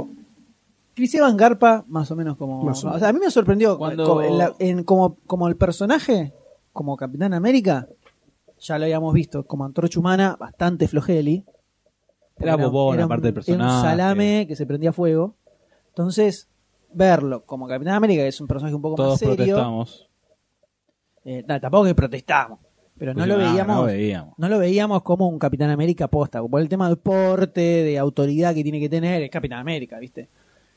Chris 0.94 1.14
Evans 1.14 1.36
Garpa, 1.36 1.84
más 1.88 2.10
o 2.10 2.16
menos 2.16 2.36
como. 2.36 2.62
Más 2.62 2.84
o 2.84 2.90
o 2.90 2.98
sea, 2.98 3.08
a 3.08 3.12
mí 3.12 3.18
me 3.18 3.30
sorprendió 3.30 3.78
Cuando- 3.78 4.04
como, 4.04 4.22
en 4.22 4.38
la- 4.38 4.52
en- 4.58 4.84
como, 4.84 5.16
como 5.26 5.48
el 5.48 5.56
personaje, 5.56 6.32
como 6.72 6.96
Capitán 6.96 7.32
América, 7.32 7.88
ya 8.62 8.78
lo 8.78 8.84
habíamos 8.84 9.12
visto, 9.14 9.44
como 9.46 9.64
antorcha 9.64 9.98
humana, 10.00 10.36
bastante 10.38 10.88
flojeli. 10.88 11.44
Era 12.38 12.56
bobón, 12.56 12.96
un- 12.98 13.02
aparte 13.02 13.26
del 13.26 13.32
Era 13.32 13.38
un 13.38 13.44
personaje. 13.58 13.82
salame 13.82 14.46
que 14.48 14.56
se 14.56 14.66
prendía 14.66 14.90
a 14.90 14.92
fuego. 14.92 15.34
Entonces, 15.88 16.48
verlo 16.92 17.44
como 17.44 17.68
Capitán 17.68 17.94
América, 17.94 18.22
que 18.22 18.28
es 18.28 18.40
un 18.40 18.46
personaje 18.48 18.74
un 18.74 18.82
poco 18.82 18.96
Todos 18.96 19.10
más 19.10 19.18
serio. 19.18 19.36
protestamos. 19.36 20.08
eh, 21.24 21.44
no, 21.46 21.60
tampoco 21.60 21.84
que 21.84 21.94
protestamos, 21.94 22.58
pero 22.98 23.12
no 23.14 23.18
Pues 23.18 23.28
lo 23.28 23.36
veíamos. 23.38 23.76
no 23.76 23.84
veíamos. 23.84 24.34
No 24.38 24.48
lo 24.48 24.58
veíamos 24.58 25.02
como 25.02 25.28
un 25.28 25.38
Capitán 25.38 25.70
América 25.70 26.08
posta, 26.08 26.42
por 26.42 26.60
el 26.60 26.68
tema 26.68 26.88
de 26.88 26.96
porte, 26.96 27.60
de 27.60 27.98
autoridad 27.98 28.54
que 28.54 28.62
tiene 28.64 28.80
que 28.80 28.88
tener, 28.88 29.22
es 29.22 29.30
Capitán 29.30 29.58
América, 29.60 29.98
¿viste? 30.00 30.28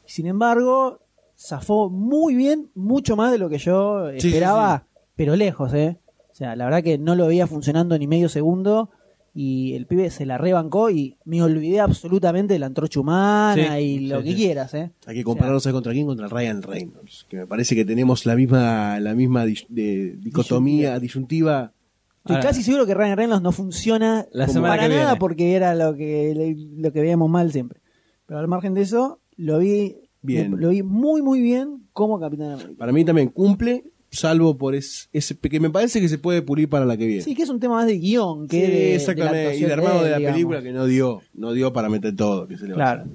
Sin 0.05 0.27
embargo, 0.27 0.99
zafó 1.35 1.89
muy 1.89 2.35
bien, 2.35 2.69
mucho 2.75 3.15
más 3.15 3.31
de 3.31 3.39
lo 3.39 3.49
que 3.49 3.57
yo 3.57 4.11
Sí, 4.19 4.27
esperaba, 4.27 4.85
pero 5.15 5.35
lejos, 5.35 5.73
¿eh? 5.73 5.97
O 6.35 6.37
sea, 6.37 6.53
la 6.57 6.65
verdad 6.65 6.83
que 6.83 6.97
no 6.97 7.15
lo 7.15 7.27
veía 7.27 7.47
funcionando 7.47 7.97
ni 7.97 8.07
medio 8.07 8.27
segundo 8.27 8.89
y 9.33 9.73
el 9.73 9.85
pibe 9.85 10.09
se 10.09 10.25
la 10.25 10.37
rebancó 10.37 10.89
y 10.89 11.15
me 11.23 11.41
olvidé 11.41 11.79
absolutamente 11.79 12.53
de 12.55 12.59
la 12.59 12.65
antorcha 12.65 12.99
humana 12.99 13.75
Sí, 13.77 13.83
y 13.83 13.99
lo 14.07 14.17
sí, 14.19 14.23
que 14.25 14.29
sí. 14.31 14.35
quieras, 14.35 14.73
¿eh? 14.73 14.91
Hay 15.05 15.15
que 15.15 15.23
compararnos 15.23 15.63
¿sabes 15.63 15.73
contra 15.75 15.93
quién? 15.93 16.05
Contra 16.07 16.27
Ryan 16.27 16.61
Reynolds. 16.61 17.25
Que 17.29 17.37
me 17.37 17.47
parece 17.47 17.73
que 17.73 17.85
tenemos 17.85 18.25
la 18.25 18.35
misma, 18.35 18.99
la 18.99 19.15
misma 19.15 19.45
de- 19.45 20.17
dicotomía, 20.19 20.99
disyuntiva. 20.99 21.71
Estoy 22.17 22.35
Ahora- 22.35 22.49
casi 22.49 22.63
seguro 22.63 22.85
que 22.85 22.93
Ryan 22.95 23.15
Reynolds 23.17 23.41
no 23.43 23.53
funciona 23.53 24.25
La 24.33 24.45
como 24.45 24.53
semana 24.55 24.75
para 24.75 24.87
nada 24.89 25.01
viene. 25.05 25.19
porque 25.21 25.53
era 25.55 25.73
lo 25.73 25.95
que 25.95 26.55
lo 26.77 26.91
que 26.91 26.99
veíamos 26.99 27.29
mal 27.29 27.49
siempre. 27.53 27.79
Pero 28.25 28.41
al 28.41 28.47
margen 28.49 28.73
de 28.73 28.81
eso, 28.81 29.21
lo 29.37 29.59
vi 29.59 29.95
Bien. 30.21 30.59
lo 30.59 30.69
vi 30.69 30.83
muy 30.83 31.21
muy 31.21 31.39
bien 31.41 31.87
como 31.93 32.19
Capitán 32.19 32.51
América. 32.53 32.73
Para 32.77 32.91
mí 32.91 33.05
también 33.05 33.29
cumple, 33.29 33.85
salvo 34.15 34.57
por 34.57 34.73
es- 34.75 35.09
ese, 35.13 35.37
que 35.37 35.59
me 35.59 35.69
parece 35.69 36.01
que 36.01 36.09
se 36.09 36.17
puede 36.17 36.41
pulir 36.41 36.69
para 36.69 36.85
la 36.85 36.97
que 36.97 37.05
viene. 37.05 37.21
Sí, 37.21 37.35
que 37.35 37.43
es 37.43 37.49
un 37.49 37.59
tema 37.59 37.75
más 37.75 37.85
de 37.87 37.97
guion 37.99 38.47
que 38.47 38.55
Sí, 38.65 38.71
de- 38.71 38.77
de, 38.79 38.89
la 38.89 38.95
exactamente. 38.95 39.57
y 39.57 39.61
de 39.63 39.73
armado 39.73 40.03
de 40.03 40.09
la 40.09 40.17
digamos. 40.17 40.35
película 40.35 40.61
que 40.63 40.71
no 40.71 40.85
dio, 40.85 41.21
no 41.33 41.53
dio 41.53 41.71
para 41.73 41.89
meter 41.89 42.15
todo. 42.15 42.47
Que 42.47 42.57
se 42.57 42.67
le 42.67 42.73
va 42.73 42.91
a 42.91 42.95
Claro. 42.95 43.09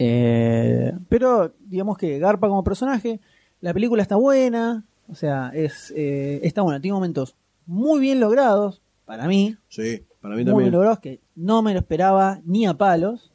Eh, 0.00 0.92
pero 1.08 1.54
digamos 1.58 1.98
que 1.98 2.18
Garpa 2.18 2.48
como 2.48 2.62
personaje, 2.62 3.20
la 3.60 3.74
película 3.74 4.02
está 4.02 4.14
buena, 4.16 4.84
o 5.08 5.14
sea, 5.14 5.50
es 5.54 5.92
eh, 5.96 6.40
está 6.44 6.62
buena, 6.62 6.80
tiene 6.80 6.94
momentos 6.94 7.34
muy 7.66 8.00
bien 8.00 8.20
logrados 8.20 8.80
para 9.04 9.26
mí, 9.26 9.56
Sí, 9.68 10.04
para 10.20 10.34
mí 10.36 10.42
muy 10.42 10.44
bien 10.44 10.54
también. 10.54 10.72
logrados 10.72 11.00
que 11.00 11.20
no 11.34 11.62
me 11.62 11.72
lo 11.72 11.80
esperaba 11.80 12.40
ni 12.44 12.66
a 12.66 12.74
palos. 12.74 13.32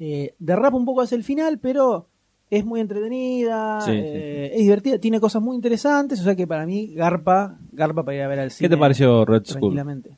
Eh, 0.00 0.34
derrapa 0.38 0.76
un 0.76 0.84
poco 0.86 1.02
hacia 1.02 1.14
el 1.16 1.24
final, 1.24 1.58
pero 1.60 2.08
es 2.50 2.64
muy 2.64 2.80
entretenida, 2.80 3.80
Sí, 3.80 3.92
sí, 3.92 3.96
eh, 3.98 4.50
es 4.54 4.58
divertida, 4.62 4.98
tiene 4.98 5.20
cosas 5.20 5.40
muy 5.40 5.54
interesantes, 5.56 6.20
o 6.20 6.24
sea 6.24 6.34
que 6.34 6.46
para 6.46 6.66
mí 6.66 6.92
Garpa, 6.94 7.56
Garpa 7.72 8.02
para 8.04 8.16
ir 8.16 8.22
a 8.22 8.28
ver 8.28 8.40
al 8.40 8.50
cine. 8.50 8.68
¿Qué 8.68 8.74
te 8.74 8.80
pareció 8.80 9.24
Red? 9.24 9.42
Tranquilamente. 9.42 10.16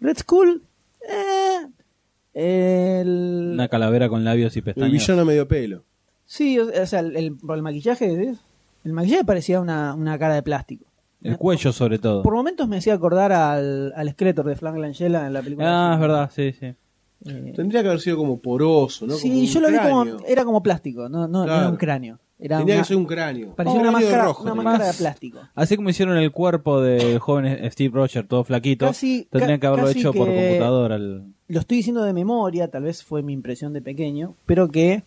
Red 0.00 0.16
Skull, 0.18 0.62
eh, 1.08 1.66
el- 2.34 3.50
Una 3.54 3.68
calavera 3.68 4.08
con 4.08 4.24
labios 4.24 4.56
y 4.56 4.60
El 4.60 4.64
pestañas. 4.64 4.92
villano 4.92 5.24
medio 5.24 5.46
pelo. 5.48 5.84
Sí, 6.24 6.58
o 6.58 6.68
o 6.68 6.86
sea, 6.86 7.00
el, 7.00 7.16
el- 7.16 7.36
por 7.36 7.56
el 7.56 7.62
maquillaje, 7.62 8.16
¿ves? 8.16 8.38
el 8.84 8.92
maquillaje 8.92 9.24
parecía 9.24 9.60
una, 9.60 9.94
una 9.94 10.18
cara 10.18 10.34
de 10.34 10.42
plástico. 10.42 10.86
El 11.22 11.36
cuello 11.36 11.70
sobre 11.72 11.98
todo. 11.98 12.22
Por 12.22 12.32
momentos 12.34 12.66
me 12.66 12.78
hacía 12.78 12.94
acordar 12.94 13.30
al, 13.32 13.92
al 13.94 14.10
Skeletor 14.12 14.46
de 14.46 14.56
Frank 14.56 14.76
Langella 14.78 15.26
en 15.26 15.34
la 15.34 15.42
película. 15.42 15.90
Ah, 15.90 15.94
es 15.94 16.00
verdad, 16.00 16.30
sí, 16.34 16.52
sí. 16.58 16.72
Eh, 17.26 17.52
Tendría 17.54 17.82
que 17.82 17.88
haber 17.88 18.00
sido 18.00 18.16
como 18.16 18.38
poroso, 18.40 19.06
¿no? 19.06 19.12
Como 19.14 19.20
sí, 19.22 19.30
un 19.40 19.46
yo 19.46 19.60
lo 19.60 19.68
vi 19.68 19.74
cráneo. 19.74 20.16
como. 20.16 20.26
Era 20.26 20.44
como 20.44 20.62
plástico, 20.62 21.08
no, 21.08 21.28
no, 21.28 21.44
era 21.44 21.68
un 21.68 21.76
cráneo. 21.76 22.18
Era 22.38 22.56
Tendría 22.56 22.76
una- 22.76 22.82
que 22.82 22.88
ser 22.88 22.96
un 22.96 23.04
cráneo. 23.04 23.54
Parecía 23.54 23.74
Un 23.78 23.82
una 23.86 23.90
máscara, 23.92 24.24
rojo, 24.24 24.42
una 24.44 24.54
máscara 24.54 24.86
de 24.92 24.94
plástico. 24.96 25.38
Así 25.54 25.76
como 25.76 25.90
hicieron 25.90 26.16
el 26.16 26.30
cuerpo 26.32 26.80
del 26.80 27.18
joven 27.18 27.70
Steve 27.70 27.90
Rogers, 27.94 28.26
todo 28.26 28.44
flaquito, 28.44 28.86
Casi- 28.86 29.26
tendrían 29.30 29.60
que 29.60 29.66
haberlo 29.66 29.88
casi 29.88 29.98
hecho 29.98 30.12
por 30.14 30.26
computadora. 30.28 30.96
el- 30.96 31.24
Lo 31.48 31.60
estoy 31.60 31.76
diciendo 31.78 32.02
de 32.02 32.14
memoria, 32.14 32.68
tal 32.68 32.84
vez 32.84 33.02
fue 33.04 33.22
mi 33.22 33.34
impresión 33.34 33.74
de 33.74 33.82
pequeño, 33.82 34.34
pero 34.46 34.68
que 34.68 35.02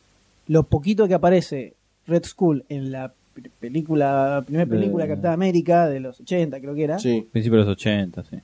lo 0.45 0.61
poquito 0.63 1.07
que 1.07 1.15
aparece 1.15 1.73
Red 2.05 2.25
Skull 2.25 2.65
en 2.69 2.91
la 2.91 3.13
película, 3.59 4.43
primera 4.45 4.65
película 4.69 5.05
de 5.05 5.09
Capitán 5.11 5.33
América 5.33 5.87
de 5.87 5.99
los 5.99 6.19
80, 6.19 6.59
creo 6.59 6.75
que 6.75 6.83
era, 6.83 6.99
Sí. 6.99 7.27
Principio 7.31 7.59
de 7.59 7.65
los 7.65 7.71
80, 7.73 8.23
sí. 8.23 8.37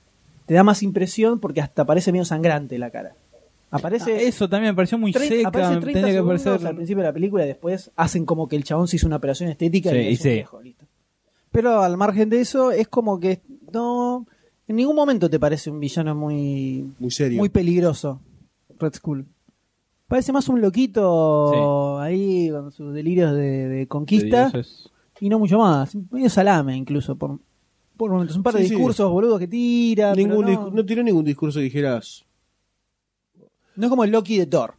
te 0.46 0.54
da 0.54 0.64
más 0.64 0.82
impresión 0.82 1.38
porque 1.38 1.60
hasta 1.60 1.84
parece 1.84 2.10
medio 2.10 2.24
sangrante 2.24 2.76
la 2.78 2.90
cara. 2.90 3.14
Aparece. 3.70 4.14
Ah, 4.14 4.20
eso 4.20 4.48
también 4.48 4.72
me 4.72 4.76
pareció 4.76 4.98
muy 4.98 5.12
seca. 5.12 5.48
aparece 5.48 5.80
30 5.80 6.00
Tenía 6.00 6.22
que 6.22 6.66
al 6.66 6.74
principio 6.74 7.02
de 7.02 7.08
la 7.08 7.12
película 7.12 7.44
y 7.44 7.48
después 7.48 7.90
hacen 7.96 8.26
como 8.26 8.48
que 8.48 8.56
el 8.56 8.64
chabón 8.64 8.88
se 8.88 8.96
hizo 8.96 9.06
una 9.06 9.16
operación 9.16 9.48
estética 9.48 9.90
Sí, 9.90 9.96
y 9.96 10.12
es 10.12 10.20
un 10.20 10.30
viejo, 10.32 10.62
listo. 10.62 10.86
Pero 11.52 11.80
al 11.82 11.96
margen 11.96 12.30
de 12.30 12.40
eso, 12.40 12.72
es 12.72 12.88
como 12.88 13.18
que 13.20 13.40
no. 13.72 14.26
En 14.66 14.76
ningún 14.76 14.94
momento 14.94 15.28
te 15.28 15.40
parece 15.40 15.70
un 15.70 15.80
villano 15.80 16.14
muy. 16.14 16.92
Muy 16.98 17.10
serio. 17.10 17.38
Muy 17.38 17.48
peligroso. 17.48 18.20
Red 18.78 18.94
Skull. 18.94 19.26
Parece 20.06 20.32
más 20.32 20.48
un 20.48 20.60
loquito 20.60 22.00
ahí 22.00 22.50
con 22.50 22.72
sus 22.72 22.92
delirios 22.92 23.32
de, 23.32 23.68
de 23.68 23.86
conquista 23.86 24.50
de 24.50 24.64
y 25.20 25.28
no 25.28 25.38
mucho 25.38 25.58
más. 25.58 25.94
Medio 26.10 26.28
salame 26.30 26.76
incluso 26.76 27.14
por, 27.16 27.38
por 27.96 28.10
momentos. 28.10 28.36
Un 28.36 28.42
par 28.42 28.54
de 28.54 28.64
Sí, 28.64 28.70
discursos 28.70 29.10
boludos 29.10 29.38
que 29.38 29.46
tira. 29.46 30.14
Ningún 30.14 30.46
no, 30.46 30.70
no 30.70 30.84
tiró 30.84 31.02
ningún 31.02 31.24
discurso 31.24 31.58
que 31.60 31.64
dijeras. 31.64 32.24
No 33.80 33.86
es 33.86 33.90
como 33.90 34.04
el 34.04 34.10
Loki 34.10 34.38
de 34.38 34.46
Thor. 34.46 34.74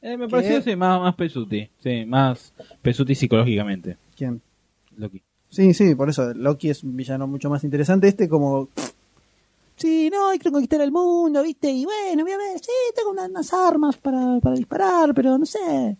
Eh, 0.00 0.16
me 0.16 0.28
pareció 0.28 0.62
sí, 0.62 0.74
más, 0.76 1.00
más 1.00 1.14
Pesuti. 1.14 1.68
Sí, 1.82 2.06
más 2.06 2.54
Pesuti 2.80 3.14
psicológicamente. 3.14 3.98
¿Quién? 4.16 4.40
Loki. 4.96 5.22
Sí, 5.50 5.74
sí, 5.74 5.94
por 5.94 6.08
eso 6.08 6.32
Loki 6.34 6.70
es 6.70 6.82
un 6.82 6.96
villano 6.96 7.26
mucho 7.26 7.50
más 7.50 7.64
interesante. 7.64 8.08
Este 8.08 8.28
como... 8.28 8.68
Sí, 9.76 10.08
no, 10.10 10.30
hay 10.30 10.38
que 10.38 10.50
conquistar 10.50 10.80
el 10.80 10.90
mundo, 10.90 11.42
¿viste? 11.42 11.70
Y 11.70 11.84
bueno, 11.84 12.24
voy 12.24 12.32
a 12.32 12.38
ver, 12.38 12.58
sí, 12.58 12.72
tengo 12.96 13.10
unas, 13.10 13.52
armas 13.52 13.96
para, 13.98 14.40
para 14.40 14.56
disparar, 14.56 15.14
pero 15.14 15.38
no 15.38 15.46
sé. 15.46 15.96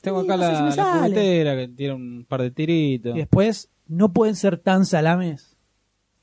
Tengo 0.00 0.20
Sí, 0.20 0.26
acá 0.26 0.36
no 0.36 0.42
la, 0.42 0.70
si 0.70 1.44
la 1.44 1.56
que 1.56 1.70
tiene 1.74 1.94
un 1.94 2.26
par 2.28 2.42
de 2.42 2.50
tiritos. 2.50 3.16
Y 3.16 3.18
después, 3.18 3.70
no 3.88 4.12
pueden 4.12 4.36
ser 4.36 4.58
tan 4.58 4.84
salames, 4.84 5.56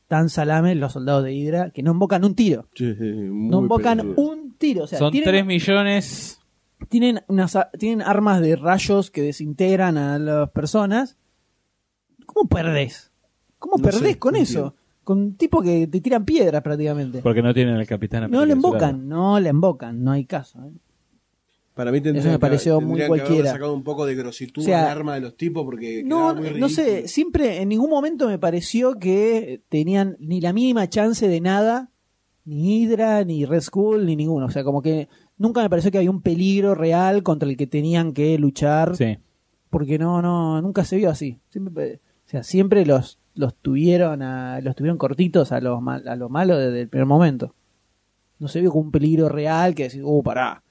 tan 0.07 0.29
salames 0.29 0.77
los 0.77 0.93
soldados 0.93 1.23
de 1.23 1.33
Hydra, 1.33 1.69
que 1.71 1.81
no 1.83 1.91
invocan 1.91 2.23
un 2.25 2.35
tiro. 2.35 2.67
No 2.79 3.61
invocan 3.61 4.13
un 4.17 4.53
tiro. 4.57 4.83
O 4.83 4.87
sea, 4.87 4.99
Son 4.99 5.11
tienen, 5.11 5.29
3 5.29 5.45
millones. 5.45 6.39
tienen, 6.89 7.21
unas, 7.27 7.57
tienen 7.79 8.01
armas 8.01 8.41
de 8.41 8.55
rayos 8.55 9.09
que 9.11 9.21
desintegran 9.21 9.97
a 9.97 10.19
las 10.19 10.49
personas. 10.51 11.17
¿Cómo 12.25 12.47
perdés? 12.47 13.11
¿Cómo 13.59 13.77
No 13.77 13.83
perdés 13.83 14.01
sé, 14.13 14.19
con 14.19 14.35
eso? 14.35 14.59
entiendo. 14.59 14.75
Con 15.03 15.19
un 15.19 15.35
tipo 15.37 15.61
que 15.61 15.85
te 15.85 16.01
tiran 16.01 16.25
piedras 16.25 16.63
prácticamente. 16.63 17.19
Porque 17.21 17.43
no 17.43 17.53
tienen 17.53 17.75
al 17.75 17.85
Capitán 17.85 18.29
No 18.31 18.43
le 18.43 18.53
invocan, 18.53 19.07
no 19.07 19.39
le 19.39 19.49
invocan, 19.49 20.03
no 20.03 20.11
hay 20.11 20.25
caso. 20.25 20.59
¿eh? 20.65 20.71
Para 21.75 21.91
mí 21.91 21.99
tendrían 21.99 22.21
Eso 22.25 22.29
me 22.29 22.35
que- 22.35 22.39
pareció 22.39 22.81
muy 22.81 22.99
que 23.01 23.07
cualquiera. 23.07 23.51
sacado 23.51 23.73
un 23.73 23.83
poco 23.83 24.05
de 24.05 24.15
grositud 24.15 24.61
O 24.63 24.65
sea, 24.65 24.85
al 24.85 24.97
arma 24.97 25.13
de 25.15 25.21
los 25.21 25.35
tipos 25.37 25.63
porque 25.65 26.01
No, 26.03 26.33
quedaba 26.33 26.51
muy 26.51 26.59
no 26.59 26.69
sé, 26.69 27.07
siempre 27.07 27.61
en 27.61 27.69
ningún 27.69 27.89
momento 27.89 28.27
me 28.27 28.39
pareció 28.39 28.95
que 28.95 29.61
tenían 29.69 30.15
ni 30.19 30.39
la 30.41 30.53
mínima 30.53 30.87
chance 30.89 31.27
de 31.27 31.41
nada, 31.41 31.91
ni 32.45 32.83
Hydra, 32.83 33.23
ni 33.25 33.43
Red 33.45 33.61
Skull, 33.61 34.05
ni 34.05 34.15
ninguno. 34.15 34.45
O 34.45 34.49
sea, 34.51 34.63
como 34.63 34.81
que 34.81 35.09
nunca 35.37 35.61
me 35.61 35.69
pareció 35.69 35.91
que 35.91 35.97
había 35.97 36.11
un 36.11 36.21
peligro 36.21 36.75
real 36.75 37.23
contra 37.23 37.49
el 37.49 37.57
que 37.57 37.67
tenían 37.67 38.13
que 38.13 38.37
luchar, 38.39 38.95
Sí. 38.95 39.17
porque 39.69 39.99
no, 39.99 40.21
no, 40.21 40.61
nunca 40.61 40.85
se 40.85 40.95
vio 40.95 41.09
así. 41.09 41.39
Siempre, 41.49 41.95
o 42.25 42.29
sea, 42.29 42.43
siempre 42.43 42.85
los, 42.85 43.19
los 43.33 43.53
tuvieron, 43.55 44.21
a, 44.21 44.61
los 44.61 44.75
tuvieron 44.77 44.97
cortitos 44.97 45.51
a 45.51 45.59
los, 45.59 45.81
mal- 45.81 46.07
a 46.07 46.15
los 46.15 46.29
malos 46.31 46.57
desde 46.59 46.81
el 46.81 46.87
primer 46.87 47.05
momento. 47.07 47.53
No 48.39 48.47
se 48.47 48.61
vio 48.61 48.69
como 48.71 48.83
un 48.85 48.91
peligro 48.91 49.27
real 49.27 49.75
que 49.75 49.83
decir, 49.83 50.03
uh, 50.05 50.23
pará, 50.23 50.61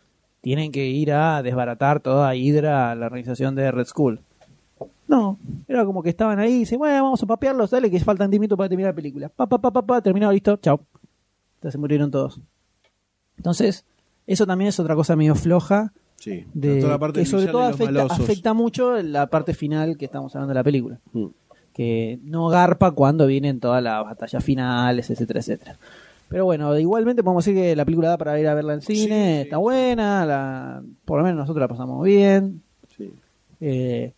tienen 0.44 0.72
que 0.72 0.84
ir 0.84 1.10
a 1.10 1.42
desbaratar 1.42 2.00
toda 2.00 2.36
Hydra, 2.36 2.94
la 2.94 3.06
organización 3.06 3.54
de 3.54 3.70
Red 3.72 3.86
Skull. 3.86 4.20
No, 5.08 5.38
era 5.66 5.86
como 5.86 6.02
que 6.02 6.10
estaban 6.10 6.38
ahí 6.38 6.52
y 6.52 6.58
dicen, 6.60 6.78
bueno, 6.78 7.02
vamos 7.02 7.22
a 7.22 7.26
papearlos, 7.26 7.70
dale 7.70 7.90
que 7.90 7.98
faltan 8.00 8.30
10 8.30 8.40
minutos 8.42 8.58
para 8.58 8.68
terminar 8.68 8.92
la 8.92 8.94
película. 8.94 9.30
Pa, 9.30 9.46
pa, 9.46 9.56
pa, 9.56 9.70
pa, 9.70 9.80
pa, 9.80 10.02
terminado, 10.02 10.32
listo, 10.32 10.58
chao. 10.58 10.82
Entonces 11.54 11.72
se 11.72 11.78
murieron 11.78 12.10
todos. 12.10 12.38
Entonces, 13.38 13.86
eso 14.26 14.46
también 14.46 14.68
es 14.68 14.78
otra 14.78 14.94
cosa 14.94 15.16
medio 15.16 15.34
floja. 15.34 15.94
Sí, 16.16 16.44
De, 16.52 16.78
toda 16.78 16.92
la 16.92 16.98
parte 16.98 17.20
que 17.20 17.26
sobre 17.26 17.46
todo 17.46 17.62
afecta 17.62 18.52
mucho 18.52 19.00
la 19.00 19.28
parte 19.28 19.54
final 19.54 19.96
que 19.96 20.04
estamos 20.04 20.34
hablando 20.34 20.50
de 20.50 20.60
la 20.60 20.64
película. 20.64 21.00
Mm. 21.14 21.26
Que 21.72 22.18
no 22.22 22.48
garpa 22.48 22.90
cuando 22.90 23.26
vienen 23.26 23.60
todas 23.60 23.82
las 23.82 24.04
batallas 24.04 24.44
finales, 24.44 25.08
etcétera, 25.08 25.40
etcétera. 25.40 25.78
Pero 26.28 26.44
bueno, 26.46 26.76
igualmente 26.78 27.22
podemos 27.22 27.44
decir 27.44 27.60
que 27.60 27.76
la 27.76 27.84
película 27.84 28.08
da 28.08 28.18
para 28.18 28.38
ir 28.40 28.46
a 28.48 28.54
verla 28.54 28.74
en 28.74 28.82
cine, 28.82 29.42
está 29.42 29.58
buena, 29.58 30.26
la, 30.26 30.82
por 31.04 31.18
lo 31.18 31.24
menos 31.24 31.38
nosotros 31.38 31.60
la 31.60 31.68
pasamos 31.68 32.02
bien. 32.04 32.62
Sí. 32.96 33.12
Eh, 33.60 34.12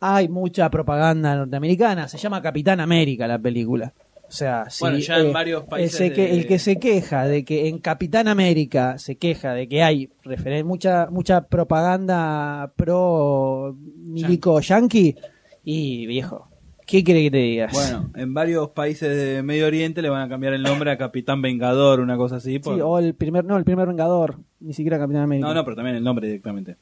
hay 0.00 0.28
mucha 0.28 0.70
propaganda 0.70 1.34
norteamericana, 1.34 2.06
se 2.06 2.18
llama 2.18 2.40
Capitán 2.42 2.78
América 2.80 3.26
la 3.26 3.38
película. 3.38 3.92
O 4.28 4.30
sea, 4.30 4.68
si, 4.68 4.84
Bueno, 4.84 4.98
ya 4.98 5.18
en 5.20 5.26
eh, 5.28 5.32
varios 5.32 5.64
países 5.64 6.00
el, 6.02 6.12
que, 6.12 6.20
de- 6.22 6.32
el 6.34 6.46
que 6.46 6.58
se 6.58 6.78
queja 6.78 7.24
de 7.26 7.44
que 7.46 7.66
en 7.66 7.78
Capitán 7.78 8.28
América 8.28 8.98
se 8.98 9.16
queja 9.16 9.54
de 9.54 9.66
que 9.68 9.82
hay 9.82 10.10
referen- 10.22 10.64
mucha 10.64 11.08
mucha 11.10 11.40
propaganda 11.46 12.70
pro 12.76 13.74
milico 13.96 14.60
yankee 14.60 15.16
y 15.64 16.06
viejo, 16.06 16.47
¿qué 16.88 17.04
quiere 17.04 17.22
que 17.22 17.30
te 17.30 17.36
digas? 17.36 17.72
Bueno, 17.72 18.10
en 18.16 18.32
varios 18.34 18.70
países 18.70 19.14
de 19.14 19.42
Medio 19.42 19.66
Oriente 19.66 20.00
le 20.02 20.08
van 20.08 20.22
a 20.22 20.28
cambiar 20.28 20.54
el 20.54 20.62
nombre 20.62 20.90
a 20.90 20.96
Capitán 20.96 21.42
Vengador, 21.42 22.00
una 22.00 22.16
cosa 22.16 22.36
así. 22.36 22.58
por- 22.58 22.74
Sí, 22.74 22.80
o 22.80 22.98
el 22.98 23.14
primer 23.14 23.44
no, 23.44 23.56
el 23.58 23.64
primer 23.64 23.86
Vengador, 23.86 24.38
ni 24.60 24.72
siquiera 24.72 24.98
Capitán 24.98 25.22
América. 25.22 25.46
No, 25.46 25.54
no, 25.54 25.64
pero 25.64 25.76
también 25.76 25.96
el 25.96 26.02
nombre 26.02 26.26
directamente. 26.26 26.76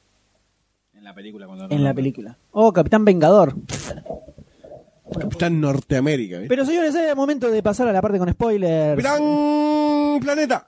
En 0.95 1.03
la 1.03 1.13
película. 1.13 1.45
Cuando 1.45 1.67
lo 1.67 1.73
en 1.75 1.83
la 1.83 1.93
película. 1.93 2.37
O 2.51 2.71
Capitán 2.73 3.03
Vengador. 3.05 3.53
Capitán 5.19 5.59
Norteamérica. 5.61 6.37
¿viste? 6.37 6.49
Pero 6.49 6.65
señores, 6.65 6.93
es 6.95 7.09
el 7.09 7.15
momento 7.15 7.49
de 7.51 7.61
pasar 7.63 7.87
a 7.87 7.93
la 7.93 8.01
parte 8.01 8.17
con 8.17 8.29
spoilers. 8.29 9.01
¡Gran 9.01 10.19
planeta! 10.21 10.67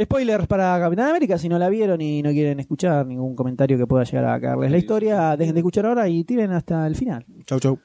Spoilers 0.00 0.46
para 0.46 0.78
Capitán 0.78 1.08
América, 1.10 1.38
si 1.38 1.48
no 1.48 1.58
la 1.58 1.68
vieron 1.68 2.00
y 2.00 2.22
no 2.22 2.30
quieren 2.30 2.60
escuchar 2.60 3.04
ningún 3.04 3.34
comentario 3.34 3.76
que 3.76 3.86
pueda 3.86 4.04
llegar 4.04 4.26
a 4.26 4.40
cagarles 4.40 4.70
la 4.70 4.78
historia, 4.78 5.36
dejen 5.36 5.54
de 5.54 5.60
escuchar 5.60 5.86
ahora 5.86 6.08
y 6.08 6.22
tiren 6.22 6.52
hasta 6.52 6.86
el 6.86 6.94
final. 6.94 7.24
Chau, 7.46 7.58
chau. 7.58 7.78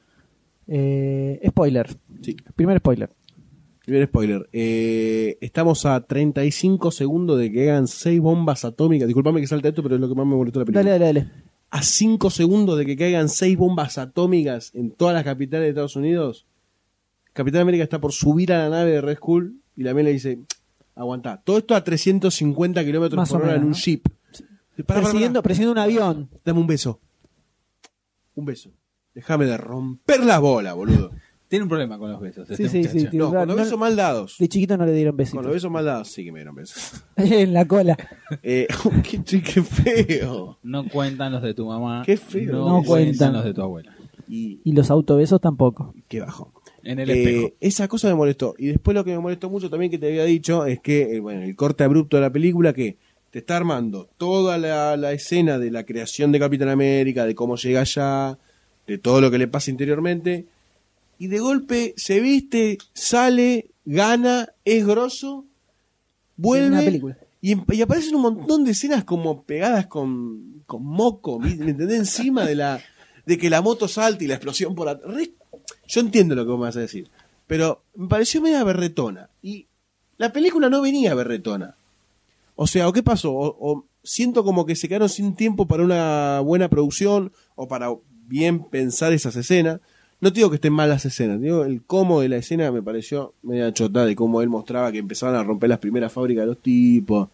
Eh, 0.67 1.41
spoiler. 1.47 1.89
Sí. 2.21 2.35
Primer 2.55 2.79
spoiler. 2.79 3.09
Primer 3.85 4.07
spoiler. 4.07 4.49
Eh, 4.53 5.37
estamos 5.41 5.85
a 5.85 5.99
35 6.01 6.91
segundos 6.91 7.37
de 7.37 7.51
que 7.51 7.69
hagan 7.69 7.87
6 7.87 8.21
bombas 8.21 8.63
atómicas. 8.63 9.07
Disculpame 9.07 9.41
que 9.41 9.47
salte 9.47 9.69
esto, 9.69 9.83
pero 9.83 9.95
es 9.95 10.01
lo 10.01 10.07
que 10.07 10.15
más 10.15 10.25
me 10.25 10.35
molestó 10.35 10.59
la 10.59 10.65
película. 10.65 10.89
Dale, 10.89 11.05
dale, 11.05 11.19
dale. 11.19 11.31
A 11.69 11.81
5 11.81 12.29
segundos 12.29 12.77
de 12.77 12.85
que 12.85 12.95
caigan 12.95 13.29
6 13.29 13.57
bombas 13.57 13.97
atómicas 13.97 14.71
en 14.73 14.91
todas 14.91 15.13
las 15.13 15.23
capitales 15.23 15.65
de 15.65 15.69
Estados 15.69 15.95
Unidos, 15.95 16.45
Capitán 17.33 17.61
América 17.61 17.83
está 17.83 17.99
por 17.99 18.13
subir 18.13 18.53
a 18.53 18.69
la 18.69 18.77
nave 18.77 18.91
de 18.91 19.01
Red 19.01 19.17
Skull 19.17 19.59
y 19.75 19.83
la 19.83 19.93
le 19.93 20.13
dice, 20.13 20.39
aguantá. 20.95 21.41
Todo 21.43 21.57
esto 21.57 21.75
a 21.75 21.83
350 21.83 22.85
kilómetros 22.85 23.29
por 23.29 23.41
hora 23.41 23.55
en 23.55 23.63
un 23.63 23.69
¿no? 23.71 23.75
jeep. 23.75 24.07
Pará. 24.85 25.01
persiguiendo 25.01 25.71
un 25.71 25.77
avión. 25.77 26.29
Dame 26.45 26.59
un 26.59 26.67
beso. 26.67 26.99
Un 28.35 28.45
beso. 28.45 28.71
Déjame 29.15 29.45
de 29.45 29.57
romper 29.57 30.23
la 30.23 30.39
bola, 30.39 30.73
boludo. 30.73 31.11
Tiene 31.47 31.63
un 31.63 31.69
problema 31.69 31.99
con 31.99 32.11
los 32.11 32.19
besos. 32.19 32.47
Sí, 32.47 32.53
este 32.63 32.67
sí, 32.69 32.77
muchacho. 32.79 32.99
sí. 32.99 33.07
tiene- 33.11 33.17
No, 33.25 33.29
con 33.29 33.37
los 33.39 33.47
no- 33.47 33.55
besos 33.63 33.77
mal 33.77 33.95
dados. 33.95 34.37
De 34.39 34.47
chiquito 34.49 34.75
no 34.75 34.87
le 34.87 34.93
dieron 34.93 35.11
Con 35.11 35.17
besitos. 35.17 35.43
los 35.45 35.53
besos 35.53 35.69
mal 35.69 35.85
dados 35.85 36.07
sí 36.07 36.23
que 36.25 36.31
me 36.31 36.39
dieron 36.39 36.55
besos. 36.55 37.03
en 37.15 37.53
la 37.53 37.65
cola. 37.67 37.95
Eh, 38.41 38.67
qué, 39.07 39.23
chi- 39.23 39.41
qué 39.41 39.61
feo. 39.61 40.57
No 40.63 40.87
cuentan 40.89 41.31
los 41.31 41.43
de 41.43 41.53
tu 41.53 41.67
mamá. 41.67 42.01
Qué 42.05 42.17
feo. 42.17 42.51
No, 42.53 42.57
No 42.69 42.83
cuentan 42.83 42.85
cuentan. 42.85 43.33
los 43.33 43.43
de 43.45 43.53
tu 43.53 43.61
abuela. 43.61 43.95
Y 44.27 44.61
Y 44.63 44.71
los 44.73 44.89
autobesos 44.89 45.39
tampoco. 45.39 45.93
qué 46.07 46.21
bajo. 46.21 46.51
En 46.81 46.97
el 46.99 47.09
Eh, 47.11 47.13
espejo. 47.23 47.53
esa 47.59 47.87
cosa 47.87 48.07
me 48.07 48.15
molestó. 48.15 48.55
Y 48.57 48.67
después 48.67 48.95
lo 48.95 49.03
que 49.03 49.11
me 49.11 49.19
molestó 49.19 49.47
mucho 49.49 49.69
también 49.69 49.91
que 49.91 49.99
te 49.99 50.07
había 50.07 50.23
dicho 50.25 50.65
es 50.65 50.79
que, 50.79 51.15
eh, 51.15 51.19
bueno, 51.19 51.43
el 51.43 51.55
corte 51.55 51.83
abrupto 51.83 52.17
de 52.17 52.21
la 52.21 52.31
película 52.31 52.73
que 52.73 52.97
te 53.29 53.39
está 53.39 53.57
armando 53.57 54.09
toda 54.17 54.57
la, 54.57 54.97
la 54.97 55.11
escena 55.11 55.59
de 55.59 55.69
la 55.69 55.85
creación 55.85 56.31
de 56.31 56.39
Capitán 56.39 56.69
América, 56.69 57.25
de 57.25 57.35
cómo 57.35 57.55
llega 57.57 57.81
allá, 57.81 58.37
de 58.87 58.97
todo 58.97 59.21
lo 59.21 59.31
que 59.31 59.37
le 59.37 59.47
pasa 59.47 59.71
interiormente. 59.71 60.45
Y 61.19 61.27
de 61.27 61.39
golpe 61.39 61.93
se 61.97 62.19
viste, 62.19 62.77
sale, 62.93 63.69
gana, 63.85 64.49
es 64.65 64.85
grosso, 64.85 65.45
vuelve. 66.37 67.01
Y, 67.41 67.51
em- 67.51 67.65
y 67.69 67.81
aparecen 67.81 68.15
un 68.15 68.21
montón 68.21 68.63
de 68.63 68.71
escenas 68.71 69.03
como 69.03 69.43
pegadas 69.43 69.87
con, 69.87 70.63
con 70.65 70.83
moco, 70.83 71.39
¿me 71.39 71.55
me 71.55 71.71
entendés? 71.71 71.99
Encima 71.99 72.45
de 72.45 72.55
la 72.55 72.81
de 73.25 73.37
que 73.37 73.49
la 73.49 73.61
moto 73.61 73.87
salta 73.87 74.23
y 74.23 74.27
la 74.27 74.35
explosión 74.35 74.75
por 74.75 74.89
atrás. 74.89 75.15
Yo 75.87 76.01
entiendo 76.01 76.35
lo 76.35 76.43
que 76.43 76.51
vos 76.51 76.59
me 76.59 76.65
vas 76.65 76.77
a 76.77 76.81
decir, 76.81 77.09
pero 77.47 77.83
me 77.95 78.07
pareció 78.07 78.41
media 78.41 78.63
berretona. 78.63 79.29
Y 79.41 79.67
la 80.17 80.33
película 80.33 80.69
no 80.69 80.81
venía 80.81 81.13
berretona. 81.15 81.75
O 82.55 82.67
sea, 82.67 82.87
¿o 82.87 82.93
qué 82.93 83.03
pasó? 83.03 83.33
O, 83.33 83.57
o 83.59 83.85
siento 84.03 84.43
como 84.43 84.65
que 84.65 84.75
se 84.75 84.87
quedaron 84.87 85.09
sin 85.09 85.35
tiempo 85.35 85.67
para 85.67 85.83
una 85.83 86.39
buena 86.41 86.69
producción 86.69 87.31
o 87.55 87.67
para 87.67 87.89
bien 88.33 88.63
pensar 88.63 89.13
esas 89.13 89.35
escenas. 89.35 89.79
No 90.19 90.31
digo 90.31 90.49
que 90.49 90.55
estén 90.55 90.73
mal 90.73 90.89
las 90.89 91.05
escenas, 91.05 91.39
digo 91.39 91.65
el 91.65 91.83
cómo 91.83 92.19
de 92.21 92.29
la 92.29 92.37
escena 92.37 92.71
me 92.71 92.81
pareció 92.81 93.33
media 93.43 93.71
chota 93.73 94.05
de 94.05 94.15
cómo 94.15 94.41
él 94.41 94.49
mostraba 94.49 94.91
que 94.91 94.97
empezaban 94.97 95.35
a 95.35 95.43
romper 95.43 95.69
las 95.69 95.77
primeras 95.79 96.11
fábricas 96.11 96.41
de 96.43 96.47
los 96.47 96.57
tipos. 96.59 97.29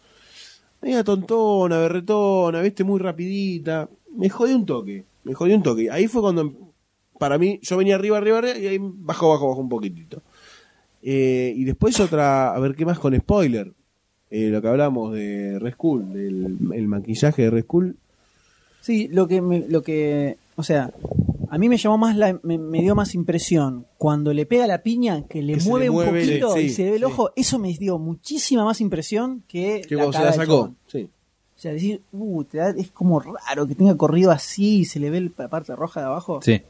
Media 0.82 1.02
tontona, 1.02 1.78
berretona, 1.78 2.60
viste, 2.60 2.84
muy 2.84 2.98
rapidita. 2.98 3.88
Me 4.14 4.28
jodió 4.28 4.56
un 4.56 4.66
toque, 4.66 5.04
me 5.24 5.32
jodió 5.32 5.56
un 5.56 5.62
toque. 5.62 5.90
Ahí 5.90 6.06
fue 6.06 6.20
cuando, 6.20 6.52
para 7.18 7.38
mí, 7.38 7.58
yo 7.62 7.76
venía 7.78 7.94
arriba, 7.94 8.18
arriba, 8.18 8.38
arriba 8.38 8.58
y 8.58 8.66
ahí 8.66 8.78
bajó, 8.80 9.30
bajó, 9.30 9.48
bajó 9.48 9.60
un 9.60 9.68
poquitito. 9.70 10.20
Eh, 11.02 11.54
y 11.56 11.64
después 11.64 11.98
otra, 12.00 12.54
a 12.54 12.58
ver 12.58 12.74
qué 12.74 12.84
más 12.84 12.98
con 12.98 13.16
spoiler. 13.16 13.72
Eh, 14.30 14.48
lo 14.50 14.60
que 14.60 14.68
hablamos 14.68 15.14
de 15.14 15.58
Red 15.60 15.72
Skull, 15.72 16.12
del 16.12 16.58
el 16.74 16.86
maquillaje 16.88 17.42
de 17.42 17.50
Red 17.50 17.62
Skull. 17.64 17.96
Sí, 18.80 19.08
lo 19.08 19.26
que, 19.28 19.40
me- 19.42 19.66
lo 19.68 19.82
que, 19.82 20.36
o 20.60 20.62
sea, 20.62 20.92
a 21.50 21.58
mí 21.58 21.68
me 21.68 21.76
llamó 21.76 21.98
más, 21.98 22.16
la, 22.16 22.38
me, 22.44 22.58
me 22.58 22.80
dio 22.80 22.94
más 22.94 23.14
impresión 23.14 23.86
cuando 23.98 24.32
le 24.32 24.46
pega 24.46 24.66
la 24.68 24.82
piña, 24.82 25.24
que 25.26 25.42
le 25.42 25.54
Que 25.54 25.60
se 25.60 25.68
mueve 25.68 25.86
le 25.86 25.90
un 25.90 26.04
poquito 26.04 26.52
sí, 26.54 26.60
y 26.60 26.70
se 26.70 26.82
le 26.84 26.90
ve 26.90 26.96
el 26.96 27.02
sí. 27.02 27.04
ojo, 27.06 27.30
eso 27.34 27.58
me 27.58 27.72
dio 27.76 27.98
muchísima 27.98 28.64
más 28.64 28.80
impresión 28.80 29.42
que, 29.48 29.82
Que 29.88 29.96
cuando 29.96 30.12
se 30.12 30.18
cara 30.18 30.30
la 30.30 30.36
sacó. 30.36 30.72
Sí. 30.86 31.08
O 31.56 31.60
sea, 31.60 31.72
decir, 31.72 32.00
uh, 32.12 32.44
te 32.44 32.58
da- 32.58 32.70
es 32.70 32.90
como 32.90 33.20
raro 33.20 33.66
que 33.66 33.74
tenga 33.74 33.96
corrido 33.96 34.30
así 34.30 34.78
y 34.78 34.84
se 34.84 34.98
le 35.00 35.10
ve 35.10 35.30
la 35.36 35.48
parte 35.48 35.74
roja 35.76 36.00
de 36.00 36.06
abajo. 36.06 36.40
Sí. 36.42 36.62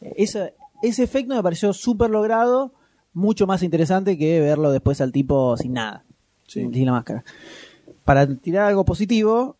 Ese, 0.00 0.54
ese 0.82 1.02
efecto 1.04 1.34
me 1.34 1.42
pareció 1.42 1.72
súper 1.72 2.10
logrado, 2.10 2.72
mucho 3.12 3.46
más 3.46 3.62
interesante 3.62 4.16
que 4.18 4.40
verlo 4.40 4.72
después 4.72 5.00
al 5.00 5.12
tipo 5.12 5.56
sin 5.58 5.74
nada, 5.74 6.04
Sí. 6.48 6.60
sin 6.72 6.86
la 6.86 6.92
máscara. 6.92 7.22
Para 8.04 8.26
tirar 8.34 8.66
algo 8.66 8.84
positivo, 8.84 9.56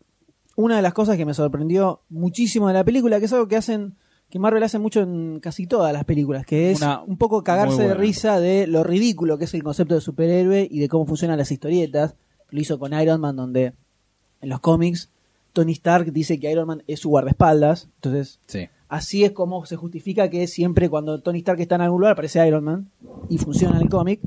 una 0.57 0.77
de 0.77 0.83
las 0.83 0.93
cosas 0.95 1.17
que 1.17 1.25
me 1.25 1.35
sorprendió 1.35 2.01
muchísimo 2.09 2.69
de 2.69 2.75
la 2.75 2.85
película, 2.85 3.19
que 3.19 3.27
es 3.27 3.33
algo 3.33 3.49
que 3.49 3.57
hacen, 3.57 3.95
que 4.31 4.39
Marvel 4.39 4.63
hace 4.63 4.79
mucho 4.79 5.01
en 5.01 5.41
casi 5.41 5.67
todas 5.67 5.93
las 5.93 6.05
películas, 6.05 6.45
que 6.47 6.71
es 6.71 6.81
Una 6.81 7.03
un 7.03 7.17
poco 7.17 7.43
cagarse 7.43 7.83
de 7.89 7.95
risa 7.95 8.41
de 8.41 8.67
lo 8.67 8.83
ridículo 8.85 9.39
que 9.39 9.45
es 9.45 9.55
el 9.55 9.63
concepto 9.63 9.95
de 9.95 10.01
superhéroe 10.01 10.67
y 10.71 10.79
de 10.81 10.89
cómo 10.89 11.07
funcionan 11.07 11.39
las 11.39 11.51
historietas. 11.53 12.15
Lo 12.51 12.61
hizo 12.61 12.79
con 12.79 12.93
Iron 12.99 13.21
Man, 13.21 13.37
donde 13.37 13.73
en 14.41 14.49
los 14.49 14.61
cómics 14.61 15.11
Tony 15.53 15.73
Stark 15.73 16.13
dice 16.13 16.39
que 16.41 16.51
Iron 16.51 16.67
Man 16.67 16.83
es 16.87 17.01
su 17.01 17.09
guardaespaldas. 17.11 17.89
Entonces, 17.97 18.41
Sí. 18.47 18.69
así 18.89 19.25
es 19.25 19.33
como 19.33 19.65
se 19.67 19.77
justifica 19.77 20.29
que 20.31 20.47
siempre 20.47 20.89
cuando 20.91 21.21
Tony 21.21 21.39
Stark 21.39 21.61
está 21.61 21.75
en 21.77 21.83
algún 21.83 22.01
lugar 22.01 22.13
aparece 22.13 22.47
Iron 22.47 22.65
Man 22.65 22.91
y 23.29 23.39
funciona 23.39 23.77
en 23.77 23.83
el 23.83 23.89
cómic. 23.91 24.21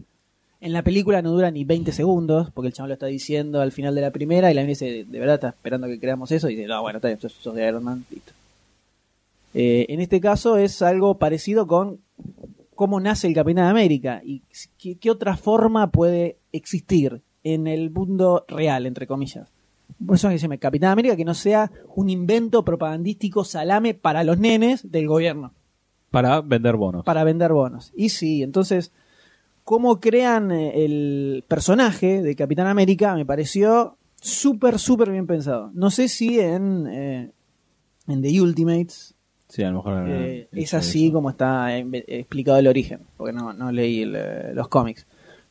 En 0.65 0.73
la 0.73 0.81
película 0.81 1.21
no 1.21 1.29
dura 1.29 1.51
ni 1.51 1.63
20 1.63 1.91
segundos, 1.91 2.49
porque 2.49 2.69
el 2.69 2.73
chaval 2.73 2.89
lo 2.89 2.93
está 2.95 3.05
diciendo 3.05 3.61
al 3.61 3.71
final 3.71 3.93
de 3.93 4.01
la 4.01 4.09
primera 4.09 4.49
y 4.49 4.55
la 4.55 4.61
mina 4.61 4.69
dice, 4.69 5.05
¿de 5.07 5.19
verdad 5.19 5.35
está 5.35 5.49
esperando 5.49 5.85
que 5.85 5.99
creamos 5.99 6.31
eso? 6.31 6.49
Y 6.49 6.55
dice, 6.55 6.67
no, 6.67 6.81
bueno, 6.81 6.97
está 6.97 7.07
bien, 7.07 7.21
sos, 7.21 7.33
sos 7.33 7.53
de 7.53 7.67
Iron 7.67 7.83
Man, 7.83 8.03
listo. 8.09 8.31
Eh, 9.53 9.85
en 9.89 10.01
este 10.01 10.19
caso 10.19 10.57
es 10.57 10.81
algo 10.81 11.19
parecido 11.19 11.67
con 11.67 11.99
cómo 12.73 12.99
nace 12.99 13.27
el 13.27 13.35
Capitán 13.35 13.67
América 13.67 14.23
y 14.25 14.41
qué, 14.79 14.97
qué 14.97 15.11
otra 15.11 15.37
forma 15.37 15.91
puede 15.91 16.37
existir 16.51 17.21
en 17.43 17.67
el 17.67 17.91
mundo 17.91 18.43
real, 18.47 18.87
entre 18.87 19.05
comillas. 19.05 19.47
Por 20.03 20.15
eso 20.15 20.29
es 20.29 20.41
que 20.41 20.47
se 20.47 20.57
Capitán 20.57 20.93
América, 20.93 21.15
que 21.15 21.25
no 21.25 21.35
sea 21.35 21.71
un 21.95 22.09
invento 22.09 22.65
propagandístico 22.65 23.43
salame 23.43 23.93
para 23.93 24.23
los 24.23 24.39
nenes 24.39 24.91
del 24.91 25.07
gobierno 25.07 25.53
Para 26.09 26.41
vender 26.41 26.75
bonos. 26.75 27.05
para 27.05 27.23
vender 27.23 27.53
bonos. 27.53 27.91
Y 27.95 28.09
sí, 28.09 28.41
entonces, 28.41 28.91
cómo 29.65 29.99
crean 29.99 30.51
eh, 30.51 30.85
el 30.85 31.43
personaje 31.47 32.21
de 32.21 32.35
Capitán 32.37 32.67
América 32.67 33.13
me 33.15 33.25
pareció 33.25 33.97
súper, 34.21 34.79
súper 34.79 35.11
bien 35.11 35.27
pensado. 35.27 35.71
No 35.73 35.91
sé 35.91 36.07
si 36.07 36.39
en, 36.39 36.87
eh, 36.87 37.31
en 38.07 38.21
The 38.21 38.39
Ultimates 38.41 39.11
Sí, 39.49 39.63
a 39.63 39.69
lo 39.71 39.77
mejor. 39.77 40.05
eh, 40.09 40.47
es 40.53 40.73
así 40.73 41.05
eso. 41.07 41.13
como 41.13 41.29
está 41.29 41.77
eh, 41.77 41.85
explicado 42.07 42.57
el 42.57 42.67
origen, 42.67 43.01
porque 43.17 43.33
no, 43.33 43.51
no 43.53 43.71
leí 43.71 44.01
el, 44.03 44.15
los 44.55 44.67
cómics. 44.69 45.05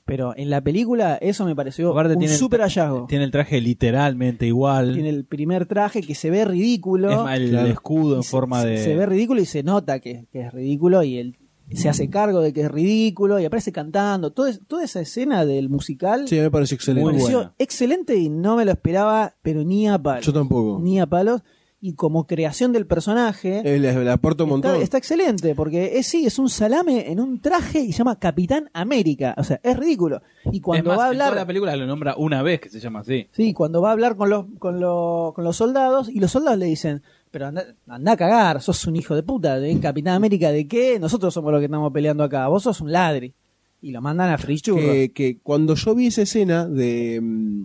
Pero 0.06 0.34
en 0.36 0.50
la 0.50 0.60
película 0.60 1.14
eso 1.20 1.46
me 1.46 1.56
pareció 1.56 1.90
Aparte 1.92 2.14
un 2.16 2.22
el- 2.24 2.28
súper 2.28 2.60
hallazgo. 2.60 3.06
Tiene 3.08 3.24
el 3.24 3.30
traje 3.30 3.60
literalmente 3.60 4.46
igual. 4.46 4.92
Tiene 4.94 5.08
el 5.08 5.24
primer 5.24 5.64
traje 5.66 6.02
que 6.02 6.14
se 6.14 6.28
ve 6.30 6.44
ridículo. 6.44 7.10
Es 7.10 7.16
más, 7.18 7.38
el 7.38 7.50
Claro. 7.50 7.68
escudo 7.68 8.16
en 8.16 8.22
se- 8.22 8.30
forma 8.30 8.62
de. 8.64 8.78
se 8.78 8.94
ve 8.94 9.06
ridículo 9.06 9.40
y 9.40 9.46
se 9.46 9.62
nota 9.62 10.00
que, 10.00 10.26
que 10.30 10.42
es 10.42 10.52
ridículo 10.52 11.02
y 11.02 11.16
él 11.18 11.36
se 11.72 11.88
hace 11.88 12.10
cargo 12.10 12.40
de 12.40 12.52
que 12.52 12.62
es 12.62 12.70
ridículo 12.70 13.38
y 13.40 13.44
aparece 13.44 13.72
cantando. 13.72 14.32
Todo 14.32 14.46
es- 14.46 14.60
toda 14.66 14.84
esa 14.84 15.00
escena 15.00 15.44
del 15.46 15.68
musical 15.68 16.28
Sí, 16.28 16.36
me 16.38 16.50
parece 16.50 16.74
me 16.74 16.76
excelente. 16.76 17.04
Muy 17.04 17.12
pareció 17.14 17.36
buena. 17.38 17.54
excelente 17.58 18.16
y 18.16 18.28
no 18.28 18.56
me 18.56 18.64
lo 18.64 18.72
esperaba, 18.72 19.34
pero 19.42 19.64
ni 19.64 19.88
a 19.88 19.98
palos. 19.98 20.24
Yo 20.26 20.32
tampoco. 20.32 20.78
Ni 20.82 21.00
a 21.00 21.06
palos. 21.06 21.42
Y 21.80 21.92
como 21.96 22.26
creación 22.26 22.72
del 22.72 22.86
personaje, 22.86 23.60
le, 23.62 23.78
le 23.78 24.10
aporta 24.10 24.44
un 24.44 24.48
está, 24.48 24.68
montón. 24.68 24.82
está 24.82 24.96
excelente, 24.96 25.54
porque 25.54 25.98
es 25.98 26.06
sí, 26.06 26.24
es 26.24 26.38
un 26.38 26.48
salame 26.48 27.10
en 27.12 27.20
un 27.20 27.42
traje 27.42 27.80
y 27.80 27.92
se 27.92 27.98
llama 27.98 28.18
Capitán 28.18 28.70
América. 28.72 29.34
O 29.36 29.44
sea, 29.44 29.60
es 29.62 29.76
ridículo. 29.76 30.22
Y 30.50 30.60
cuando 30.60 30.92
es 30.92 30.96
más, 30.96 30.98
va 30.98 31.08
a 31.08 31.12
en 31.12 31.18
toda 31.18 31.26
hablar. 31.28 31.42
la 31.42 31.46
película 31.46 31.76
lo 31.76 31.86
nombra 31.86 32.14
una 32.16 32.42
vez 32.42 32.60
que 32.62 32.70
se 32.70 32.80
llama 32.80 33.00
así. 33.00 33.28
Sí, 33.32 33.52
cuando 33.52 33.82
va 33.82 33.90
a 33.90 33.92
hablar 33.92 34.16
con 34.16 34.30
los, 34.30 34.46
con, 34.58 34.80
los, 34.80 35.34
con 35.34 35.44
los 35.44 35.56
soldados 35.58 36.08
y 36.08 36.20
los 36.20 36.30
soldados 36.30 36.58
le 36.58 36.64
dicen, 36.66 37.02
pero 37.34 37.48
anda, 37.48 37.66
anda 37.88 38.12
a 38.12 38.16
cagar, 38.16 38.62
sos 38.62 38.86
un 38.86 38.94
hijo 38.94 39.16
de 39.16 39.24
puta, 39.24 39.58
¿eh? 39.58 39.80
Capitán 39.82 40.14
América 40.14 40.52
de 40.52 40.68
qué? 40.68 41.00
Nosotros 41.00 41.34
somos 41.34 41.50
los 41.50 41.60
que 41.60 41.64
estamos 41.64 41.92
peleando 41.92 42.22
acá, 42.22 42.46
vos 42.46 42.62
sos 42.62 42.80
un 42.80 42.92
ladri. 42.92 43.34
Y 43.82 43.90
lo 43.90 44.00
mandan 44.00 44.30
a 44.30 44.38
Frichurro. 44.38 44.80
que, 44.80 45.10
que 45.12 45.38
cuando 45.42 45.74
yo 45.74 45.96
vi 45.96 46.06
esa 46.06 46.22
escena 46.22 46.68
de, 46.68 47.18
mm, 47.20 47.64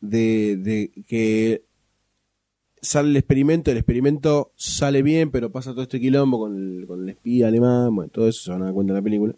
de, 0.00 0.56
de 0.56 0.90
que 1.06 1.62
sale 2.82 3.10
el 3.10 3.16
experimento, 3.16 3.70
el 3.70 3.76
experimento 3.76 4.50
sale 4.56 5.02
bien, 5.02 5.30
pero 5.30 5.52
pasa 5.52 5.70
todo 5.70 5.82
este 5.82 6.00
quilombo 6.00 6.40
con 6.40 6.56
el, 6.56 6.86
con 6.88 7.04
el 7.04 7.10
espía 7.10 7.46
alemán, 7.46 7.94
bueno, 7.94 8.10
todo 8.10 8.26
eso 8.26 8.42
se 8.42 8.50
van 8.50 8.62
a 8.62 8.64
dar 8.64 8.74
cuenta 8.74 8.90
en 8.90 8.96
la 8.96 9.02
película. 9.02 9.34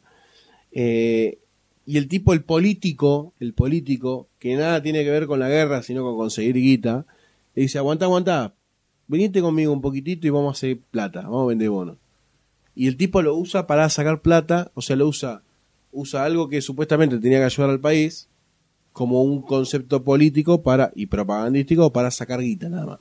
Eh, 0.72 1.40
y 1.84 1.98
el 1.98 2.08
tipo, 2.08 2.32
el 2.32 2.42
político, 2.42 3.34
el 3.38 3.52
político, 3.52 4.28
que 4.38 4.56
nada 4.56 4.82
tiene 4.82 5.04
que 5.04 5.10
ver 5.10 5.26
con 5.26 5.40
la 5.40 5.50
guerra, 5.50 5.82
sino 5.82 6.04
con 6.04 6.16
conseguir 6.16 6.54
guita, 6.54 7.04
le 7.54 7.62
dice, 7.64 7.76
aguanta, 7.76 8.06
aguanta, 8.06 8.54
venite 9.08 9.40
conmigo 9.40 9.72
un 9.72 9.80
poquitito 9.80 10.26
y 10.26 10.30
vamos 10.30 10.50
a 10.50 10.56
hacer 10.56 10.78
plata, 10.90 11.22
vamos 11.22 11.44
a 11.44 11.48
vender 11.48 11.70
bonos. 11.70 11.96
Y 12.74 12.86
el 12.86 12.96
tipo 12.96 13.20
lo 13.22 13.34
usa 13.34 13.66
para 13.66 13.88
sacar 13.88 14.20
plata, 14.20 14.70
o 14.74 14.82
sea, 14.82 14.94
lo 14.94 15.08
usa, 15.08 15.42
usa 15.90 16.24
algo 16.24 16.48
que 16.48 16.62
supuestamente 16.62 17.18
tenía 17.18 17.38
que 17.38 17.46
ayudar 17.46 17.70
al 17.70 17.80
país 17.80 18.28
como 18.92 19.22
un 19.22 19.42
concepto 19.42 20.04
político 20.04 20.62
para 20.62 20.92
y 20.94 21.06
propagandístico 21.06 21.92
para 21.92 22.10
sacar 22.10 22.40
guita 22.40 22.68
nada 22.68 22.86
más. 22.86 22.98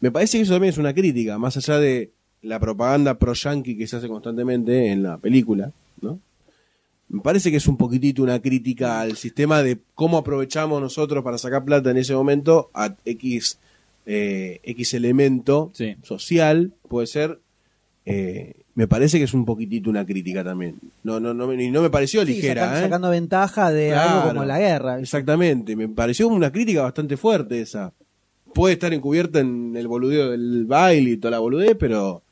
Me 0.00 0.10
parece 0.10 0.38
que 0.38 0.42
eso 0.42 0.52
también 0.52 0.72
es 0.72 0.78
una 0.78 0.94
crítica, 0.94 1.38
más 1.38 1.56
allá 1.56 1.78
de 1.78 2.12
la 2.42 2.60
propaganda 2.60 3.18
pro 3.18 3.34
yankee 3.34 3.76
que 3.76 3.86
se 3.86 3.96
hace 3.96 4.08
constantemente 4.08 4.92
en 4.92 5.02
la 5.02 5.18
película, 5.18 5.72
¿no? 6.00 6.20
Me 7.08 7.20
parece 7.20 7.50
que 7.50 7.56
es 7.56 7.66
un 7.66 7.78
poquitito 7.78 8.22
una 8.22 8.40
crítica 8.40 9.00
al 9.00 9.16
sistema 9.16 9.62
de 9.62 9.78
cómo 9.94 10.18
aprovechamos 10.18 10.80
nosotros 10.80 11.24
para 11.24 11.38
sacar 11.38 11.64
plata 11.64 11.90
en 11.90 11.96
ese 11.96 12.14
momento 12.14 12.70
a 12.74 12.94
X, 13.04 13.58
eh, 14.10 14.60
X 14.64 14.94
elemento 14.94 15.70
Sí. 15.74 15.96
social, 16.02 16.72
puede 16.88 17.06
ser. 17.06 17.40
eh, 18.06 18.54
me 18.74 18.86
parece 18.88 19.18
que 19.18 19.24
es 19.24 19.34
un 19.34 19.44
poquitito 19.44 19.90
una 19.90 20.06
crítica 20.06 20.42
también. 20.42 20.76
No, 21.02 21.20
no, 21.20 21.34
no, 21.34 21.46
no 21.48 21.82
me 21.82 21.90
pareció 21.90 22.24
Sí, 22.24 22.32
ligera. 22.34 22.78
¿eh? 22.78 22.82
sacando 22.84 23.10
ventaja 23.10 23.70
de 23.70 23.92
algo 23.92 24.28
como 24.28 24.44
la 24.46 24.58
guerra. 24.58 24.98
Exactamente, 24.98 25.74
me 25.76 25.88
pareció 25.88 26.26
una 26.28 26.50
crítica 26.52 26.82
bastante 26.82 27.16
fuerte 27.18 27.60
esa. 27.60 27.92
Puede 28.54 28.74
estar 28.74 28.94
encubierta 28.94 29.40
en 29.40 29.74
el 29.76 29.88
boludeo 29.88 30.30
del 30.30 30.64
baile 30.64 31.10
y 31.10 31.16
toda 31.18 31.32
la 31.32 31.38
boludez, 31.40 31.76
pero 31.78 32.22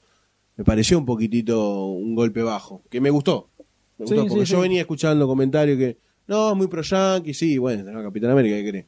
me 0.57 0.65
pareció 0.65 0.97
un 0.99 1.05
poquitito 1.05 1.87
un 1.89 2.15
golpe 2.15 2.43
bajo, 2.43 2.81
que 2.89 3.01
me 3.03 3.11
gustó. 3.11 3.51
Me 3.99 4.07
Sí, 4.07 4.15
gustó, 4.15 4.29
porque 4.29 4.47
sí, 4.47 4.53
yo 4.53 4.59
sí. 4.59 4.63
venía 4.63 4.81
escuchando 4.81 5.27
comentarios 5.27 5.77
que, 5.77 5.99
no, 6.29 6.53
es 6.53 6.57
muy 6.57 6.69
pro 6.69 6.81
yankee, 6.83 7.35
sí, 7.35 7.59
bueno, 7.59 7.91
no, 7.91 8.03
Capitán 8.03 8.31
América, 8.31 8.57
¿qué 8.57 8.71
cree? 8.71 8.87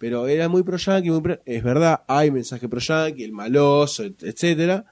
Pero 0.00 0.26
era 0.28 0.48
muy 0.48 0.62
pro 0.62 0.78
yankee, 0.78 1.10
muy 1.10 1.20
pro- 1.20 1.40
es 1.44 1.62
verdad, 1.62 2.00
hay 2.08 2.30
mensaje 2.30 2.68
pro 2.70 2.80
yankee, 2.80 3.22
el 3.22 3.32
maloso, 3.32 4.02
et- 4.02 4.22
etcétera, 4.22 4.86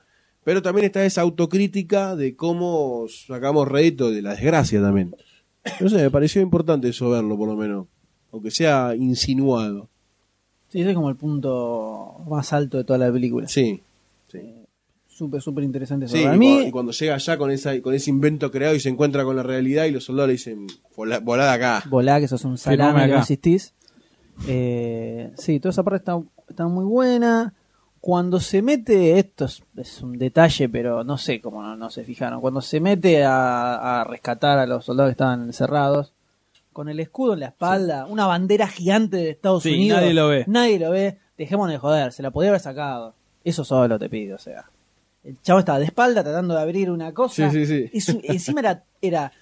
pero 0.44 0.60
también 0.60 0.84
está 0.84 1.02
esa 1.04 1.22
autocrítica 1.22 2.14
de 2.14 2.36
cómo 2.36 3.06
sacamos 3.08 3.66
rédito 3.66 4.10
de 4.10 4.20
la 4.20 4.32
desgracia 4.34 4.82
también. 4.82 5.16
No 5.80 5.88
sé, 5.88 5.96
me 5.96 6.10
pareció 6.10 6.42
importante 6.42 6.90
eso 6.90 7.08
verlo, 7.08 7.38
por 7.38 7.48
lo 7.48 7.56
menos. 7.56 7.86
Aunque 8.32 8.50
sea 8.50 8.94
insinuado. 8.94 9.88
Sí, 10.68 10.80
ese 10.82 10.90
es 10.90 10.94
como 10.94 11.08
el 11.08 11.16
punto 11.16 12.20
más 12.28 12.52
alto 12.52 12.76
de 12.76 12.84
toda 12.84 12.98
la 12.98 13.10
película. 13.10 13.48
Sí. 13.48 13.80
sí. 14.30 14.40
Súper, 15.08 15.40
súper 15.40 15.64
interesante 15.64 16.04
eso. 16.04 16.16
Sí, 16.16 16.22
Para 16.22 16.36
y, 16.36 16.38
mí, 16.38 16.46
cuando, 16.46 16.68
y 16.68 16.70
cuando 16.70 16.92
llega 16.92 17.14
allá 17.14 17.38
con, 17.38 17.50
esa, 17.50 17.80
con 17.80 17.94
ese 17.94 18.10
invento 18.10 18.50
creado 18.50 18.74
y 18.74 18.80
se 18.80 18.88
encuentra 18.90 19.24
con 19.24 19.36
la 19.36 19.42
realidad 19.42 19.86
y 19.86 19.90
los 19.90 20.04
soldados 20.04 20.28
le 20.28 20.32
dicen, 20.34 20.66
volá, 20.96 21.18
volá 21.20 21.46
de 21.46 21.50
acá. 21.52 21.82
volá, 21.88 22.20
que 22.20 22.28
sos 22.28 22.44
un 22.44 22.58
salame 22.58 23.06
que 23.06 23.12
no 23.14 23.18
existís. 23.20 23.72
Eh, 24.46 25.32
sí, 25.36 25.60
toda 25.60 25.70
esa 25.70 25.82
parte 25.82 25.98
está, 25.98 26.20
está 26.48 26.66
muy 26.68 26.84
buena. 26.84 27.54
Cuando 28.00 28.38
se 28.40 28.62
mete, 28.62 29.18
esto 29.18 29.46
es, 29.46 29.62
es 29.76 30.00
un 30.02 30.16
detalle, 30.18 30.68
pero 30.68 31.02
no 31.02 31.18
sé 31.18 31.40
cómo 31.40 31.62
no, 31.62 31.76
no 31.76 31.90
se 31.90 32.04
fijaron. 32.04 32.40
Cuando 32.40 32.60
se 32.60 32.80
mete 32.80 33.24
a, 33.24 34.00
a 34.00 34.04
rescatar 34.04 34.58
a 34.58 34.66
los 34.66 34.84
soldados 34.84 35.10
que 35.10 35.12
estaban 35.12 35.42
encerrados, 35.42 36.12
con 36.72 36.88
el 36.88 37.00
escudo 37.00 37.34
en 37.34 37.40
la 37.40 37.46
espalda, 37.46 38.06
una 38.06 38.26
bandera 38.26 38.68
gigante 38.68 39.16
de 39.16 39.30
Estados 39.30 39.64
Sí, 39.64 39.74
Unidos. 39.74 40.00
nadie 40.00 40.14
lo 40.14 40.28
ve. 40.28 40.44
Nadie 40.46 40.78
lo 40.78 40.90
ve. 40.92 41.18
Dejémonos 41.36 41.72
de 41.72 41.78
joder, 41.78 42.12
se 42.12 42.22
la 42.22 42.30
podía 42.30 42.50
haber 42.50 42.60
sacado. 42.60 43.14
Eso 43.42 43.64
solo 43.64 43.98
te 43.98 44.08
pido, 44.08 44.36
o 44.36 44.38
sea. 44.38 44.64
El 45.24 45.42
chavo 45.42 45.58
estaba 45.58 45.80
de 45.80 45.86
espalda 45.86 46.22
tratando 46.22 46.54
de 46.54 46.60
abrir 46.60 46.90
una 46.90 47.12
cosa. 47.12 47.50
Sí. 47.50 47.90
Es 47.92 48.08
un- 48.08 48.20
encima 48.22 48.60
era, 48.60 48.84
era 49.02 49.32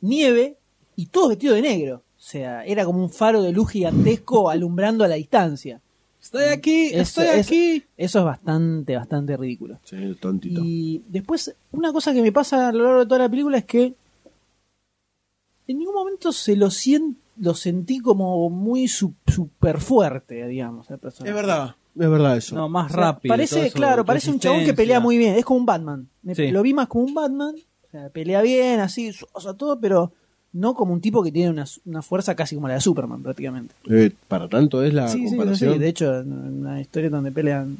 nieve 0.00 0.56
y 0.96 1.06
todo 1.06 1.28
vestido 1.28 1.54
de 1.54 1.62
negro. 1.62 2.02
O 2.26 2.28
sea, 2.28 2.64
era 2.64 2.84
como 2.84 2.98
un 3.04 3.10
faro 3.10 3.40
de 3.40 3.52
luz 3.52 3.70
gigantesco 3.70 4.50
alumbrando 4.50 5.04
a 5.04 5.08
la 5.08 5.14
distancia. 5.14 5.80
Estoy 6.20 6.46
aquí, 6.46 6.86
Eso, 6.86 7.22
estoy 7.22 7.26
aquí. 7.38 7.84
eso 7.96 8.18
es 8.18 8.24
bastante, 8.24 8.96
bastante 8.96 9.36
ridículo. 9.36 9.78
Sí, 9.84 9.96
tontito. 10.20 10.60
Y 10.64 11.04
después, 11.06 11.54
una 11.70 11.92
cosa 11.92 12.12
que 12.12 12.22
me 12.22 12.32
pasa 12.32 12.66
a 12.68 12.72
lo 12.72 12.82
largo 12.82 12.98
de 13.00 13.06
toda 13.06 13.18
la 13.20 13.28
película 13.28 13.58
es 13.58 13.64
que 13.64 13.94
en 15.68 15.78
ningún 15.78 15.94
momento 15.94 16.32
se 16.32 16.56
lo 16.56 16.68
sien- 16.70 17.16
lo 17.36 17.54
sentí 17.54 18.00
como 18.00 18.50
muy 18.50 18.88
su- 18.88 19.14
super 19.26 19.80
fuerte, 19.80 20.48
digamos, 20.48 20.90
el 20.90 20.98
personaje. 20.98 21.30
Es 21.30 21.34
verdad, 21.36 21.76
es 21.94 22.10
verdad 22.10 22.36
eso. 22.36 22.56
No, 22.56 22.68
más 22.68 22.90
O 22.90 22.94
sea, 22.94 23.00
rápido. 23.04 23.32
Parece, 23.32 23.66
eso, 23.66 23.74
claro, 23.76 24.04
parece 24.04 24.30
un 24.32 24.40
chabón 24.40 24.64
que 24.64 24.74
pelea 24.74 24.98
muy 24.98 25.16
bien. 25.18 25.36
Es 25.36 25.44
como 25.44 25.60
un 25.60 25.66
Batman. 25.66 26.08
Me- 26.22 26.34
Sí. 26.34 26.48
Lo 26.50 26.62
vi 26.62 26.74
más 26.74 26.88
como 26.88 27.04
un 27.04 27.14
Batman. 27.14 27.54
O 27.86 27.90
sea, 27.92 28.08
pelea 28.10 28.42
bien, 28.42 28.80
así, 28.80 29.12
o 29.32 29.40
sea, 29.40 29.54
todo, 29.54 29.78
pero 29.78 30.12
no 30.56 30.74
como 30.74 30.94
un 30.94 31.00
tipo 31.00 31.22
que 31.22 31.30
tiene 31.30 31.50
una, 31.50 31.66
una 31.84 32.00
fuerza 32.02 32.34
casi 32.34 32.54
como 32.54 32.66
la 32.66 32.74
de 32.74 32.80
Superman, 32.80 33.22
prácticamente. 33.22 33.74
Eh, 33.90 34.10
para 34.26 34.48
tanto 34.48 34.82
es 34.82 34.94
la 34.94 35.06
sí, 35.08 35.28
sí, 35.28 35.36
comparación. 35.36 35.74
sí. 35.74 35.78
De 35.78 35.88
hecho, 35.88 36.20
en 36.20 36.32
una 36.32 36.80
historia 36.80 37.10
donde 37.10 37.30
pelean, 37.30 37.76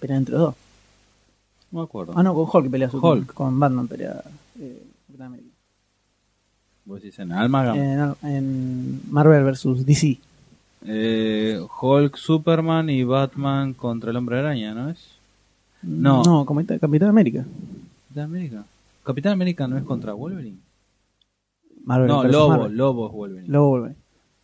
pelean 0.00 0.18
entre 0.18 0.32
los 0.32 0.42
dos. 0.42 0.54
No 1.70 1.78
me 1.80 1.84
acuerdo. 1.84 2.12
Ah, 2.16 2.22
no, 2.22 2.34
con 2.34 2.48
Hulk 2.52 2.70
pelea 2.70 2.90
Superman. 2.90 3.18
Hulk. 3.18 3.34
Con 3.34 3.60
Batman 3.60 3.86
pelea 3.86 4.20
eh, 4.58 4.82
Capitán 5.06 5.26
América. 5.28 5.48
Vos 6.84 7.02
decís 7.02 7.18
en 7.20 7.32
Alma. 7.32 7.76
En, 7.76 8.14
en 8.22 9.00
Marvel 9.10 9.44
vs. 9.44 9.86
DC. 9.86 10.18
Eh, 10.86 11.60
Hulk, 11.80 12.16
Superman 12.16 12.90
y 12.90 13.04
Batman 13.04 13.74
contra 13.74 14.10
el 14.10 14.16
Hombre 14.16 14.40
Araña, 14.40 14.74
¿no 14.74 14.90
es? 14.90 14.98
No. 15.82 16.22
No, 16.24 16.44
Capitán, 16.44 16.78
Capitán 16.80 17.08
América. 17.10 17.44
¿De 18.10 18.22
América? 18.22 18.64
¿Capitán 19.04 19.32
América 19.32 19.68
no 19.68 19.78
es 19.78 19.84
contra 19.84 20.12
Wolverine? 20.14 20.58
Marvel, 21.86 22.08
no, 22.08 22.24
Lobo, 22.24 22.48
Marvel. 22.50 22.76
Lobo 22.76 23.06
es 23.06 23.12
Wolverine. 23.12 23.48
Lobo 23.48 23.68
Wolverine. 23.70 23.98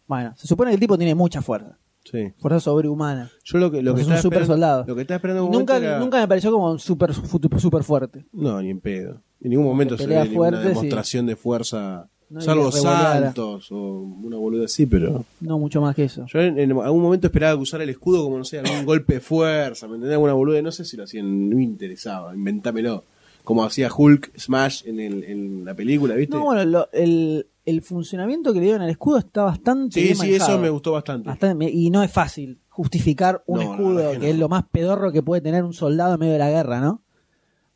Bueno, 0.07 0.33
se 0.37 0.47
supone 0.47 0.71
que 0.71 0.75
el 0.75 0.81
tipo 0.81 0.97
tiene 0.97 1.15
mucha 1.15 1.43
fuerza. 1.43 1.77
Sí. 2.05 2.33
Fuerza 2.39 2.61
sobrehumana. 2.61 3.31
Yo 3.45 3.59
lo 3.59 3.71
que, 3.71 3.83
lo 3.83 3.95
que 3.95 4.01
es 4.01 4.07
un 4.09 4.17
super 4.17 4.43
esperando, 4.43 4.47
soldado. 4.55 4.85
Lo 4.89 4.95
que 4.95 5.03
estaba 5.03 5.17
esperando 5.17 5.45
un 5.45 5.53
nunca, 5.53 5.77
era- 5.77 5.99
nunca 6.01 6.19
me 6.21 6.27
pareció 6.27 6.51
como 6.51 6.79
super, 6.79 7.13
super 7.15 7.85
fuerte. 7.85 8.25
No, 8.33 8.61
ni 8.63 8.71
en 8.71 8.81
pedo. 8.81 9.21
En 9.41 9.51
ningún 9.51 9.67
momento 9.67 9.97
se 9.99 10.07
ve 10.07 10.23
sí. 10.25 10.31
demostración 10.31 11.27
de 11.27 11.37
fuerza. 11.37 12.09
No, 12.31 12.41
salvo 12.41 12.73
saltos 12.73 13.71
o 13.73 13.77
una 14.23 14.39
boluda 14.39 14.65
así, 14.65 14.87
pero. 14.87 15.25
No 15.41 15.59
mucho 15.59 15.81
más 15.83 15.95
que 15.95 16.05
eso. 16.05 16.25
Yo 16.27 16.41
en, 16.41 16.59
en 16.59 16.71
algún 16.73 17.03
momento 17.03 17.27
esperaba 17.27 17.55
que 17.57 17.63
usara 17.63 17.85
el 17.85 17.91
escudo 17.91 18.25
como, 18.25 18.39
no 18.39 18.45
sé, 18.45 18.59
algún 18.59 18.87
golpe 18.87 19.15
de 19.15 19.21
fuerza, 19.21 19.87
¿me 19.87 19.97
entendés? 19.97 20.15
Alguna 20.15 20.33
boluda, 20.33 20.63
no 20.63 20.73
sé 20.73 20.85
si 20.87 20.97
lo 20.97 21.05
hacían, 21.05 21.51
no 21.51 21.57
me 21.57 21.63
interesaba, 21.63 22.35
inventámelo. 22.35 23.05
Como 23.45 23.65
hacía 23.65 23.89
Hulk 23.97 24.39
Smash 24.39 24.87
en, 24.87 25.01
el, 25.01 25.25
en 25.25 25.65
la 25.65 25.75
película, 25.75 26.15
¿viste? 26.15 26.37
No, 26.37 26.45
bueno, 26.45 26.65
lo- 26.65 26.89
el, 26.93 27.47
el 27.65 27.83
funcionamiento 27.83 28.53
que 28.53 28.61
le 28.61 28.67
dieron 28.67 28.83
al 28.83 28.91
escudo 28.91 29.19
está 29.19 29.43
bastante 29.43 29.95
sí, 29.95 30.03
bien 30.05 30.15
sí, 30.17 30.19
manejado. 30.21 30.53
eso 30.53 30.61
me 30.61 30.71
gustó 30.71 30.93
bastante. 30.93 31.29
Bastante- 31.29 31.71
y 31.71 31.91
no 31.91 32.03
es 32.03 32.11
fácil 32.13 32.59
justificar 32.69 33.43
un 33.47 33.57
No, 33.61 33.73
escudo 33.73 34.19
que, 34.21 34.31
es 34.31 34.39
lo 34.39 34.49
más 34.49 34.65
pedorro 34.71 35.11
que 35.13 35.23
puede 35.23 35.43
tener 35.43 35.65
un 35.65 35.73
soldado 35.75 36.15
en 36.15 36.21
medio 36.21 36.33
de 36.35 36.39
la 36.39 36.51
guerra, 36.51 36.81
¿no? 36.81 37.03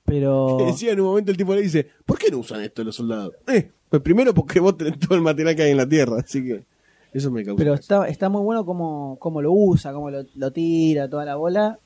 Pero 0.05 0.57
decía 0.67 0.93
en 0.93 1.01
un 1.01 1.07
momento 1.07 1.31
el 1.31 1.37
tipo 1.37 1.55
le 1.55 1.63
dice, 1.63 1.89
¿por 2.05 2.19
qué 2.19 2.31
no 2.31 2.39
usan 2.39 2.63
esto 2.63 2.85
los 2.85 2.95
soldados? 2.97 3.35
Eh, 3.49 3.71
pues 3.89 4.03
primero 4.03 4.33
porque 4.35 4.61
vos 4.61 4.77
tenés 4.77 4.99
todo 4.99 5.15
el 5.17 5.23
material 5.23 5.57
que 5.57 5.63
hay 5.63 5.71
en 5.73 5.77
la 5.77 5.89
Tierra, 5.89 6.19
así 6.21 6.45
que 6.45 6.65
eso 7.13 7.31
me 7.31 7.45
causó. 7.45 7.57
pero 7.59 7.75
está, 7.75 8.07
está 8.09 8.29
muy 8.29 8.43
bueno 8.43 8.65
como, 8.65 9.17
como 9.19 9.41
lo 9.43 9.53
usa, 9.53 9.93
como 9.93 10.11
lo, 10.11 10.25
lo 10.35 10.51
tira, 10.53 11.09
toda 11.09 11.25
la 11.25 11.37
bola. 11.37 11.79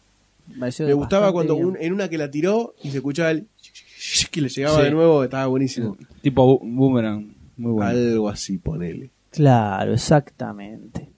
Me, 0.48 0.58
pareció 0.58 0.86
me 0.86 0.94
gustaba 0.94 1.30
cuando 1.32 1.54
un- 1.54 1.76
en 1.80 1.92
una 1.92 2.08
que 2.08 2.18
la 2.18 2.30
tiró 2.30 2.74
y 2.82 2.90
se 2.90 2.96
escuchaba 2.96 3.30
el 3.30 3.46
que 4.30 4.40
le 4.40 4.48
llegaba 4.48 4.78
Sí. 4.78 4.82
de 4.84 4.90
nuevo, 4.90 5.24
estaba 5.24 5.46
buenísimo. 5.46 5.96
Tipo 6.22 6.58
bu- 6.60 6.74
Boomerang. 6.76 7.34
Muy 7.56 7.72
bueno. 7.72 7.90
Algo 7.90 8.28
así, 8.28 8.58
ponele. 8.58 9.10
Claro, 9.30 9.92
exactamente. 9.92 11.10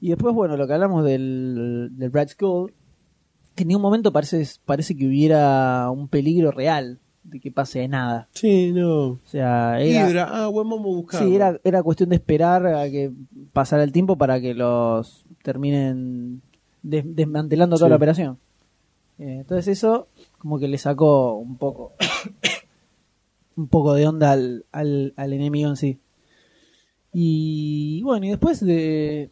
Y 0.00 0.10
después, 0.10 0.34
bueno, 0.34 0.56
lo 0.56 0.66
que 0.66 0.74
hablamos 0.74 1.04
del, 1.04 1.88
del 1.92 2.10
Brad 2.10 2.28
Skull, 2.28 2.72
que 3.54 3.62
en 3.62 3.68
ningún 3.68 3.82
momento 3.82 4.12
parece, 4.12 4.46
parece 4.64 4.96
que 4.96 5.06
hubiera 5.06 5.90
un 5.90 6.06
peligro 6.08 6.50
real 6.52 7.00
de 7.24 7.40
que 7.40 7.50
pase 7.50 7.80
de 7.80 7.88
nada. 7.88 8.28
Sí, 8.32 8.72
no. 8.72 9.02
O 9.08 9.20
sea, 9.24 9.80
era, 9.80 10.08
Hidra, 10.10 10.28
ah, 10.30 10.46
bueno, 10.46 10.70
vamos 10.76 10.86
a 10.92 10.96
buscar. 10.96 11.22
sí, 11.22 11.34
era, 11.34 11.58
era 11.64 11.82
cuestión 11.82 12.10
de 12.10 12.16
esperar 12.16 12.64
a 12.66 12.88
que 12.90 13.10
pasara 13.52 13.82
el 13.82 13.90
tiempo 13.92 14.16
para 14.16 14.40
que 14.40 14.54
los 14.54 15.24
terminen 15.42 16.42
des- 16.82 17.04
desmantelando 17.16 17.76
toda 17.76 17.88
Sí. 17.88 17.90
la 17.90 17.96
operación. 17.96 18.38
Eh, 19.18 19.38
entonces 19.40 19.66
eso 19.78 20.06
como 20.38 20.58
que 20.58 20.68
le 20.68 20.78
sacó 20.78 21.34
un 21.34 21.56
poco 21.56 21.92
un 23.56 23.68
poco 23.68 23.94
de 23.94 24.06
onda 24.06 24.32
al, 24.32 24.64
al, 24.72 25.12
al 25.16 25.32
enemigo 25.32 25.68
en 25.68 25.76
sí. 25.76 26.00
Y 27.12 28.02
bueno, 28.02 28.26
y 28.26 28.30
después 28.30 28.64
de 28.64 29.30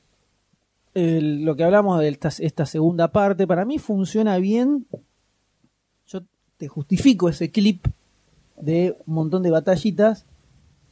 lo 0.96 1.56
que 1.56 1.64
hablamos 1.64 2.00
de 2.00 2.08
esta, 2.08 2.30
esta 2.38 2.64
segunda 2.64 3.12
parte, 3.12 3.46
para 3.46 3.64
mí 3.64 3.78
funciona 3.78 4.38
bien. 4.38 4.86
Yo 6.06 6.22
te 6.56 6.68
justifico 6.68 7.28
ese 7.28 7.50
clip 7.50 7.86
de 8.60 8.96
un 9.06 9.14
montón 9.14 9.42
de 9.42 9.50
batallitas 9.50 10.24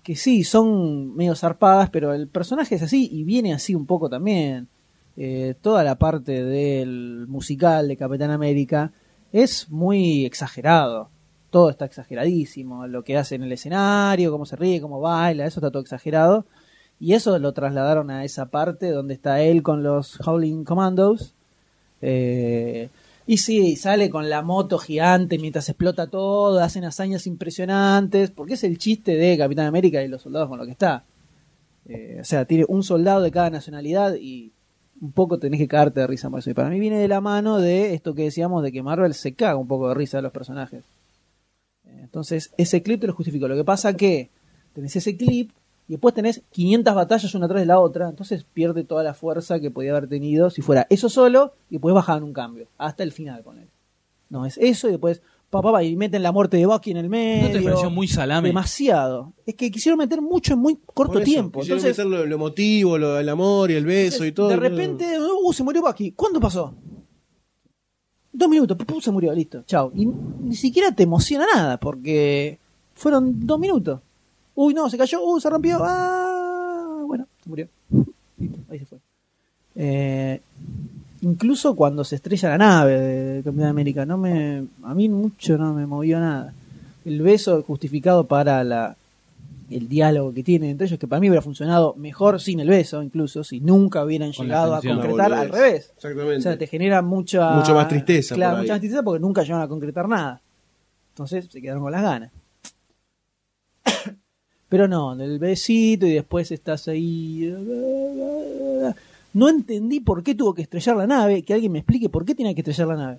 que 0.02 0.14
sí, 0.16 0.44
son 0.44 1.16
medio 1.16 1.34
zarpadas, 1.34 1.88
pero 1.88 2.12
el 2.12 2.28
personaje 2.28 2.74
es 2.74 2.82
así 2.82 3.08
y 3.10 3.24
viene 3.24 3.54
así 3.54 3.74
un 3.74 3.86
poco 3.86 4.10
también. 4.10 4.68
Eh, 5.16 5.54
toda 5.62 5.82
la 5.82 5.98
parte 5.98 6.44
del 6.44 7.26
musical 7.26 7.88
de 7.88 7.96
Capitán 7.96 8.30
América 8.30 8.92
es 9.34 9.68
muy 9.68 10.24
exagerado. 10.24 11.10
Todo 11.50 11.68
está 11.68 11.86
exageradísimo. 11.86 12.86
Lo 12.86 13.02
que 13.02 13.16
hace 13.16 13.34
en 13.34 13.42
el 13.42 13.50
escenario, 13.50 14.30
cómo 14.30 14.46
se 14.46 14.54
ríe, 14.54 14.80
cómo 14.80 15.00
baila, 15.00 15.44
eso 15.44 15.58
está 15.58 15.72
todo 15.72 15.82
exagerado. 15.82 16.46
Y 17.00 17.14
eso 17.14 17.36
lo 17.40 17.52
trasladaron 17.52 18.12
a 18.12 18.24
esa 18.24 18.46
parte 18.46 18.92
donde 18.92 19.14
está 19.14 19.40
él 19.42 19.64
con 19.64 19.82
los 19.82 20.20
Howling 20.24 20.62
Commandos. 20.62 21.34
Eh, 22.00 22.90
y 23.26 23.38
sí, 23.38 23.74
sale 23.74 24.08
con 24.08 24.30
la 24.30 24.42
moto 24.42 24.78
gigante 24.78 25.36
mientras 25.38 25.68
explota 25.68 26.06
todo, 26.06 26.60
hacen 26.60 26.84
hazañas 26.84 27.26
impresionantes, 27.26 28.30
porque 28.30 28.54
es 28.54 28.62
el 28.62 28.78
chiste 28.78 29.16
de 29.16 29.36
Capitán 29.36 29.66
América 29.66 30.00
y 30.00 30.06
los 30.06 30.22
soldados 30.22 30.48
con 30.48 30.58
lo 30.58 30.64
que 30.64 30.72
está. 30.72 31.04
Eh, 31.86 32.18
o 32.20 32.24
sea, 32.24 32.44
tiene 32.44 32.66
un 32.68 32.84
soldado 32.84 33.20
de 33.22 33.32
cada 33.32 33.50
nacionalidad 33.50 34.14
y 34.14 34.52
un 35.00 35.12
poco 35.12 35.38
tenés 35.38 35.60
que 35.60 35.68
cagarte 35.68 36.00
de 36.00 36.06
risa 36.06 36.30
por 36.30 36.38
eso. 36.38 36.50
Y 36.50 36.54
para 36.54 36.70
mí 36.70 36.80
viene 36.80 36.98
de 36.98 37.08
la 37.08 37.20
mano 37.20 37.58
de 37.58 37.94
esto 37.94 38.14
que 38.14 38.24
decíamos 38.24 38.62
de 38.62 38.72
que 38.72 38.82
Marvel 38.82 39.14
se 39.14 39.34
caga 39.34 39.56
un 39.56 39.68
poco 39.68 39.88
de 39.88 39.94
risa 39.94 40.18
de 40.18 40.22
los 40.22 40.32
personajes. 40.32 40.84
Eh, 41.84 42.00
Entonces, 42.02 42.52
ese 42.56 42.82
clip 42.82 43.00
te 43.00 43.06
lo 43.06 43.14
justifico. 43.14 43.48
Lo 43.48 43.56
que 43.56 43.64
pasa 43.64 43.94
que 43.94 44.30
tenés 44.72 44.96
ese 44.96 45.16
clip 45.16 45.50
y 45.88 45.92
después 45.92 46.14
tenés 46.14 46.42
500 46.50 46.94
batallas 46.94 47.34
una 47.34 47.48
tras 47.48 47.66
la 47.66 47.78
otra, 47.78 48.08
entonces 48.08 48.44
pierde 48.44 48.84
toda 48.84 49.02
la 49.02 49.14
fuerza 49.14 49.60
que 49.60 49.70
podía 49.70 49.90
haber 49.90 50.08
tenido 50.08 50.48
si 50.48 50.62
fuera 50.62 50.86
eso 50.88 51.08
solo 51.08 51.52
y 51.68 51.74
después 51.74 51.94
bajaban 51.94 52.22
un 52.22 52.32
cambio, 52.32 52.68
hasta 52.78 53.02
el 53.02 53.12
final 53.12 53.42
con 53.42 53.58
él. 53.58 53.68
No, 54.30 54.46
es 54.46 54.56
eso 54.58 54.88
y 54.88 54.92
después 54.92 55.20
pa, 55.54 55.62
pa, 55.62 55.72
pa, 55.72 55.84
y 55.84 55.94
meten 55.94 56.20
la 56.22 56.32
muerte 56.32 56.56
de 56.56 56.66
Bucky 56.66 56.90
en 56.90 56.96
el 56.96 57.08
medio. 57.08 57.46
¿No 57.46 57.54
te 57.54 57.62
pareció 57.62 57.90
muy 57.90 58.08
salame? 58.08 58.48
Demasiado. 58.48 59.32
Es 59.46 59.54
que 59.54 59.70
quisieron 59.70 59.98
meter 59.98 60.20
mucho 60.20 60.54
en 60.54 60.58
muy 60.58 60.80
corto 60.84 61.18
eso, 61.18 61.24
tiempo. 61.24 61.60
quisieron 61.60 61.78
Entonces, 61.78 62.04
meter 62.04 62.20
lo, 62.20 62.26
lo 62.26 62.34
emotivo, 62.34 62.98
lo, 62.98 63.20
el 63.20 63.28
amor 63.28 63.70
y 63.70 63.74
el 63.74 63.86
beso 63.86 64.24
y 64.24 64.32
todo. 64.32 64.48
de 64.48 64.56
repente, 64.56 65.06
uh, 65.20 65.52
se 65.52 65.62
murió 65.62 65.82
Bucky. 65.82 66.10
¿Cuándo 66.12 66.40
pasó? 66.40 66.74
Dos 68.32 68.48
minutos, 68.48 68.76
pum, 68.76 69.00
se 69.00 69.12
murió, 69.12 69.32
listo, 69.32 69.62
chao. 69.64 69.92
Y 69.94 70.06
ni 70.06 70.56
siquiera 70.56 70.90
te 70.90 71.04
emociona 71.04 71.46
nada, 71.54 71.78
porque 71.78 72.58
fueron 72.94 73.46
dos 73.46 73.60
minutos. 73.60 74.00
Uy, 74.56 74.74
no, 74.74 74.90
se 74.90 74.98
cayó, 74.98 75.22
uy, 75.22 75.40
se 75.40 75.48
rompió, 75.48 75.78
ah, 75.80 77.04
bueno, 77.06 77.28
se 77.42 77.48
murió. 77.48 77.68
Listo, 78.38 78.58
ahí 78.68 78.80
se 78.80 78.86
fue. 78.86 78.98
Eh, 79.76 80.40
incluso 81.24 81.74
cuando 81.74 82.04
se 82.04 82.16
estrella 82.16 82.50
la 82.50 82.58
nave 82.58 83.00
de 83.00 83.42
Capitán 83.42 83.68
América, 83.68 84.06
no 84.06 84.18
me, 84.18 84.64
a 84.82 84.94
mí 84.94 85.08
mucho 85.08 85.58
no 85.58 85.74
me 85.74 85.86
movió 85.86 86.20
nada. 86.20 86.52
El 87.04 87.22
beso 87.22 87.62
justificado 87.62 88.24
para 88.24 88.62
la, 88.62 88.96
el 89.70 89.88
diálogo 89.88 90.32
que 90.32 90.42
tienen 90.42 90.70
entre 90.70 90.86
ellos, 90.86 90.98
que 90.98 91.08
para 91.08 91.20
mí 91.20 91.28
hubiera 91.28 91.42
funcionado 91.42 91.94
mejor 91.94 92.40
sin 92.40 92.60
el 92.60 92.68
beso, 92.68 93.02
incluso, 93.02 93.42
si 93.42 93.60
nunca 93.60 94.04
hubieran 94.04 94.32
Con 94.32 94.46
llegado 94.46 94.74
a 94.74 94.82
concretar 94.82 95.32
al 95.32 95.48
revés. 95.48 95.92
Exactamente. 95.96 96.36
O 96.36 96.40
sea, 96.42 96.58
te 96.58 96.66
genera 96.66 97.02
mucha... 97.02 97.52
Mucho 97.52 97.74
más 97.74 97.88
tristeza 97.88 98.34
Claro, 98.34 98.52
por 98.52 98.58
ahí. 98.58 98.62
mucha 98.62 98.74
más 98.74 98.80
tristeza 98.80 99.02
porque 99.02 99.20
nunca 99.20 99.42
llegaron 99.42 99.62
a 99.62 99.68
concretar 99.68 100.08
nada. 100.08 100.40
Entonces 101.10 101.46
se 101.50 101.60
quedaron 101.60 101.82
con 101.82 101.92
las 101.92 102.02
ganas. 102.02 102.32
Pero 104.68 104.88
no, 104.88 105.16
del 105.16 105.38
besito 105.38 106.06
y 106.06 106.12
después 106.12 106.50
estás 106.50 106.88
ahí... 106.88 107.52
No 109.34 109.48
entendí 109.48 110.00
por 110.00 110.22
qué 110.22 110.34
tuvo 110.34 110.54
que 110.54 110.62
estrellar 110.62 110.96
la 110.96 111.06
nave. 111.06 111.42
Que 111.42 111.54
alguien 111.54 111.72
me 111.72 111.80
explique 111.80 112.08
por 112.08 112.24
qué 112.24 112.34
tenía 112.34 112.54
que 112.54 112.60
estrellar 112.60 112.88
la 112.88 112.96
nave. 112.96 113.18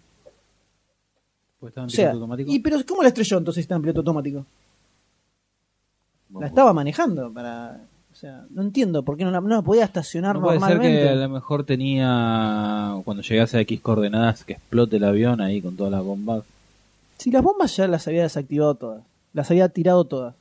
Pues 1.60 1.72
estaba 1.72 1.86
en 1.86 1.88
O 1.88 1.92
sea, 1.92 2.06
piloto 2.10 2.24
automático. 2.24 2.52
¿y 2.52 2.60
pero 2.60 2.78
cómo 2.88 3.02
la 3.04 3.10
estrelló 3.10 3.38
entonces 3.38 3.62
si 3.62 3.62
está 3.62 3.76
en 3.76 3.82
piloto 3.82 4.00
automático? 4.00 4.46
La 6.40 6.48
estaba 6.48 6.74
manejando 6.74 7.32
para... 7.32 7.80
O 8.12 8.18
sea, 8.18 8.46
no 8.50 8.62
entiendo 8.62 9.04
por 9.04 9.18
qué 9.18 9.26
no 9.26 9.32
la, 9.32 9.42
no 9.42 9.50
la 9.50 9.62
podía 9.62 9.84
estacionar 9.84 10.36
No 10.38 10.44
puede 10.44 10.60
ser 10.62 10.80
que 10.80 11.10
a 11.10 11.16
lo 11.16 11.30
mejor 11.30 11.66
tenía, 11.66 12.96
cuando 13.04 13.22
llegase 13.22 13.58
a 13.58 13.62
X 13.62 13.82
coordenadas, 13.82 14.46
que 14.46 14.54
explote 14.54 14.96
el 14.96 15.04
avión 15.04 15.42
ahí 15.42 15.62
con 15.62 15.76
todas 15.76 15.92
las 15.92 16.02
bombas. 16.02 16.46
Si 17.18 17.30
las 17.30 17.44
bombas 17.44 17.76
ya 17.76 17.88
las 17.88 18.08
había 18.08 18.24
desactivado 18.24 18.76
todas. 18.76 19.04
Las 19.34 19.52
había 19.52 19.68
tirado 19.68 20.06
todas. 20.06 20.34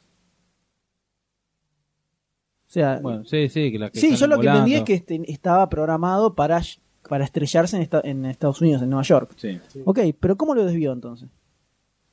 O 2.75 2.81
sea, 2.81 2.99
Bueno, 3.01 3.25
sí, 3.25 3.49
sí, 3.49 3.71
que 3.71 3.79
las 3.79 3.93
que 3.93 4.01
sí, 4.01 4.17
yo 4.17 4.27
lo 4.27 4.41
que 4.41 4.49
entendí 4.49 4.75
es 4.75 4.83
que 4.83 4.95
este- 4.95 5.33
estaba 5.33 5.69
programado 5.69 6.35
para, 6.35 6.61
para 7.09 7.25
estrellarse 7.25 7.77
en, 7.77 7.83
esta- 7.83 8.01
en 8.03 8.25
Estados 8.25 8.61
Unidos, 8.61 8.83
en 8.83 8.91
Nueva 8.91 9.05
York. 9.05 9.33
Sí. 9.37 9.61
Ok, 9.85 10.01
pero 10.19 10.37
¿cómo 10.37 10.57
lo 10.57 10.65
desvió 10.65 10.93
entonces? 10.93 11.29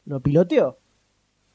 ¿Lo 0.05 0.19
piloteó? 0.19 0.77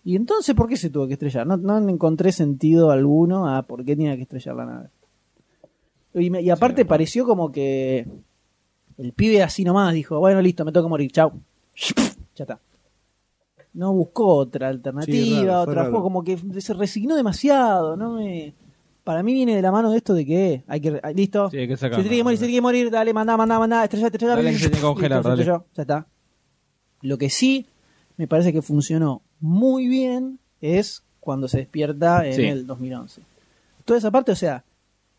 ¿Y 0.03 0.17
entonces 0.17 0.57
por 0.57 0.69
qué 0.69 0.77
se 0.77 0.91
tuvo 0.91 1.07
que 1.07 1.13
estrellar? 1.13 1.47
No, 1.47 1.57
no 1.57 1.89
encontré 1.89 2.33
sentido 2.33 2.91
alguno 2.91 3.49
a 3.49 3.63
por 3.63 3.85
qué 3.85 3.95
tenía 3.95 4.17
que 4.17 4.23
estrellar 4.23 4.57
la 4.57 4.65
nave. 4.67 4.89
Y, 6.15 6.29
me- 6.31 6.43
y 6.43 6.51
aparte 6.51 6.85
pareció 6.85 7.25
como 7.27 7.53
que 7.53 8.09
el 8.99 9.13
pibe 9.13 9.41
así 9.43 9.63
nomás 9.63 9.95
dijo, 9.95 10.19
bueno, 10.19 10.43
listo, 10.43 10.65
me 10.65 10.73
toca 10.73 10.89
morir, 10.89 11.13
chau. 11.13 11.31
Ya 12.35 12.43
está. 12.45 12.59
No 13.73 13.93
buscó 13.93 14.35
otra 14.37 14.69
alternativa, 14.69 15.15
Sí, 15.15 15.45
raro, 15.47 15.61
otra 15.61 15.85
fue 15.91 16.01
como 16.01 16.25
que 16.25 16.39
se 16.61 16.75
resignó 16.75 17.15
demasiado, 17.15 17.97
no 17.97 18.15
me... 18.15 18.55
Para 19.07 19.23
mí 19.23 19.33
viene 19.35 19.55
de 19.55 19.63
la 19.63 19.71
mano 19.71 19.93
de 19.93 19.99
esto 19.99 20.15
de 20.15 20.27
que 20.27 20.65
hay 20.67 20.81
que... 20.81 21.01
Listo. 21.15 21.49
Sí, 21.49 21.59
hay 21.59 21.69
que 21.69 21.77
se 21.77 21.83
sacarlo. 21.83 22.03
tiene 22.03 22.17
que 22.17 22.25
morir, 22.25 22.39
se 22.41 22.45
tiene 22.47 22.57
que 22.59 22.63
morir, 22.63 22.91
dale, 22.91 23.15
mandá, 23.15 23.37
mandá, 23.37 23.57
mandá, 23.61 23.85
estrella, 23.85 24.09
estrella, 24.09 24.35
Dale, 24.35 24.51
que 24.51 24.55
se 24.59 24.63
tiene 24.65 24.77
que 24.79 24.83
congelar, 24.83 25.19
Listo, 25.19 25.23
se 25.23 25.31
dale. 25.31 25.43
estrelló, 25.43 25.67
ya 25.77 25.83
está. 25.83 26.07
Lo 27.03 27.17
que 27.17 27.31
sí 27.31 27.67
me 28.17 28.27
parece 28.27 28.53
que 28.53 28.63
funcionó 28.63 29.23
muy 29.39 29.87
bien 29.87 30.41
es 30.61 31.05
cuando 31.21 31.47
se 31.47 31.59
despierta 31.59 32.27
en 32.27 32.35
Sí. 32.35 32.43
el 32.47 32.67
2011. 32.67 33.23
Toda 33.85 33.99
esa 34.01 34.11
parte, 34.11 34.33
o 34.33 34.37
sea, 34.37 34.65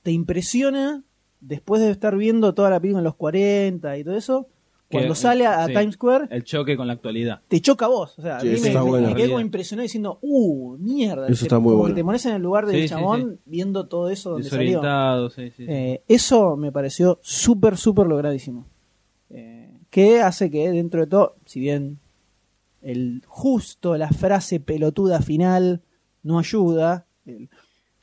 te 0.04 0.12
impresiona 0.12 1.04
después 1.40 1.82
de 1.82 1.90
estar 1.90 2.18
viendo 2.18 2.54
toda 2.54 2.70
la 2.70 2.82
película 2.82 3.00
en 3.00 3.06
los 3.06 3.16
40 3.16 3.98
y 3.98 4.04
todo 4.04 4.18
eso, 4.18 4.50
Que- 4.90 4.98
cuando 5.00 5.16
sale 5.16 5.46
a, 5.46 5.64
a 5.64 5.68
sí. 5.68 5.74
Times 5.74 5.96
Square, 5.96 6.28
El 6.30 6.44
choque 6.46 6.78
con 6.78 6.88
la 6.88 6.94
actualidad. 6.94 7.42
te 7.50 7.60
choca 7.60 7.86
a 7.86 7.90
vos. 7.90 8.18
O 8.18 8.22
sea, 8.22 8.40
Sí, 8.40 8.48
a 8.48 8.50
mí 8.52 8.56
eso 8.56 8.62
me, 8.64 8.68
está 8.70 8.84
me- 8.84 8.90
bueno. 8.90 9.08
me 9.10 9.16
quedé 9.16 9.28
como 9.28 9.40
impresionado 9.42 9.84
diciendo, 9.84 10.18
uh, 10.22 10.78
mierda. 10.78 11.28
Eso 11.28 11.40
Te- 11.42 11.46
está 11.48 11.60
muy 11.60 11.72
como 11.72 11.80
bueno. 11.82 11.96
que 11.96 12.00
te 12.02 12.06
pones 12.06 12.26
en 12.26 12.36
el 12.36 12.42
lugar 12.42 12.66
del 12.66 12.76
Sí, 12.78 12.82
sí, 12.84 12.88
chabón 12.90 13.40
viendo 13.46 13.88
todo 13.88 14.10
eso 14.10 14.32
donde 14.32 14.48
salió. 14.50 14.64
Desorientado, 14.80 15.30
sí, 15.30 15.48
sí. 15.50 15.54
sí. 15.58 15.66
Eh, 15.68 16.02
eso 16.08 16.56
me 16.56 16.72
pareció 16.72 17.20
súper, 17.22 17.76
súper 17.76 18.08
logradísimo. 18.08 18.66
Eh, 19.30 19.70
que 19.90 20.22
hace 20.22 20.50
que 20.50 20.72
dentro 20.72 21.02
de 21.02 21.08
todo, 21.08 21.36
si 21.46 21.60
bien 21.60 22.00
el 22.82 23.24
justo 23.28 23.98
la 23.98 24.10
frase 24.10 24.60
pelotuda 24.62 25.22
final 25.22 25.82
no 26.24 26.40
ayuda, 26.40 27.06
el, 27.26 27.50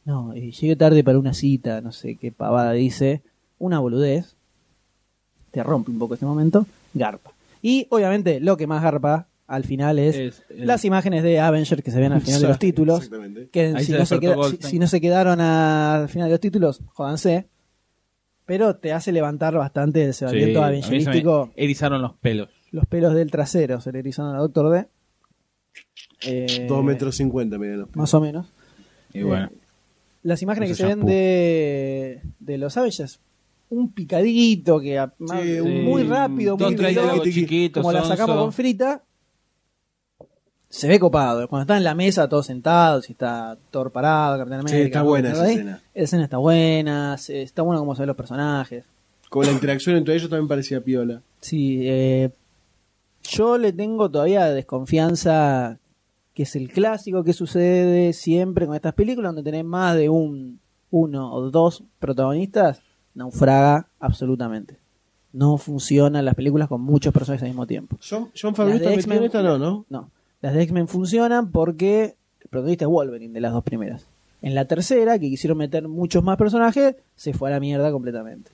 no, 0.05 0.35
eh, 0.35 0.51
llegué 0.51 0.77
tarde 0.77 1.02
para 1.02 1.19
una 1.19 1.32
cita, 1.32 1.81
no 1.81 1.93
sé 1.93 2.16
qué 2.16 2.31
pavada 2.31 2.73
dice, 2.73 3.23
una 3.59 3.78
boludez, 3.78 4.34
te 5.55 5.63
rompe 5.63 5.91
un 5.91 5.99
poco 5.99 6.15
este 6.15 6.27
momento, 6.27 6.67
garpa. 6.93 7.33
Y 7.63 7.87
obviamente 7.91 8.41
lo 8.41 8.57
que 8.59 8.67
más 8.67 8.83
garpa 8.83 9.27
al 9.47 9.65
final 9.65 9.99
es, 9.99 10.17
Es 10.17 10.43
el- 10.51 10.67
las 10.67 10.85
imágenes 10.85 11.23
de 11.23 11.39
Avenger 11.41 11.83
que 11.83 11.91
se 11.91 12.01
ven 12.01 12.13
al 12.13 12.21
final 12.21 12.43
de 12.43 12.49
los 12.49 12.59
títulos. 12.59 13.05
Exactamente. 13.05 13.49
Que 13.51 13.69
si 13.79 13.87
se 13.87 13.93
no, 13.93 14.05
se 14.07 14.15
despertó 14.17 14.21
queda- 14.21 14.33
si, 14.35 14.37
Goldstein. 14.41 14.71
si 14.71 14.79
no 14.79 14.87
se 14.87 15.01
quedaron 15.01 15.41
a- 15.41 15.95
al 16.03 16.09
final 16.09 16.29
de 16.29 16.33
los 16.33 16.41
títulos, 16.41 16.81
jódanse. 16.93 17.47
Pero 18.47 18.77
te 18.77 18.93
hace 18.93 19.11
levantar 19.13 19.55
bastante 19.55 20.05
el 20.05 20.13
Sí, 20.13 20.19
cebamiento 20.19 20.63
a 20.63 20.69
mí 20.71 20.83
se 20.83 20.91
me 20.91 20.97
avengerístico. 20.97 21.51
erizaron 21.57 22.03
los 22.03 22.13
pelos. 22.15 22.51
Los 22.73 22.85
pelos 22.87 23.15
del 23.15 23.31
trasero 23.31 23.81
se 23.81 23.93
le 23.93 24.01
erizaron 24.01 24.35
a 24.35 24.39
Doctor 24.41 24.71
D. 24.71 24.87
Eh, 26.27 26.67
Dos 26.69 26.85
metros 26.85 27.17
cincuenta, 27.17 27.57
miren. 27.59 27.87
Más 27.95 28.13
o 28.15 28.21
menos. 28.21 28.47
Y 29.13 29.23
bueno, 29.23 29.49
Las 30.23 30.41
imágenes 30.43 30.71
que 30.71 30.75
se 30.75 30.87
ven 30.87 31.05
de, 31.05 32.21
de 32.41 32.59
los 32.59 32.77
Avengers. 32.77 33.21
Un 33.77 33.93
picadito 33.93 34.79
que 34.81 34.99
a- 34.99 35.13
más- 35.19 35.43
Sí, 35.43 35.61
muy 35.61 36.03
un- 36.03 36.09
rápido, 36.11 36.57
dos 36.57 36.69
muy 36.73 36.77
veloz, 36.77 36.93
diálogos 37.05 37.29
chiquitos, 37.31 37.81
como 37.83 37.93
la 37.93 38.01
sonso. 38.01 38.17
sacamos 38.17 38.37
con 38.43 38.53
frita. 38.53 39.03
Se 40.69 40.89
ve 40.89 40.99
copado. 40.99 41.47
Cuando 41.49 41.63
está 41.63 41.77
en 41.77 41.85
la 41.85 41.95
mesa 41.95 42.29
todos 42.29 42.47
sentados 42.47 43.09
y 43.09 43.13
está 43.13 43.57
Thor 43.71 43.93
parado, 43.93 44.39
Capitán 44.39 44.61
América. 44.61 44.77
Sí, 44.79 44.85
está 44.87 45.03
buena 45.03 45.33
esa 45.33 45.43
ahí, 45.45 45.53
escena. 45.55 45.83
La 45.95 46.03
escena 46.03 46.25
está 46.25 46.37
buena, 46.39 47.19
se- 47.19 47.43
está 47.43 47.63
bueno 47.63 47.81
como 47.81 47.95
se 47.95 48.03
ven 48.03 48.09
los 48.09 48.17
personajes. 48.17 48.85
Con 49.31 49.47
la 49.47 49.53
interacción 49.53 49.97
entre 49.97 50.15
ellos 50.15 50.29
también 50.29 50.49
parecía 50.49 50.81
piola. 50.81 51.23
Sí, 51.41 51.81
eh, 51.83 52.31
yo 53.23 53.57
le 53.59 53.73
tengo 53.73 54.11
todavía 54.11 54.47
desconfianza 54.47 55.79
que 56.35 56.43
es 56.43 56.57
el 56.57 56.69
clásico 56.71 57.23
que 57.23 57.33
sucede 57.33 58.13
siempre 58.13 58.67
con 58.67 58.75
estas 58.75 58.95
películas 58.95 59.33
donde 59.35 59.49
tenés 59.49 59.65
más 59.65 59.97
de 59.97 60.09
un 60.09 60.59
uno 60.91 61.33
o 61.33 61.51
dos 61.51 61.85
protagonistas, 62.01 62.81
naufraga 63.15 63.89
absolutamente. 64.01 64.77
No 65.32 65.59
funcionan 65.59 66.24
las 66.24 66.35
películas 66.35 66.69
con 66.69 66.81
muchos 66.81 67.12
personajes 67.12 67.43
al 67.43 67.49
mismo 67.49 67.66
tiempo. 67.66 67.99
John, 68.09 68.31
John 68.41 68.55
Favreau 68.55 68.77
en 68.78 69.24
esta, 69.24 69.43
no, 69.43 69.59
¿no? 69.59 69.85
No, 69.89 70.11
las 70.41 70.55
de 70.55 70.62
X-Men 70.62 70.89
funcionan 70.89 71.51
porque 71.51 72.16
el 72.41 72.49
protagonista 72.49 72.85
es 72.85 72.91
Wolverine 72.91 73.32
de 73.32 73.41
las 73.41 73.53
dos 73.53 73.65
primeras. 73.65 74.07
En 74.43 74.55
la 74.55 74.66
tercera, 74.66 75.19
que 75.19 75.31
quisieron 75.31 75.57
meter 75.57 75.89
muchos 75.89 76.23
más 76.23 76.36
personajes, 76.36 76.97
se 77.16 77.32
fue 77.32 77.49
a 77.49 77.53
la 77.53 77.61
mierda 77.61 77.91
completamente. 77.91 78.51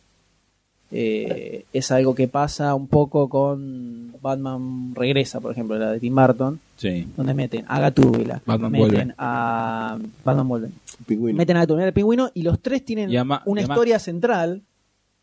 Eh, 0.93 1.65
es 1.73 1.91
algo 1.93 2.15
que 2.15 2.27
pasa 2.27 2.74
un 2.74 2.89
poco 2.89 3.28
con 3.28 4.12
Batman 4.20 4.93
Regresa, 4.95 5.41
por 5.41 5.53
ejemplo, 5.53 5.78
la 5.78 5.93
de 5.93 6.01
Tim 6.01 6.15
Burton, 6.15 6.61
sí. 6.77 7.07
donde 7.16 7.35
meten 7.35 7.65
a 7.69 7.78
Gatúbela, 7.78 8.43
Batman 8.45 8.73
meten 8.73 8.89
vuelve. 8.89 9.15
a 9.19 9.99
Batman 10.24 10.49
vuelve, 10.49 10.69
Pingüino. 11.07 11.37
meten 11.39 11.57
a 11.57 11.65
y 11.69 11.83
al 11.83 11.93
pingüino 11.93 12.31
y 12.35 12.43
los 12.43 12.61
tres 12.61 12.85
tienen 12.85 13.11
Ma- 13.27 13.43
una 13.47 13.61
y 13.61 13.65
a 13.65 13.67
Max. 13.67 13.77
historia 13.77 13.99
central 13.99 14.63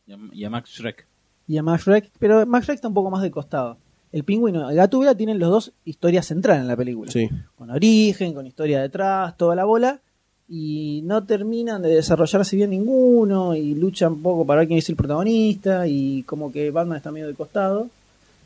Y 0.07 0.13
a, 0.13 0.17
y 0.33 0.43
a 0.45 0.49
Max 0.49 0.69
Shrek. 0.71 1.05
y 1.47 1.57
a 1.57 1.63
Max 1.63 1.85
Rex, 1.85 2.09
pero 2.19 2.45
Max 2.45 2.67
Rex 2.67 2.75
está 2.77 2.87
un 2.87 2.93
poco 2.93 3.09
más 3.11 3.21
de 3.21 3.31
costado. 3.31 3.77
El 4.11 4.23
pingüino 4.23 4.71
y 4.71 4.75
Gatúbela 4.75 5.15
tienen 5.15 5.37
los 5.39 5.49
dos 5.49 5.71
historias 5.85 6.25
centrales 6.25 6.61
en 6.61 6.67
la 6.67 6.75
película 6.77 7.11
Sí. 7.11 7.29
con 7.57 7.69
origen, 7.69 8.33
con 8.33 8.45
historia 8.47 8.81
detrás, 8.81 9.35
toda 9.37 9.53
la 9.55 9.65
bola, 9.65 9.99
y 10.49 11.01
no 11.03 11.25
terminan 11.25 11.81
de 11.81 11.89
desarrollarse 11.89 12.55
bien 12.55 12.69
ninguno, 12.69 13.53
y 13.55 13.75
luchan 13.75 14.13
un 14.13 14.21
poco 14.21 14.45
para 14.45 14.59
ver 14.59 14.67
quién 14.69 14.79
es 14.79 14.87
el 14.89 14.95
protagonista, 14.95 15.85
y 15.87 16.23
como 16.23 16.51
que 16.53 16.71
Batman 16.71 16.97
está 16.97 17.11
medio 17.11 17.27
de 17.27 17.33
costado, 17.33 17.89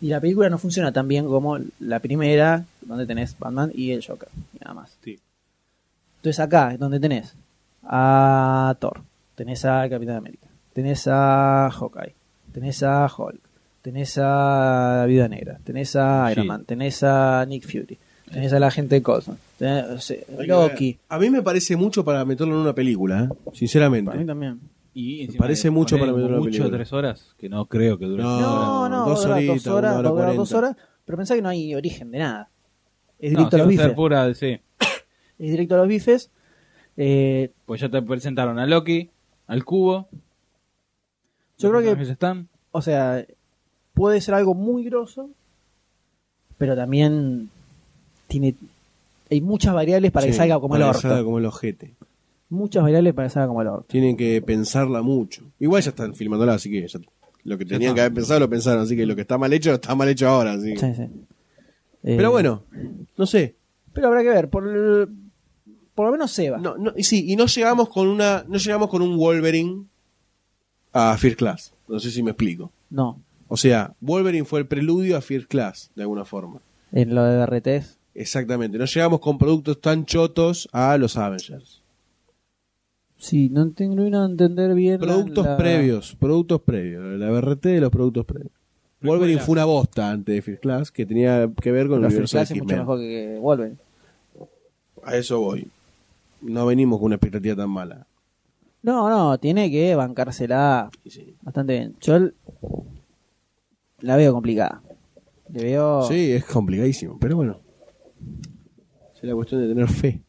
y 0.02 0.08
la 0.08 0.20
película 0.20 0.49
no 0.49 0.58
funciona 0.58 0.91
tan 0.91 1.08
bien 1.08 1.26
como 1.28 1.60
la 1.80 1.99
primera, 1.99 2.66
donde 2.82 3.06
tenés 3.06 3.38
Batman 3.38 3.72
y 3.76 3.91
el 3.91 4.03
Joker, 4.03 4.30
y 4.56 4.60
nada 4.64 4.74
más. 4.74 4.98
Sí. 5.03 5.20
Entonces 6.22 6.39
acá 6.39 6.72
es 6.73 6.80
donde 6.80 6.99
tenés 6.99 7.35
a 7.84 8.76
Thor, 8.80 9.02
tenés 9.34 9.65
a 9.65 9.89
Capitán 9.89 10.18
América, 10.18 10.48
tenés 10.72 11.07
a 11.07 11.69
Hawkeye, 11.72 12.14
tenés 12.52 12.84
a 12.84 13.07
Hulk, 13.07 13.41
tenés 13.81 14.19
a 14.22 15.03
Vida 15.07 15.27
Negra, 15.27 15.60
tenés 15.64 15.95
a 15.95 16.31
Iron 16.31 16.43
Sí. 16.43 16.48
Man, 16.48 16.64
tenés 16.65 17.02
a 17.02 17.43
Nick 17.48 17.64
Fury, 17.65 17.98
tenés 18.31 18.53
a 18.53 18.60
la 18.60 18.69
gente 18.69 18.95
de 18.95 19.02
Coulson, 19.02 19.35
tenés 19.57 19.85
o 19.85 19.99
sea, 19.99 20.18
Loki. 20.45 20.99
A 21.10 21.18
mí 21.18 21.30
me 21.31 21.41
parece 21.41 21.76
mucho 21.76 22.06
para 22.06 22.23
meterlo 22.23 22.53
en 22.53 22.61
una 22.61 22.76
película, 22.76 23.23
¿eh? 23.23 23.30
sinceramente. 23.53 24.06
Para 24.11 24.19
mí 24.19 24.26
también. 24.27 24.60
Y 24.93 25.22
encima 25.23 25.39
parece 25.45 25.69
de 25.69 25.72
mucho 25.72 25.98
para 25.98 26.11
meter 26.11 26.27
una 26.30 26.38
mucho 26.38 26.49
película. 26.52 26.77
tres 26.77 26.93
horas, 26.93 27.34
que 27.39 27.49
no 27.49 27.65
creo 27.65 27.98
que 27.98 28.06
dure 28.06 28.22
No, 28.22 28.30
horas. 28.38 28.45
No, 28.45 28.89
no, 28.89 29.06
dos 29.10 29.26
horitas, 29.26 29.64
dos 29.64 29.73
horas, 29.73 29.98
una 29.99 30.11
hora 30.11 30.34
dos 30.34 30.52
horas, 30.53 30.76
pero 31.03 31.18
pensá 31.18 31.34
que 31.34 31.41
no 31.41 31.49
hay 31.49 31.73
origen 31.73 32.11
de 32.11 32.19
nada. 32.19 32.49
Es 33.18 33.31
No, 33.34 33.38
directo 33.39 33.56
sí 33.57 33.61
a 33.61 33.65
los 33.65 33.68
bifes. 33.69 33.93
pura, 33.95 34.34
sí. 34.35 34.60
Es 35.41 35.49
directo 35.51 35.76
a 35.76 35.80
los 35.80 35.88
bifes. 35.88 36.30
Eh, 36.97 37.49
Pues 37.65 37.81
ya 37.81 37.89
te 37.89 38.01
presentaron 38.01 38.59
a 38.59 38.65
Loki, 38.68 39.09
al 39.47 39.63
cubo. 39.65 40.07
yo 41.57 41.69
creo 41.72 41.95
que 41.95 42.03
están. 42.03 42.47
o 42.72 42.81
sea, 42.81 43.26
puede 43.93 44.22
ser 44.22 44.34
algo 44.35 44.53
muy 44.53 44.84
grosso, 44.85 45.30
pero 46.57 46.76
también 46.76 47.49
tiene 48.27 48.55
hay 49.30 49.41
muchas 49.41 49.73
variables 49.73 50.11
para 50.11 50.26
que 50.27 50.34
salga 50.34 50.59
como 50.59 50.76
el 50.76 50.81
que 50.81 50.88
orto. 50.89 51.01
salga 51.01 51.23
como 51.23 51.38
el 51.39 51.45
ojete. 51.45 51.93
Muchas 52.49 52.84
variables 52.84 53.13
para 53.13 53.27
que 53.30 53.34
salga 53.34 53.47
como 53.47 53.61
el 53.61 53.68
orto. 53.69 53.85
Tienen 53.88 54.18
que 54.18 54.41
pensarla 54.41 55.01
mucho. 55.01 55.43
Igual 55.59 55.81
ya 55.81 55.89
están 55.91 56.13
filmándola, 56.15 56.53
así 56.55 56.69
que 56.69 56.85
ya- 56.88 56.99
lo 57.45 57.57
que 57.57 57.65
tenían 57.65 57.95
que 57.95 58.01
haber 58.01 58.13
pensado 58.13 58.41
lo 58.41 58.49
pensaron, 58.49 58.84
así 58.84 58.95
que 58.95 59.05
lo 59.05 59.15
que 59.15 59.22
está 59.22 59.38
mal 59.38 59.51
hecho 59.53 59.73
está 59.73 59.95
mal 59.95 60.09
hecho 60.09 60.27
ahora. 60.27 60.53
así 60.53 60.73
que- 60.73 60.80
Sí, 60.80 60.93
sí. 60.95 61.03
Eh, 62.03 62.15
Pero 62.18 62.31
bueno, 62.31 62.63
no 63.18 63.26
sé. 63.26 63.55
pero 63.93 64.07
habrá 64.07 64.22
que 64.23 64.30
ver, 64.30 64.49
por, 64.49 64.68
el- 64.68 65.07
por 65.95 66.05
lo 66.07 66.11
menos 66.11 66.31
Seba. 66.31 66.57
No, 66.57 66.77
no, 66.77 66.93
y 66.95 67.03
sí, 67.03 67.26
y 67.31 67.35
no 67.35 67.45
llegamos 67.47 67.89
con 67.89 68.07
una, 68.07 68.43
no 68.47 68.57
llegamos 68.57 68.89
con 68.89 69.01
un 69.01 69.18
Wolverine 69.18 69.85
a 70.93 71.18
First 71.18 71.38
Class. 71.38 71.73
No 71.88 71.99
sé 71.99 72.11
si 72.11 72.23
me 72.23 72.31
explico. 72.31 72.72
No, 72.89 73.19
O 73.47 73.57
sea, 73.57 73.93
Wolverine 74.01 74.45
fue 74.45 74.59
el 74.61 74.68
preludio 74.68 75.18
a 75.18 75.22
First 75.22 75.47
Class, 75.47 75.91
de 75.95 76.03
alguna 76.03 76.26
forma. 76.26 76.61
en 76.91 77.13
lo 77.15 77.23
de 77.23 77.38
BRTs. 77.45 77.97
Exactamente. 78.13 78.77
No 78.77 78.85
llegamos 78.85 79.19
con 79.22 79.38
productos 79.38 79.80
tan 79.80 80.05
chotos 80.05 80.68
a 80.73 80.97
los 80.97 81.15
Avengers. 81.18 81.81
Sí, 83.18 83.49
no 83.49 83.69
termino 83.72 84.19
de 84.26 84.31
entender 84.31 84.73
bien. 84.73 84.99
Productos 84.99 85.45
la- 85.45 85.55
previos, 85.57 86.15
productos 86.19 86.61
previos. 86.61 87.03
La 87.19 87.30
BRT 87.30 87.65
de 87.69 87.81
los 87.81 87.89
productos 87.91 88.26
previos. 88.26 88.51
Wolverine 89.01 89.39
fue 89.41 89.53
una 89.53 89.65
bosta 89.65 90.11
antes 90.11 90.35
de 90.35 90.41
First 90.41 90.61
Class 90.61 90.91
que 90.91 91.05
tenía 91.05 91.49
que 91.61 91.72
ver 91.72 91.88
con 91.88 92.03
el 92.03 92.07
Pero 92.09 92.19
First 92.27 92.34
universo 92.34 92.38
de 92.38 92.39
Class 92.39 92.51
es 92.51 92.57
mucho 92.63 92.76
mejor 92.77 92.99
que 92.99 93.38
Wolverine. 93.39 93.77
A 95.03 95.15
eso 95.15 95.39
voy. 95.39 95.68
No 96.41 96.65
venimos 96.65 96.99
con 96.99 97.07
una 97.07 97.15
expectativa 97.15 97.55
tan 97.55 97.69
mala. 97.69 98.07
No, 98.84 99.09
no, 99.09 99.39
tiene 99.39 99.69
que 99.69 99.93
bancársela 99.95 100.89
bastante 101.41 101.73
bien. 101.73 101.95
Yo 102.01 102.18
la 103.99 104.15
veo 104.15 104.34
complicada. 104.34 104.81
Le 105.49 105.63
veo. 105.63 106.03
Sí, 106.03 106.31
es 106.31 106.45
complicadísimo, 106.45 107.18
pero 107.19 107.35
bueno. 107.35 107.59
Es 109.15 109.23
la 109.23 109.35
cuestión 109.35 109.61
de 109.61 109.68
tener 109.68 109.88
fe. 109.88 110.23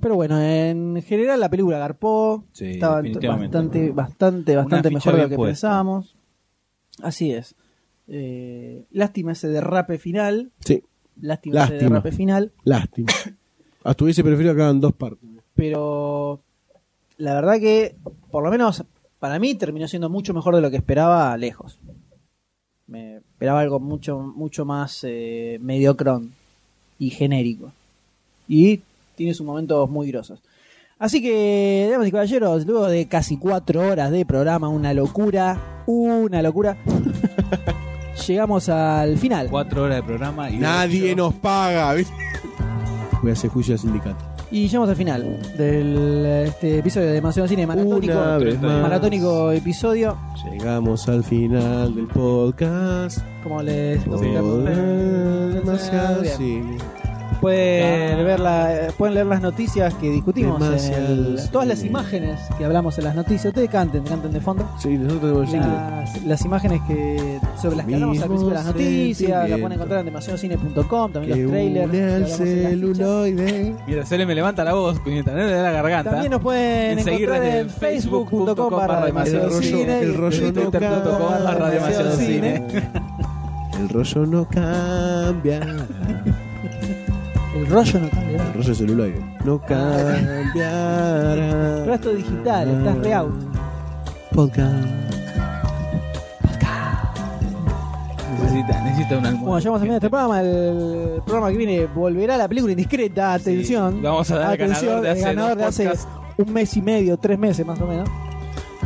Pero 0.00 0.14
bueno, 0.14 0.40
en 0.40 1.02
general 1.02 1.38
la 1.40 1.50
película 1.50 1.78
garpó. 1.78 2.44
Sí, 2.52 2.70
estaba 2.70 3.02
bastante, 3.02 3.90
bastante, 3.90 4.52
Una 4.52 4.62
bastante 4.62 4.90
mejor 4.90 5.16
de 5.16 5.22
lo 5.22 5.28
que 5.28 5.36
puesta. 5.36 5.50
pensábamos. 5.68 6.16
Así 7.02 7.32
es. 7.32 7.54
Eh, 8.08 8.86
lástima 8.92 9.32
ese 9.32 9.48
derrape 9.48 9.98
final. 9.98 10.52
Sí, 10.64 10.82
Lástima, 11.20 11.64
ese 11.64 11.72
Lástima. 11.74 11.90
derrape 11.90 12.12
final. 12.12 12.52
lástima. 12.64 13.12
Hasta 13.84 14.04
hubiese 14.04 14.24
preferido 14.24 14.54
que 14.54 14.62
hagan 14.62 14.80
dos 14.80 14.94
partes. 14.94 15.28
Pero 15.60 16.40
la 17.18 17.34
verdad 17.34 17.60
que, 17.60 17.94
por 18.30 18.42
lo 18.42 18.50
menos 18.50 18.82
para 19.18 19.38
mí, 19.38 19.54
terminó 19.54 19.86
siendo 19.86 20.08
mucho 20.08 20.32
mejor 20.32 20.54
de 20.56 20.62
lo 20.62 20.70
que 20.70 20.78
esperaba 20.78 21.36
lejos. 21.36 21.78
Me 22.86 23.16
esperaba 23.18 23.60
algo 23.60 23.78
mucho, 23.78 24.18
mucho 24.20 24.64
más 24.64 25.04
eh, 25.06 25.58
mediocrón 25.60 26.32
y 26.98 27.10
genérico. 27.10 27.72
Y 28.48 28.80
tiene 29.16 29.34
sus 29.34 29.44
momentos 29.44 29.90
muy 29.90 30.10
grosos. 30.10 30.40
Así 30.98 31.20
que, 31.20 31.88
damas 31.90 32.08
y 32.08 32.10
caballeros, 32.10 32.64
luego 32.64 32.86
de 32.88 33.06
casi 33.06 33.36
cuatro 33.36 33.82
horas 33.86 34.10
de 34.10 34.24
programa, 34.24 34.68
una 34.68 34.94
locura, 34.94 35.82
una 35.86 36.40
locura, 36.40 36.78
llegamos 38.26 38.70
al 38.70 39.18
final. 39.18 39.48
Cuatro 39.50 39.82
horas 39.84 39.96
de 39.96 40.02
programa 40.04 40.48
y 40.50 40.56
Nadie 40.56 41.12
ocho- 41.12 41.16
nos 41.16 41.34
paga. 41.34 41.92
¿viste? 41.92 42.14
Voy 43.20 43.30
a 43.30 43.34
hacer 43.34 43.50
juicio 43.50 43.74
al 43.74 43.78
sindicato. 43.78 44.24
Y 44.52 44.66
llegamos 44.66 44.88
al 44.88 44.96
final 44.96 45.38
del 45.56 46.26
este 46.46 46.78
episodio 46.78 47.06
de 47.06 47.12
Demasiado 47.14 47.46
Cine 47.48 47.66
maratónico, 47.68 48.12
Una 48.12 48.36
vez 48.38 48.60
más. 48.60 48.82
maratónico 48.82 49.52
episodio. 49.52 50.16
Llegamos 50.50 51.08
al 51.08 51.22
final 51.22 51.94
del 51.94 52.08
podcast. 52.08 53.18
Como 53.44 53.62
les 53.62 54.02
comentamos. 54.04 54.64
demasiado 55.54 56.24
cine. 56.24 56.78
Pueden 57.40 58.24
ver, 58.26 58.38
la, 58.40 58.88
pueden 58.98 59.14
leer 59.14 59.26
las 59.26 59.40
noticias 59.40 59.94
que 59.94 60.10
discutimos, 60.10 60.60
en 60.62 60.92
el- 60.94 61.40
todas 61.50 61.66
las 61.66 61.82
imágenes 61.84 62.38
que 62.58 62.64
hablamos 62.64 62.98
en 62.98 63.04
las 63.04 63.14
noticias. 63.14 63.46
Ustedes 63.46 63.70
canten, 63.70 64.02
canten 64.04 64.30
de 64.32 64.40
fondo. 64.40 64.68
Sí, 64.78 64.98
nosotros 64.98 65.50
tenemos. 65.50 65.72
Las, 65.72 66.22
las 66.26 66.44
imágenes 66.44 66.80
que 66.86 67.38
sobre 67.60 67.76
las 67.76 67.86
que 67.86 67.94
hablamos 67.94 68.18
al 68.20 68.28
principio 68.28 68.48
de 68.50 68.54
las 68.54 68.66
noticias, 68.66 69.48
la 69.50 69.56
pueden 69.56 69.72
encontrar 69.72 70.00
en 70.00 70.06
demasiadocine.com, 70.06 71.12
también 71.12 71.34
Que 71.34 71.42
los 71.42 71.50
trailers. 71.50 71.90
fichas. 72.24 72.36
celuloide. 72.48 73.74
Mira, 73.86 74.04
se 74.06 74.18
le 74.18 74.26
me 74.26 74.34
levanta 74.34 74.62
la 74.64 74.74
voz, 74.74 74.98
puñeta, 75.00 75.30
no 75.32 75.38
le 75.38 75.50
da 75.50 75.62
la 75.62 75.72
garganta. 75.72 76.10
También 76.10 76.32
nos 76.32 76.42
pueden 76.42 76.98
En 76.98 77.08
encontrar 77.08 77.42
en 77.44 77.70
facebook.com 77.70 78.70
barra 78.70 79.00
el 79.00 79.06
demasiado 79.06 79.48
rollo- 79.48 79.62
cine. 79.62 80.00
el 80.00 80.14
rollo 80.16 80.38
y 80.46 80.52
no 80.52 80.52
twitter.com 80.70 81.02
barra 81.30 81.44
barra 81.44 81.70
demasiado 81.70 82.16
cine. 82.16 82.66
El 83.80 83.88
rollo 83.88 84.26
no 84.26 84.44
cambia. 84.46 85.60
El 87.60 87.66
rollo 87.66 88.00
no 88.00 88.08
cambia. 88.08 88.42
El 88.42 88.54
rollo 88.54 88.74
celuloide. 88.74 89.20
No 89.44 89.60
cambiará. 89.60 90.24
Resto 91.84 92.14
digital, 92.14 92.70
estás 92.70 92.96
re 93.00 93.12
out. 93.12 93.34
Podcast. 94.34 94.86
Necesita, 98.40 98.80
necesita 98.82 99.18
un 99.18 99.26
almohada. 99.26 99.46
Bueno, 99.46 99.58
llegamos 99.58 99.76
al 99.76 99.82
final 99.82 100.00
de 100.00 100.06
este 100.06 100.08
programa. 100.08 100.40
El 100.40 101.20
programa 101.26 101.50
que 101.50 101.56
viene 101.58 101.84
volverá 101.86 102.38
la 102.38 102.48
película 102.48 102.72
indiscreta. 102.72 103.34
Atención. 103.34 104.00
vamos 104.00 104.30
a 104.30 104.38
dar 104.38 104.46
al 104.46 104.54
Atención, 104.54 105.02
ganador 105.02 105.02
de 105.02 105.10
el 105.10 105.12
hace 105.18 105.24
ganador 105.34 105.58
de 105.58 105.64
hace 105.64 105.92
un 106.38 106.52
mes 106.54 106.74
y 106.78 106.80
medio, 106.80 107.18
tres 107.18 107.38
meses 107.38 107.66
más 107.66 107.78
o 107.78 107.86
menos. 107.86 108.08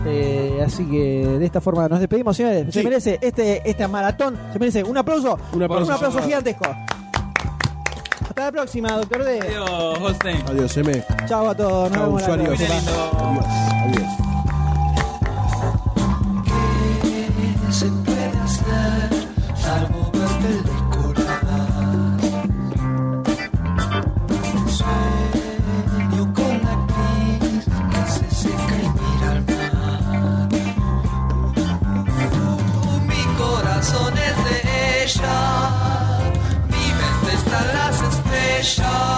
Eh, 0.05 0.61
así 0.67 0.85
que 0.85 1.25
de 1.39 1.47
esta 1.47 1.61
forma 1.61 1.89
nos 1.89 2.01
despedimos, 2.01 2.37
señores. 2.37 2.75
Se 2.75 2.83
merece 2.83 3.21
este, 3.23 3.63
este 3.71 3.87
maratón. 3.87 4.37
Se 4.53 4.59
merece 4.59 4.83
un 4.83 4.99
aplauso. 4.99 5.39
Un 5.53 5.63
aplauso. 5.63 5.87
Un 5.87 5.93
aplauso 5.93 6.19
gigantesco. 6.23 6.65
Hasta 8.35 8.47
la 8.47 8.51
próxima, 8.51 8.89
doctor 8.97 9.23
D. 9.23 9.41
Adiós, 9.43 9.99
Holstein. 10.01 10.45
Adiós, 10.49 10.77
M. 10.77 11.05
Chao 11.29 11.51
a 11.51 11.55
todos. 11.55 11.89
Nos 11.89 11.93
Chao, 11.93 12.07
vemos 12.07 12.23
usuarios. 12.23 12.61
Adiós. 12.61 13.47
Adiós. 13.85 14.24
Krishna. 38.65 39.14